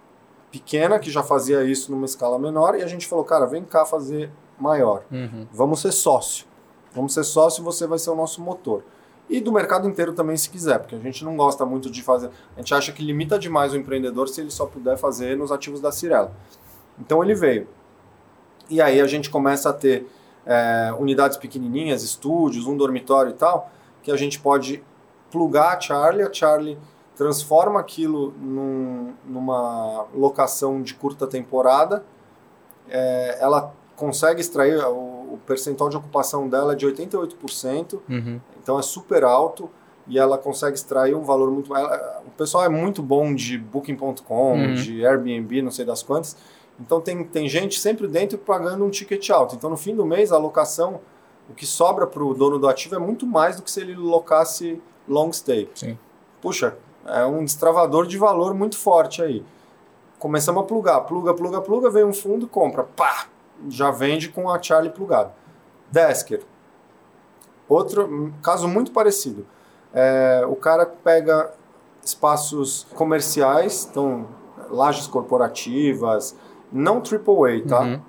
pequena 0.52 1.00
que 1.00 1.12
já 1.12 1.24
fazia 1.24 1.64
isso 1.64 1.92
numa 1.92 2.06
escala 2.06 2.38
menor 2.38 2.76
e 2.76 2.84
a 2.84 2.88
gente 2.88 3.08
falou, 3.08 3.24
cara, 3.24 3.46
vem 3.46 3.64
cá 3.64 3.86
fazer 3.86 4.32
maior. 4.60 5.04
Uhum. 5.12 5.48
Vamos 5.52 5.82
ser 5.82 5.92
sócio. 5.92 6.46
Vamos 6.94 7.14
ser 7.14 7.24
sócio, 7.24 7.64
você 7.64 7.86
vai 7.88 8.00
ser 8.00 8.10
o 8.10 8.16
nosso 8.16 8.42
motor. 8.42 8.84
E 9.30 9.40
do 9.40 9.52
mercado 9.52 9.88
inteiro 9.88 10.14
também, 10.14 10.36
se 10.36 10.50
quiser, 10.50 10.80
porque 10.80 10.96
a 10.96 11.00
gente 11.00 11.24
não 11.24 11.38
gosta 11.38 11.64
muito 11.64 11.90
de 11.90 12.02
fazer. 12.02 12.32
A 12.56 12.60
gente 12.60 12.74
acha 12.74 12.92
que 12.92 13.04
limita 13.04 13.38
demais 13.38 13.74
o 13.74 13.78
empreendedor 13.78 14.28
se 14.28 14.42
ele 14.42 14.50
só 14.50 14.66
puder 14.66 14.98
fazer 14.98 15.38
nos 15.38 15.52
ativos 15.52 15.80
da 15.80 15.92
Cirela. 15.92 16.34
Então 17.00 17.24
ele 17.24 17.36
veio. 17.36 17.68
E 18.70 18.82
aí 18.82 19.02
a 19.02 19.08
gente 19.08 19.30
começa 19.30 19.70
a 19.70 19.74
ter 19.74 20.08
é, 20.46 20.94
unidades 20.98 21.38
pequenininhas, 21.38 22.04
estúdios, 22.04 22.68
um 22.68 22.76
dormitório 22.78 23.32
e 23.32 23.34
tal, 23.36 23.72
que 24.04 24.12
a 24.12 24.18
gente 24.18 24.40
pode 24.40 24.84
plugar 25.32 25.78
a 25.78 25.80
Charlie, 25.80 26.24
a 26.24 26.34
Charlie 26.34 26.78
transforma 27.16 27.80
aquilo 27.80 28.34
num, 28.40 29.14
numa 29.26 30.06
locação 30.16 30.82
de 30.82 30.94
curta 30.94 31.28
temporada, 31.28 32.04
é, 32.90 33.38
ela 33.42 33.74
consegue 33.96 34.40
extrair, 34.40 34.78
o, 34.86 35.34
o, 35.34 35.40
percentual 35.46 35.90
de 35.90 35.98
ocupação 35.98 36.48
dela 36.48 36.74
é 36.74 36.76
de 36.76 36.88
88%, 36.88 38.00
Uhum. 38.10 38.40
então 38.64 38.80
é 38.80 38.82
super 38.82 39.24
alto 39.26 39.70
e 40.08 40.18
ela 40.18 40.38
consegue 40.38 40.76
extrair 40.76 41.14
um 41.14 41.24
valor 41.24 41.52
muito... 41.52 41.76
Ela, 41.76 42.22
o 42.26 42.32
pessoal 42.32 42.64
é 42.64 42.70
muito 42.70 43.04
bom 43.04 43.36
de 43.36 43.58
Booking.com, 43.58 44.54
Uhum. 44.54 44.74
de 44.76 45.06
Airbnb, 45.06 45.62
não 45.62 45.72
sei 45.72 45.86
das 45.86 46.02
quantas, 46.02 46.38
então 46.80 47.02
tem, 47.02 47.24
tem 47.24 47.50
gente 47.50 47.80
sempre 47.80 48.08
dentro 48.08 48.38
pagando 48.38 48.86
um 48.86 48.90
ticket 48.90 49.30
alto. 49.30 49.56
Então 49.56 49.70
no 49.70 49.78
fim 49.78 49.96
do 49.96 50.06
mês 50.06 50.32
a 50.32 50.36
alocação, 50.36 51.02
o 51.50 51.54
que 51.54 51.66
sobra 51.66 52.08
para 52.08 52.24
o 52.24 52.34
dono 52.34 52.58
do 52.58 52.68
ativo 52.68 52.96
é 52.96 53.00
muito 53.00 53.26
mais 53.26 53.58
do 53.58 53.64
que 53.64 53.72
se 53.72 53.82
ele 53.82 53.96
locasse 53.96 54.82
long 55.08 55.32
stay. 55.34 55.70
Sim. 55.76 55.98
Puxa, 56.42 56.78
é 57.06 57.26
um 57.26 57.44
destravador 57.44 58.06
de 58.06 58.18
valor 58.18 58.54
muito 58.54 58.78
forte 58.78 59.22
aí. 59.22 59.44
Começamos 60.18 60.64
a 60.64 60.66
plugar, 60.66 61.02
pluga, 61.02 61.34
pluga, 61.34 61.62
pluga, 61.62 61.90
vem 61.90 62.04
um 62.04 62.14
fundo, 62.14 62.48
compra, 62.48 62.84
pá, 62.84 63.28
já 63.70 63.90
vende 63.90 64.30
com 64.30 64.50
a 64.50 64.62
Charlie 64.62 64.92
plugada. 64.92 65.34
Desker. 65.92 66.44
Outro 67.68 68.34
caso 68.42 68.68
muito 68.68 68.92
parecido. 68.92 69.46
É, 69.94 70.44
o 70.48 70.56
cara 70.56 70.86
pega 70.86 71.52
espaços 72.04 72.86
comerciais, 72.96 73.88
então 73.90 74.28
lajes 74.70 75.08
corporativas, 75.08 76.36
não 76.72 76.98
AAA, 76.98 77.68
tá? 77.68 77.82
Uhum. 77.82 78.00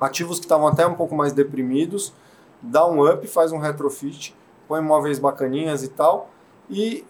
ativos 0.00 0.38
que 0.38 0.44
estavam 0.46 0.66
até 0.66 0.84
um 0.86 0.94
pouco 0.94 1.14
mais 1.14 1.32
deprimidos, 1.32 2.12
dá 2.60 2.86
um 2.86 3.08
up, 3.08 3.24
faz 3.28 3.52
um 3.52 3.58
retrofit, 3.58 4.34
põe 4.66 4.80
móveis 4.80 5.18
bacaninhas 5.18 5.82
e 5.84 5.88
tal, 5.88 6.28
e 6.68 7.04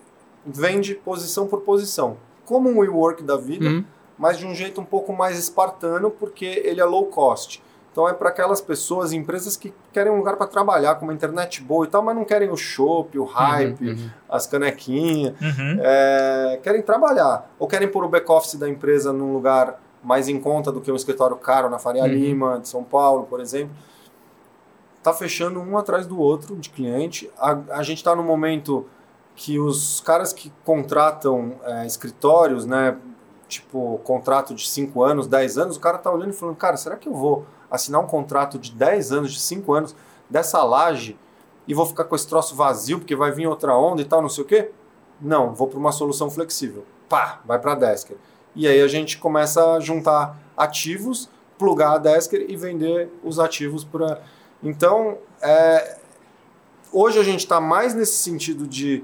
vende 0.45 0.95
posição 0.95 1.47
por 1.47 1.61
posição. 1.63 2.17
Como 2.45 2.69
um 2.69 2.79
WeWork 2.81 3.23
da 3.23 3.37
vida, 3.37 3.67
Uhum. 3.67 3.85
mas 4.19 4.37
de 4.39 4.47
um 4.47 4.55
jeito 4.55 4.81
um 4.81 4.85
pouco 4.85 5.13
mais 5.13 5.39
espartano, 5.39 6.11
porque 6.11 6.45
ele 6.45 6.81
é 6.81 6.85
low 6.85 7.07
cost. 7.07 7.63
Então 7.91 8.09
é 8.09 8.13
para 8.15 8.31
aquelas 8.31 8.61
pessoas, 8.61 9.13
empresas 9.13 9.55
que 9.57 9.73
querem 9.93 10.11
um 10.13 10.17
lugar 10.17 10.37
para 10.37 10.47
trabalhar, 10.47 10.95
com 10.95 11.05
uma 11.05 11.13
internet 11.13 11.63
boa 11.63 11.85
e 11.85 11.89
tal, 11.89 12.03
mas 12.03 12.17
não 12.17 12.25
querem 12.25 12.51
o 12.51 12.57
shopping, 12.57 13.19
o 13.19 13.25
hype, 13.25 13.87
Uhum. 13.91 14.11
as 14.31 14.47
canequinhas. 14.47 15.35
Uhum. 15.41 15.79
É, 15.81 16.59
querem 16.63 16.81
trabalhar. 16.83 17.51
Ou 17.59 17.67
querem 17.69 17.89
pôr 17.89 18.05
o 18.05 18.09
back-office 18.09 18.55
da 18.57 18.69
empresa 18.69 19.13
num 19.13 19.33
lugar 19.35 19.79
mais 20.03 20.29
em 20.29 20.41
conta 20.41 20.73
do 20.73 20.81
que 20.81 20.91
um 20.91 20.97
escritório 20.97 21.37
caro 21.37 21.71
na 21.71 21.79
Faria 21.79 22.03
Uhum. 22.03 22.09
Lima, 22.09 22.61
de 22.61 22.69
São 22.69 22.83
Paulo, 22.83 23.25
por 23.25 23.41
exemplo. 23.41 23.75
Tá 25.03 25.13
fechando 25.13 25.61
um 25.61 25.77
atrás 25.77 26.07
do 26.07 26.19
outro 26.19 26.57
de 26.57 26.71
cliente. 26.71 27.31
A, 27.39 27.59
a 27.71 27.83
gente 27.83 27.99
está 27.99 28.15
no 28.15 28.23
momento 28.23 28.87
que 29.35 29.59
os 29.59 30.01
caras 30.01 30.33
que 30.33 30.53
contratam 30.65 31.55
é, 31.65 31.87
escritórios, 31.87 32.67
né, 32.67 32.97
tipo 33.49 34.01
contrato 34.05 34.55
de 34.55 34.69
5 34.69 35.03
anos, 35.03 35.27
10 35.27 35.59
anos, 35.59 35.77
o 35.77 35.81
cara 35.81 35.99
tá 35.99 36.11
olhando 36.11 36.31
e 36.31 36.33
falando, 36.33 36.57
cara, 36.57 36.77
será 36.77 36.97
que 36.97 37.09
eu 37.09 37.15
vou 37.15 37.45
assinar 37.71 38.01
um 38.01 38.07
contrato 38.07 38.59
de 38.59 38.73
10 38.73 39.13
anos, 39.13 39.33
de 39.33 39.41
5 39.41 39.73
anos, 39.73 39.97
dessa 40.29 40.63
laje 40.63 41.19
e 41.67 41.75
vou 41.75 41.87
ficar 41.87 42.05
com 42.05 42.15
esse 42.15 42.27
troço 42.27 42.55
vazio 42.55 42.99
porque 42.99 43.15
vai 43.15 43.31
vir 43.31 43.47
outra 43.47 43.77
onda 43.77 44.03
e 44.03 44.05
tal, 44.05 44.21
não 44.23 44.29
sei 44.29 44.45
o 44.45 44.47
quê? 44.47 44.71
Não, 45.21 45.55
vou 45.55 45.69
para 45.69 45.79
uma 45.79 45.93
solução 45.93 46.31
flexível. 46.31 46.85
Pá, 47.09 47.41
vai 47.45 47.59
para 47.59 47.73
a 47.73 47.75
Desker. 47.75 48.17
E 48.55 48.67
aí 48.69 48.81
a 48.83 48.89
gente 48.89 49.19
começa 49.19 49.75
a 49.75 49.81
juntar 49.81 50.39
ativos, 50.57 51.29
plugar 51.59 51.95
a 51.95 51.99
Desker 51.99 52.45
e 52.49 52.57
vender 52.57 53.09
os 53.25 53.39
ativos 53.39 53.85
para. 53.85 54.21
Então, 54.63 55.19
é, 55.41 55.97
hoje 56.93 57.19
a 57.19 57.23
gente 57.23 57.41
está 57.41 57.61
mais 57.61 57.95
nesse 57.95 58.15
sentido 58.17 58.67
de 58.67 59.03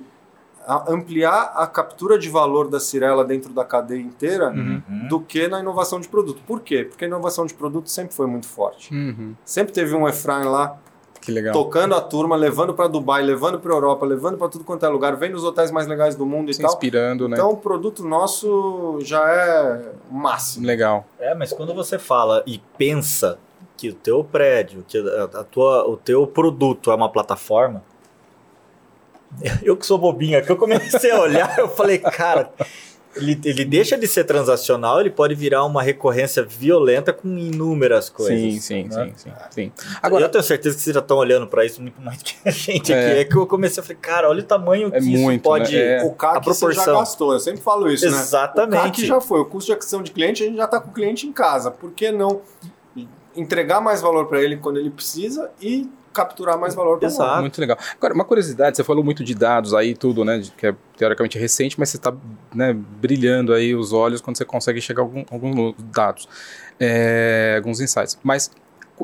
ampliar 0.87 1.53
a 1.57 1.67
captura 1.67 2.19
de 2.19 2.29
valor 2.29 2.69
da 2.69 2.79
Cirela 2.79 3.25
dentro 3.25 3.55
da 3.55 3.65
cadeia 3.65 4.01
inteira 4.03 4.51
Uhum. 4.51 5.09
do 5.09 5.19
que 5.21 5.49
na 5.49 5.61
inovação 5.61 5.99
de 5.99 6.07
produto. 6.09 6.43
Por 6.47 6.61
quê? 6.61 6.85
Porque 6.85 7.05
a 7.07 7.09
inovação 7.09 7.47
de 7.47 7.55
produto 7.55 7.89
sempre 7.89 8.15
foi 8.15 8.27
muito 8.27 8.47
forte. 8.47 8.93
Uhum. 8.93 9.35
Sempre 9.47 9.73
teve 9.73 9.95
um 9.95 10.07
Efraim 10.07 10.45
lá. 10.45 10.77
Tocando 11.53 11.95
a 11.95 12.01
turma, 12.01 12.37
levando 12.37 12.75
para 12.75 12.89
Dubai, 12.89 13.23
levando 13.23 13.59
para 13.59 13.73
Europa, 13.73 14.07
levando 14.07 14.37
para 14.37 14.49
tudo 14.49 14.65
quanto 14.65 14.85
é 14.85 14.89
lugar, 14.89 15.17
vem 15.17 15.31
nos 15.31 15.45
hotéis 15.45 15.71
mais 15.71 15.87
legais 15.87 16.15
do 16.15 16.27
mundo 16.27 16.51
e 16.51 16.55
Se 16.55 16.61
tal. 16.61 16.71
inspirando, 16.71 17.29
né? 17.29 17.37
Então 17.37 17.51
o 17.51 17.57
produto 17.57 18.05
nosso 18.05 18.99
já 19.01 19.29
é 19.31 19.93
o 20.11 20.15
máximo. 20.15 20.67
Legal. 20.67 21.07
É, 21.19 21.35
mas 21.35 21.53
quando 21.53 21.75
você 21.75 21.99
fala 21.99 22.43
e 22.47 22.59
pensa 22.77 23.39
que 23.77 23.91
o 23.91 23.95
teu 23.95 24.25
prédio, 24.25 24.85
que 24.87 24.99
a, 24.99 25.41
a 25.41 25.45
tua, 25.45 25.89
o 25.89 25.97
teu 25.97 26.27
produto 26.27 26.91
é 26.91 26.95
uma 26.95 27.09
plataforma, 27.09 27.83
eu 29.63 29.77
que 29.77 29.87
sou 29.87 29.99
bobinha, 29.99 30.43
que 30.43 30.51
eu 30.51 30.57
comecei 30.57 31.11
a 31.11 31.21
olhar, 31.21 31.59
eu 31.59 31.69
falei, 31.69 31.99
cara, 31.99 32.51
ele, 33.19 33.41
ele 33.45 33.65
deixa 33.65 33.97
de 33.99 34.07
ser 34.07 34.25
transacional, 34.25 35.01
ele 35.01 35.11
pode 35.11 35.35
virar 35.35 35.65
uma 35.65 35.83
recorrência 35.83 36.43
violenta 36.43 37.13
com 37.13 37.29
inúmeras 37.37 38.09
coisas. 38.09 38.39
sim, 38.39 38.61
sim, 38.61 38.85
né? 38.85 39.13
sim, 39.17 39.31
sim, 39.31 39.33
sim. 39.51 39.73
Agora, 40.03 40.25
eu 40.25 40.29
tenho 40.29 40.43
certeza 40.45 40.77
que 40.77 40.83
vocês 40.83 40.95
já 40.95 41.01
estão 41.01 41.17
olhando 41.19 41.47
para 41.47 41.65
isso 41.65 41.81
muito 41.83 42.01
mais 42.01 42.23
que 42.23 42.35
a 42.45 42.51
gente 42.51 42.93
É. 42.93 43.11
aqui. 43.11 43.21
É 43.21 43.25
que 43.25 43.37
eu 43.37 43.47
comecei 43.47 43.83
a 43.83 43.87
falar, 43.87 43.99
cara, 44.01 44.29
olha 44.31 44.41
o 44.41 44.45
tamanho 44.45 44.89
É 44.89 45.01
que 45.01 45.13
isso 45.13 45.23
muito, 45.23 45.43
pode. 45.43 45.75
né? 45.77 45.99
É. 46.01 46.05
O 46.05 46.13
CAC 46.13 46.37
A 46.39 46.41
proporção. 46.41 46.69
você 46.69 46.75
já 46.75 46.87
gastou, 46.93 47.33
eu 47.33 47.41
sempre 47.41 47.61
falo 47.61 47.91
isso, 47.91 48.05
né? 48.11 48.17
Exatamente. 48.17 48.79
O 48.81 48.83
CAC 48.85 49.07
já 49.07 49.21
foi, 49.21 49.41
o 49.41 49.45
custo 49.45 49.67
de 49.67 49.73
aquisição 49.73 50.03
de 50.03 50.11
cliente, 50.11 50.43
a 50.43 50.47
gente 50.47 50.57
já 50.57 50.65
está 50.65 50.81
com 50.81 50.91
o 50.91 50.93
cliente 50.95 51.27
em 51.27 51.33
casa. 51.33 51.71
Por 51.71 51.91
que 51.93 52.11
não 52.11 52.41
entregar 53.37 53.81
mais 53.81 54.01
valor 54.01 54.27
para 54.27 54.43
ele 54.43 54.57
quando 54.57 54.79
ele 54.79 54.91
precisa 54.91 55.51
e 55.61 55.89
capturar 56.19 56.59
mais 56.59 56.75
valor 56.75 56.99
para 56.99 57.07
Exato. 57.07 57.41
muito 57.41 57.61
legal. 57.61 57.79
Agora, 57.97 58.13
uma 58.13 58.25
curiosidade, 58.25 58.77
você 58.77 58.83
falou 58.83 59.05
muito 59.05 59.23
de 59.23 59.35
dados 59.35 59.73
aí, 59.73 59.95
tudo, 59.95 60.25
né? 60.25 60.43
Que 60.57 60.67
é 60.67 60.75
teoricamente 60.97 61.39
recente, 61.39 61.79
mas 61.79 61.91
você 61.91 61.97
está 61.97 62.13
né, 62.53 62.73
brilhando 62.73 63.53
aí 63.55 63.73
os 63.75 63.93
olhos 63.93 64.21
quando 64.21 64.37
você 64.37 64.45
consegue 64.45 64.81
chegar 64.81 65.03
a 65.03 65.05
algum- 65.05 65.25
alguns 65.31 65.75
dados, 65.93 66.29
é, 66.81 67.55
alguns 67.57 67.81
insights. 67.81 68.19
Mas 68.23 68.51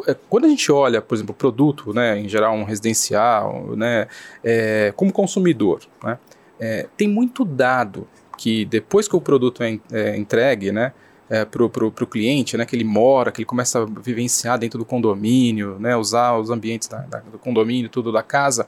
é, 0.09 0.17
quando 0.29 0.47
a 0.47 0.49
gente 0.49 0.73
olha, 0.73 1.01
por 1.01 1.15
exemplo, 1.15 1.33
o 1.33 1.37
produto, 1.39 1.95
né, 1.95 2.19
em 2.19 2.29
geral 2.29 2.53
um 2.55 2.65
residencial, 2.65 3.77
né, 3.77 4.09
é, 4.43 4.93
como 4.97 5.13
consumidor, 5.13 5.81
né, 6.03 6.19
é, 6.59 6.87
tem 6.97 7.09
muito 7.09 7.45
dado 7.45 8.09
que 8.37 8.65
depois 8.65 9.07
que 9.07 9.15
o 9.15 9.21
produto 9.21 9.63
é, 9.63 9.79
é 9.93 10.17
entregue, 10.17 10.73
né, 10.73 10.93
é, 11.31 11.45
para 11.45 11.65
o 11.65 11.91
cliente, 12.07 12.57
né, 12.57 12.65
que 12.67 12.77
ele 12.77 12.85
mora, 12.85 13.33
que 13.33 13.41
ele 13.41 13.47
começa 13.47 13.83
a 13.83 13.87
vivenciar 13.87 14.59
dentro 14.59 14.79
do 14.79 14.85
condomínio, 14.85 15.79
né, 15.79 15.97
usar 15.97 16.37
os 16.39 16.51
ambientes 16.51 16.87
da- 16.89 16.99
da- 16.99 17.21
do 17.21 17.39
condomínio, 17.39 17.89
tudo 17.89 18.13
da 18.13 18.23
casa, 18.23 18.67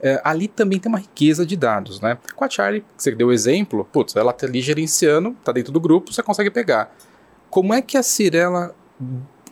é, 0.00 0.20
ali 0.22 0.46
também 0.46 0.78
tem 0.78 0.90
uma 0.90 0.98
riqueza 0.98 1.44
de 1.44 1.56
dados. 1.56 2.00
Né? 2.00 2.16
Com 2.36 2.44
a 2.44 2.50
Charlie, 2.50 2.82
que 2.96 3.02
você 3.02 3.10
deu 3.12 3.28
o 3.28 3.32
exemplo, 3.32 3.84
putz, 3.92 4.14
ela 4.14 4.30
está 4.30 4.46
ali 4.46 4.60
gerenciando, 4.60 5.30
está 5.38 5.50
dentro 5.52 5.72
do 5.72 5.80
grupo, 5.80 6.12
você 6.12 6.22
consegue 6.22 6.50
pegar. 6.50 6.94
Como 7.50 7.72
é 7.74 7.80
que 7.82 7.96
a 7.96 8.02
Cirela 8.02 8.74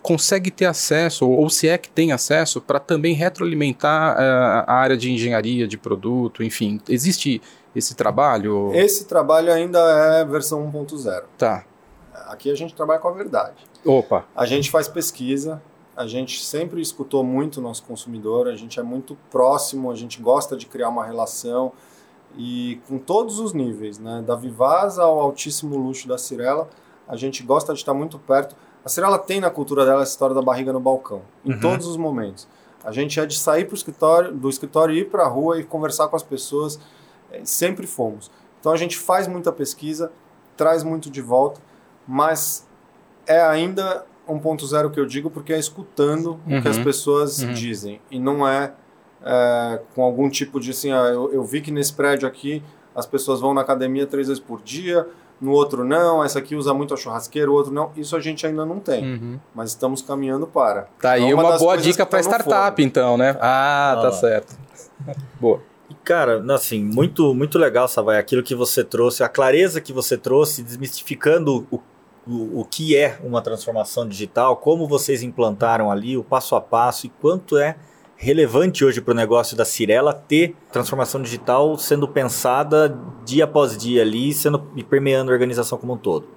consegue 0.03 0.51
ter 0.51 0.67
acesso, 0.67 1.27
ou, 1.27 1.39
ou 1.41 1.49
se 1.51 1.67
é 1.67 1.79
que 1.79 1.89
tem 1.89 2.13
acesso, 2.13 2.61
para 2.61 2.79
também 2.79 3.15
retroalimentar 3.15 4.17
é, 4.19 4.23
a 4.67 4.75
área 4.75 4.97
de 4.97 5.11
engenharia 5.11 5.67
de 5.67 5.79
produto, 5.79 6.43
enfim, 6.43 6.79
existe 6.89 7.41
esse 7.75 7.95
trabalho? 7.97 8.71
Esse 8.75 9.07
trabalho 9.07 9.51
ainda 9.53 9.79
é 10.21 10.25
versão 10.25 10.71
1.0. 10.71 11.23
Tá. 11.39 11.65
Aqui 12.29 12.51
a 12.51 12.55
gente 12.55 12.75
trabalha 12.75 13.01
com 13.01 13.09
a 13.09 13.13
verdade. 13.13 13.65
Opa. 13.85 14.25
A 14.35 14.47
gente 14.47 14.71
faz 14.71 14.89
pesquisa, 14.89 15.61
a 15.97 16.07
gente 16.07 16.45
sempre 16.45 16.81
escutou 16.81 17.23
muito 17.25 17.59
o 17.59 17.61
nosso 17.63 17.83
consumidor, 17.85 18.49
a 18.49 18.57
gente 18.57 18.79
é 18.81 18.83
muito 18.83 19.17
próximo, 19.31 19.91
a 19.91 19.95
gente 19.95 20.21
gosta 20.21 20.57
de 20.57 20.67
criar 20.67 20.89
uma 20.89 21.05
relação 21.05 21.73
e 22.37 22.81
com 22.89 22.99
todos 22.99 23.39
os 23.39 23.53
níveis, 23.53 23.99
né? 23.99 24.23
Da 24.27 24.35
Vivaz 24.35 24.99
ao 24.99 25.21
altíssimo 25.21 25.77
luxo 25.77 26.09
da 26.09 26.19
Cirela, 26.19 26.69
a 27.07 27.17
gente 27.17 27.43
gosta 27.43 27.73
de 27.73 27.81
estar 27.81 27.95
muito 27.95 28.19
perto. 28.19 28.57
A 28.85 28.89
Cirela 28.89 29.19
tem 29.19 29.41
na 29.41 29.51
cultura 29.51 29.85
dela 29.85 30.03
essa 30.03 30.13
história 30.13 30.35
da 30.35 30.43
barriga 30.43 30.73
no 30.73 30.81
balcão, 30.81 31.23
em 31.45 31.53
Uhum. 31.53 31.61
todos 31.61 31.87
os 31.87 31.97
momentos. 31.97 32.47
A 32.83 32.93
gente 32.93 33.19
é 33.19 33.25
de 33.25 33.39
sair 33.39 33.65
pro 33.67 33.75
escritório, 33.75 34.33
do 34.33 34.49
escritório 34.49 34.95
e 34.95 35.01
ir 35.01 35.11
para 35.11 35.23
a 35.25 35.29
rua 35.29 35.59
e 35.59 35.65
conversar 35.65 36.09
com 36.09 36.17
as 36.17 36.23
pessoas, 36.23 36.79
eh, 37.31 37.41
sempre 37.45 37.87
fomos. 37.87 38.31
Então 38.61 38.73
a 38.73 38.77
gente 38.77 38.99
faz 38.99 39.27
muita 39.27 39.51
pesquisa, 39.53 40.13
traz 40.57 40.83
muito 40.85 41.09
de 41.09 41.23
volta, 41.23 41.61
mas 42.07 42.67
é 43.27 43.41
ainda 43.41 44.05
1.0 44.29 44.91
que 44.91 44.99
eu 45.01 45.07
digo 45.07 45.31
porque 45.31 45.53
é 45.53 45.59
escutando 45.59 46.41
o 46.47 46.49
que 46.49 46.55
Uhum. 46.69 46.71
as 46.71 46.79
pessoas 46.79 47.43
Uhum. 47.43 47.53
dizem 47.53 48.01
e 48.11 48.19
não 48.19 48.47
é, 48.47 48.73
é, 49.25 49.81
com 49.95 50.03
algum 50.03 50.29
tipo 50.29 50.59
de 50.61 50.71
assim, 50.71 50.93
ah, 50.93 51.07
eu, 51.13 51.33
eu 51.33 51.43
vi 51.45 51.61
que 51.61 51.71
nesse 51.71 51.93
prédio 51.93 52.27
aqui 52.29 52.63
as 52.95 53.07
pessoas 53.07 53.41
vão 53.41 53.53
na 53.55 53.61
academia 53.63 54.07
três 54.07 54.29
vezes 54.29 54.43
por 54.43 54.63
dia, 54.63 55.07
no 55.41 55.51
outro 55.51 55.85
não, 55.85 56.23
essa 56.25 56.39
aqui 56.39 56.55
usa 56.55 56.73
muito 56.73 56.95
a 56.95 56.97
churrasqueira, 56.97 57.51
o 57.51 57.55
outro 57.55 57.73
não. 57.73 57.91
Isso 57.97 58.15
a 58.17 58.21
gente 58.21 58.47
ainda 58.47 58.65
não 58.65 58.79
tem, 58.79 59.05
Uhum. 59.05 59.41
mas 59.55 59.71
estamos 59.71 60.01
caminhando 60.01 60.47
para. 60.47 60.87
Tá 61.01 61.11
aí 61.13 61.29
É 61.29 61.35
uma, 61.35 61.43
das 61.51 61.61
boa 61.61 61.77
dica 61.77 62.07
para 62.07 62.19
no 62.21 62.25
startup, 62.25 62.83
então, 62.83 63.17
né? 63.19 63.37
Ah, 63.41 63.99
tá 64.01 64.09
Ah. 64.09 64.13
certo. 64.13 64.57
Boa. 65.41 65.61
Cara, 66.05 66.43
assim, 66.55 66.83
muito, 66.83 67.35
muito 67.35 67.59
legal, 67.59 67.89
Savai, 67.89 68.19
aquilo 68.19 68.43
que 68.43 68.55
você 68.55 68.85
trouxe, 68.85 69.23
a 69.25 69.29
clareza 69.29 69.81
que 69.81 69.93
você 69.93 70.17
trouxe, 70.17 70.63
desmistificando 70.63 71.67
o, 71.71 71.81
o, 72.27 72.61
o 72.61 72.65
que 72.65 72.97
é 72.97 73.19
uma 73.23 73.43
transformação 73.43 74.09
digital, 74.09 74.57
como 74.57 74.89
vocês 74.89 75.23
implantaram 75.23 75.91
ali, 75.91 76.17
o 76.17 76.25
passo 76.25 76.57
a 76.57 76.61
passo 76.61 77.07
e 77.07 77.09
quanto 77.09 77.57
é 77.59 77.77
relevante 78.17 78.85
hoje 78.85 79.01
para 79.01 79.13
o 79.13 79.17
negócio 79.17 79.57
da 79.57 79.65
Cirela 79.65 80.13
ter 80.13 80.57
transformação 80.73 81.21
digital 81.21 81.77
sendo 81.77 82.09
pensada 82.09 82.97
dia 83.25 83.45
após 83.45 83.77
dia 83.77 84.03
ali, 84.03 84.33
sendo 84.33 84.71
e 84.77 84.83
permeando 84.83 85.31
a 85.31 85.35
organização 85.35 85.77
como 85.77 85.95
um 85.95 85.99
todo. 85.99 86.29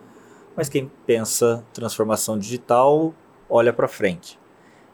Mas 0.56 0.68
quem 0.68 0.92
pensa 1.06 1.64
transformação 1.72 2.38
digital 2.38 3.14
olha 3.50 3.72
para 3.72 3.88
frente. 3.88 4.40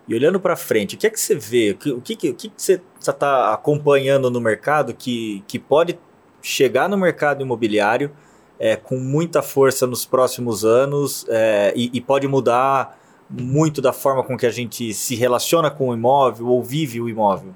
E 0.08 0.14
olhando 0.14 0.40
para 0.40 0.56
frente, 0.58 0.96
o 0.96 0.98
que 0.98 1.08
é 1.08 1.10
que 1.10 1.20
você 1.20 1.34
vê? 1.34 1.72
O 1.72 1.78
que, 1.78 1.92
o 1.92 2.02
que, 2.02 2.30
o 2.30 2.36
que 2.36 2.52
você 2.56 2.82
está 3.00 3.54
acompanhando 3.54 4.30
no 4.30 4.42
mercado 4.42 4.94
que, 4.94 5.44
que 5.48 5.58
pode 5.58 5.98
chegar 6.42 6.90
no 6.90 6.98
mercado 6.98 7.42
imobiliário 7.42 8.12
é, 8.60 8.76
com 8.76 8.98
muita 8.98 9.42
força 9.42 9.86
nos 9.86 10.06
próximos 10.06 10.64
anos 10.64 11.26
é, 11.28 11.74
e, 11.76 11.90
e 11.94 12.02
pode 12.02 12.28
mudar 12.28 13.00
muito 13.30 13.82
da 13.82 13.92
forma 13.92 14.24
com 14.24 14.38
que 14.38 14.46
a 14.46 14.52
gente 14.52 14.94
se 14.94 15.16
relaciona 15.16 15.72
com 15.72 15.90
o 15.90 15.94
imóvel 15.94 16.48
ou 16.48 16.62
vive 16.62 17.02
o 17.02 17.10
imóvel? 17.10 17.54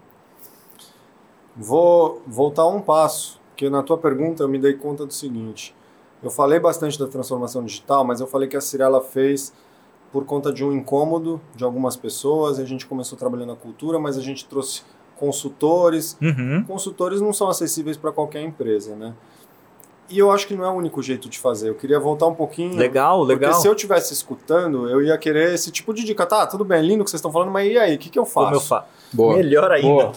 Vou 1.56 2.22
voltar 2.26 2.68
um 2.68 2.82
passo, 2.82 3.40
porque 3.50 3.70
na 3.70 3.82
tua 3.84 3.98
pergunta 3.98 4.44
eu 4.44 4.50
me 4.50 4.60
dei 4.60 4.74
conta 4.74 5.06
do 5.06 5.14
seguinte. 5.14 5.76
Eu 6.22 6.32
falei 6.32 6.60
bastante 6.60 6.98
da 6.98 7.08
transformação 7.08 7.64
digital, 7.64 8.04
mas 8.04 8.20
eu 8.20 8.28
falei 8.28 8.48
que 8.48 8.58
a 8.58 8.62
Cirela 8.62 9.02
fez 9.02 9.54
por 10.12 10.26
conta 10.26 10.52
de 10.52 10.64
um 10.64 10.72
incômodo 10.72 11.40
de 11.56 11.64
algumas 11.64 11.96
pessoas, 11.96 12.58
e 12.58 12.62
a 12.62 12.66
gente 12.66 12.86
começou 12.86 13.18
trabalhando 13.18 13.52
a 13.52 13.56
cultura, 13.56 14.00
mas 14.00 14.18
a 14.18 14.22
gente 14.22 14.46
trouxe 14.46 14.82
consultores. 15.16 16.18
Uhum. 16.22 16.64
Consultores 16.66 17.22
não 17.22 17.34
são 17.34 17.50
acessíveis 17.50 17.98
para 17.98 18.12
qualquer 18.12 18.42
empresa, 18.42 18.96
né? 18.96 19.14
E 20.10 20.18
eu 20.20 20.32
acho 20.32 20.48
que 20.48 20.56
não 20.56 20.64
é 20.64 20.70
o 20.70 20.74
único 20.74 21.02
jeito 21.02 21.28
de 21.28 21.38
fazer. 21.38 21.68
Eu 21.70 21.76
queria 21.76 22.00
voltar 22.00 22.28
um 22.28 22.34
pouquinho. 22.34 22.76
Legal, 22.78 23.22
legal. 23.24 23.50
Porque 23.52 23.62
se 23.62 23.68
eu 23.68 23.74
estivesse 23.74 24.14
escutando, 24.14 24.90
eu 24.90 25.02
ia 25.02 25.18
querer 25.18 25.54
esse 25.54 25.70
tipo 25.70 25.94
de 25.94 26.04
dica. 26.06 26.26
Tá, 26.26 26.48
tudo 26.48 26.64
bem, 26.64 26.82
lindo 26.82 27.02
o 27.02 27.04
que 27.04 27.10
vocês 27.12 27.20
estão 27.20 27.32
falando, 27.32 27.52
mas 27.52 27.70
e 27.70 27.78
aí? 27.78 27.96
O 27.96 27.98
que, 28.00 28.10
que 28.10 28.18
eu 28.18 28.26
faço? 28.26 28.46
Como 28.46 28.56
eu 28.56 28.62
faço? 28.62 28.88
Boa. 29.12 29.36
Melhor 29.36 29.70
ainda. 29.72 29.88
Boa. 29.88 30.14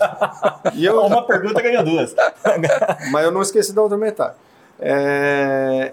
E 0.75 0.85
eu, 0.85 1.01
Uma 1.01 1.23
pergunta 1.27 1.61
ganha 1.61 1.83
duas. 1.83 2.15
mas 3.11 3.25
eu 3.25 3.33
não 3.33 3.43
esqueci 3.43 3.73
da 3.73 3.83
outra 3.83 3.99
metade. 3.99 4.35
É, 4.79 5.93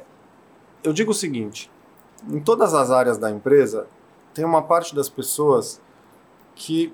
Eu 0.83 0.93
digo 0.93 1.11
o 1.11 1.13
seguinte: 1.15 1.69
em 2.29 2.39
todas 2.39 2.73
as 2.75 2.91
áreas 2.91 3.17
da 3.17 3.31
empresa, 3.31 3.87
tem 4.33 4.45
uma 4.45 4.61
parte 4.61 4.95
das 4.95 5.09
pessoas 5.09 5.81
que 6.55 6.93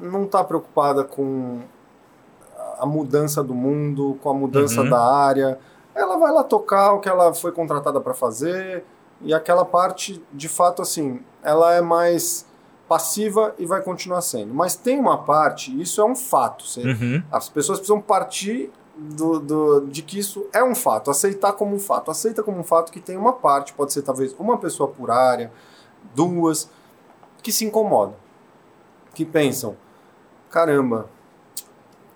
não 0.00 0.24
está 0.24 0.42
preocupada 0.42 1.04
com 1.04 1.60
a 2.78 2.86
mudança 2.86 3.42
do 3.44 3.54
mundo, 3.54 4.18
com 4.22 4.30
a 4.30 4.34
mudança 4.34 4.80
Uhum. 4.82 4.90
da 4.90 5.00
área. 5.00 5.58
Ela 6.00 6.16
vai 6.16 6.32
lá 6.32 6.42
tocar 6.42 6.92
o 6.92 7.00
que 7.00 7.08
ela 7.08 7.32
foi 7.34 7.52
contratada 7.52 8.00
para 8.00 8.14
fazer, 8.14 8.84
e 9.20 9.34
aquela 9.34 9.64
parte, 9.64 10.24
de 10.32 10.48
fato, 10.48 10.80
assim, 10.82 11.20
ela 11.42 11.74
é 11.74 11.80
mais 11.80 12.46
passiva 12.88 13.54
e 13.58 13.66
vai 13.66 13.82
continuar 13.82 14.20
sendo. 14.22 14.52
Mas 14.54 14.74
tem 14.74 14.98
uma 14.98 15.18
parte, 15.22 15.78
isso 15.80 16.00
é 16.00 16.04
um 16.04 16.16
fato. 16.16 16.66
Você, 16.66 16.82
Uhum. 16.82 17.22
as 17.30 17.48
pessoas 17.48 17.78
precisam 17.78 18.00
partir 18.00 18.72
do, 18.96 19.38
do- 19.38 19.80
de 19.86 20.02
que 20.02 20.18
isso 20.18 20.46
é 20.52 20.64
um 20.64 20.74
fato, 20.74 21.10
aceitar 21.10 21.52
como 21.52 21.74
um 21.76 21.78
fato. 21.78 22.10
Aceita 22.10 22.42
como 22.42 22.58
um 22.58 22.64
fato 22.64 22.90
que 22.90 23.00
tem 23.00 23.16
uma 23.16 23.32
parte, 23.32 23.72
pode 23.74 23.92
ser 23.92 24.02
talvez 24.02 24.34
uma 24.38 24.58
pessoa 24.58 24.88
por 24.88 25.10
área, 25.10 25.52
duas, 26.14 26.68
que 27.42 27.52
se 27.52 27.64
incomodam, 27.64 28.16
que 29.14 29.24
pensam: 29.24 29.76
caramba, 30.50 31.08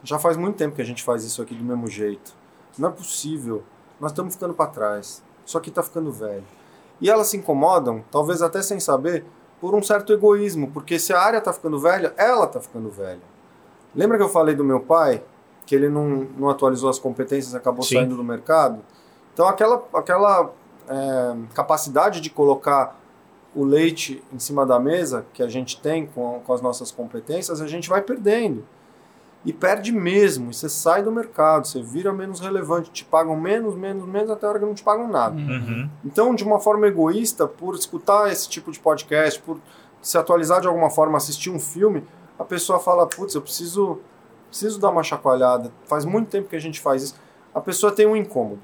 já 0.03 0.19
faz 0.19 0.37
muito 0.37 0.57
tempo 0.57 0.75
que 0.75 0.83
a 0.83 0.87
gente 0.87 1.03
faz 1.03 1.23
isso 1.25 1.41
aqui 1.41 1.55
do 1.55 1.65
mesmo 1.65 1.87
jeito. 1.87 2.35
Não 2.77 2.89
é 2.89 2.93
possível. 2.93 3.63
Nós 4.01 4.11
estamos 4.11 4.35
ficando 4.35 4.55
para 4.55 4.71
trás. 4.71 5.23
Isso 5.47 5.57
aqui 5.59 5.69
está 5.69 5.83
ficando 5.83 6.11
velho. 6.11 6.45
E 7.01 7.11
elas 7.11 7.29
se 7.29 7.37
incomodam, 7.37 8.05
talvez 8.11 8.43
até 8.43 8.63
sem 8.63 8.81
saber, 8.81 9.25
por 9.61 9.75
um 9.75 9.83
certo 9.83 10.13
egoísmo, 10.13 10.71
porque 10.71 10.99
se 10.99 11.13
a 11.13 11.21
área 11.21 11.39
está 11.39 11.53
ficando 11.53 11.79
velha, 11.79 12.13
ela 12.17 12.45
está 12.45 12.61
ficando 12.61 12.91
velha. 12.91 13.23
Lembra 13.95 14.17
que 14.17 14.23
eu 14.23 14.29
falei 14.29 14.55
do 14.55 14.65
meu 14.65 14.81
pai, 14.81 15.23
que 15.67 15.75
ele 15.75 15.89
não, 15.89 16.27
não 16.37 16.51
atualizou 16.51 16.91
as 16.91 16.99
competências 16.99 17.55
e 17.55 17.57
acabou 17.57 17.85
Sim. 17.85 17.97
saindo 17.97 18.17
do 18.17 18.25
mercado? 18.25 18.81
Então, 19.33 19.49
aquela, 19.49 19.83
aquela 19.95 20.51
é, 20.89 21.37
capacidade 21.55 22.21
de 22.21 22.31
colocar 22.31 22.99
o 23.55 23.65
leite 23.65 24.23
em 24.33 24.39
cima 24.39 24.67
da 24.67 24.79
mesa 24.81 25.25
que 25.33 25.43
a 25.43 25.49
gente 25.49 25.81
tem 25.81 26.07
com, 26.07 26.41
com 26.45 26.53
as 26.53 26.61
nossas 26.61 26.91
competências, 26.91 27.61
a 27.61 27.67
gente 27.67 27.89
vai 27.89 28.03
perdendo. 28.03 28.65
E 29.45 29.53
perde 29.53 29.93
mesmo. 29.93 30.51
E 30.51 30.55
você 30.55 30.69
sai 30.69 31.03
do 31.03 31.13
mercado, 31.13 31.67
você 31.67 31.83
vira 31.83 32.13
menos 32.13 32.41
relevante, 32.41 32.91
te 32.91 33.05
pagam 33.05 33.37
menos, 33.37 33.75
menos, 33.75 34.07
menos, 34.07 34.31
até 34.31 34.47
a 34.47 34.49
hora 34.49 34.59
que 34.59 34.65
não 34.65 34.75
te 34.75 34.83
pagam 34.83 35.07
nada. 35.07 35.37
Uhum. 35.37 35.89
Então, 36.05 36.35
de 36.35 36.43
uma 36.43 36.59
forma 36.59 36.87
egoísta, 36.87 37.47
por 37.47 37.75
escutar 37.75 38.33
esse 38.33 38.49
tipo 38.49 38.73
de 38.73 38.81
podcast, 38.81 39.41
por 39.43 39.59
se 40.01 40.17
atualizar 40.17 40.61
de 40.61 40.67
alguma 40.67 40.91
forma, 40.91 41.17
assistir 41.17 41.51
um 41.51 41.61
filme, 41.61 42.05
a 42.39 42.45
pessoa 42.45 42.79
fala: 42.79 43.07
putz, 43.07 43.35
eu 43.35 43.43
preciso, 43.43 44.01
preciso 44.49 44.81
dar 44.81 44.91
uma 44.91 45.03
chacoalhada. 45.03 45.71
Faz 45.87 46.05
muito 46.05 46.31
tempo 46.31 46.49
que 46.49 46.57
a 46.57 46.61
gente 46.61 46.81
faz 46.81 47.03
isso. 47.03 47.15
A 47.55 47.61
pessoa 47.61 47.93
tem 47.93 48.07
um 48.07 48.17
incômodo. 48.17 48.61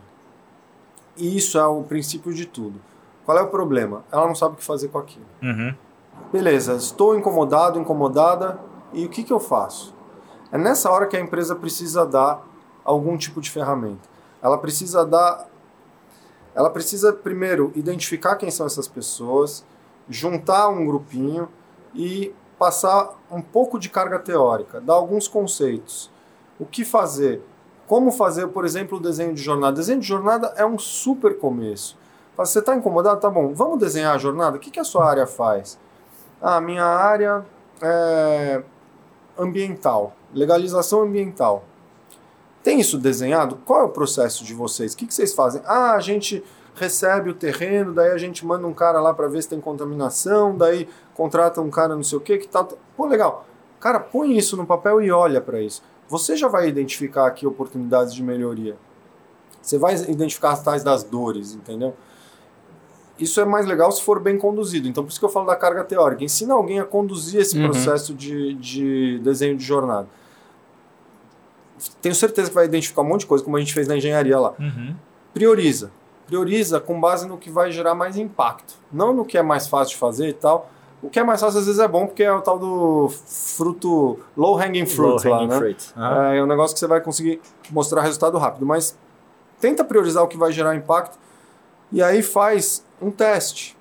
E 1.16 1.36
isso 1.36 1.58
é 1.58 1.66
o 1.66 1.82
princípio 1.82 2.32
de 2.32 2.46
tudo. 2.46 2.80
Qual 3.24 3.36
é 3.36 3.42
o 3.42 3.48
problema? 3.48 4.04
Ela 4.10 4.26
não 4.26 4.34
sabe 4.34 4.54
o 4.54 4.56
que 4.56 4.64
fazer 4.64 4.88
com 4.88 4.98
aquilo. 4.98 5.26
Uhum. 5.42 5.74
Beleza, 6.32 6.74
estou 6.74 7.16
incomodado, 7.16 7.78
incomodada, 7.78 8.58
e 8.92 9.04
o 9.04 9.08
que, 9.08 9.22
que 9.22 9.32
eu 9.32 9.40
faço? 9.40 9.94
É 10.52 10.58
nessa 10.58 10.90
hora 10.90 11.06
que 11.06 11.16
a 11.16 11.20
empresa 11.20 11.54
precisa 11.54 12.04
dar 12.04 12.44
algum 12.84 13.16
tipo 13.16 13.40
de 13.40 13.50
ferramenta. 13.50 14.08
Ela 14.42 14.58
precisa 14.58 15.04
dar. 15.04 15.46
Ela 16.54 16.70
precisa, 16.70 17.12
primeiro, 17.12 17.72
identificar 17.76 18.36
quem 18.36 18.50
são 18.50 18.66
essas 18.66 18.88
pessoas, 18.88 19.64
juntar 20.08 20.68
um 20.68 20.84
grupinho 20.84 21.48
e 21.94 22.34
passar 22.58 23.10
um 23.30 23.40
pouco 23.40 23.78
de 23.78 23.88
carga 23.88 24.18
teórica, 24.18 24.80
dar 24.80 24.94
alguns 24.94 25.28
conceitos. 25.28 26.10
O 26.58 26.66
que 26.66 26.84
fazer? 26.84 27.42
Como 27.86 28.10
fazer, 28.10 28.48
por 28.48 28.64
exemplo, 28.64 28.98
o 28.98 29.00
desenho 29.00 29.32
de 29.32 29.42
jornada? 29.42 29.76
Desenho 29.76 30.00
de 30.00 30.06
jornada 30.06 30.52
é 30.56 30.66
um 30.66 30.78
super 30.78 31.38
começo. 31.38 31.96
Você 32.36 32.58
está 32.58 32.74
incomodado? 32.74 33.20
Tá 33.20 33.30
bom, 33.30 33.54
vamos 33.54 33.78
desenhar 33.78 34.14
a 34.14 34.18
jornada? 34.18 34.56
O 34.56 34.60
que, 34.60 34.70
que 34.70 34.80
a 34.80 34.84
sua 34.84 35.08
área 35.08 35.26
faz? 35.26 35.78
Ah, 36.40 36.60
minha 36.60 36.84
área 36.84 37.44
é 37.82 38.62
ambiental, 39.38 40.14
legalização 40.34 41.02
ambiental. 41.02 41.64
Tem 42.62 42.78
isso 42.80 42.98
desenhado? 42.98 43.56
Qual 43.64 43.80
é 43.80 43.84
o 43.84 43.88
processo 43.88 44.44
de 44.44 44.52
vocês? 44.54 44.92
O 44.92 44.96
que, 44.96 45.06
que 45.06 45.14
vocês 45.14 45.32
fazem? 45.34 45.62
Ah, 45.64 45.92
a 45.94 46.00
gente 46.00 46.44
recebe 46.74 47.30
o 47.30 47.34
terreno, 47.34 47.92
daí 47.92 48.10
a 48.10 48.18
gente 48.18 48.44
manda 48.46 48.66
um 48.66 48.72
cara 48.74 49.00
lá 49.00 49.12
para 49.14 49.28
ver 49.28 49.42
se 49.42 49.48
tem 49.48 49.60
contaminação, 49.60 50.56
daí 50.56 50.88
contrata 51.14 51.60
um 51.60 51.70
cara 51.70 51.94
não 51.96 52.02
sei 52.02 52.18
o 52.18 52.20
que, 52.20 52.38
que 52.38 52.48
tal. 52.48 52.68
Pô, 52.96 53.06
legal. 53.06 53.46
Cara, 53.80 53.98
põe 53.98 54.36
isso 54.36 54.56
no 54.56 54.66
papel 54.66 55.00
e 55.00 55.10
olha 55.10 55.40
para 55.40 55.60
isso. 55.60 55.82
Você 56.08 56.36
já 56.36 56.48
vai 56.48 56.68
identificar 56.68 57.26
aqui 57.26 57.46
oportunidades 57.46 58.12
de 58.14 58.22
melhoria. 58.22 58.76
Você 59.62 59.78
vai 59.78 59.94
identificar 60.08 60.50
as 60.52 60.62
tais 60.62 60.82
das 60.82 61.02
dores, 61.02 61.54
entendeu? 61.54 61.94
Isso 63.18 63.40
é 63.40 63.44
mais 63.44 63.66
legal 63.66 63.92
se 63.92 64.02
for 64.02 64.18
bem 64.20 64.38
conduzido. 64.38 64.88
Então, 64.88 65.04
por 65.04 65.10
isso 65.10 65.18
que 65.18 65.24
eu 65.24 65.28
falo 65.30 65.46
da 65.46 65.56
carga 65.56 65.84
teórica. 65.84 66.24
Ensina 66.24 66.54
alguém 66.54 66.80
a 66.80 66.84
conduzir 66.84 67.40
esse 67.40 67.58
Uhum. 67.58 67.64
processo 67.70 68.14
de, 68.14 68.54
de 68.54 69.18
desenho 69.18 69.56
de 69.56 69.64
jornada. 69.64 70.08
Tenho 72.02 72.14
certeza 72.14 72.48
que 72.48 72.54
vai 72.54 72.64
identificar 72.66 73.02
um 73.02 73.06
monte 73.06 73.20
de 73.20 73.26
coisa, 73.26 73.42
como 73.44 73.56
a 73.56 73.60
gente 73.60 73.72
fez 73.74 73.86
na 73.88 73.96
engenharia 73.96 74.38
lá. 74.38 74.52
Uhum. 74.58 74.94
Prioriza. 75.32 75.90
Prioriza 76.26 76.78
com 76.80 77.00
base 77.00 77.26
no 77.26 77.36
que 77.38 77.50
vai 77.50 77.72
gerar 77.72 77.94
mais 77.94 78.16
impacto. 78.16 78.74
Não 78.92 79.12
no 79.12 79.24
que 79.24 79.36
é 79.38 79.42
mais 79.42 79.66
fácil 79.66 79.94
de 79.94 79.98
fazer 80.00 80.28
e 80.28 80.32
tal. 80.32 80.70
O 81.02 81.08
que 81.08 81.18
é 81.18 81.24
mais 81.24 81.40
fácil 81.40 81.58
às 81.60 81.66
vezes 81.66 81.80
é 81.80 81.88
bom, 81.88 82.06
porque 82.06 82.22
é 82.22 82.30
o 82.32 82.42
tal 82.42 82.58
do 82.58 83.08
fruto 83.08 84.18
low 84.36 84.58
hanging 84.58 84.84
fruit 84.86 85.24
Low 85.26 85.32
lá, 85.32 85.38
hanging 85.38 85.48
né? 85.48 85.56
fruit. 85.56 85.94
É, 86.32 86.36
é 86.38 86.42
um 86.42 86.46
negócio 86.46 86.74
que 86.74 86.80
você 86.80 86.86
vai 86.86 87.00
conseguir 87.00 87.40
mostrar 87.70 88.02
resultado 88.02 88.36
rápido, 88.38 88.66
mas 88.66 88.96
tenta 89.58 89.82
priorizar 89.82 90.22
o 90.22 90.28
que 90.28 90.36
vai 90.36 90.52
gerar 90.52 90.74
impacto 90.76 91.18
e 91.90 92.02
aí 92.02 92.22
faz 92.22 92.84
um 93.00 93.10
teste. 93.10 93.76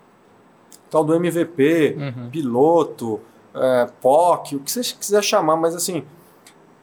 Tal 0.89 1.03
do 1.03 1.13
MVP, 1.13 1.95
Uhum. 1.99 2.29
piloto, 2.31 3.19
é, 3.53 3.87
POC, 4.01 4.55
o 4.55 4.59
que 4.61 4.71
você 4.71 4.81
quiser 4.81 5.21
chamar, 5.23 5.55
mas 5.57 5.75
assim, 5.75 6.03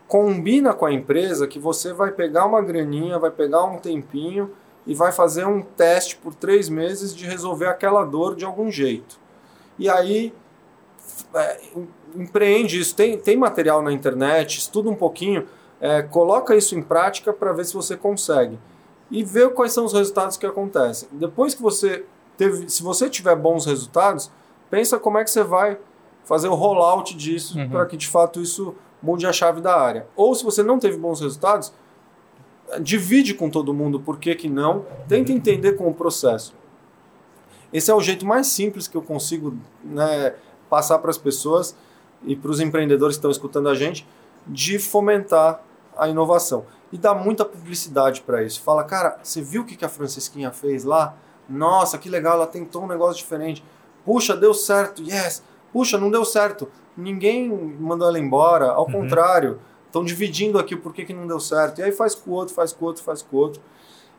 combina 0.08 0.72
com 0.72 0.86
a 0.86 0.92
empresa 0.92 1.46
que 1.46 1.58
você 1.58 1.92
vai 1.92 2.10
pegar 2.12 2.46
uma 2.46 2.62
graninha, 2.62 3.18
vai 3.18 3.30
pegar 3.30 3.64
um 3.64 3.78
tempinho 3.78 4.50
e 4.86 4.94
vai 4.94 5.10
fazer 5.12 5.46
um 5.46 5.62
teste 5.62 6.16
por 6.16 6.34
três 6.34 6.68
meses 6.68 7.14
de 7.14 7.26
resolver 7.26 7.66
aquela 7.66 8.04
dor 8.04 8.36
de 8.36 8.44
algum 8.44 8.70
jeito. 8.70 9.18
E 9.78 9.88
aí 9.88 10.32
é, 11.34 11.60
em- 11.76 11.88
empreende 12.22 12.78
isso, 12.80 12.94
tem, 12.94 13.18
tem 13.18 13.36
material 13.36 13.82
na 13.82 13.92
internet, 13.92 14.58
estuda 14.58 14.88
um 14.88 14.94
pouquinho, 14.94 15.46
é, 15.80 16.02
coloca 16.02 16.54
isso 16.56 16.76
em 16.78 16.82
prática 16.82 17.32
para 17.32 17.52
ver 17.52 17.64
se 17.64 17.74
você 17.74 17.96
consegue. 17.96 18.58
e 19.08 19.22
ver 19.22 19.50
quais 19.50 19.72
são 19.72 19.84
os 19.84 19.92
resultados 19.92 20.36
que 20.36 20.44
acontecem. 20.44 21.08
Depois 21.12 21.54
que 21.54 21.62
você 21.62 22.04
teve, 22.36 22.68
se 22.68 22.82
você 22.82 23.08
tiver 23.08 23.36
bons 23.36 23.64
resultados, 23.64 24.32
pensa 24.68 24.98
como 24.98 25.16
é 25.16 25.22
que 25.22 25.30
você 25.30 25.44
vai 25.44 25.78
fazer 26.24 26.48
o 26.48 26.56
rollout 26.56 27.16
disso 27.16 27.56
Uhum. 27.56 27.70
para 27.70 27.86
que 27.86 27.96
de 27.96 28.08
fato 28.08 28.40
isso 28.40 28.74
mude 29.02 29.26
a 29.26 29.32
chave 29.32 29.60
da 29.60 29.78
área. 29.78 30.06
Ou 30.16 30.34
se 30.34 30.44
você 30.44 30.62
não 30.62 30.78
teve 30.78 30.96
bons 30.96 31.20
resultados, 31.20 31.72
divide 32.80 33.34
com 33.34 33.48
todo 33.48 33.72
mundo 33.72 34.00
por 34.00 34.18
que, 34.18 34.34
que 34.34 34.48
não, 34.48 34.84
tenta 35.08 35.32
entender 35.32 35.72
com 35.72 35.88
o 35.88 35.94
processo. 35.94 36.54
Esse 37.72 37.90
é 37.90 37.94
o 37.94 38.00
jeito 38.00 38.24
mais 38.24 38.46
simples 38.46 38.88
que 38.88 38.96
eu 38.96 39.02
consigo 39.02 39.56
né, 39.84 40.34
passar 40.68 40.98
para 40.98 41.10
as 41.10 41.18
pessoas 41.18 41.76
e 42.24 42.34
para 42.34 42.50
os 42.50 42.60
empreendedores 42.60 43.16
que 43.16 43.18
estão 43.18 43.30
escutando 43.30 43.68
a 43.68 43.74
gente 43.74 44.06
de 44.46 44.78
fomentar 44.78 45.60
a 45.96 46.08
inovação. 46.08 46.64
E 46.92 46.98
dá 46.98 47.14
muita 47.14 47.44
publicidade 47.44 48.20
para 48.20 48.42
isso. 48.42 48.62
Fala, 48.62 48.84
cara, 48.84 49.18
você 49.22 49.42
viu 49.42 49.62
o 49.62 49.64
que 49.64 49.76
que 49.76 49.84
a 49.84 49.88
Francisquinha 49.88 50.52
fez 50.52 50.84
lá? 50.84 51.16
Nossa, 51.48 51.98
que 51.98 52.08
legal, 52.08 52.34
ela 52.34 52.46
tentou 52.46 52.84
um 52.84 52.86
negócio 52.86 53.16
diferente. 53.16 53.62
Puxa, 54.04 54.36
deu 54.36 54.54
certo, 54.54 55.02
yes. 55.02 55.42
Puxa, 55.76 55.98
não 55.98 56.10
deu 56.10 56.24
certo. 56.24 56.68
Ninguém 56.96 57.50
mandou 57.78 58.08
ela 58.08 58.18
embora, 58.18 58.70
ao 58.70 58.86
contrário. 58.86 59.58
Estão 59.86 60.02
dividindo 60.02 60.58
aqui 60.58 60.74
o 60.74 60.78
porquê 60.78 61.04
que 61.04 61.12
não 61.12 61.26
deu 61.26 61.38
certo. 61.38 61.80
E 61.80 61.82
aí 61.82 61.92
faz 61.92 62.14
com 62.14 62.30
o 62.30 62.34
outro, 62.34 62.54
faz 62.54 62.72
com 62.72 62.84
o 62.86 62.88
outro, 62.88 63.02
faz 63.02 63.20
com 63.20 63.36
o 63.36 63.40
outro. 63.40 63.60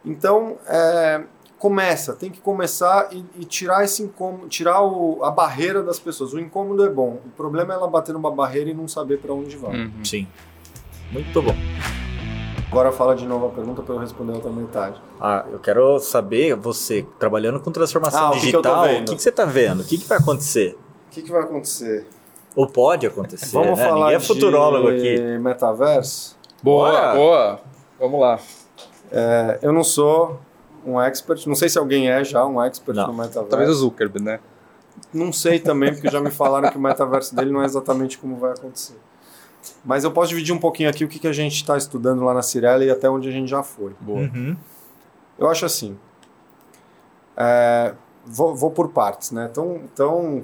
Então, 0.05 0.57
é, 0.67 1.23
começa, 1.57 2.13
tem 2.13 2.29
que 2.29 2.39
começar 2.39 3.07
e, 3.11 3.25
e 3.39 3.43
tirar 3.45 3.83
esse 3.83 4.03
incômodo, 4.03 4.47
tirar 4.47 4.83
o- 4.83 5.23
a 5.23 5.31
barreira 5.31 5.81
das 5.81 5.97
pessoas. 5.97 6.31
O 6.31 6.39
incômodo 6.39 6.85
é 6.85 6.89
bom. 6.89 7.19
O 7.25 7.29
problema 7.35 7.73
é 7.73 7.75
ela 7.77 7.87
bater 7.87 8.13
numa 8.13 8.29
barreira 8.29 8.69
e 8.69 8.73
não 8.75 8.87
saber 8.87 9.17
para 9.17 9.33
onde 9.33 9.57
vai. 9.57 9.75
Uhum. 9.75 10.05
Sim. 10.05 10.27
Muito 11.11 11.41
bom. 11.41 11.55
Agora 12.69 12.91
fala 12.91 13.15
de 13.15 13.25
novo 13.25 13.47
a 13.47 13.49
pergunta 13.49 13.81
para 13.81 13.95
eu 13.95 13.99
responder 13.99 14.33
a 14.33 14.35
outra 14.35 14.51
metade. 14.51 15.01
Ah, 15.19 15.45
eu 15.51 15.57
quero 15.57 15.99
saber, 15.99 16.53
você, 16.55 17.03
trabalhando 17.17 17.59
com 17.59 17.71
transformação 17.71 18.25
Ah, 18.25 18.29
o 18.29 18.33
que 18.33 18.39
que 18.39 18.45
digital, 18.47 18.83
que, 19.05 19.15
que 19.15 19.21
você 19.23 19.29
está 19.29 19.45
vendo? 19.45 19.81
O 19.81 19.85
que, 19.85 19.97
que 19.97 20.05
vai 20.05 20.17
acontecer? 20.19 20.77
O 21.17 21.19
que, 21.19 21.25
que 21.25 21.31
vai 21.31 21.41
acontecer? 21.41 22.05
Ou 22.55 22.67
pode 22.67 23.07
acontecer, 23.07 23.51
Vamos 23.53 23.77
né? 23.79 23.85
falar 23.85 23.99
Ninguém 24.05 24.15
é 24.15 24.19
futurólogo 24.19 24.91
de 24.95 25.15
aqui. 25.15 25.37
metaverso? 25.39 26.37
Boa, 26.61 26.91
Bora. 26.91 27.13
boa. 27.15 27.59
Vamos 27.99 28.19
lá. 28.21 28.39
É, 29.11 29.57
eu 29.63 29.73
não 29.73 29.83
sou 29.83 30.39
um 30.85 31.01
expert, 31.01 31.47
não 31.47 31.55
sei 31.55 31.69
se 31.69 31.79
alguém 31.79 32.07
é 32.09 32.23
já 32.23 32.45
um 32.45 32.61
expert 32.63 32.95
Não. 32.95 33.07
no 33.07 33.13
metaverso. 33.13 33.49
Talvez 33.49 33.69
o 33.69 33.73
Zuckerberg, 33.73 34.23
né? 34.23 34.39
Não 35.11 35.31
sei 35.33 35.59
também, 35.59 35.91
porque 35.93 36.07
já 36.09 36.19
me 36.21 36.29
falaram 36.29 36.69
que 36.69 36.77
o 36.77 36.81
metaverso 36.81 37.35
dele 37.35 37.51
não 37.51 37.61
é 37.63 37.65
exatamente 37.65 38.17
como 38.19 38.35
vai 38.37 38.51
acontecer. 38.51 38.95
Mas 39.83 40.03
eu 40.03 40.11
posso 40.11 40.29
dividir 40.29 40.53
um 40.53 40.59
pouquinho 40.59 40.89
aqui 40.89 41.03
o 41.03 41.07
que, 41.07 41.17
que 41.19 41.27
a 41.27 41.33
gente 41.33 41.55
está 41.55 41.77
estudando 41.77 42.23
lá 42.23 42.33
na 42.33 42.41
Cirela 42.43 42.83
e 42.83 42.89
até 42.91 43.09
onde 43.09 43.27
a 43.27 43.31
gente 43.31 43.49
já 43.49 43.63
foi. 43.63 43.93
Boa. 43.99 44.19
Uhum. 44.19 44.55
Eu 45.39 45.47
acho 45.49 45.65
assim. 45.65 45.97
é, 47.35 47.93
vou, 48.25 48.55
vou 48.55 48.71
por 48.71 48.89
partes, 48.89 49.31
né? 49.31 49.49
Tão, 49.53 49.81
tão 49.95 50.43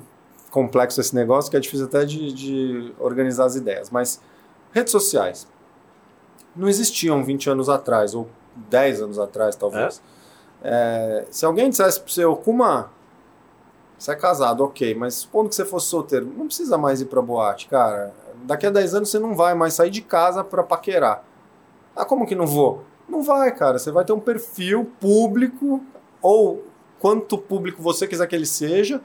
complexo 0.54 1.02
esse 1.02 1.16
negócio 1.16 1.50
que 1.50 1.58
é 1.58 1.60
difícil 1.60 1.88
até 1.88 2.06
de, 2.06 2.32
de 2.32 2.94
organizar 3.00 3.46
as 3.46 3.56
ideias. 3.56 3.90
Mas 3.90 4.22
redes 4.72 4.92
sociais 4.92 5.48
não 6.56 6.70
existiam 6.70 7.24
20 7.24 7.50
anos 7.50 7.70
atrás, 7.70 8.14
ou 8.14 8.30
10 8.70 9.02
anos 9.02 9.18
atrás, 9.20 9.56
talvez. 9.56 10.00
É, 10.64 11.26
se 11.32 11.44
alguém 11.44 11.72
dissesse 11.72 12.00
para 12.00 12.14
você, 12.14 12.24
ô 12.24 12.36
Kuma, 12.36 12.92
você 13.98 14.12
é 14.12 14.16
casado, 14.16 14.64
ok, 14.64 14.94
mas 14.94 15.16
supondo 15.16 15.50
que 15.50 15.56
você 15.56 15.66
fosse 15.66 15.88
solteiro, 15.88 16.32
não 16.38 16.46
precisa 16.46 16.78
mais 16.78 17.02
ir 17.02 17.06
pra 17.06 17.20
boate, 17.20 17.68
cara. 17.68 18.14
Daqui 18.44 18.68
a 18.68 18.70
10 18.70 18.94
anos 18.94 19.10
você 19.10 19.18
não 19.18 19.34
vai 19.34 19.56
mais 19.56 19.74
sair 19.74 19.90
de 19.90 20.04
casa 20.04 20.44
pra 20.44 20.62
paquerar. 20.62 21.26
Ah, 21.96 22.06
como 22.06 22.28
que 22.28 22.36
não 22.36 22.46
vou? 22.46 22.84
Não 23.10 23.24
vai, 23.24 23.52
cara. 23.56 23.80
Você 23.80 23.92
vai 23.92 24.06
ter 24.06 24.14
um 24.14 24.20
perfil 24.20 24.92
público, 25.00 25.82
ou 26.22 26.64
quanto 27.00 27.40
público 27.40 27.82
você 27.82 28.08
quiser 28.08 28.28
que 28.28 28.36
ele 28.36 28.46
seja. 28.46 29.02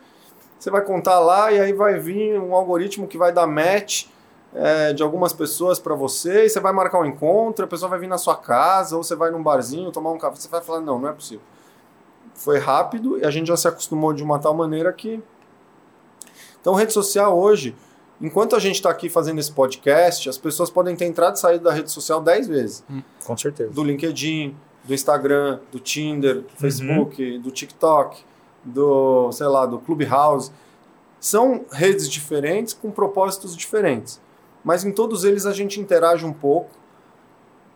Você 0.59 0.71
vai 0.71 0.83
contar 0.83 1.21
lá 1.21 1.53
e 1.53 1.61
aí 1.61 1.73
vai 1.73 1.99
vir 1.99 2.39
um 2.39 2.55
algoritmo 2.55 3.07
que 3.07 3.17
vai 3.17 3.33
dar 3.33 3.47
match 3.47 4.07
é, 4.55 4.93
de 4.93 5.03
algumas 5.03 5.33
pessoas 5.33 5.79
pra 5.79 5.95
você, 5.95 6.47
e 6.47 6.49
você 6.49 6.59
vai 6.59 6.73
marcar 6.73 7.01
um 7.01 7.07
encontro, 7.07 7.65
a 7.65 7.69
pessoa 7.69 7.89
vai 7.89 7.99
vir 7.99 8.09
na 8.09 8.19
sua 8.19 8.37
casa, 8.37 8.97
ou 8.97 9.03
você 9.03 9.15
vai 9.15 9.31
num 9.31 9.43
barzinho 9.43 9.93
tomar 9.93 10.11
um 10.11 10.19
café, 10.19 10.37
você 10.37 10.49
vai 10.49 10.61
falar, 10.63 10.81
não, 10.81 10.99
não 10.99 11.09
é 11.09 11.13
possível. 11.13 11.45
Foi 12.35 12.59
rápido 12.59 13.19
e 13.19 13.25
a 13.25 13.31
gente 13.31 13.49
já 13.49 13.57
se 13.57 13.69
acostumou 13.69 14.13
de 14.13 14.23
uma 14.23 14.39
tal 14.39 14.55
maneira 14.55 14.93
que. 14.93 15.23
Então, 16.61 16.75
rede 16.75 16.93
social 16.93 17.37
hoje, 17.39 17.75
enquanto 18.21 18.55
a 18.55 18.59
gente 18.59 18.77
está 18.77 18.91
aqui 18.91 19.09
fazendo 19.09 19.39
esse 19.39 19.53
podcast, 19.53 20.29
as 20.29 20.39
pessoas 20.39 20.71
podem 20.71 20.95
ter 20.95 21.07
entrado 21.07 21.37
e 21.37 21.41
saído 21.41 21.65
da 21.65 21.73
rede 21.73 21.91
social 21.91 22.21
10 22.21 22.49
vezes. 22.49 22.85
Com 23.25 23.37
certeza. 23.37 23.71
Do 23.71 23.83
LinkedIn, 23.83 24.57
do 24.85 24.95
Instagram, 24.95 25.61
do 25.71 25.81
Tinder, 25.81 26.43
do 26.43 26.57
Facebook, 26.57 27.39
do 27.39 27.51
TikTok, 27.51 28.25
do, 28.65 29.31
sei 29.33 29.47
lá, 29.47 29.67
do 29.67 29.79
Clubhouse. 29.79 30.51
São 31.21 31.65
redes 31.71 32.09
diferentes 32.09 32.73
com 32.75 32.91
propósitos 32.91 33.57
diferentes. 33.57 34.21
Mas 34.65 34.85
em 34.85 34.93
todos 34.93 35.25
eles 35.25 35.47
a 35.47 35.53
gente 35.53 35.81
interage 35.81 36.25
um 36.25 36.33
pouco. 36.33 36.71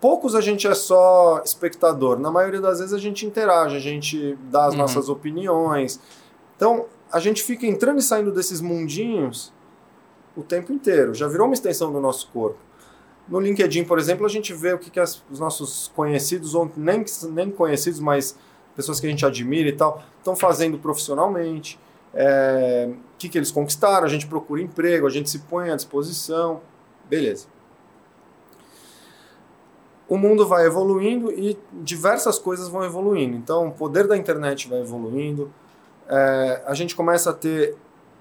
Poucos 0.00 0.34
a 0.34 0.40
gente 0.40 0.66
é 0.66 0.74
só 0.74 1.40
espectador. 1.44 2.18
Na 2.18 2.30
maioria 2.30 2.60
das 2.60 2.78
vezes 2.80 2.92
a 2.92 2.98
gente 2.98 3.24
interage, 3.24 3.76
a 3.76 3.80
gente 3.80 4.36
dá 4.50 4.66
as 4.66 4.72
Uhum. 4.74 4.80
nossas 4.80 5.08
opiniões. 5.08 6.00
Então, 6.56 6.86
a 7.10 7.20
gente 7.20 7.42
fica 7.42 7.66
entrando 7.66 7.98
e 7.98 8.02
saindo 8.02 8.32
desses 8.32 8.60
mundinhos 8.60 9.52
o 10.36 10.42
tempo 10.42 10.72
inteiro. 10.72 11.14
Já 11.14 11.28
virou 11.28 11.46
uma 11.46 11.54
extensão 11.54 11.92
do 11.92 12.00
nosso 12.00 12.28
corpo. 12.32 12.58
No 13.28 13.38
LinkedIn, 13.38 13.84
por 13.84 13.98
exemplo, 13.98 14.26
a 14.26 14.28
gente 14.28 14.52
vê 14.52 14.72
o 14.72 14.78
que, 14.78 14.90
que 14.90 14.98
as- 14.98 15.22
os 15.30 15.38
nossos 15.38 15.90
conhecidos, 15.94 16.54
ou 16.54 16.70
nem, 16.76 17.04
nem 17.30 17.50
conhecidos, 17.50 18.00
mas 18.00 18.36
pessoas 18.74 19.00
que 19.00 19.06
a 19.06 19.10
gente 19.10 19.24
admira 19.24 19.68
e 19.68 19.72
tal, 19.72 20.02
estão 20.18 20.34
fazendo 20.36 20.78
profissionalmente. 20.78 21.78
É, 22.14 22.88
o 22.90 23.18
que, 23.18 23.28
que 23.28 23.38
eles 23.38 23.50
conquistaram, 23.50 24.04
a 24.04 24.08
gente 24.08 24.26
procura 24.26 24.60
emprego, 24.60 25.06
a 25.06 25.10
gente 25.10 25.30
se 25.30 25.40
põe 25.40 25.70
à 25.70 25.76
disposição. 25.76 26.60
Beleza. 27.08 27.46
O 30.08 30.18
mundo 30.18 30.46
vai 30.46 30.66
evoluindo 30.66 31.32
e 31.32 31.58
diversas 31.72 32.38
coisas 32.38 32.68
vão 32.68 32.84
evoluindo. 32.84 33.36
Então, 33.36 33.68
o 33.68 33.72
poder 33.72 34.06
da 34.06 34.16
internet 34.16 34.68
vai 34.68 34.80
evoluindo. 34.80 35.50
É, 36.08 36.62
a 36.66 36.74
gente 36.74 36.94
começa 36.94 37.30
a 37.30 37.32
ter 37.32 37.76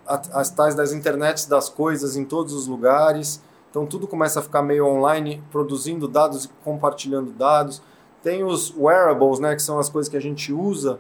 as 0.06 0.50
tais 0.50 0.76
das 0.76 0.92
internets 0.92 1.46
das 1.46 1.70
coisas 1.70 2.16
em 2.16 2.26
todos 2.26 2.54
os 2.54 2.68
lugares. 2.68 3.42
Então 3.70 3.86
tudo 3.86 4.08
começa 4.08 4.40
a 4.40 4.44
ficar 4.44 4.62
meio 4.62 4.86
online, 4.86 5.42
produzindo 5.52 6.08
dados 6.08 6.46
e 6.46 6.50
compartilhando 6.64 7.32
dados. 7.32 7.82
Tem 8.24 8.44
os 8.44 8.74
wearables, 8.78 9.40
né, 9.40 9.56
que 9.56 9.62
são 9.62 9.80
as 9.80 9.90
coisas 9.90 10.10
que 10.10 10.18
a 10.18 10.22
gente 10.22 10.54
usa, 10.54 11.00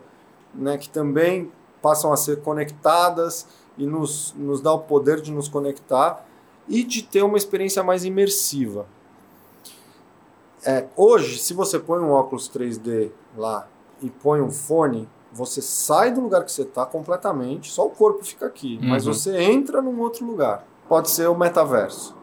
né, 0.54 0.78
que 0.78 0.90
também 0.90 1.52
passam 1.82 2.12
a 2.12 2.18
ser 2.18 2.42
conectadas 2.42 3.48
e 3.78 3.86
nos, 3.86 4.34
nos 4.38 4.62
dá 4.62 4.72
o 4.74 4.80
poder 4.80 5.22
de 5.22 5.32
nos 5.32 5.48
conectar 5.48 6.26
e 6.68 6.84
de 6.84 7.02
ter 7.04 7.24
uma 7.24 7.38
experiência 7.38 7.84
mais 7.84 8.04
imersiva. 8.06 8.86
É, 10.64 10.86
hoje, 10.96 11.40
se 11.40 11.54
você 11.54 11.80
põe 11.80 12.00
um 12.00 12.12
óculos 12.12 12.50
3D 12.50 13.12
lá 13.36 13.68
e 14.02 14.10
põe 14.10 14.42
um 14.42 14.52
fone, 14.52 15.10
você 15.32 15.62
sai 15.62 16.12
do 16.12 16.22
lugar 16.22 16.44
que 16.44 16.52
você 16.52 16.62
está 16.64 16.86
completamente, 16.86 17.72
só 17.72 17.86
o 17.86 17.90
corpo 17.90 18.24
fica 18.24 18.46
aqui, 18.46 18.80
mas 18.84 19.08
Uhum. 19.08 19.14
você 19.14 19.42
entra 19.42 19.82
num 19.82 20.00
outro 20.00 20.26
lugar. 20.26 20.66
Pode 20.88 21.10
ser 21.10 21.28
o 21.28 21.36
metaverso. 21.38 22.16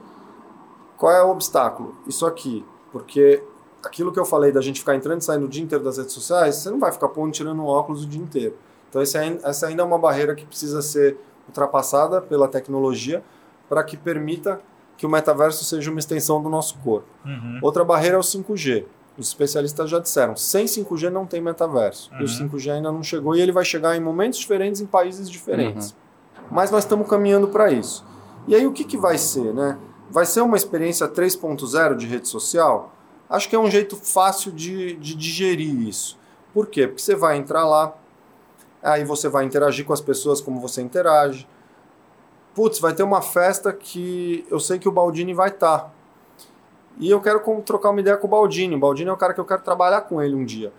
Qual 0.97 1.11
é 1.13 1.23
o 1.23 1.31
obstáculo? 1.31 1.97
Isso 2.07 2.27
aqui. 2.27 2.65
Porque 2.93 3.43
aquilo 3.85 4.13
que 4.13 4.19
eu 4.19 4.25
falei 4.25 4.53
da 4.53 4.61
gente 4.61 4.81
ficar 4.81 4.95
entrando 4.95 5.21
e 5.21 5.25
saindo 5.25 5.47
o 5.47 5.49
dia 5.49 5.63
inteiro 5.63 5.85
das 5.85 5.99
redes 5.99 6.13
sociais, 6.13 6.57
você 6.57 6.71
não 6.71 6.79
vai 6.79 6.93
ficar 6.93 7.09
pondo 7.09 7.33
tirando 7.33 7.65
óculos 7.65 8.05
o 8.05 8.07
dia 8.07 8.21
inteiro. 8.21 8.57
Então 8.89 9.01
essa 9.03 9.67
ainda 9.67 9.83
é 9.83 9.85
uma 9.85 9.99
barreira 9.99 10.35
que 10.35 10.45
precisa 10.45 10.81
ser 10.83 11.17
ultrapassada 11.47 12.21
pela 12.21 12.49
tecnologia 12.49 13.23
para 13.69 13.83
que 13.85 13.97
permita 13.97 14.61
que 14.97 15.07
o 15.07 15.09
metaverso 15.09 15.65
seja 15.65 15.91
uma 15.91 15.99
extensão 16.01 16.43
do 16.43 16.49
nosso 16.49 16.77
corpo. 16.79 17.07
Uhum. 17.25 17.61
Outra 17.63 17.85
barreira 17.85 18.17
é 18.17 18.19
o 18.19 18.23
5G. 18.23 18.85
Os 19.17 19.29
especialistas 19.29 19.91
já 19.91 19.99
disseram, 19.99 20.37
sem 20.37 20.65
5G 20.67 21.11
não 21.11 21.27
tem 21.27 21.41
metaverso. 21.41 22.11
E 22.15 22.17
o 22.17 22.21
Uhum. 22.21 22.49
5G 22.49 22.71
ainda 22.73 22.91
não 22.93 23.03
chegou 23.03 23.35
e 23.35 23.41
ele 23.41 23.53
vai 23.53 23.65
chegar 23.65 23.97
em 23.97 24.01
momentos 24.01 24.39
diferentes, 24.39 24.81
em 24.81 24.87
países 24.87 25.29
diferentes. 25.31 25.95
Mas 26.51 26.71
nós 26.71 26.85
estamos 26.85 27.09
caminhando 27.09 27.49
para 27.49 27.71
isso. 27.71 28.05
E 28.47 28.55
aí 28.55 28.67
o 28.67 28.73
que, 28.73 28.85
que 28.85 28.97
vai 28.97 29.19
ser, 29.19 29.53
né? 29.53 29.77
Vai 30.11 30.25
ser 30.25 30.41
uma 30.41 30.57
experiência 30.57 31.07
3.0 31.07 31.97
de 31.97 32.07
rede 32.07 32.29
social? 32.29 32.93
Acho 33.29 33.49
que 33.49 33.57
é 33.57 33.59
um 33.59 33.71
jeito 33.71 33.97
fácil 33.97 34.51
de, 34.53 34.95
de 34.95 35.15
digerir 35.15 35.87
isso. 35.87 36.19
Por 36.53 36.67
quê? 36.67 36.87
Porque 36.87 37.03
você 37.03 37.15
vai 37.15 37.37
entrar 37.37 37.65
lá, 37.65 37.95
aí 38.83 39.05
você 39.05 39.29
vai 39.29 39.45
interagir 39.45 39.85
com 39.85 39.93
as 39.93 40.01
pessoas 40.01 40.41
como 40.41 40.61
você 40.61 40.81
interage. 40.81 41.47
Putz, 42.55 42.79
vai 42.79 42.95
ter 42.95 43.03
uma 43.03 43.21
festa 43.21 43.73
que 43.73 44.47
eu 44.51 44.59
sei 44.59 44.79
que 44.79 44.89
o 44.89 44.93
Baldini 44.93 45.35
vai 45.35 45.51
estar. 45.51 45.93
E 46.99 47.11
eu 47.11 47.21
quero 47.21 47.41
trocar 47.63 47.91
uma 47.91 48.01
ideia 48.01 48.17
com 48.17 48.27
o 48.27 48.31
Baldini. 48.31 48.75
O 48.75 48.79
Baldini 48.79 49.11
é 49.11 49.13
o 49.13 49.17
cara 49.17 49.33
que 49.33 49.41
eu 49.41 49.45
quero 49.45 49.63
trabalhar 49.63 50.01
com 50.03 50.21
ele 50.21 50.35
um 50.35 50.45
dia. 50.45 50.73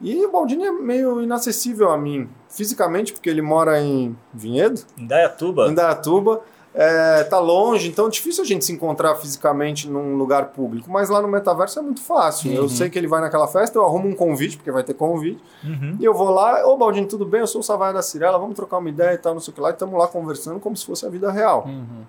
E 0.00 0.24
o 0.26 0.32
Baldini 0.32 0.64
é 0.64 0.72
meio 0.72 1.22
inacessível 1.22 1.90
a 1.90 1.96
mim, 1.96 2.28
fisicamente, 2.48 3.12
porque 3.12 3.30
ele 3.30 3.40
mora 3.40 3.80
em 3.80 4.18
Vinhedo, 4.34 4.80
em 5.68 5.70
Indaiatuba, 5.70 6.40
é, 6.74 7.24
tá 7.24 7.38
longe, 7.38 7.88
então 7.88 8.06
é 8.06 8.10
difícil 8.10 8.42
a 8.42 8.46
gente 8.46 8.64
se 8.64 8.72
encontrar 8.72 9.14
fisicamente 9.16 9.88
num 9.88 10.16
lugar 10.16 10.46
público. 10.52 10.90
Mas 10.90 11.08
lá 11.10 11.20
no 11.20 11.28
metaverso 11.28 11.78
é 11.78 11.82
muito 11.82 12.00
fácil. 12.02 12.50
Uhum. 12.50 12.56
Eu 12.56 12.68
sei 12.68 12.88
que 12.88 12.98
ele 12.98 13.06
vai 13.06 13.20
naquela 13.20 13.46
festa, 13.46 13.78
eu 13.78 13.84
arrumo 13.84 14.08
um 14.08 14.14
convite, 14.14 14.56
porque 14.56 14.70
vai 14.72 14.82
ter 14.82 14.94
convite, 14.94 15.42
Uhum. 15.62 15.96
e 16.00 16.04
eu 16.04 16.14
vou 16.14 16.30
lá, 16.30 16.66
ô 16.66 16.76
Baldinho, 16.76 17.06
tudo 17.06 17.24
bem? 17.26 17.40
Eu 17.40 17.46
sou 17.46 17.60
o 17.60 17.64
Savaia 17.64 17.92
da 17.92 18.02
Cirela, 18.02 18.38
vamos 18.38 18.56
trocar 18.56 18.78
uma 18.78 18.88
ideia 18.88 19.14
e 19.14 19.18
tal, 19.18 19.34
não 19.34 19.40
sei 19.40 19.52
o 19.52 19.54
que 19.54 19.60
lá, 19.60 19.68
e 19.70 19.72
estamos 19.72 19.98
lá 19.98 20.06
conversando 20.08 20.58
como 20.60 20.76
se 20.76 20.86
fosse 20.86 21.04
a 21.04 21.08
vida 21.08 21.30
real. 21.30 21.64
Uhum. 21.66 22.04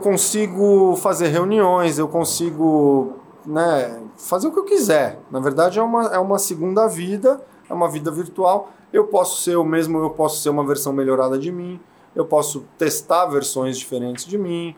Consigo 0.00 0.94
fazer 0.96 1.28
reuniões, 1.28 1.98
eu 1.98 2.06
consigo 2.06 3.14
né, 3.46 3.98
fazer 4.16 4.46
o 4.48 4.52
que 4.52 4.58
eu 4.58 4.64
quiser. 4.64 5.18
Na 5.30 5.40
verdade, 5.40 5.78
é 5.78 5.82
uma, 5.82 6.06
é 6.14 6.18
uma 6.18 6.38
segunda 6.38 6.86
vida, 6.86 7.40
é 7.68 7.72
uma 7.72 7.88
vida 7.88 8.10
virtual. 8.10 8.70
Eu 8.92 9.06
posso 9.06 9.42
ser 9.42 9.56
o 9.56 9.64
mesmo, 9.64 9.98
eu 9.98 10.10
posso 10.10 10.40
ser 10.42 10.50
uma 10.50 10.64
versão 10.64 10.92
melhorada 10.92 11.38
de 11.38 11.50
mim, 11.50 11.80
eu 12.16 12.24
posso 12.24 12.64
testar 12.76 13.26
versões 13.26 13.78
diferentes 13.78 14.24
de 14.24 14.36
mim. 14.36 14.74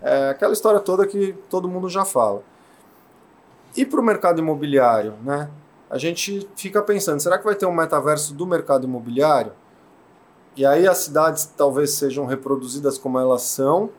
É 0.00 0.28
aquela 0.30 0.52
história 0.52 0.78
toda 0.78 1.06
que 1.06 1.32
todo 1.50 1.68
mundo 1.68 1.88
já 1.88 2.04
fala. 2.04 2.42
E 3.76 3.84
para 3.84 3.98
o 4.00 4.04
mercado 4.04 4.38
imobiliário, 4.40 5.14
né? 5.24 5.48
A 5.90 5.98
gente 5.98 6.48
fica 6.54 6.80
pensando, 6.82 7.20
será 7.20 7.38
que 7.38 7.44
vai 7.44 7.54
ter 7.54 7.66
um 7.66 7.72
metaverso 7.74 8.34
do 8.34 8.46
mercado 8.46 8.84
imobiliário? 8.86 9.52
E 10.56 10.64
aí 10.66 10.86
as 10.86 10.98
cidades 10.98 11.46
talvez 11.56 11.92
sejam 11.94 12.26
reproduzidas 12.26 12.98
como 12.98 13.18
elas 13.18 13.42
são, 13.42 13.90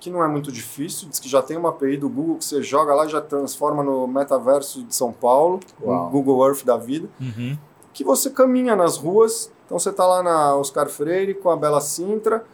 que 0.00 0.10
não 0.10 0.22
é 0.24 0.28
muito 0.28 0.50
difícil, 0.50 1.08
diz 1.08 1.18
que 1.20 1.28
já 1.28 1.42
tem 1.42 1.56
uma 1.56 1.68
API 1.68 1.96
do 1.96 2.08
Google 2.08 2.36
que 2.38 2.44
você 2.44 2.62
joga 2.62 2.94
lá 2.94 3.04
e 3.06 3.08
já 3.10 3.20
transforma 3.20 3.82
no 3.82 4.06
metaverso 4.06 4.82
de 4.82 4.94
São 4.94 5.12
Paulo, 5.12 5.60
Uau. 5.80 6.06
o 6.06 6.10
Google 6.10 6.46
Earth 6.46 6.64
da 6.64 6.76
vida 6.76 7.08
Uhum. 7.20 7.56
que 7.92 8.02
você 8.04 8.30
caminha 8.30 8.74
nas 8.74 8.96
ruas. 8.96 9.50
Então 9.72 9.78
você 9.78 9.88
está 9.88 10.06
lá 10.06 10.22
na 10.22 10.54
Oscar 10.54 10.86
Freire 10.86 11.32
com 11.32 11.48
a 11.48 11.56
Bela 11.56 11.80
Sintra, 11.80 12.44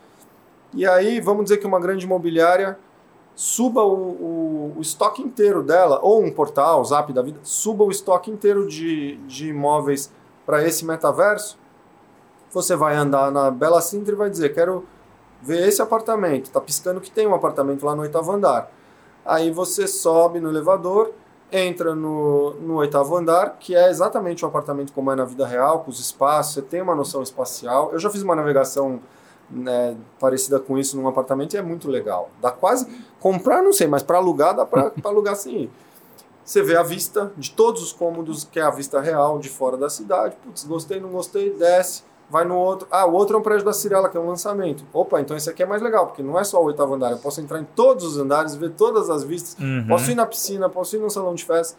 e 0.72 0.86
aí 0.86 1.20
vamos 1.20 1.42
dizer 1.42 1.56
que 1.56 1.66
uma 1.66 1.80
grande 1.80 2.06
imobiliária 2.06 2.78
suba 3.34 3.82
o, 3.82 3.92
o, 3.92 4.74
o 4.76 4.80
estoque 4.80 5.20
inteiro 5.20 5.60
dela, 5.60 5.98
ou 6.00 6.22
um 6.22 6.30
portal, 6.30 6.84
Zap 6.84 7.12
da 7.12 7.20
vida, 7.20 7.40
suba 7.42 7.82
o 7.82 7.90
estoque 7.90 8.30
inteiro 8.30 8.68
de, 8.68 9.16
de 9.26 9.48
imóveis 9.48 10.12
para 10.46 10.64
esse 10.64 10.84
metaverso. 10.84 11.58
Você 12.52 12.76
vai 12.76 12.94
andar 12.94 13.32
na 13.32 13.50
Bela 13.50 13.80
Sintra 13.80 14.14
e 14.14 14.16
vai 14.16 14.30
dizer: 14.30 14.54
Quero 14.54 14.86
ver 15.42 15.66
esse 15.66 15.82
apartamento. 15.82 16.44
Está 16.44 16.60
piscando 16.60 17.00
que 17.00 17.10
tem 17.10 17.26
um 17.26 17.34
apartamento 17.34 17.84
lá 17.84 17.96
no 17.96 18.02
oitavo 18.02 18.30
andar. 18.30 18.70
Aí 19.24 19.50
você 19.50 19.88
sobe 19.88 20.38
no 20.38 20.50
elevador, 20.50 21.10
entra 21.50 21.94
no, 21.94 22.54
no 22.54 22.76
oitavo 22.76 23.16
andar, 23.16 23.56
que 23.58 23.74
é 23.74 23.88
exatamente 23.88 24.44
um 24.44 24.48
apartamento 24.48 24.92
como 24.92 25.10
é 25.10 25.16
na 25.16 25.24
vida 25.24 25.46
real, 25.46 25.80
com 25.80 25.90
os 25.90 25.98
espaços, 25.98 26.54
você 26.54 26.62
tem 26.62 26.82
uma 26.82 26.94
noção 26.94 27.22
espacial. 27.22 27.90
Eu 27.92 27.98
já 27.98 28.10
fiz 28.10 28.22
uma 28.22 28.36
navegação 28.36 29.00
né, 29.50 29.96
parecida 30.20 30.60
com 30.60 30.78
isso 30.78 30.96
num 30.96 31.08
apartamento 31.08 31.54
e 31.54 31.56
é 31.56 31.62
muito 31.62 31.90
legal. 31.90 32.30
Dá 32.40 32.50
quase. 32.50 32.86
Comprar, 33.20 33.62
não 33.62 33.72
sei, 33.72 33.86
mas 33.86 34.02
para 34.02 34.18
alugar, 34.18 34.54
dá 34.54 34.66
para 34.66 34.92
alugar 35.04 35.36
sim. 35.36 35.70
Você 36.44 36.62
vê 36.62 36.76
a 36.76 36.82
vista 36.82 37.32
de 37.36 37.50
todos 37.50 37.82
os 37.82 37.92
cômodos, 37.92 38.44
que 38.44 38.58
é 38.58 38.62
a 38.62 38.70
vista 38.70 39.00
real 39.00 39.38
de 39.38 39.48
fora 39.48 39.76
da 39.76 39.90
cidade. 39.90 40.36
Putz, 40.42 40.64
gostei, 40.64 41.00
não 41.00 41.10
gostei, 41.10 41.50
desce. 41.50 42.02
Vai 42.30 42.44
no 42.44 42.56
outro. 42.56 42.86
Ah, 42.90 43.06
o 43.06 43.12
outro 43.14 43.36
é 43.36 43.40
um 43.40 43.42
prédio 43.42 43.64
da 43.64 43.72
Cirela, 43.72 44.08
que 44.08 44.16
é 44.16 44.20
um 44.20 44.26
lançamento. 44.26 44.84
Opa, 44.92 45.20
então 45.20 45.36
esse 45.36 45.48
aqui 45.48 45.62
é 45.62 45.66
mais 45.66 45.80
legal, 45.80 46.06
porque 46.06 46.22
não 46.22 46.38
é 46.38 46.44
só 46.44 46.60
o 46.60 46.66
oitavo 46.66 46.94
andar. 46.94 47.10
Eu 47.10 47.18
posso 47.18 47.40
entrar 47.40 47.58
em 47.58 47.64
todos 47.64 48.04
os 48.04 48.18
andares, 48.18 48.54
ver 48.54 48.70
todas 48.72 49.08
as 49.08 49.24
vistas. 49.24 49.56
Uhum. 49.58 49.86
Posso 49.88 50.10
ir 50.10 50.14
na 50.14 50.26
piscina, 50.26 50.68
posso 50.68 50.94
ir 50.94 50.98
no 50.98 51.08
salão 51.08 51.34
de 51.34 51.44
festa. 51.44 51.78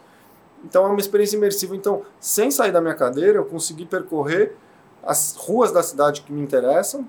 Então 0.63 0.85
é 0.85 0.87
uma 0.87 0.99
experiência 0.99 1.37
imersiva. 1.37 1.75
Então, 1.75 2.01
sem 2.19 2.49
sair 2.49 2.71
da 2.71 2.81
minha 2.81 2.95
cadeira, 2.95 3.37
eu 3.37 3.45
consegui 3.45 3.85
percorrer 3.85 4.55
as 5.03 5.35
ruas 5.35 5.71
da 5.71 5.83
cidade 5.83 6.21
que 6.21 6.33
me 6.33 6.41
interessam 6.41 7.07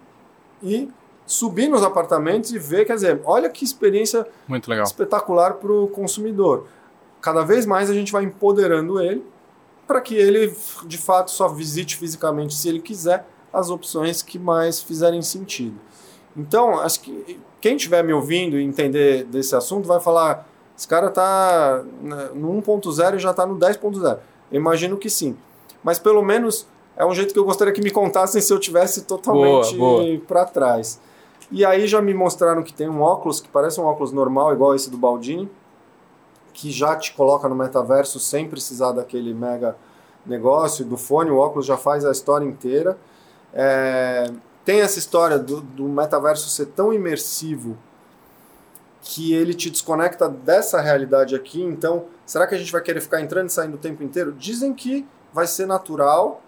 e 0.63 0.91
subir 1.27 1.69
nos 1.69 1.83
apartamentos 1.83 2.53
e 2.53 2.59
ver, 2.59 2.85
quer 2.85 2.95
dizer, 2.95 3.21
olha 3.25 3.49
que 3.49 3.65
experiência 3.65 4.27
Muito 4.47 4.69
legal. 4.69 4.85
espetacular 4.85 5.55
para 5.55 5.73
o 5.73 5.89
consumidor. 5.89 6.67
Cada 7.21 7.43
vez 7.43 7.65
mais 7.67 7.89
a 7.89 7.95
gente 7.95 8.13
vai 8.13 8.25
empoderando 8.25 9.01
ele 9.01 9.25
para 9.91 10.01
que 10.01 10.15
ele, 10.15 10.55
de 10.87 10.97
fato, 10.97 11.33
só 11.33 11.49
visite 11.49 11.97
fisicamente, 11.97 12.55
se 12.55 12.69
ele 12.69 12.79
quiser, 12.79 13.27
as 13.53 13.71
opções 13.71 14.23
que 14.23 14.39
mais 14.39 14.81
fizerem 14.81 15.21
sentido. 15.21 15.75
Então, 16.37 16.79
acho 16.79 17.01
que 17.01 17.41
quem 17.61 17.75
estiver 17.75 18.05
me 18.05 18.13
ouvindo 18.13 18.57
e 18.57 18.63
entender 18.63 19.25
desse 19.25 19.57
assunto 19.57 19.89
vai 19.89 19.99
falar: 19.99 20.49
esse 20.79 20.87
cara 20.87 21.09
está 21.09 21.83
no 22.33 22.63
1.0 22.63 23.17
e 23.17 23.19
já 23.19 23.33
está 23.33 23.45
no 23.45 23.59
10.0. 23.59 24.19
Eu 24.53 24.61
imagino 24.61 24.97
que 24.97 25.11
sim. 25.11 25.37
Mas 25.83 25.99
pelo 25.99 26.23
menos 26.23 26.69
é 26.97 27.05
um 27.05 27.13
jeito 27.13 27.35
que 27.35 27.41
eu 27.41 27.45
gostaria 27.45 27.75
que 27.75 27.83
me 27.83 27.91
contassem 27.91 28.41
se 28.41 28.53
eu 28.53 28.61
tivesse 28.61 29.03
totalmente 29.03 30.23
para 30.29 30.45
trás. 30.45 31.01
E 31.51 31.65
aí 31.65 31.89
já 31.89 32.01
me 32.01 32.15
mostraram 32.15 32.63
que 32.63 32.73
tem 32.73 32.89
um 32.89 33.01
óculos 33.01 33.41
que 33.41 33.49
parece 33.49 33.81
um 33.81 33.85
óculos 33.87 34.13
normal, 34.13 34.53
igual 34.53 34.73
esse 34.73 34.89
do 34.89 34.97
Baldini, 34.97 35.51
que 36.61 36.71
já 36.71 36.95
te 36.95 37.15
coloca 37.15 37.49
no 37.49 37.55
metaverso 37.55 38.21
sem 38.21 38.47
precisar 38.47 38.93
daquele 38.93 39.33
mega 39.33 39.77
negócio 40.27 40.85
do 40.85 40.99
fone. 40.99 41.31
O 41.31 41.39
óculos 41.39 41.65
já 41.65 41.79
faz 41.79 42.05
a 42.05 42.13
história 42.13 42.45
inteira. 42.45 42.99
É, 43.55 44.31
tem 44.63 44.83
essa 44.83 44.99
história 44.99 45.39
do, 45.39 45.63
do 45.63 45.85
metaverso 45.85 46.51
ser 46.51 46.67
tão 46.67 46.93
imersivo 46.93 47.79
que 49.01 49.33
ele 49.33 49.55
te 49.55 49.71
desconecta 49.71 50.29
dessa 50.29 50.83
realidade 50.83 51.35
aqui. 51.35 51.63
Então, 51.63 52.05
será 52.27 52.47
que 52.47 52.55
a 52.55 52.59
gente 52.59 52.71
vai 52.71 52.83
querer 52.83 53.01
ficar 53.01 53.23
entrando 53.23 53.49
e 53.49 53.53
saindo 53.53 53.77
o 53.77 53.79
tempo 53.79 54.03
inteiro? 54.03 54.31
Dizem 54.33 54.75
que 54.75 55.09
vai 55.33 55.47
ser 55.47 55.65
natural, 55.65 56.43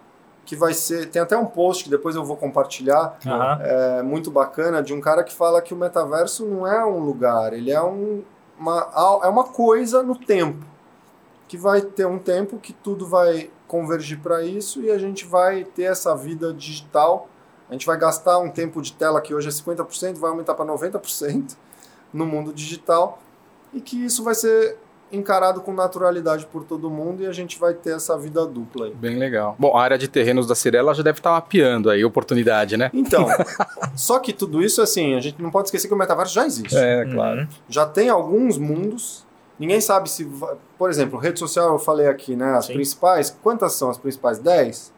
que 0.45 0.55
vai 0.55 0.75
ser. 0.75 1.09
Tem 1.09 1.23
até 1.23 1.35
um 1.35 1.47
post 1.47 1.85
que 1.85 1.89
depois 1.89 2.15
eu 2.15 2.23
vou 2.23 2.37
compartilhar 2.37 3.17
Aham. 3.25 3.59
é, 3.63 4.03
muito 4.03 4.29
bacana 4.29 4.83
de 4.83 4.93
um 4.93 5.01
cara 5.01 5.23
que 5.23 5.33
fala 5.33 5.59
que 5.59 5.73
o 5.73 5.77
metaverso 5.77 6.45
não 6.45 6.67
é 6.67 6.85
um 6.85 6.99
lugar, 6.99 7.51
ele 7.51 7.71
é 7.71 7.81
um, 7.81 8.23
uma, 8.57 9.21
é 9.23 9.27
uma 9.27 9.43
coisa 9.45 10.03
no 10.03 10.15
tempo. 10.15 10.65
Que 11.47 11.57
vai 11.57 11.81
ter 11.81 12.05
um 12.05 12.17
tempo 12.17 12.57
que 12.57 12.73
tudo 12.73 13.05
vai 13.05 13.51
convergir 13.67 14.19
para 14.19 14.43
isso 14.43 14.81
e 14.81 14.91
a 14.91 14.97
gente 14.97 15.25
vai 15.25 15.63
ter 15.63 15.83
essa 15.83 16.15
vida 16.15 16.53
digital. 16.53 17.27
A 17.69 17.73
gente 17.73 17.85
vai 17.85 17.97
gastar 17.97 18.39
um 18.39 18.49
tempo 18.49 18.81
de 18.81 18.93
tela 18.93 19.21
que 19.21 19.33
hoje 19.33 19.47
é 19.47 19.51
50%, 19.51 20.17
vai 20.17 20.29
aumentar 20.29 20.53
para 20.53 20.65
90% 20.65 21.55
no 22.13 22.25
mundo 22.25 22.53
digital 22.53 23.19
e 23.73 23.81
que 23.81 24.03
isso 24.05 24.23
vai 24.23 24.35
ser 24.35 24.77
encarado 25.13 25.61
com 25.61 25.73
naturalidade 25.73 26.45
por 26.45 26.63
todo 26.63 26.89
mundo 26.89 27.23
e 27.23 27.27
a 27.27 27.31
gente 27.31 27.59
vai 27.59 27.73
ter 27.73 27.95
essa 27.95 28.17
vida 28.17 28.45
dupla 28.45 28.87
aí. 28.87 28.93
Bem 28.93 29.17
legal. 29.17 29.55
Bom, 29.57 29.77
a 29.77 29.81
área 29.81 29.97
de 29.97 30.07
terrenos 30.07 30.47
da 30.47 30.55
Cirela 30.55 30.93
já 30.93 31.03
deve 31.03 31.19
estar 31.19 31.31
mapeando 31.31 31.89
aí, 31.89 32.03
oportunidade, 32.03 32.75
né? 32.75 32.89
Então, 32.93 33.27
só 33.95 34.19
que 34.19 34.33
tudo 34.33 34.61
isso, 34.63 34.81
assim, 34.81 35.15
a 35.15 35.19
gente 35.19 35.41
não 35.41 35.51
pode 35.51 35.67
esquecer 35.67 35.87
que 35.87 35.93
o 35.93 35.97
metaverso 35.97 36.33
já 36.33 36.45
existe. 36.45 36.75
É, 36.75 37.03
Uhum. 37.13 37.47
Já 37.69 37.85
tem 37.85 38.09
alguns 38.09 38.57
mundos. 38.57 39.25
Ninguém 39.59 39.79
sabe 39.79 40.09
se. 40.09 40.27
Por 40.77 40.89
exemplo, 40.89 41.19
rede 41.19 41.39
social, 41.39 41.73
eu 41.73 41.79
falei 41.79 42.07
aqui, 42.07 42.35
né? 42.35 42.53
As 42.57 42.65
Sim. 42.65 42.73
principais. 42.73 43.35
Quantas 43.41 43.73
são 43.73 43.89
as 43.89 43.97
principais? 43.97 44.39
10? 44.39 44.91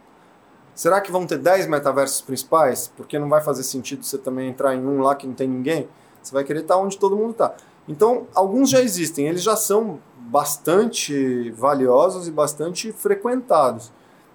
Será 0.74 1.00
que 1.02 1.12
vão 1.12 1.26
ter 1.26 1.38
10 1.38 1.68
metaversos 1.68 2.22
principais? 2.22 2.92
Porque 2.96 3.18
não 3.20 3.30
vai 3.30 3.42
fazer 3.42 3.64
sentido 3.64 4.04
você 4.04 4.18
também 4.18 4.50
entrar 4.50 4.76
em 4.76 4.86
um 4.86 5.02
lá 5.02 5.16
que 5.16 5.28
não 5.28 5.34
tem 5.34 5.48
ninguém. 5.48 5.88
Você 6.22 6.34
vai 6.34 6.44
querer 6.44 6.62
estar 6.62 6.78
onde 6.78 6.98
todo 6.98 7.16
mundo 7.16 7.32
está. 7.32 7.54
Então, 7.88 8.28
alguns 8.34 8.70
já 8.70 8.82
existem, 8.82 9.28
eles 9.28 9.44
já 9.44 9.56
são 9.56 10.00
bastante 10.18 11.52
valiosos 11.52 12.28
e 12.28 12.32
bastante 12.32 12.92
frequentados. 12.92 13.92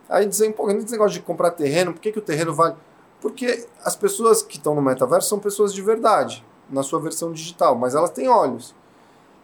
Aí 0.09 0.27
dizem, 0.27 0.53
pô, 0.53 0.71
esse 0.71 0.91
negócio 0.91 1.13
de 1.13 1.21
comprar 1.21 1.51
terreno, 1.53 1.93
por 1.93 2.01
que, 2.01 2.13
que 2.13 2.19
o 2.19 2.23
terreno 2.23 2.55
vale? 2.55 2.75
Porque 3.21 3.67
as 3.85 3.95
pessoas 3.95 4.43
que 4.43 4.57
estão 4.57 4.75
no 4.75 4.83
metaverso 4.83 5.29
são 5.29 5.39
pessoas 5.39 5.75
de 5.75 5.83
verdade, 5.83 6.45
na 6.69 6.83
sua 6.83 7.01
versão 7.01 7.33
digital, 7.33 7.75
mas 7.75 7.95
elas 7.95 8.11
têm 8.11 8.29
olhos. 8.29 8.75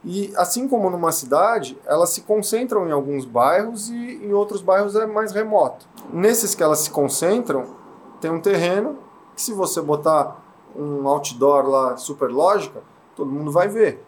E 0.05 0.33
assim 0.37 0.69
como 0.69 0.89
numa 0.89 1.11
cidade, 1.11 1.77
elas 1.85 2.11
se 2.11 2.21
concentram 2.21 2.89
em 2.89 2.93
alguns 2.93 3.25
bairros 3.25 3.89
e 3.89 4.25
em 4.25 4.33
outros 4.33 4.63
bairros 4.63 4.95
é 4.95 5.05
mais 5.05 5.33
remoto. 5.33 5.87
Nesses 6.13 6.55
que 6.55 6.63
elas 6.63 6.81
se 6.81 6.91
concentram, 6.91 7.75
tem 8.21 8.31
um 8.31 8.41
terreno 8.41 8.99
que 9.35 9.43
se 9.43 9.53
você 9.53 9.81
botar 9.81 10.41
um 10.77 11.09
outdoor 11.09 11.67
lá 11.69 11.97
super 11.97 12.31
lógica, 12.31 12.83
todo 13.17 13.31
mundo 13.31 13.51
vai 13.51 13.67
ver. 13.69 14.05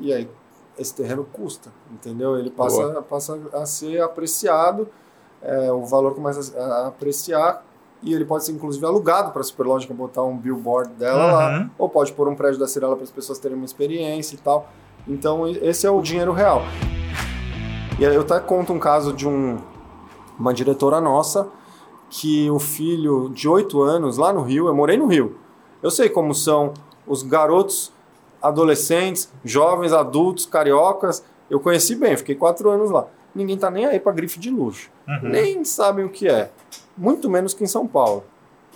E 0.00 0.12
aí 0.12 0.28
esse 0.78 0.94
terreno 0.94 1.24
custa, 1.32 1.70
entendeu? 1.92 2.36
Ele 2.38 2.50
passa, 2.50 3.02
passa 3.02 3.38
a 3.52 3.64
ser 3.66 4.00
apreciado, 4.02 4.88
é, 5.42 5.70
o 5.72 5.84
valor 5.84 6.14
começa 6.14 6.58
a 6.58 6.88
apreciar 6.88 7.64
e 8.02 8.14
ele 8.14 8.24
pode 8.24 8.44
ser 8.44 8.52
inclusive 8.52 8.84
alugado 8.86 9.30
para 9.30 9.40
a 9.40 9.44
Superlógica 9.44 9.92
botar 9.92 10.22
um 10.22 10.36
billboard 10.36 10.90
dela 10.94 11.32
lá, 11.32 11.58
Uhum. 11.58 11.70
ou 11.78 11.88
pode 11.88 12.12
pôr 12.12 12.28
um 12.28 12.34
prédio 12.34 12.58
da 12.58 12.66
Cirela 12.66 12.94
para 12.94 13.04
as 13.04 13.10
pessoas 13.10 13.38
terem 13.38 13.56
uma 13.56 13.64
experiência 13.66 14.36
e 14.36 14.38
tal. 14.38 14.68
Então 15.06 15.46
esse 15.46 15.86
é 15.86 15.90
o 15.90 16.00
dinheiro 16.00 16.32
real. 16.32 16.62
E 17.98 18.06
aí 18.06 18.14
eu 18.14 18.22
até 18.22 18.40
conto 18.40 18.72
um 18.72 18.78
caso 18.78 19.12
de 19.12 19.28
um, 19.28 19.58
uma 20.38 20.54
diretora 20.54 21.00
nossa 21.00 21.48
que 22.08 22.50
o 22.50 22.58
filho 22.58 23.28
de 23.28 23.46
8 23.48 23.82
anos 23.82 24.16
lá 24.16 24.32
no 24.32 24.40
Rio, 24.42 24.66
eu 24.66 24.74
morei 24.74 24.96
no 24.96 25.06
Rio. 25.06 25.36
Eu 25.82 25.90
sei 25.90 26.08
como 26.08 26.34
são 26.34 26.72
os 27.06 27.22
garotos, 27.22 27.92
adolescentes, 28.42 29.32
jovens, 29.44 29.92
adultos, 29.92 30.46
cariocas. 30.46 31.22
Eu 31.48 31.60
conheci 31.60 31.94
bem, 31.94 32.16
fiquei 32.16 32.34
quatro 32.34 32.70
anos 32.70 32.90
lá. 32.90 33.06
Ninguém 33.34 33.56
tá 33.56 33.70
nem 33.70 33.86
aí 33.86 34.00
para 34.00 34.12
grife 34.12 34.38
de 34.38 34.50
luxo. 34.50 34.90
Uhum. 35.06 35.28
Nem 35.28 35.64
sabem 35.64 36.04
o 36.04 36.10
que 36.10 36.28
é. 36.28 36.50
Muito 36.96 37.30
menos 37.30 37.54
que 37.54 37.64
em 37.64 37.68
São 37.68 37.86
Paulo. 37.86 38.24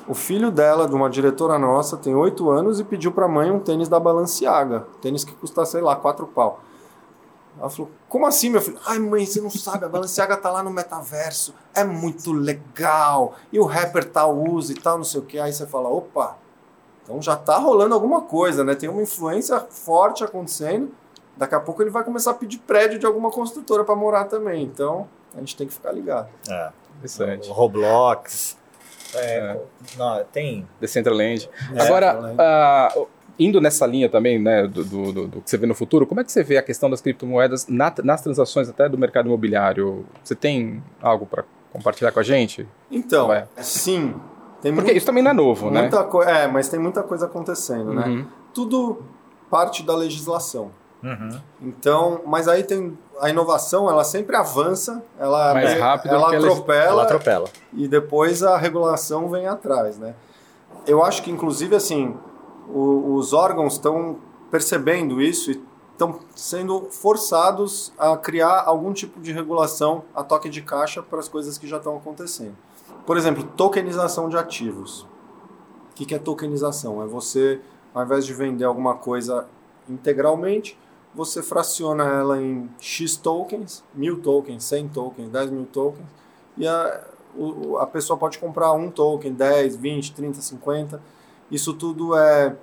O 0.06 0.14
filho 0.14 0.50
dela, 0.50 0.86
de 0.86 0.94
uma 0.94 1.08
diretora 1.08 1.58
nossa, 1.58 1.96
tem 1.96 2.14
oito 2.14 2.50
anos 2.50 2.78
e 2.78 2.84
pediu 2.84 3.10
para 3.10 3.24
a 3.24 3.28
mãe 3.28 3.50
um 3.50 3.58
tênis 3.58 3.88
da 3.88 3.98
Balenciaga. 3.98 4.86
Tênis 5.00 5.24
que 5.24 5.34
custa, 5.34 5.64
sei 5.64 5.80
lá, 5.80 5.96
quatro 5.96 6.26
pau. 6.26 6.60
Ela 7.58 7.70
falou, 7.70 7.90
como 8.08 8.26
assim, 8.26 8.50
meu 8.50 8.60
filho? 8.60 8.78
Ai, 8.84 8.98
mãe, 8.98 9.24
você 9.24 9.40
não 9.40 9.50
sabe, 9.50 9.84
a 9.84 9.88
Balenciaga 9.88 10.36
tá 10.36 10.50
lá 10.50 10.62
no 10.62 10.70
metaverso, 10.70 11.54
é 11.72 11.84
muito 11.84 12.32
legal, 12.32 13.34
e 13.52 13.60
o 13.60 13.64
rapper 13.64 14.04
tal 14.10 14.36
usa 14.36 14.72
e 14.72 14.74
tal, 14.74 14.96
não 14.96 15.04
sei 15.04 15.20
o 15.20 15.24
que. 15.24 15.38
Aí 15.38 15.52
você 15.52 15.66
fala, 15.66 15.88
opa, 15.88 16.36
então 17.04 17.22
já 17.22 17.36
tá 17.36 17.58
rolando 17.58 17.94
alguma 17.94 18.22
coisa, 18.22 18.64
né? 18.64 18.74
Tem 18.74 18.88
uma 18.88 19.02
influência 19.02 19.60
forte 19.60 20.24
acontecendo. 20.24 20.90
Daqui 21.36 21.54
a 21.54 21.60
pouco 21.60 21.82
ele 21.82 21.90
vai 21.90 22.02
começar 22.04 22.30
a 22.32 22.34
pedir 22.34 22.58
prédio 22.58 22.98
de 22.98 23.06
alguma 23.06 23.30
construtora 23.30 23.84
para 23.84 23.94
morar 23.94 24.24
também. 24.24 24.62
Então, 24.64 25.06
a 25.34 25.38
gente 25.40 25.56
tem 25.56 25.66
que 25.66 25.72
ficar 25.72 25.92
ligado. 25.92 26.28
É. 26.48 26.70
Interessante. 26.98 27.50
O 27.50 27.52
Roblox. 27.52 28.56
É, 29.14 29.36
É. 29.38 29.60
Não, 29.96 30.24
tem. 30.32 30.66
Decentraland. 30.80 31.48
É, 31.74 31.82
Agora, 31.82 32.34
ah, 32.38 32.94
indo 33.38 33.60
nessa 33.60 33.84
linha 33.86 34.08
também, 34.08 34.38
né, 34.40 34.66
do, 34.66 34.84
do, 34.84 35.12
do- 35.12 35.26
do 35.28 35.40
que 35.40 35.50
você 35.50 35.56
vê 35.56 35.66
no 35.66 35.74
futuro, 35.74 36.06
como 36.06 36.20
é 36.20 36.24
que 36.24 36.30
você 36.32 36.42
vê 36.42 36.56
a 36.56 36.62
questão 36.62 36.88
das 36.88 37.00
criptomoedas 37.00 37.66
na- 37.68 37.92
nas 38.02 38.22
transações 38.22 38.68
até 38.68 38.88
do 38.88 38.96
mercado 38.96 39.26
imobiliário? 39.26 40.06
Você 40.22 40.34
tem 40.36 40.82
algo 41.02 41.26
para 41.26 41.44
compartilhar 41.72 42.12
com 42.12 42.20
a 42.20 42.22
gente? 42.22 42.66
Então, 42.90 43.26
sim. 43.58 44.14
Tem 44.64 44.72
Porque 44.72 44.86
muito- 44.86 44.96
isso 44.96 45.04
também 45.04 45.22
não 45.22 45.30
é 45.30 45.34
novo, 45.34 45.70
né? 45.70 45.90
É, 46.26 46.46
mas 46.48 46.70
tem 46.70 46.80
muita 46.80 47.02
coisa 47.02 47.26
acontecendo, 47.26 47.92
né? 47.92 48.06
Uhum. 48.06 48.26
Tudo 48.54 49.02
parte 49.50 49.82
da 49.82 49.94
legislação. 49.94 50.70
Uhum. 51.02 51.38
Então, 51.60 52.22
mas 52.24 52.48
aí 52.48 52.62
tem 52.64 52.96
a 53.20 53.28
inovação, 53.28 53.90
ela 53.90 54.02
sempre 54.04 54.34
avança, 54.34 55.04
ela 55.20 55.52
Mais 55.52 55.78
rápido 55.78 56.14
ela 56.14 56.34
atropela 56.34 56.88
Ela 56.90 57.02
atropela. 57.02 57.48
e 57.74 57.86
depois 57.86 58.42
a 58.42 58.56
regulação 58.56 59.28
vem 59.28 59.46
atrás, 59.46 59.98
né? 59.98 60.14
Eu 60.86 61.04
acho 61.04 61.22
que 61.22 61.30
inclusive 61.30 61.76
assim, 61.76 62.16
o- 62.66 63.16
os 63.16 63.34
órgãos 63.34 63.74
estão 63.74 64.16
percebendo 64.50 65.20
isso 65.20 65.50
e 65.50 65.62
estão 65.92 66.20
sendo 66.34 66.88
forçados 66.90 67.92
a 67.98 68.16
criar 68.16 68.62
algum 68.64 68.94
tipo 68.94 69.20
de 69.20 69.30
regulação 69.30 70.04
a 70.14 70.22
toque 70.24 70.48
de 70.48 70.62
caixa 70.62 71.02
para 71.02 71.18
as 71.18 71.28
coisas 71.28 71.58
que 71.58 71.66
já 71.68 71.76
estão 71.76 71.94
acontecendo. 71.98 72.56
Por 73.06 73.16
exemplo, 73.16 73.44
tokenização 73.56 74.28
de 74.28 74.36
ativos. 74.36 75.02
O 75.90 75.94
que, 75.94 76.14
é 76.14 76.18
tokenização? 76.18 77.02
É 77.02 77.06
você, 77.06 77.60
ao 77.94 78.04
invés 78.04 78.26
de 78.26 78.34
vender 78.34 78.64
alguma 78.64 78.94
coisa 78.96 79.46
integralmente, 79.88 80.78
você 81.14 81.42
fraciona 81.42 82.04
ela 82.04 82.42
em 82.42 82.68
X 82.80 83.16
tokens, 83.16 83.84
mil 83.94 84.20
tokens, 84.20 84.64
100 84.64 84.88
tokens, 84.88 85.28
10 85.28 85.50
mil 85.50 85.66
tokens, 85.66 86.06
e 86.56 86.66
a, 86.66 87.04
o- 87.36 87.78
a 87.78 87.86
pessoa 87.86 88.16
pode 88.18 88.38
comprar 88.38 88.72
um 88.72 88.90
token, 88.90 89.32
10, 89.32 89.76
20, 89.76 90.12
30, 90.12 90.40
50. 90.40 91.00
Isso 91.50 91.72
tudo 91.74 92.16
é. 92.16 92.56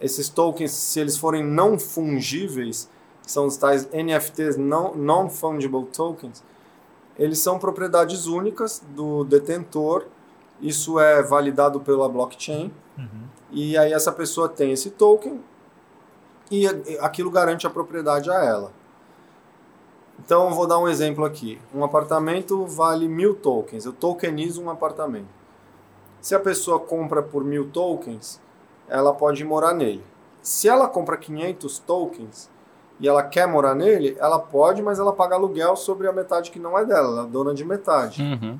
Esses 0.00 0.28
tokens, 0.28 0.72
se 0.72 1.00
eles 1.00 1.16
forem 1.16 1.42
não 1.42 1.78
fungíveis, 1.78 2.90
são 3.22 3.46
os 3.46 3.56
tais 3.56 3.88
NFTs, 3.92 4.56
Non-Fungible 4.58 5.86
Tokens, 5.86 6.44
eles 7.18 7.38
são 7.38 7.58
propriedades 7.58 8.26
únicas 8.26 8.82
do 8.90 9.24
detentor. 9.24 10.06
Isso 10.60 10.98
é 10.98 11.22
validado 11.22 11.80
pela 11.80 12.08
blockchain. 12.08 12.72
E 13.50 13.76
aí 13.76 13.92
essa 13.92 14.12
pessoa 14.12 14.48
tem 14.48 14.72
esse 14.72 14.90
token 14.90 15.42
e 16.50 16.66
aquilo 17.00 17.30
garante 17.30 17.66
a 17.66 17.70
propriedade 17.70 18.30
a 18.30 18.44
ela. 18.44 18.72
Então 20.18 20.52
vou 20.54 20.66
dar 20.66 20.78
um 20.78 20.88
exemplo 20.88 21.24
aqui. 21.24 21.60
Um 21.74 21.84
apartamento 21.84 22.64
vale 22.66 23.06
mil 23.06 23.34
tokens. 23.34 23.84
Eu 23.84 23.92
tokenizo 23.92 24.62
um 24.62 24.70
apartamento. 24.70 25.28
Se 26.20 26.34
a 26.34 26.40
pessoa 26.40 26.80
compra 26.80 27.22
por 27.22 27.44
mil 27.44 27.70
tokens, 27.70 28.40
ela 28.88 29.12
pode 29.12 29.44
morar 29.44 29.74
nele. 29.74 30.04
Se 30.42 30.68
ela 30.68 30.88
compra 30.88 31.16
500 31.16 31.78
tokens 31.80 32.50
e 32.98 33.06
ela 33.08 33.22
quer 33.22 33.46
morar 33.46 33.74
nele, 33.74 34.16
ela 34.18 34.38
pode, 34.38 34.82
mas 34.82 34.98
ela 34.98 35.12
paga 35.12 35.34
aluguel 35.34 35.76
sobre 35.76 36.08
a 36.08 36.12
metade 36.12 36.50
que 36.50 36.58
não 36.58 36.78
é 36.78 36.84
dela. 36.84 37.08
Ela 37.18 37.22
é 37.24 37.30
dona 37.30 37.54
de 37.54 37.64
metade. 37.64 38.22
Uhum. 38.22 38.58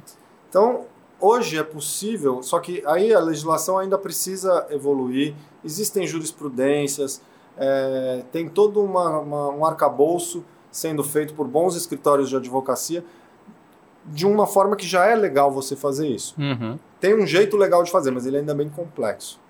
Então, 0.48 0.84
hoje 1.20 1.58
é 1.58 1.62
possível, 1.62 2.42
só 2.42 2.58
que 2.60 2.82
aí 2.86 3.14
a 3.14 3.18
legislação 3.20 3.78
ainda 3.78 3.96
precisa 3.96 4.66
evoluir, 4.70 5.34
existem 5.64 6.06
jurisprudências, 6.06 7.20
é, 7.56 8.22
tem 8.30 8.48
todo 8.48 8.82
uma, 8.82 9.18
uma- 9.20 9.48
um 9.50 9.64
arcabouço 9.64 10.44
sendo 10.70 11.02
feito 11.02 11.32
por 11.32 11.46
bons 11.46 11.74
escritórios 11.74 12.28
de 12.28 12.36
advocacia, 12.36 13.02
de 14.04 14.26
uma 14.26 14.46
forma 14.46 14.76
que 14.76 14.86
já 14.86 15.06
é 15.06 15.14
legal 15.16 15.50
você 15.50 15.74
fazer 15.74 16.06
isso. 16.06 16.34
Uhum. 16.38 16.78
Tem 17.00 17.14
um 17.20 17.26
jeito 17.26 17.56
legal 17.56 17.82
de 17.82 17.90
fazer, 17.90 18.10
mas 18.10 18.26
ele 18.26 18.36
ainda 18.36 18.52
é 18.52 18.54
bem 18.54 18.68
complexo. 18.68 19.40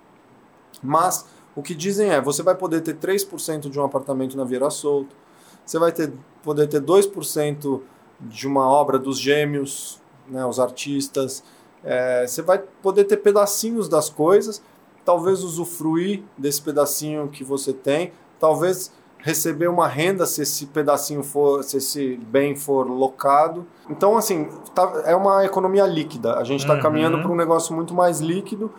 Mas 0.83 1.27
o 1.57 1.63
que 1.63 1.75
dizem 1.75 2.11
é, 2.11 2.21
você 2.21 2.43
vai 2.43 2.55
poder 2.55 2.83
ter 2.83 2.95
3% 2.97 3.69
de 3.71 3.81
um 3.81 3.85
apartamento 3.85 4.37
na 4.37 4.45
Vieira 4.45 4.71
Solto, 4.71 5.17
você 5.65 5.79
vai 5.79 5.91
ter, 5.91 6.13
poder 6.43 6.69
ter 6.69 6.81
2% 6.81 7.81
de 8.21 8.47
uma 8.47 8.69
obra 8.69 8.99
dos 8.99 9.19
gêmeos, 9.19 10.01
né, 10.29 10.45
os 10.47 10.61
artistas, 10.61 11.43
é, 11.83 12.27
você 12.27 12.43
vai 12.43 12.59
poder 12.83 13.05
ter 13.05 13.17
pedacinhos 13.19 13.89
das 13.89 14.09
coisas, 14.09 14.63
talvez 15.05 15.43
usufruir 15.43 16.23
desse 16.37 16.61
pedacinho 16.63 17.29
que 17.29 17.43
você 17.45 17.73
tem, 17.73 18.13
talvez 18.39 18.93
receber 19.19 19.67
uma 19.69 19.89
renda 19.89 20.25
se 20.27 20.43
esse 20.43 20.67
pedacinho 20.67 21.23
for, 21.23 21.65
se 21.65 21.79
esse 21.79 22.17
bem 22.17 22.55
for 22.55 22.87
locado. 22.89 23.67
Então, 23.91 24.17
assim, 24.17 24.49
tá- 24.75 25.03
é 25.05 25.17
uma 25.17 25.45
economia 25.45 25.85
líquida. 25.87 26.37
A 26.37 26.45
gente 26.45 26.61
está 26.61 26.75
Uhum. 26.75 26.81
caminhando 26.81 27.19
para 27.21 27.31
um 27.33 27.35
negócio 27.35 27.75
muito 27.75 27.93
mais 27.93 28.21
líquido, 28.21 28.71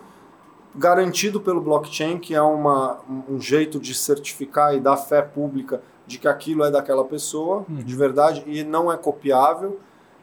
garantido 0.77 1.41
pelo 1.41 1.59
blockchain, 1.59 2.19
que 2.19 2.35
é 2.35 2.41
uma, 2.41 2.99
um 3.27 3.41
jeito 3.41 3.79
de 3.79 3.95
certificar 3.95 4.75
e 4.75 4.79
dar 4.79 4.95
fé 4.95 5.21
pública 5.23 5.81
de 6.05 6.19
que 6.19 6.27
aquilo 6.27 6.63
é 6.63 6.71
daquela 6.71 7.03
pessoa, 7.03 7.65
de 7.67 7.95
verdade, 7.95 8.43
e 8.45 8.63
não 8.63 8.91
é 8.91 8.95
copiável. 8.95 9.79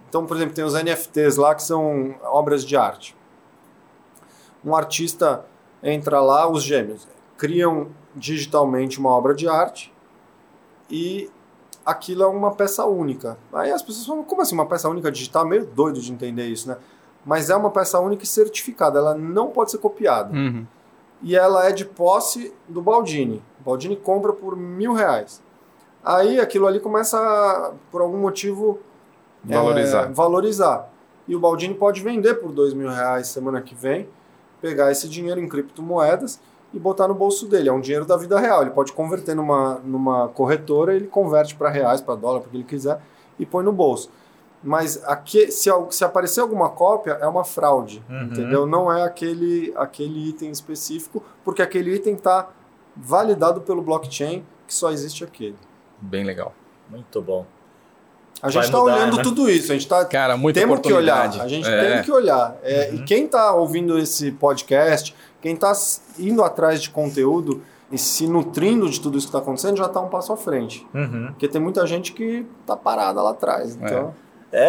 Então, 0.08 0.24
por 0.24 0.36
exemplo, 0.36 0.54
tem 0.54 0.64
os 0.64 0.74
NFTs 0.74 1.36
lá 1.36 1.54
que 1.54 1.62
são 1.62 2.14
obras 2.22 2.64
de 2.64 2.76
arte. 2.76 3.16
Um 4.64 4.74
artista 4.74 5.44
entra 5.82 6.20
lá, 6.20 6.48
os 6.48 6.62
gêmeos 6.62 7.06
criam 7.36 7.88
digitalmente 8.14 8.98
uma 8.98 9.10
obra 9.10 9.34
de 9.34 9.48
arte 9.48 9.92
e 10.88 11.28
aquilo 11.84 12.22
é 12.22 12.26
uma 12.26 12.54
peça 12.54 12.86
única. 12.86 13.36
Aí 13.52 13.70
as 13.70 13.82
pessoas 13.82 14.06
falam, 14.06 14.24
como 14.24 14.40
assim 14.40 14.54
uma 14.54 14.66
peça 14.66 14.88
única 14.88 15.10
digital? 15.10 15.46
Meio 15.46 15.66
doido 15.66 16.00
de 16.00 16.12
entender 16.12 16.46
isso, 16.46 16.68
né? 16.68 16.78
Mas 17.24 17.48
é 17.50 17.56
uma 17.56 17.70
peça 17.70 17.98
única 17.98 18.24
e 18.24 18.26
certificada, 18.26 18.98
ela 18.98 19.14
não 19.14 19.48
pode 19.48 19.70
ser 19.70 19.78
copiada. 19.78 20.34
Uhum. 20.34 20.66
E 21.22 21.34
ela 21.34 21.66
é 21.66 21.72
de 21.72 21.84
posse 21.84 22.52
do 22.68 22.82
Baldini. 22.82 23.42
O 23.60 23.64
Baldini 23.64 23.96
compra 23.96 24.32
por 24.32 24.56
mil 24.56 24.92
reais. 24.92 25.42
Aí 26.04 26.38
aquilo 26.38 26.66
ali 26.66 26.78
começa, 26.78 27.18
a, 27.18 27.72
por 27.90 28.02
algum 28.02 28.18
motivo, 28.18 28.78
é, 29.48 29.54
Valorizar. 29.54 30.12
valorizar. 30.12 30.90
E 31.26 31.34
o 31.34 31.40
Baldini 31.40 31.74
pode 31.74 32.02
vender 32.02 32.34
por 32.34 32.52
dois 32.52 32.74
mil 32.74 32.90
reais 32.90 33.28
semana 33.28 33.62
que 33.62 33.74
vem, 33.74 34.06
pegar 34.60 34.92
esse 34.92 35.08
dinheiro 35.08 35.40
em 35.40 35.48
criptomoedas 35.48 36.38
e 36.74 36.78
botar 36.78 37.08
no 37.08 37.14
bolso 37.14 37.46
dele. 37.46 37.70
É 37.70 37.72
um 37.72 37.80
dinheiro 37.80 38.04
da 38.04 38.16
vida 38.18 38.38
real. 38.38 38.60
Ele 38.60 38.72
pode 38.72 38.92
converter 38.92 39.34
numa, 39.34 39.80
numa 39.84 40.28
corretora, 40.28 40.94
ele 40.94 41.06
converte 41.06 41.54
para 41.54 41.70
reais, 41.70 42.02
para 42.02 42.14
dólar, 42.16 42.40
para 42.40 42.48
o 42.48 42.50
que 42.50 42.56
ele 42.58 42.64
quiser, 42.64 43.00
e 43.38 43.46
põe 43.46 43.64
no 43.64 43.72
bolso. 43.72 44.10
Mas 44.66 45.02
aqui, 45.04 45.50
se, 45.52 45.68
se 45.90 46.04
aparecer 46.04 46.40
alguma 46.40 46.70
cópia, 46.70 47.18
é 47.20 47.26
uma 47.26 47.44
fraude, 47.44 48.02
Uhum. 48.08 48.22
entendeu? 48.22 48.66
Não 48.66 48.90
é 48.90 49.02
aquele, 49.02 49.72
aquele 49.76 50.30
item 50.30 50.50
específico, 50.50 51.22
porque 51.44 51.60
aquele 51.60 51.94
item 51.94 52.14
está 52.14 52.48
validado 52.96 53.60
pelo 53.60 53.82
blockchain, 53.82 54.42
que 54.66 54.72
só 54.74 54.90
existe 54.90 55.22
aquele. 55.22 55.56
Bem 56.00 56.24
legal. 56.24 56.54
Muito 56.90 57.20
bom. 57.20 57.44
A 58.42 58.50
gente 58.50 58.64
está 58.64 58.80
olhando 58.82 59.16
né? 59.18 59.22
tudo 59.22 59.48
isso, 59.48 59.70
a 59.70 59.74
gente 59.74 59.84
está 59.84 60.04
Cara, 60.04 60.36
muita 60.36 60.60
temos 60.60 60.80
que 60.80 60.92
olhar. 60.92 61.28
A 61.40 61.48
gente 61.48 61.68
É. 61.68 61.94
tem 61.94 62.02
que 62.02 62.10
olhar. 62.12 62.56
É, 62.62 62.90
Uhum. 62.90 62.96
E 62.96 63.02
quem 63.04 63.24
está 63.26 63.52
ouvindo 63.54 63.98
esse 63.98 64.32
podcast, 64.32 65.14
quem 65.40 65.54
está 65.54 65.72
indo 66.18 66.42
atrás 66.42 66.82
de 66.82 66.90
conteúdo 66.90 67.62
e 67.92 67.96
se 67.98 68.26
nutrindo 68.26 68.88
de 68.88 69.00
tudo 69.00 69.16
isso 69.16 69.26
que 69.26 69.30
está 69.30 69.38
acontecendo, 69.38 69.76
já 69.76 69.86
está 69.86 70.00
um 70.00 70.08
passo 70.08 70.32
à 70.32 70.36
frente. 70.36 70.86
Uhum. 70.92 71.28
Porque 71.28 71.48
tem 71.48 71.60
muita 71.60 71.86
gente 71.86 72.12
que 72.12 72.44
está 72.60 72.76
parada 72.76 73.22
lá 73.22 73.30
atrás. 73.30 73.76
Então, 73.76 74.08
É, 74.08 74.23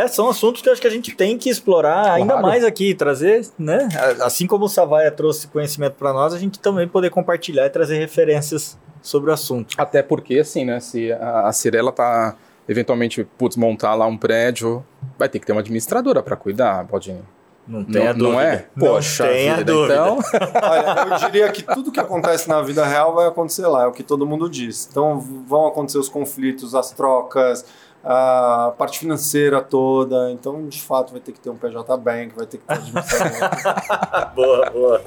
são 0.07 0.29
assuntos 0.29 0.61
que 0.61 0.69
eu 0.69 0.73
acho 0.73 0.81
que 0.81 0.87
a 0.87 0.91
gente 0.91 1.15
tem 1.15 1.37
que 1.37 1.49
explorar 1.49 2.11
ainda 2.13 2.33
Claro. 2.33 2.47
mais 2.47 2.63
aqui, 2.63 2.93
trazer, 2.93 3.45
né? 3.57 3.87
Assim 4.21 4.47
como 4.47 4.65
o 4.65 4.69
Savaia 4.69 5.11
trouxe 5.11 5.47
conhecimento 5.47 5.93
para 5.93 6.11
nós, 6.13 6.33
a 6.33 6.39
gente 6.39 6.59
também 6.59 6.87
poder 6.87 7.09
compartilhar 7.09 7.65
e 7.65 7.69
trazer 7.69 7.97
referências 7.97 8.77
sobre 9.01 9.29
o 9.29 9.33
assunto. 9.33 9.75
Até 9.77 10.01
porque, 10.01 10.39
assim, 10.39 10.65
né? 10.65 10.79
Se 10.79 11.11
a, 11.11 11.47
a 11.47 11.53
Cirela 11.53 11.91
tá 11.91 12.35
eventualmente, 12.67 13.23
putz, 13.37 13.55
montar 13.55 13.93
lá 13.93 14.07
um 14.07 14.17
prédio, 14.17 14.83
vai 15.19 15.29
ter 15.29 15.39
que 15.39 15.45
ter 15.45 15.51
uma 15.51 15.61
administradora 15.61 16.23
para 16.23 16.35
cuidar, 16.35 16.83
Baldini. 16.83 17.21
Não 17.67 17.83
tenha 17.83 18.13
não, 18.13 18.19
dúvida. 18.19 18.33
não 18.33 18.41
é? 18.41 18.65
Poxa 18.77 19.25
não 19.25 19.31
tenha 19.33 19.55
vida, 19.57 19.73
dúvida. 19.73 19.93
então. 19.95 20.19
olha, 20.69 21.13
eu 21.13 21.17
diria 21.27 21.51
que 21.51 21.63
tudo 21.63 21.91
que 21.91 21.99
acontece 21.99 22.47
na 22.47 22.61
vida 22.61 22.85
real 22.85 23.13
vai 23.15 23.27
acontecer 23.27 23.65
lá, 23.67 23.83
é 23.83 23.87
o 23.87 23.91
que 23.91 24.03
todo 24.03 24.25
mundo 24.25 24.47
diz. 24.49 24.87
Então 24.89 25.19
vão 25.19 25.65
acontecer 25.67 25.97
os 25.97 26.07
conflitos, 26.09 26.75
as 26.75 26.91
trocas, 26.91 27.65
a 28.05 28.71
parte 28.77 28.99
financeira 28.99 29.61
toda. 29.61 30.31
Então, 30.31 30.67
de 30.67 30.79
fato, 30.79 31.11
vai 31.11 31.19
ter 31.19 31.31
que 31.31 31.39
ter 31.39 31.49
um 31.49 31.57
PJ 31.57 31.97
Bank, 31.97 32.35
vai 32.35 32.45
ter 32.45 32.59
que 32.59 32.63
ter 32.65 32.73
administrador. 32.73 34.31
boa, 34.35 34.69
boa. 34.69 35.01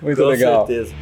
Muito 0.00 0.22
Com 0.22 0.28
legal. 0.28 0.66
certeza. 0.66 0.94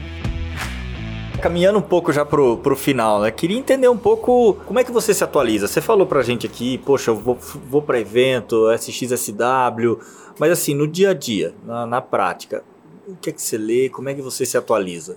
Caminhando 1.42 1.78
um 1.78 1.82
pouco 1.82 2.12
já 2.12 2.24
pro, 2.24 2.56
pro 2.58 2.76
final, 2.76 3.20
né? 3.20 3.30
Queria 3.30 3.58
entender 3.58 3.88
um 3.88 3.96
pouco 3.96 4.54
como 4.66 4.78
é 4.78 4.84
que 4.84 4.92
você 4.92 5.12
se 5.12 5.22
atualiza. 5.22 5.68
Você 5.68 5.80
falou 5.80 6.06
pra 6.06 6.22
gente 6.22 6.46
aqui, 6.46 6.78
poxa, 6.78 7.10
eu 7.10 7.16
vou, 7.16 7.36
vou 7.66 7.82
pra 7.82 7.98
evento, 7.98 8.70
SXSW, 8.72 9.98
mas 10.38 10.52
assim, 10.52 10.74
no 10.74 10.86
dia 10.86 11.10
a 11.10 11.14
dia, 11.14 11.54
na, 11.64 11.86
na 11.86 12.00
prática, 12.00 12.62
o 13.06 13.16
que 13.16 13.30
é 13.30 13.32
que 13.32 13.40
você 13.40 13.56
lê? 13.56 13.88
Como 13.88 14.08
é 14.08 14.14
que 14.14 14.20
você 14.20 14.44
se 14.44 14.56
atualiza? 14.56 15.16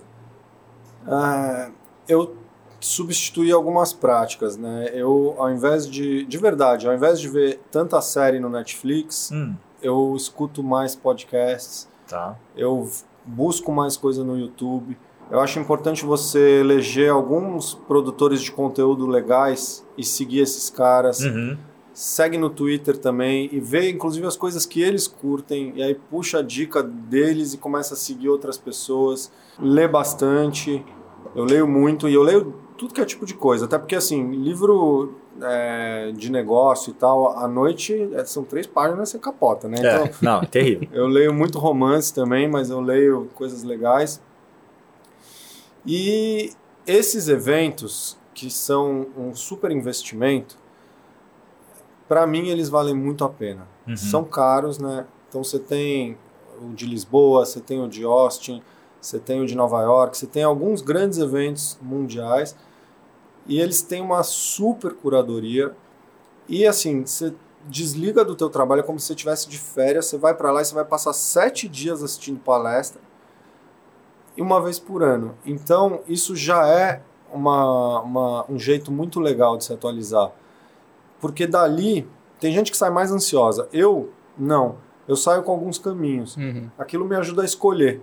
Ah, 1.06 1.70
eu 2.08 2.34
substituí 2.84 3.50
algumas 3.50 3.92
práticas, 3.94 4.58
né? 4.58 4.90
Eu, 4.92 5.34
ao 5.38 5.50
invés 5.50 5.88
de, 5.88 6.24
de 6.26 6.36
verdade, 6.38 6.86
ao 6.86 6.94
invés 6.94 7.18
de 7.18 7.28
ver 7.28 7.58
tanta 7.70 8.00
série 8.02 8.38
no 8.38 8.50
Netflix, 8.50 9.30
Hum, 9.32 9.54
eu 9.82 10.14
escuto 10.14 10.62
mais 10.62 10.94
podcasts, 10.94 11.88
tá. 12.06 12.36
eu 12.54 12.86
busco 13.24 13.72
mais 13.72 13.96
coisa 13.96 14.22
no 14.22 14.38
YouTube. 14.38 14.98
Eu 15.30 15.40
acho 15.40 15.58
importante 15.58 16.04
você 16.04 16.60
eleger 16.60 17.10
alguns 17.10 17.72
produtores 17.72 18.42
de 18.42 18.52
conteúdo 18.52 19.06
legais 19.06 19.82
e 19.96 20.04
seguir 20.04 20.40
esses 20.40 20.68
caras. 20.68 21.20
Uhum. 21.20 21.56
Segue 21.94 22.36
no 22.36 22.50
Twitter 22.50 22.98
também 22.98 23.48
e 23.50 23.60
vê 23.60 23.90
inclusive 23.90 24.26
as 24.26 24.36
coisas 24.36 24.66
que 24.66 24.82
eles 24.82 25.06
curtem 25.08 25.72
e 25.76 25.82
aí 25.82 25.94
puxa 25.94 26.40
a 26.40 26.42
dica 26.42 26.82
deles 26.82 27.54
e 27.54 27.58
começa 27.58 27.94
a 27.94 27.96
seguir 27.96 28.28
outras 28.28 28.58
pessoas. 28.58 29.32
Lê 29.58 29.88
bastante. 29.88 30.84
Eu 31.34 31.44
leio 31.44 31.66
muito 31.66 32.08
e 32.08 32.14
eu 32.14 32.22
leio 32.22 32.54
tudo 32.76 32.92
que 32.94 33.00
é 33.00 33.04
tipo 33.04 33.24
de 33.24 33.34
coisa. 33.34 33.64
Até 33.66 33.78
porque 33.78 33.94
assim, 33.94 34.32
livro 34.32 35.14
é, 35.40 36.12
de 36.12 36.30
negócio 36.30 36.90
e 36.90 36.94
tal, 36.94 37.36
à 37.38 37.46
noite 37.48 38.08
é, 38.12 38.24
são 38.24 38.44
três 38.44 38.66
páginas 38.66 39.08
você 39.10 39.18
capota, 39.18 39.68
né? 39.68 39.76
Então, 39.78 40.04
É, 40.04 40.10
não, 40.22 40.40
é 40.42 40.46
terrível. 40.46 40.88
eu 40.92 41.06
leio 41.06 41.32
muito 41.32 41.58
romance 41.58 42.12
também, 42.12 42.48
mas 42.48 42.70
eu 42.70 42.80
leio 42.80 43.28
coisas 43.34 43.62
legais. 43.62 44.20
E 45.86 46.52
esses 46.86 47.28
eventos, 47.28 48.18
que 48.32 48.50
são 48.50 49.06
um 49.16 49.34
super 49.34 49.70
investimento, 49.70 50.56
para 52.08 52.26
mim 52.26 52.48
eles 52.48 52.68
valem 52.68 52.94
muito 52.94 53.24
a 53.24 53.28
pena. 53.28 53.66
Uhum. 53.86 53.96
São 53.96 54.24
caros, 54.24 54.78
né? 54.78 55.06
Então 55.28 55.42
você 55.44 55.58
tem 55.58 56.16
o 56.60 56.72
de 56.72 56.86
Lisboa, 56.86 57.44
você 57.44 57.60
tem 57.60 57.82
o 57.82 57.88
de 57.88 58.04
Austin, 58.04 58.62
você 59.06 59.18
tem 59.18 59.40
o 59.40 59.46
de 59.46 59.54
Nova 59.54 59.80
York, 59.82 60.16
você 60.16 60.26
tem 60.26 60.42
alguns 60.42 60.80
grandes 60.82 61.18
eventos 61.18 61.78
mundiais 61.82 62.56
e 63.46 63.60
eles 63.60 63.82
têm 63.82 64.00
uma 64.00 64.22
super 64.22 64.94
curadoria. 64.94 65.74
E 66.48 66.66
assim, 66.66 67.04
você 67.04 67.34
desliga 67.66 68.24
do 68.24 68.34
teu 68.34 68.48
trabalho 68.50 68.84
como 68.84 68.98
se 69.00 69.06
você 69.06 69.12
estivesse 69.14 69.48
de 69.48 69.58
férias, 69.58 70.06
você 70.06 70.18
vai 70.18 70.34
para 70.34 70.50
lá 70.52 70.60
e 70.62 70.64
você 70.64 70.74
vai 70.74 70.84
passar 70.84 71.12
sete 71.12 71.66
dias 71.68 72.02
assistindo 72.02 72.38
palestra 72.40 73.00
e 74.36 74.42
uma 74.42 74.60
vez 74.62 74.78
por 74.78 75.02
ano. 75.02 75.34
Então, 75.46 76.00
isso 76.08 76.34
já 76.34 76.66
é 76.66 77.00
uma, 77.32 78.00
uma- 78.00 78.44
um 78.50 78.58
jeito 78.58 78.90
muito 78.90 79.20
legal 79.20 79.56
de 79.56 79.64
se 79.64 79.72
atualizar. 79.72 80.32
Porque 81.20 81.46
dali, 81.46 82.06
tem 82.40 82.52
gente 82.52 82.70
que 82.70 82.76
sai 82.76 82.90
mais 82.90 83.10
ansiosa. 83.12 83.68
Eu, 83.72 84.10
não. 84.36 84.76
Eu 85.06 85.16
saio 85.16 85.42
com 85.42 85.52
alguns 85.52 85.78
caminhos. 85.78 86.36
Uhum. 86.36 86.68
Aquilo 86.78 87.04
me 87.06 87.14
ajuda 87.16 87.42
a 87.42 87.44
escolher. 87.44 88.00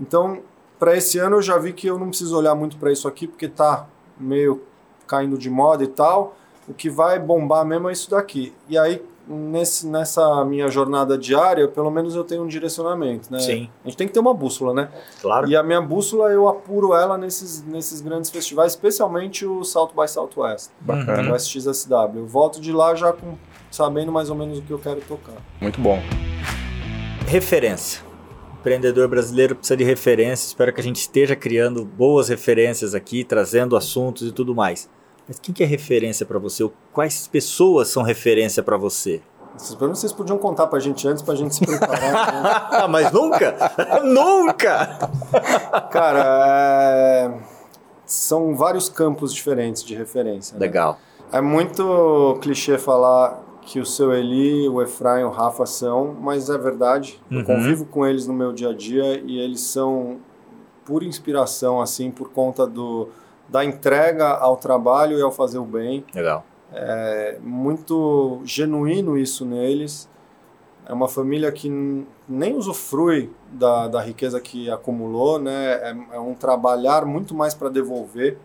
Então, 0.00 0.40
para 0.78 0.96
esse 0.96 1.18
ano 1.18 1.36
eu 1.36 1.42
já 1.42 1.56
vi 1.58 1.72
que 1.72 1.86
eu 1.86 1.98
não 1.98 2.08
preciso 2.08 2.36
olhar 2.36 2.54
muito 2.54 2.76
para 2.76 2.90
isso 2.92 3.06
aqui, 3.08 3.26
porque 3.26 3.48
tá 3.48 3.86
meio 4.18 4.62
caindo 5.06 5.36
de 5.38 5.48
moda 5.50 5.84
e 5.84 5.88
tal. 5.88 6.36
O 6.66 6.72
que 6.74 6.88
vai 6.88 7.18
bombar 7.18 7.64
mesmo 7.64 7.88
é 7.88 7.92
isso 7.92 8.10
daqui. 8.10 8.52
E 8.68 8.78
aí, 8.78 9.02
nesse, 9.28 9.86
nessa 9.86 10.44
minha 10.44 10.68
jornada 10.68 11.16
diária, 11.18 11.68
pelo 11.68 11.90
menos 11.90 12.14
eu 12.14 12.24
tenho 12.24 12.42
um 12.42 12.46
direcionamento, 12.46 13.30
né? 13.30 13.38
Sim, 13.38 13.68
A 13.84 13.88
gente 13.88 13.96
tem 13.98 14.06
que 14.06 14.12
ter 14.14 14.20
uma 14.20 14.32
bússola, 14.34 14.72
né? 14.72 14.88
claro. 15.20 15.48
E 15.48 15.54
a 15.56 15.62
minha 15.62 15.80
bússola 15.80 16.30
eu 16.30 16.48
apuro 16.48 16.94
ela 16.94 17.18
nesses, 17.18 17.62
nesses 17.64 18.00
grandes 18.00 18.30
festivais, 18.30 18.72
especialmente 18.72 19.44
o 19.46 19.62
South 19.62 19.90
by 19.94 20.08
Southwest, 20.08 20.70
Bacana. 20.80 21.32
o 21.32 21.36
SXSW. 21.36 22.16
Eu 22.18 22.26
volto 22.26 22.60
de 22.60 22.72
lá 22.72 22.94
já 22.94 23.12
com, 23.12 23.34
sabendo 23.70 24.10
mais 24.10 24.30
ou 24.30 24.36
menos 24.36 24.58
o 24.58 24.62
que 24.62 24.70
eu 24.70 24.78
quero 24.78 25.00
tocar. 25.02 25.36
Muito 25.60 25.80
bom. 25.80 25.98
Referência. 27.26 28.00
Empreendedor 28.64 29.06
brasileiro 29.08 29.54
precisa 29.54 29.76
de 29.76 29.84
referência. 29.84 30.46
Espero 30.46 30.72
que 30.72 30.80
a 30.80 30.82
gente 30.82 30.96
esteja 30.96 31.36
criando 31.36 31.84
boas 31.84 32.30
referências 32.30 32.94
aqui, 32.94 33.22
trazendo 33.22 33.76
assuntos 33.76 34.26
e 34.26 34.32
tudo 34.32 34.54
mais. 34.54 34.88
Mas 35.28 35.38
quem 35.38 35.54
que 35.54 35.62
é 35.62 35.66
referência 35.66 36.24
para 36.24 36.38
você? 36.38 36.64
Ou 36.64 36.72
Quais 36.90 37.28
pessoas 37.28 37.88
são 37.88 38.02
referência 38.02 38.62
para 38.62 38.78
você? 38.78 39.20
Essas 39.54 39.74
perguntas 39.74 39.98
vocês 40.00 40.14
podiam 40.14 40.38
contar 40.38 40.66
pra 40.68 40.80
gente 40.80 41.06
antes, 41.06 41.22
pra 41.22 41.34
gente 41.34 41.54
se 41.54 41.66
preparar. 41.66 42.00
né? 42.42 42.50
Ah, 42.72 42.88
mas 42.88 43.12
nunca? 43.12 43.54
nunca! 44.02 45.10
Cara, 45.90 46.24
é, 46.24 47.34
são 48.06 48.56
vários 48.56 48.88
campos 48.88 49.34
diferentes 49.34 49.84
de 49.84 49.94
referência. 49.94 50.54
né? 50.54 50.60
Legal. 50.60 50.98
É 51.30 51.40
muito 51.42 52.38
clichê 52.40 52.78
falar 52.78 53.43
que 53.66 53.80
o 53.80 53.86
seu 53.86 54.12
Eli, 54.12 54.68
o 54.68 54.82
Efraim, 54.82 55.24
o 55.24 55.30
Rafa 55.30 55.66
são, 55.66 56.14
mas 56.20 56.50
é 56.50 56.58
verdade. 56.58 57.20
Uhum. 57.30 57.40
Eu 57.40 57.44
convivo 57.44 57.86
com 57.86 58.06
eles 58.06 58.26
no 58.26 58.34
meu 58.34 58.52
dia 58.52 58.70
a 58.70 58.74
dia 58.74 59.20
e 59.24 59.38
eles 59.38 59.60
são 59.60 60.18
pura 60.84 61.04
inspiração, 61.04 61.80
assim, 61.80 62.10
por 62.10 62.30
conta 62.30 62.66
do, 62.66 63.08
da 63.48 63.64
entrega 63.64 64.28
ao 64.28 64.56
trabalho 64.56 65.18
e 65.18 65.22
ao 65.22 65.32
fazer 65.32 65.58
o 65.58 65.64
bem. 65.64 66.04
Legal. 66.14 66.44
É 66.72 67.38
muito 67.42 68.40
genuíno 68.44 69.16
isso 69.16 69.46
neles. 69.46 70.08
É 70.86 70.92
uma 70.92 71.08
família 71.08 71.50
que 71.50 71.70
nem 72.28 72.56
usufrui 72.56 73.30
da, 73.50 73.88
da 73.88 74.02
riqueza 74.02 74.38
que 74.40 74.70
acumulou, 74.70 75.38
né? 75.38 75.74
É, 75.74 75.96
é 76.12 76.20
um 76.20 76.34
trabalhar 76.34 77.06
muito 77.06 77.34
mais 77.34 77.54
para 77.54 77.70
devolver 77.70 78.36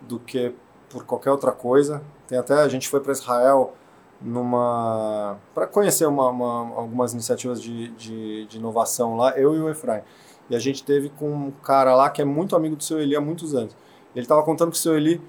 do 0.00 0.18
que 0.18 0.52
por 0.88 1.04
qualquer 1.04 1.30
outra 1.30 1.52
coisa. 1.52 2.02
Tem 2.26 2.36
até 2.36 2.54
a 2.54 2.68
gente 2.68 2.88
foi 2.88 2.98
para 2.98 3.12
Israel 3.12 3.74
numa 4.20 5.36
para 5.54 5.66
conhecer 5.66 6.06
uma, 6.06 6.28
uma- 6.30 6.74
algumas 6.76 7.12
iniciativas 7.12 7.60
de, 7.60 7.88
de, 7.88 8.46
de 8.46 8.56
inovação 8.58 9.16
lá, 9.16 9.30
eu 9.38 9.54
e 9.54 9.60
o 9.60 9.68
Efraim. 9.68 10.02
E 10.48 10.54
a 10.56 10.58
gente 10.58 10.84
teve 10.84 11.08
com 11.10 11.28
um 11.30 11.50
cara 11.50 11.94
lá 11.94 12.08
que 12.08 12.22
é 12.22 12.24
muito 12.24 12.54
amigo 12.54 12.76
do 12.76 12.82
seu 12.84 13.00
Eli 13.00 13.16
há 13.16 13.20
muitos 13.20 13.54
anos. 13.54 13.76
Ele 14.14 14.24
estava 14.24 14.42
contando 14.42 14.70
que 14.70 14.76
o 14.76 14.80
seu 14.80 14.96
Eli 14.96 15.20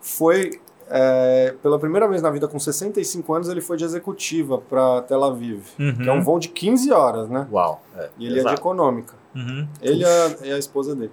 foi 0.00 0.60
é, 0.88 1.54
pela 1.62 1.78
primeira 1.78 2.06
vez 2.08 2.20
na 2.20 2.30
vida 2.30 2.46
com 2.48 2.58
65 2.58 3.32
anos 3.32 3.48
ele 3.48 3.60
foi 3.60 3.76
de 3.76 3.84
executiva 3.84 4.58
para 4.58 5.02
Tel 5.02 5.22
Aviv, 5.24 5.62
que 5.76 6.08
é 6.08 6.12
um 6.12 6.20
voo 6.22 6.38
de 6.38 6.48
15 6.48 6.92
horas, 6.92 7.28
né? 7.28 7.46
Uau. 7.50 7.80
É, 7.96 8.10
E 8.18 8.26
ele 8.26 8.34
é 8.34 8.36
de 8.36 8.40
exato. 8.40 8.60
econômica. 8.60 9.14
Uhum. 9.34 9.66
Ele 9.80 10.02
e 10.02 10.04
a, 10.04 10.36
e 10.44 10.52
a 10.52 10.58
esposa 10.58 10.94
dele. 10.94 11.12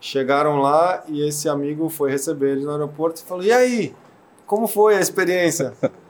Chegaram 0.00 0.60
lá 0.60 1.04
e 1.06 1.26
esse 1.28 1.48
amigo 1.48 1.88
foi 1.88 2.10
receber 2.10 2.52
eles 2.52 2.64
no 2.64 2.72
aeroporto 2.72 3.20
e 3.20 3.24
falou: 3.24 3.44
E 3.44 3.52
aí, 3.52 3.94
como 4.46 4.66
foi 4.66 4.96
a 4.96 5.00
experiência? 5.00 5.74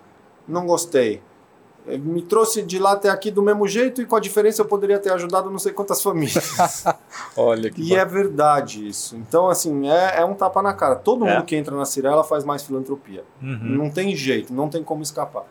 Não 0.49 0.67
gostei. 0.67 1.23
Eh, 1.87 1.99
Me 1.99 2.23
trouxe 2.23 2.63
de 2.63 2.79
lá 2.79 2.93
até 2.93 3.09
aqui 3.11 3.31
do 3.31 3.43
mesmo 3.43 3.67
jeito 3.67 4.01
e 4.03 4.07
com 4.07 4.15
a 4.17 4.21
diferença 4.21 4.63
eu 4.63 4.67
poderia 4.67 4.99
ter 4.99 5.13
ajudado 5.13 5.51
não 5.51 5.59
sei 5.59 5.73
quantas 5.73 6.03
famílias. 6.03 6.85
Olha 7.37 7.71
que 7.71 7.83
e 7.83 7.95
é 7.95 8.05
verdade 8.05 8.87
isso. 8.87 9.17
Então, 9.17 9.49
assim, 9.49 9.89
é, 9.89 10.21
é 10.21 10.25
um 10.25 10.35
tapa 10.35 10.63
na 10.63 10.73
cara. 10.73 10.95
Todo 10.97 11.27
É. 11.27 11.35
mundo 11.35 11.45
que 11.45 11.57
entra 11.57 11.75
na 11.77 11.85
Cirela 11.85 12.23
faz 12.25 12.45
mais 12.45 12.63
filantropia. 12.63 13.25
Uhum. 13.43 13.59
Não 13.63 13.91
tem 13.91 14.15
jeito, 14.15 14.53
não 14.53 14.69
tem 14.69 14.83
como 14.85 15.03
escapar. 15.03 15.45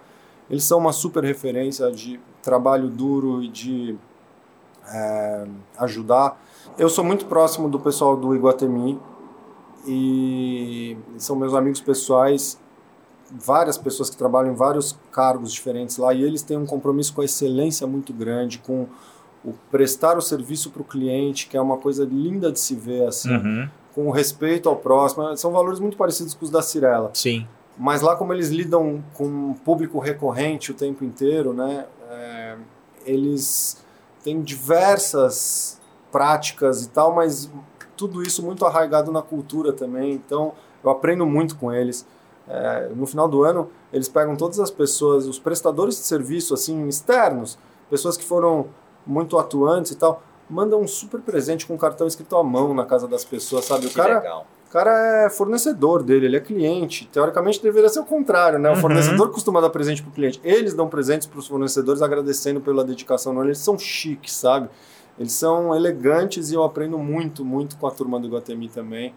Eles 0.49 0.63
são 0.63 0.79
uma 0.79 0.91
super 0.93 1.23
referência 1.23 1.89
de 1.91 2.19
trabalho 2.41 2.89
duro 2.89 3.41
e 3.41 3.47
de 3.47 3.97
é, 4.93 5.45
ajudar. 5.79 6.41
Eu 6.77 6.89
sou 6.89 7.03
muito 7.03 7.25
próximo 7.25 7.69
do 7.69 7.79
pessoal 7.79 8.15
do 8.17 8.35
Iguatemi 8.35 8.99
e 9.87 10.97
são 11.17 11.35
meus 11.35 11.53
amigos 11.53 11.81
pessoais, 11.81 12.59
várias 13.31 13.77
pessoas 13.77 14.09
que 14.09 14.17
trabalham 14.17 14.51
em 14.53 14.55
vários 14.55 14.97
cargos 15.11 15.51
diferentes 15.53 15.97
lá 15.97 16.13
e 16.13 16.23
eles 16.23 16.41
têm 16.41 16.57
um 16.57 16.65
compromisso 16.65 17.13
com 17.13 17.21
a 17.21 17.25
excelência 17.25 17.87
muito 17.87 18.11
grande, 18.13 18.57
com 18.59 18.87
o 19.43 19.53
prestar 19.71 20.17
o 20.17 20.21
serviço 20.21 20.69
para 20.69 20.81
o 20.81 20.85
cliente, 20.85 21.47
que 21.47 21.57
é 21.57 21.61
uma 21.61 21.77
coisa 21.77 22.03
linda 22.05 22.51
de 22.51 22.59
se 22.59 22.75
ver 22.75 23.07
assim, 23.07 23.33
Uhum. 23.33 23.69
com 23.95 24.07
o 24.07 24.11
respeito 24.11 24.69
ao 24.69 24.75
próximo. 24.75 25.35
São 25.37 25.51
valores 25.51 25.79
muito 25.79 25.97
parecidos 25.97 26.33
com 26.33 26.45
os 26.45 26.51
da 26.51 26.61
Cirela. 26.61 27.09
Sim. 27.13 27.47
Mas 27.77 28.01
lá 28.01 28.15
como 28.15 28.33
eles 28.33 28.49
lidam 28.49 29.03
com 29.13 29.25
um 29.25 29.53
público 29.53 29.97
recorrente 29.99 30.71
o 30.71 30.73
tempo 30.75 31.03
inteiro, 31.03 31.53
né, 31.53 31.85
é, 32.09 32.55
eles 33.05 33.77
têm 34.23 34.41
diversas 34.41 35.79
práticas 36.11 36.83
e 36.83 36.89
tal, 36.89 37.13
mas 37.15 37.49
tudo 37.95 38.21
isso 38.21 38.43
muito 38.43 38.65
arraigado 38.65 39.11
na 39.11 39.21
cultura 39.21 39.71
também. 39.73 40.13
Então 40.13 40.53
eu 40.83 40.89
aprendo 40.89 41.25
muito 41.25 41.55
com 41.55 41.71
eles. 41.71 42.05
É, 42.53 42.89
no 42.93 43.05
final 43.05 43.29
do 43.29 43.43
ano 43.43 43.69
eles 43.93 44.09
pegam 44.09 44.35
todas 44.35 44.59
as 44.59 44.69
pessoas, 44.69 45.25
os 45.25 45.39
prestadores 45.39 45.95
de 45.95 46.01
serviço 46.01 46.53
assim 46.53 46.85
externos, 46.87 47.57
pessoas 47.89 48.17
que 48.17 48.25
foram 48.25 48.65
muito 49.07 49.37
atuantes 49.39 49.93
e 49.93 49.95
tal, 49.95 50.21
mandam 50.49 50.81
um 50.81 50.87
super 50.87 51.21
presente 51.21 51.65
com 51.65 51.75
um 51.75 51.77
cartão 51.77 52.05
escrito 52.05 52.35
à 52.35 52.43
mão 52.43 52.73
na 52.73 52.83
casa 52.85 53.07
das 53.07 53.23
pessoas, 53.23 53.63
sabe? 53.65 53.85
O 53.85 53.89
Que 53.89 53.95
cara 53.95 54.19
legal. 54.19 54.45
O 54.67 54.71
cara 54.71 55.25
é 55.25 55.29
fornecedor 55.29 56.01
dele, 56.01 56.25
ele 56.27 56.37
é 56.37 56.39
cliente. 56.39 57.05
Teoricamente 57.11 57.61
deveria 57.61 57.89
ser 57.89 57.99
o 57.99 58.05
contrário, 58.05 58.57
né? 58.57 58.69
O 58.69 58.73
Uhum. 58.75 58.79
fornecedor 58.79 59.29
costuma 59.31 59.59
dar 59.59 59.69
presente 59.69 60.01
pro 60.01 60.11
cliente. 60.11 60.39
Eles 60.45 60.73
dão 60.73 60.87
presentes 60.87 61.27
pros 61.27 61.45
fornecedores 61.47 62.01
agradecendo 62.01 62.61
pela 62.61 62.81
dedicação. 62.83 63.33
Não, 63.33 63.43
eles 63.43 63.57
são 63.59 63.77
chiques, 63.77 64.33
sabe? 64.33 64.69
Eles 65.19 65.33
são 65.33 65.75
elegantes 65.75 66.51
e 66.51 66.55
eu 66.55 66.63
aprendo 66.63 66.97
muito, 66.97 67.43
muito 67.43 67.75
com 67.77 67.85
a 67.85 67.91
turma 67.91 68.17
do 68.19 68.29
Guatemi 68.29 68.69
também. 68.69 69.13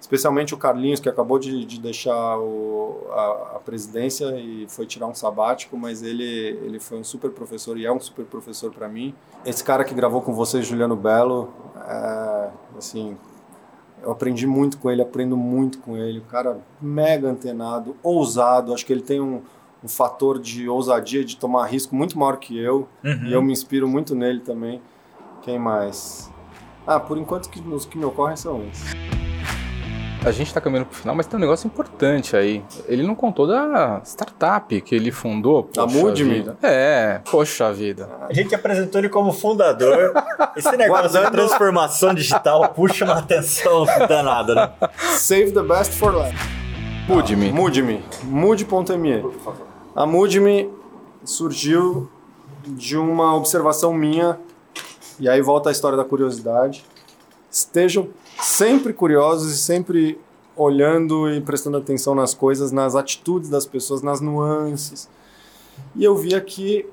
Especialmente 0.00 0.54
o 0.54 0.56
Carlinhos, 0.56 1.00
que 1.00 1.08
acabou 1.08 1.38
de, 1.38 1.64
de 1.64 1.80
deixar 1.80 2.38
o- 2.38 3.06
a, 3.10 3.56
a 3.56 3.60
presidência 3.64 4.26
e 4.38 4.66
foi 4.68 4.86
tirar 4.86 5.06
um 5.06 5.14
sabático, 5.14 5.76
mas 5.76 6.02
ele, 6.02 6.24
ele 6.62 6.78
foi 6.78 6.98
um 6.98 7.04
super 7.04 7.30
professor 7.30 7.76
e 7.76 7.84
é 7.84 7.92
um 7.92 8.00
super 8.00 8.24
professor 8.24 8.72
para 8.72 8.88
mim. 8.88 9.12
Esse 9.44 9.62
cara 9.62 9.84
que 9.84 9.92
gravou 9.94 10.22
com 10.22 10.32
vocês, 10.32 10.64
Juliano 10.66 10.94
Belo, 10.96 11.52
é, 11.86 12.48
assim, 12.78 13.16
eu 14.02 14.12
aprendi 14.12 14.46
muito 14.46 14.78
com 14.78 14.88
ele, 14.90 15.02
aprendo 15.02 15.36
muito 15.36 15.78
com 15.80 15.96
ele. 15.96 16.20
O 16.20 16.24
cara 16.24 16.58
mega 16.80 17.28
antenado, 17.28 17.96
ousado. 18.02 18.72
Acho 18.72 18.86
que 18.86 18.92
ele 18.92 19.02
tem 19.02 19.20
um, 19.20 19.42
um 19.82 19.88
fator 19.88 20.38
de 20.38 20.68
ousadia, 20.68 21.24
de 21.24 21.36
tomar 21.36 21.66
risco 21.66 21.94
muito 21.96 22.16
maior 22.16 22.36
que 22.36 22.56
eu. 22.56 22.86
Uhum. 23.04 23.24
E 23.26 23.32
eu 23.32 23.42
me 23.42 23.52
inspiro 23.52 23.88
muito 23.88 24.14
nele 24.14 24.40
também. 24.40 24.80
Quem 25.42 25.58
mais? 25.58 26.30
Ah, 26.86 27.00
por 27.00 27.18
enquanto 27.18 27.50
que, 27.50 27.60
os 27.60 27.84
que 27.84 27.98
me 27.98 28.04
ocorrem 28.04 28.36
são 28.36 28.62
esses. 28.68 29.17
A 30.24 30.30
gente 30.32 30.52
tá 30.52 30.60
caminhando 30.60 30.86
pro 30.86 30.98
final, 30.98 31.14
mas 31.14 31.26
tem 31.26 31.38
um 31.38 31.40
negócio 31.40 31.66
importante 31.66 32.36
aí. 32.36 32.62
Ele 32.86 33.02
não 33.02 33.14
contou 33.14 33.46
da 33.46 34.00
startup 34.04 34.78
que 34.80 34.94
ele 34.94 35.10
fundou. 35.10 35.70
Da 35.74 35.84
poxa 35.86 35.98
Moodme? 35.98 36.34
vida. 36.34 36.56
É, 36.62 37.20
poxa 37.30 37.72
vida. 37.72 38.08
A 38.28 38.32
gente 38.34 38.54
apresentou 38.54 39.00
ele 39.00 39.08
como 39.08 39.32
fundador. 39.32 40.12
Esse 40.56 40.70
negócio 40.76 41.10
Guardando- 41.12 41.30
transformação 41.32 42.12
digital 42.12 42.68
puxa 42.70 43.04
uma 43.04 43.18
atenção 43.18 43.86
danada, 44.08 44.54
né? 44.54 44.72
Save 45.16 45.52
the 45.52 45.62
best 45.62 45.92
for 45.94 46.14
last. 46.14 46.34
Moodme. 47.08 47.50
Moodme. 47.52 48.04
Mood.me. 48.24 49.24
A 49.96 50.04
Moodme 50.04 50.68
surgiu 51.24 52.10
de 52.66 52.96
uma 52.98 53.34
observação 53.34 53.94
minha, 53.94 54.38
e 55.18 55.28
aí 55.28 55.40
volta 55.40 55.70
a 55.70 55.72
história 55.72 55.96
da 55.96 56.04
curiosidade. 56.04 56.84
Estejam 57.50 58.08
sempre 58.40 58.92
curiosos 58.92 59.52
e 59.52 59.58
sempre 59.58 60.20
olhando 60.56 61.30
e 61.30 61.40
prestando 61.40 61.76
atenção 61.76 62.14
nas 62.14 62.34
coisas, 62.34 62.72
nas 62.72 62.94
atitudes 62.96 63.48
das 63.48 63.64
pessoas, 63.64 64.02
nas 64.02 64.20
nuances. 64.20 65.08
E 65.94 66.02
eu 66.02 66.16
via 66.16 66.40
que 66.40 66.88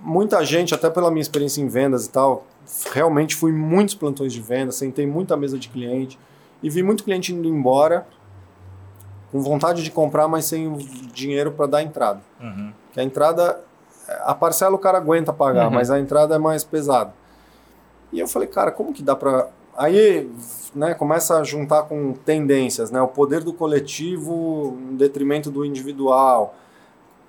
muita 0.00 0.44
gente, 0.44 0.74
até 0.74 0.88
pela 0.88 1.10
minha 1.10 1.22
experiência 1.22 1.60
em 1.60 1.66
vendas 1.66 2.06
e 2.06 2.10
tal, 2.10 2.46
realmente 2.92 3.34
fui 3.34 3.50
em 3.50 3.54
muitos 3.54 3.94
plantões 3.94 4.32
de 4.32 4.40
venda, 4.40 4.70
sentei 4.72 5.06
muita 5.06 5.36
mesa 5.36 5.58
de 5.58 5.68
cliente 5.68 6.18
e 6.62 6.70
vi 6.70 6.82
muito 6.82 7.02
cliente 7.04 7.32
indo 7.32 7.48
embora 7.48 8.06
com 9.32 9.40
vontade 9.40 9.82
de 9.82 9.90
comprar, 9.90 10.28
mas 10.28 10.44
sem 10.44 10.76
dinheiro 11.12 11.50
para 11.52 11.66
dar 11.66 11.82
entrada. 11.82 12.20
Uhum. 12.40 12.72
Que 12.92 13.00
a 13.00 13.02
entrada, 13.02 13.60
a 14.24 14.34
parcela 14.34 14.74
o 14.76 14.78
cara 14.78 14.98
aguenta 14.98 15.32
pagar, 15.32 15.66
Uhum. 15.66 15.74
mas 15.74 15.90
a 15.90 15.98
entrada 15.98 16.36
é 16.36 16.38
mais 16.38 16.62
pesada. 16.62 17.12
E 18.12 18.20
eu 18.20 18.28
falei, 18.28 18.46
cara, 18.46 18.70
como 18.70 18.92
que 18.92 19.02
dá 19.02 19.16
para 19.16 19.48
Aí, 19.76 20.30
né, 20.74 20.94
começa 20.94 21.38
a 21.38 21.44
juntar 21.44 21.82
com 21.82 22.12
tendências, 22.12 22.90
né? 22.90 23.00
O 23.00 23.08
poder 23.08 23.42
do 23.42 23.52
coletivo 23.52 24.76
em 24.90 24.96
detrimento 24.96 25.50
do 25.50 25.64
individual. 25.64 26.54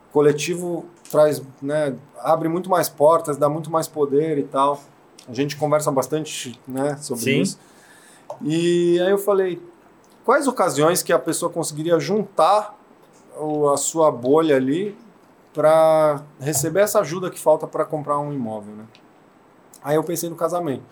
O 0.09 0.13
coletivo 0.13 0.85
traz, 1.11 1.41
né, 1.61 1.95
abre 2.19 2.47
muito 2.47 2.69
mais 2.69 2.87
portas, 2.89 3.37
dá 3.37 3.49
muito 3.49 3.69
mais 3.69 3.87
poder 3.87 4.37
e 4.37 4.43
tal. 4.43 4.79
A 5.27 5.33
gente 5.33 5.57
conversa 5.57 5.91
bastante, 5.91 6.59
né, 6.67 6.97
sobre 6.97 7.23
Sim. 7.23 7.41
isso. 7.41 7.59
E 8.41 8.99
aí 9.01 9.11
eu 9.11 9.17
falei, 9.17 9.61
quais 10.23 10.47
ocasiões 10.47 11.03
que 11.03 11.11
a 11.11 11.19
pessoa 11.19 11.51
conseguiria 11.51 11.99
juntar 11.99 12.77
a 13.73 13.77
sua 13.77 14.11
bolha 14.11 14.55
ali 14.55 14.97
para 15.53 16.21
receber 16.39 16.81
essa 16.81 16.99
ajuda 16.99 17.29
que 17.29 17.39
falta 17.39 17.67
para 17.67 17.83
comprar 17.85 18.19
um 18.19 18.31
imóvel, 18.31 18.75
né? 18.75 18.85
Aí 19.83 19.95
eu 19.95 20.03
pensei 20.03 20.29
no 20.29 20.35
casamento. 20.35 20.83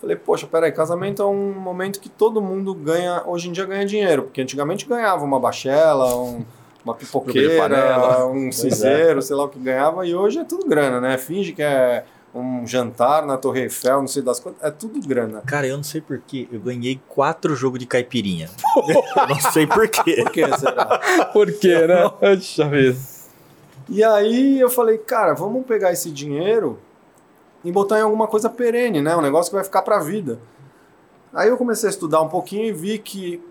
Falei, 0.00 0.16
poxa, 0.16 0.46
peraí, 0.46 0.70
casamento 0.72 1.22
é 1.22 1.24
um 1.24 1.52
momento 1.52 1.98
que 2.00 2.08
todo 2.08 2.40
mundo 2.42 2.74
ganha, 2.74 3.22
hoje 3.26 3.48
em 3.48 3.52
dia 3.52 3.64
ganha 3.64 3.86
dinheiro, 3.86 4.24
porque 4.24 4.40
antigamente 4.42 4.86
ganhava 4.86 5.24
uma 5.24 5.40
bachela, 5.40 6.14
um- 6.16 6.44
uma 6.84 6.94
pipoqueira, 6.96 8.26
um 8.26 8.48
é. 8.48 8.52
cinzeiro, 8.52 9.22
sei 9.22 9.34
lá 9.36 9.44
o 9.44 9.48
que 9.48 9.58
ganhava, 9.58 10.06
e 10.06 10.14
hoje 10.14 10.38
é 10.38 10.44
tudo 10.44 10.66
grana, 10.68 11.00
né? 11.00 11.16
Finge 11.16 11.52
que 11.52 11.62
é 11.62 12.04
um 12.34 12.66
jantar 12.66 13.24
na 13.24 13.36
Torre 13.38 13.62
Eiffel, 13.62 14.00
não 14.00 14.08
sei 14.08 14.20
das 14.20 14.40
quantas, 14.40 14.62
é 14.62 14.70
tudo 14.70 15.00
grana. 15.06 15.40
Cara, 15.46 15.66
eu 15.68 15.76
não 15.76 15.84
sei 15.84 16.00
porquê. 16.00 16.48
Eu 16.52 16.60
ganhei 16.60 17.00
quatro 17.08 17.54
jogos 17.54 17.78
de 17.78 17.86
caipirinha. 17.86 18.50
eu 18.76 19.28
não 19.28 19.40
sei 19.52 19.66
porquê. 19.66 20.16
Por 20.24 20.32
que 20.32 20.58
será? 20.58 21.00
Por 21.32 21.52
quê, 21.52 21.86
né? 21.86 22.10
Puxa 22.36 22.68
vida. 22.68 22.98
E 23.88 24.02
aí 24.02 24.58
eu 24.60 24.68
falei, 24.68 24.98
cara, 24.98 25.32
vamos 25.34 25.64
pegar 25.64 25.92
esse 25.92 26.10
dinheiro 26.10 26.78
e 27.64 27.72
botar 27.72 27.98
em 27.98 28.02
alguma 28.02 28.26
coisa 28.26 28.50
perene, 28.50 29.00
né? 29.00 29.16
Um 29.16 29.22
negócio 29.22 29.50
que 29.50 29.56
vai 29.56 29.64
ficar 29.64 29.82
pra 29.82 29.98
vida. 29.98 30.38
Aí 31.32 31.48
eu 31.48 31.56
comecei 31.56 31.88
a 31.88 31.90
estudar 31.90 32.20
um 32.20 32.28
pouquinho 32.28 32.66
e 32.66 32.72
vi 32.72 32.98
que 32.98 33.42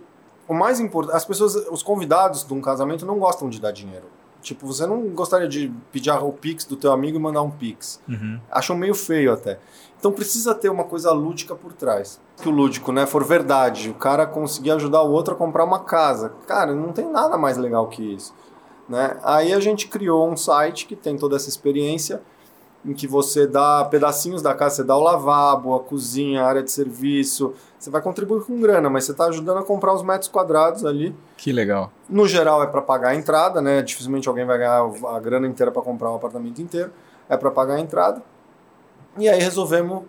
o 0.48 0.54
mais 0.54 0.80
importante, 0.80 1.16
as 1.16 1.26
pessoas, 1.26 1.56
os 1.56 1.82
convidados 1.82 2.46
de 2.46 2.54
um 2.54 2.62
casamento 2.62 3.06
não 3.06 3.18
gostam 3.18 3.50
de 3.50 3.60
dar 3.60 3.72
dinheiro. 3.72 4.06
Tipo, 4.42 4.68
você 4.68 4.86
não 4.86 5.08
gostaria 5.10 5.48
de 5.48 5.72
pedir 5.92 6.12
o 6.12 6.32
Pix 6.34 6.66
do 6.66 6.76
teu 6.76 6.92
amigo 6.92 7.18
e 7.18 7.20
mandar 7.20 7.42
um 7.42 7.50
Pix. 7.50 8.02
Uhum. 8.08 8.40
Acham 8.52 8.76
meio 8.76 8.94
feio 8.94 9.32
até. 9.32 9.58
Então 9.98 10.12
precisa 10.12 10.54
ter 10.54 10.68
uma 10.68 10.84
coisa 10.84 11.14
lúdica 11.14 11.56
por 11.56 11.72
trás. 11.72 12.20
Que 12.36 12.50
o 12.50 12.52
lúdico, 12.52 12.92
né, 12.92 13.06
for 13.06 13.24
verdade, 13.24 13.90
o 13.90 13.94
cara 13.94 14.26
conseguir 14.26 14.72
ajudar 14.72 15.02
o 15.02 15.12
outro 15.12 15.34
a 15.34 15.38
comprar 15.38 15.64
uma 15.64 15.80
casa. 15.80 16.34
Cara, 16.46 16.76
não 16.76 16.92
tem 16.92 17.10
nada 17.10 17.38
mais 17.38 17.58
legal 17.58 17.88
que 17.88 18.04
isso. 18.04 18.34
Né? 18.88 19.18
Aí 19.24 19.54
a 19.54 19.62
gente 19.62 19.88
criou 19.88 20.30
um 20.30 20.36
site 20.36 20.86
que 20.86 20.96
tem 20.96 21.18
toda 21.18 21.38
essa 21.38 21.48
experiência, 21.48 22.22
em 22.86 22.94
que 22.94 23.08
você 23.08 23.48
dá 23.48 23.86
pedacinhos 23.86 24.42
da 24.42 24.54
casa, 24.54 24.76
você 24.76 24.84
dá 24.84 24.96
o 24.96 25.00
lavabo, 25.00 25.74
a 25.74 25.80
cozinha, 25.80 26.44
a 26.44 26.48
área 26.48 26.64
de 26.64 26.72
serviço. 26.72 27.54
Você 27.80 27.90
vai 27.90 28.02
contribuir 28.02 28.44
com 28.44 28.60
grana, 28.60 28.90
mas 28.90 29.06
você 29.06 29.12
está 29.12 29.26
ajudando 29.26 29.60
a 29.60 29.64
comprar 29.64 29.94
os 29.94 30.04
metros 30.04 30.30
quadrados 30.30 30.86
ali. 30.86 31.16
Que 31.38 31.52
legal. 31.52 31.92
No 32.10 32.28
geral 32.28 32.62
é 32.62 32.68
para 32.68 32.82
pagar 32.82 33.10
a 33.10 33.16
entrada, 33.16 33.62
né? 33.62 33.82
Dificilmente 33.82 34.28
alguém 34.28 34.46
vai 34.46 34.58
ganhar 34.58 34.82
a 34.82 35.20
grana 35.20 35.48
inteira 35.48 35.72
para 35.72 35.82
comprar 35.82 36.12
um 36.12 36.16
apartamento 36.16 36.62
inteiro. 36.62 36.92
É 37.30 37.38
para 37.38 37.52
pagar 37.52 37.76
a 37.76 37.80
entrada. 37.80 38.22
E 39.18 39.30
aí 39.30 39.40
resolvemos 39.40 40.04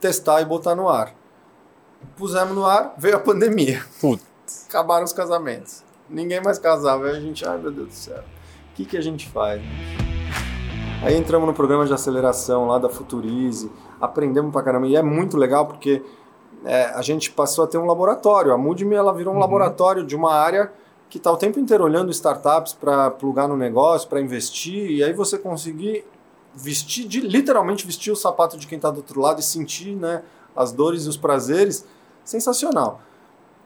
testar 0.00 0.40
e 0.40 0.44
botar 0.44 0.74
no 0.74 0.88
ar. 0.88 1.14
Pusemos 2.16 2.54
no 2.54 2.66
ar, 2.66 2.94
veio 2.98 3.16
a 3.16 3.20
pandemia. 3.20 3.84
Putz. 4.00 4.66
Acabaram 4.68 5.04
os 5.04 5.12
casamentos. 5.12 5.84
Ninguém 6.08 6.40
mais 6.40 6.58
casava. 6.58 7.06
Aí 7.06 7.16
a 7.16 7.20
gente, 7.20 7.46
ai 7.46 7.58
meu 7.58 7.70
Deus 7.70 7.88
do 7.88 7.94
céu, 7.94 8.22
o 8.72 8.74
que, 8.74 8.84
que 8.84 8.96
a 8.96 9.00
gente 9.00 9.28
faz? 9.28 9.60
Aí 11.00 11.16
entramos 11.16 11.46
no 11.46 11.54
programa 11.54 11.86
de 11.86 11.94
aceleração 11.94 12.66
lá 12.66 12.76
da 12.76 12.88
Futurize, 12.88 13.70
aprendemos 14.00 14.52
pra 14.52 14.62
caramba. 14.62 14.88
E 14.88 14.96
é 14.96 15.02
muito 15.02 15.36
legal 15.36 15.64
porque 15.66 16.02
é, 16.64 16.86
a 16.86 17.02
gente 17.02 17.30
passou 17.30 17.64
a 17.64 17.68
ter 17.68 17.78
um 17.78 17.86
laboratório. 17.86 18.52
A 18.52 18.58
Moodme 18.58 18.96
ela 18.96 19.12
virou 19.12 19.32
um 19.32 19.38
laboratório 19.38 20.04
de 20.04 20.16
uma 20.16 20.34
área 20.34 20.72
que 21.08 21.18
está 21.18 21.30
o 21.30 21.36
tempo 21.36 21.60
inteiro 21.60 21.84
olhando 21.84 22.10
startups 22.10 22.72
para 22.72 23.10
plugar 23.12 23.48
no 23.48 23.56
negócio, 23.56 24.08
para 24.08 24.20
investir, 24.20 24.90
e 24.90 25.02
aí 25.02 25.12
você 25.12 25.38
conseguir 25.38 26.04
vestir, 26.52 27.06
de, 27.06 27.20
literalmente 27.20 27.86
vestir 27.86 28.10
o 28.10 28.16
sapato 28.16 28.58
de 28.58 28.66
quem 28.66 28.76
está 28.76 28.90
do 28.90 28.98
outro 28.98 29.20
lado 29.20 29.40
e 29.40 29.42
sentir 29.42 29.94
né, 29.94 30.22
as 30.54 30.72
dores 30.72 31.06
e 31.06 31.08
os 31.08 31.16
prazeres, 31.16 31.86
sensacional. 32.24 33.00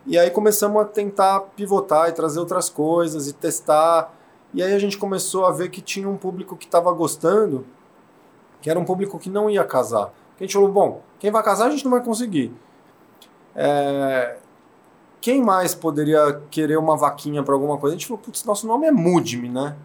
E 0.06 0.18
aí 0.18 0.30
começamos 0.30 0.82
a 0.82 0.84
tentar 0.84 1.40
pivotar 1.56 2.10
e 2.10 2.12
trazer 2.12 2.38
outras 2.38 2.68
coisas 2.68 3.26
e 3.26 3.32
testar. 3.32 4.12
E 4.54 4.62
aí 4.62 4.74
a 4.74 4.78
gente 4.78 4.98
começou 4.98 5.46
a 5.46 5.52
ver 5.52 5.70
que 5.70 5.80
tinha 5.80 6.08
um 6.08 6.16
público 6.16 6.56
que 6.56 6.66
estava 6.66 6.92
gostando, 6.92 7.66
que 8.60 8.68
era 8.70 8.78
um 8.78 8.84
público 8.84 9.18
que 9.18 9.30
não 9.30 9.48
ia 9.48 9.64
casar. 9.64 10.12
A 10.38 10.42
gente 10.42 10.52
falou, 10.52 10.70
bom, 10.70 11.02
quem 11.18 11.30
vai 11.30 11.42
casar 11.42 11.66
a 11.66 11.70
gente 11.70 11.84
não 11.84 11.90
vai 11.92 12.02
conseguir. 12.02 12.52
É, 13.54 14.36
Quem 15.20 15.40
mais 15.42 15.74
poderia 15.74 16.42
querer 16.50 16.76
uma 16.76 16.96
vaquinha 16.96 17.42
para 17.42 17.54
alguma 17.54 17.78
coisa? 17.78 17.94
A 17.94 17.98
gente 17.98 18.08
falou, 18.08 18.22
putz, 18.22 18.44
nosso 18.44 18.66
nome 18.66 18.86
é 18.86 18.90
Mudme, 18.90 19.48
né? 19.48 19.76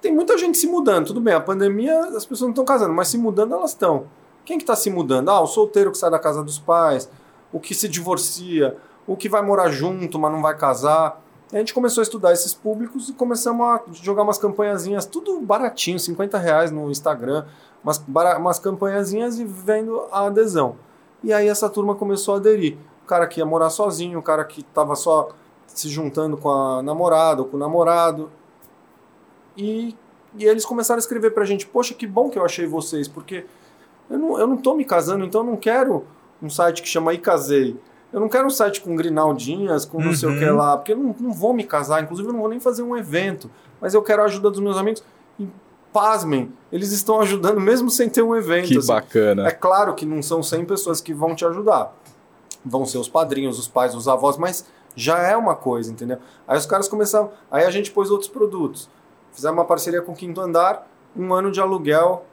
Tem 0.00 0.12
muita 0.14 0.36
gente 0.36 0.58
se 0.58 0.66
mudando, 0.66 1.06
tudo 1.06 1.20
bem, 1.20 1.34
a 1.34 1.40
pandemia 1.40 1.98
as 2.16 2.26
pessoas 2.26 2.42
não 2.42 2.50
estão 2.50 2.64
casando, 2.64 2.92
mas 2.92 3.08
se 3.08 3.18
mudando 3.18 3.54
elas 3.54 3.70
estão. 3.70 4.06
Quem 4.44 4.58
que 4.58 4.64
está 4.64 4.76
se 4.76 4.90
mudando? 4.90 5.30
Ah, 5.30 5.40
o 5.40 5.46
solteiro 5.46 5.90
que 5.90 5.98
sai 5.98 6.10
da 6.10 6.18
casa 6.18 6.42
dos 6.42 6.58
pais, 6.58 7.10
o 7.52 7.58
que 7.58 7.74
se 7.74 7.88
divorcia, 7.88 8.76
o 9.06 9.16
que 9.16 9.28
vai 9.28 9.42
morar 9.42 9.70
junto, 9.70 10.18
mas 10.18 10.30
não 10.32 10.42
vai 10.42 10.56
casar. 10.56 11.22
A 11.52 11.58
gente 11.58 11.72
começou 11.72 12.00
a 12.00 12.02
estudar 12.02 12.32
esses 12.32 12.52
públicos 12.52 13.08
e 13.08 13.12
começamos 13.12 13.64
a 13.64 13.82
jogar 13.92 14.24
umas 14.24 14.36
campanhazinhas, 14.36 15.06
tudo 15.06 15.40
baratinho, 15.40 15.98
50 15.98 16.36
reais 16.38 16.72
no 16.72 16.90
Instagram, 16.90 17.46
umas, 17.84 18.04
umas 18.36 18.58
campanhazinhas 18.58 19.38
e 19.38 19.44
vendo 19.44 20.06
a 20.10 20.26
adesão. 20.26 20.76
E 21.22 21.32
aí 21.32 21.46
essa 21.46 21.68
turma 21.68 21.94
começou 21.94 22.34
a 22.34 22.38
aderir. 22.38 22.76
O 23.04 23.06
cara 23.06 23.28
que 23.28 23.38
ia 23.38 23.46
morar 23.46 23.70
sozinho, 23.70 24.18
o 24.18 24.22
cara 24.22 24.44
que 24.44 24.60
estava 24.60 24.96
só 24.96 25.28
se 25.68 25.88
juntando 25.88 26.36
com 26.36 26.50
a 26.50 26.82
namorada 26.82 27.42
ou 27.42 27.48
com 27.48 27.56
o 27.56 27.60
namorado. 27.60 28.28
E, 29.56 29.94
e 30.36 30.44
eles 30.44 30.64
começaram 30.64 30.98
a 30.98 31.00
escrever 31.00 31.30
pra 31.30 31.44
gente, 31.44 31.64
poxa, 31.64 31.94
que 31.94 32.08
bom 32.08 32.28
que 32.28 32.38
eu 32.38 32.44
achei 32.44 32.66
vocês, 32.66 33.06
porque 33.06 33.46
eu 34.10 34.18
não, 34.18 34.38
eu 34.40 34.46
não 34.48 34.56
tô 34.56 34.74
me 34.74 34.84
casando, 34.84 35.24
então 35.24 35.42
eu 35.42 35.46
não 35.46 35.56
quero 35.56 36.04
um 36.42 36.50
site 36.50 36.82
que 36.82 36.88
chama 36.88 37.14
Icasei. 37.14 37.78
Eu 38.16 38.20
não 38.22 38.30
quero 38.30 38.46
um 38.46 38.50
site 38.50 38.80
com 38.80 38.96
grinaldinhas, 38.96 39.84
com 39.84 40.00
não 40.00 40.14
sei 40.14 40.26
o 40.26 40.38
que 40.38 40.44
Uhum. 40.46 40.56
lá, 40.56 40.74
porque 40.78 40.92
eu 40.92 40.96
não, 40.96 41.14
não 41.20 41.32
vou 41.34 41.52
me 41.52 41.62
casar, 41.62 42.02
inclusive 42.02 42.26
eu 42.26 42.32
não 42.32 42.40
vou 42.40 42.48
nem 42.48 42.58
fazer 42.58 42.82
um 42.82 42.96
evento, 42.96 43.50
mas 43.78 43.92
eu 43.92 44.00
quero 44.00 44.22
a 44.22 44.24
ajuda 44.24 44.50
dos 44.50 44.58
meus 44.58 44.78
amigos. 44.78 45.04
E 45.38 45.46
pasmem, 45.92 46.50
eles 46.72 46.92
estão 46.92 47.20
ajudando 47.20 47.60
mesmo 47.60 47.90
sem 47.90 48.08
ter 48.08 48.22
um 48.22 48.34
evento. 48.34 48.68
Que 48.68 48.78
assim. 48.78 48.88
bacana. 48.88 49.46
É 49.46 49.50
claro 49.50 49.92
que 49.94 50.06
não 50.06 50.22
são 50.22 50.42
100 50.42 50.64
pessoas 50.64 51.02
que 51.02 51.12
vão 51.12 51.34
te 51.34 51.44
ajudar. 51.44 51.94
Vão 52.64 52.86
ser 52.86 52.96
os 52.96 53.06
padrinhos, 53.06 53.58
os 53.58 53.68
pais, 53.68 53.94
os 53.94 54.08
avós, 54.08 54.38
mas 54.38 54.64
já 54.94 55.18
é 55.18 55.36
uma 55.36 55.54
coisa, 55.54 55.92
entendeu? 55.92 56.16
Aí 56.48 56.56
os 56.56 56.64
caras 56.64 56.88
começaram. 56.88 57.30
Aí 57.50 57.66
a 57.66 57.70
gente 57.70 57.90
pôs 57.90 58.10
outros 58.10 58.30
produtos. 58.30 58.88
Fizemos 59.30 59.58
uma 59.58 59.66
parceria 59.66 60.00
com 60.00 60.12
o 60.12 60.16
Quinto 60.16 60.40
Andar, 60.40 60.88
um 61.14 61.34
ano 61.34 61.52
de 61.52 61.60
aluguel. 61.60 62.24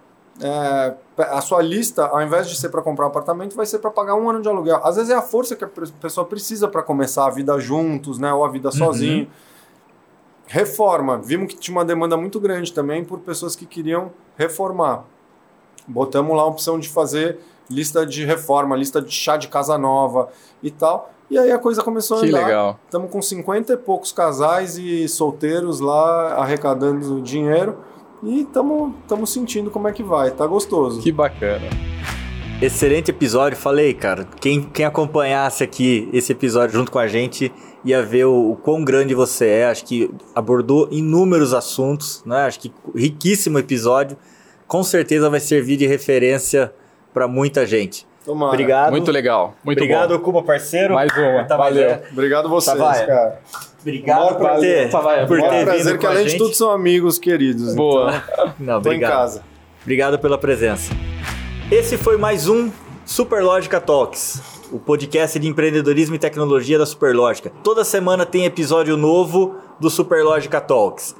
É, 0.42 0.94
a 1.18 1.42
sua 1.42 1.62
lista, 1.62 2.06
ao 2.08 2.22
invés 2.22 2.50
de 2.50 2.56
ser 2.58 2.70
para 2.70 2.82
comprar 2.82 3.06
um 3.06 3.08
apartamento, 3.10 3.56
vai 3.56 3.66
ser 3.66 3.80
para 3.80 3.92
pagar 3.92 4.16
um 4.16 4.30
ano 4.30 4.42
de 4.42 4.48
aluguel. 4.50 4.80
Às 4.84 4.96
vezes 4.96 5.12
é 5.12 5.16
a 5.16 5.22
força 5.22 5.56
que 5.56 5.64
a 5.64 5.68
pe- 5.68 5.92
pessoa 6.02 6.26
precisa 6.26 6.68
para 6.68 6.82
começar 6.82 7.26
a 7.28 7.30
vida 7.30 7.60
juntos, 7.60 8.18
né? 8.18 8.34
Ou 8.34 8.44
a 8.44 8.50
vida 8.50 8.72
sozinho. 8.72 9.28
Reforma. 10.46 11.18
Vimos 11.18 11.54
que 11.54 11.60
tinha 11.60 11.76
uma 11.78 11.86
demanda 11.86 12.18
muito 12.18 12.40
grande 12.40 12.74
também 12.74 13.04
por 13.04 13.20
pessoas 13.20 13.56
que 13.56 13.66
queriam 13.66 14.12
reformar. 14.38 15.04
Botamos 15.88 16.36
lá 16.36 16.44
a 16.44 16.46
opção 16.48 16.78
de 16.80 16.90
fazer 16.90 17.40
lista 17.70 18.06
de 18.06 18.26
reforma, 18.26 18.76
lista 18.76 19.02
de 19.02 19.12
chá 19.12 19.38
de 19.38 19.48
casa 19.48 19.78
nova 19.78 20.30
e 20.62 20.70
tal. 20.70 21.12
E 21.30 21.38
aí 21.40 21.52
a 21.52 21.58
coisa 21.58 21.82
começou 21.82 22.18
a 22.18 22.22
Que 22.22 22.28
andar. 22.28 22.46
legal. 22.46 22.80
Estamos 22.86 23.10
com 23.10 23.22
50 23.22 23.74
e 23.74 23.78
poucos 23.78 24.12
casais 24.12 24.78
e 24.78 25.08
solteiros 25.08 25.80
lá 25.80 26.34
arrecadando 26.36 27.22
dinheiro. 27.22 27.78
E 28.24 28.42
estamos 28.42 29.30
sentindo 29.30 29.70
como 29.70 29.88
é 29.88 29.92
que 29.92 30.02
vai. 30.02 30.32
Tá 30.32 30.48
gostoso. 30.48 31.02
Que 31.02 31.12
bacana. 31.12 31.68
Excelente 32.62 33.12
episódio, 33.12 33.58
falei, 33.58 33.94
cara. 33.94 34.26
Quem, 34.40 34.64
quem 34.64 34.86
acompanhasse 34.86 35.64
aqui 35.64 36.08
esse 36.14 36.32
episódio 36.32 36.78
junto 36.78 36.90
com 36.90 37.00
a 37.00 37.08
gente 37.08 37.52
ia 37.84 38.02
ver 38.02 38.26
o, 38.26 38.52
o 38.52 38.56
quão 38.56 38.86
grande 38.86 39.14
você 39.14 39.48
é. 39.48 39.66
Acho 39.66 39.84
que 39.84 40.10
abordou 40.34 40.88
inúmeros 40.90 41.54
assuntos, 41.54 42.24
né? 42.26 42.46
Acho 42.46 42.62
que 42.62 42.72
riquíssimo 42.96 43.60
episódio. 43.60 44.16
Com 44.66 44.82
certeza 44.82 45.30
vai 45.30 45.42
servir 45.42 45.76
de 45.76 45.86
referência 45.86 46.74
para 47.14 47.28
muita 47.28 47.66
gente. 47.66 48.08
Tomara. 48.26 48.54
Obrigado. 48.54 48.92
Muito 48.92 49.12
legal. 49.12 49.54
Muito 49.64 49.78
Obrigado, 49.80 50.18
bom. 50.18 50.24
Kuma, 50.24 50.44
parceiro. 50.44 50.94
Mais 50.94 51.12
uma. 51.18 51.44
Tá 51.44 51.58
Valeu. 51.58 52.00
Obrigado 52.12 52.50
vocês, 52.50 52.78
Savaia. 52.78 53.06
cara. 53.06 53.40
Obrigado 53.82 54.28
por 54.38 54.38
ter, 54.60 54.90
prazer. 54.90 55.28
Por 55.28 55.38
maior 55.40 55.50
ter 55.52 55.64
Prazer 55.66 55.84
vindo 55.84 55.92
que 55.98 55.98
com 56.00 56.08
a 56.08 56.10
além 56.12 56.24
de 56.24 56.30
gente. 56.32 56.40
tudo 56.40 56.54
são 56.56 56.70
amigos 56.72 57.20
queridos. 57.20 57.76
Boa. 57.76 58.24
Não, 58.58 58.82
Tô 58.82 58.90
em 58.90 58.96
obrigado. 58.96 59.12
casa. 59.12 59.44
Obrigado 59.82 60.20
pela 60.20 60.38
presença. 60.38 60.94
Esse 61.70 61.98
foi 61.98 62.16
mais 62.16 62.48
um 62.48 62.72
Superlógica 63.06 63.82
Talks, 63.82 64.42
o 64.72 64.80
podcast 64.80 65.38
de 65.38 65.48
empreendedorismo 65.50 66.16
e 66.16 66.20
tecnologia 66.20 66.78
da 66.78 66.86
Superlógica. 66.86 67.52
Toda 67.62 67.84
semana 67.84 68.26
tem 68.26 68.46
episódio 68.46 68.96
novo 68.96 69.56
do 69.82 69.90
Superlógica 69.90 70.62
Talks. 70.62 71.14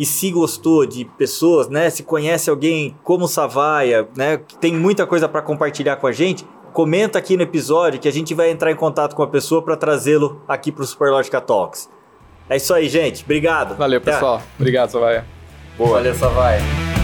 E 0.00 0.06
se 0.06 0.30
gostou 0.30 0.86
de 0.86 1.04
pessoas, 1.04 1.68
né? 1.68 1.90
Se 1.90 2.02
conhece 2.02 2.48
alguém 2.48 2.96
como 3.04 3.26
o 3.26 3.28
Savaia, 3.28 4.08
né? 4.16 4.38
Que 4.38 4.56
tem 4.56 4.74
muita 4.74 5.06
coisa 5.06 5.28
para 5.28 5.42
compartilhar 5.42 5.96
com 5.96 6.06
a 6.06 6.12
gente, 6.12 6.42
comenta 6.72 7.18
aqui 7.18 7.36
no 7.36 7.42
episódio 7.42 8.00
que 8.00 8.08
a 8.08 8.12
gente 8.12 8.32
vai 8.32 8.50
entrar 8.50 8.72
em 8.72 8.76
contato 8.76 9.14
com 9.14 9.22
a 9.22 9.26
pessoa 9.26 9.60
para 9.60 9.76
trazê-lo 9.76 10.40
aqui 10.48 10.72
para 10.72 10.84
o 10.84 10.86
Superlógica 10.86 11.38
Talks. 11.38 11.90
É 12.48 12.56
isso 12.56 12.72
aí, 12.72 12.88
gente. 12.88 13.22
Obrigado. 13.24 13.76
Valeu, 13.76 14.00
pessoal. 14.00 14.42
Obrigado, 14.58 14.88
Savaia. 14.88 15.26
Valeu, 15.78 16.14
Savaia. 16.14 16.99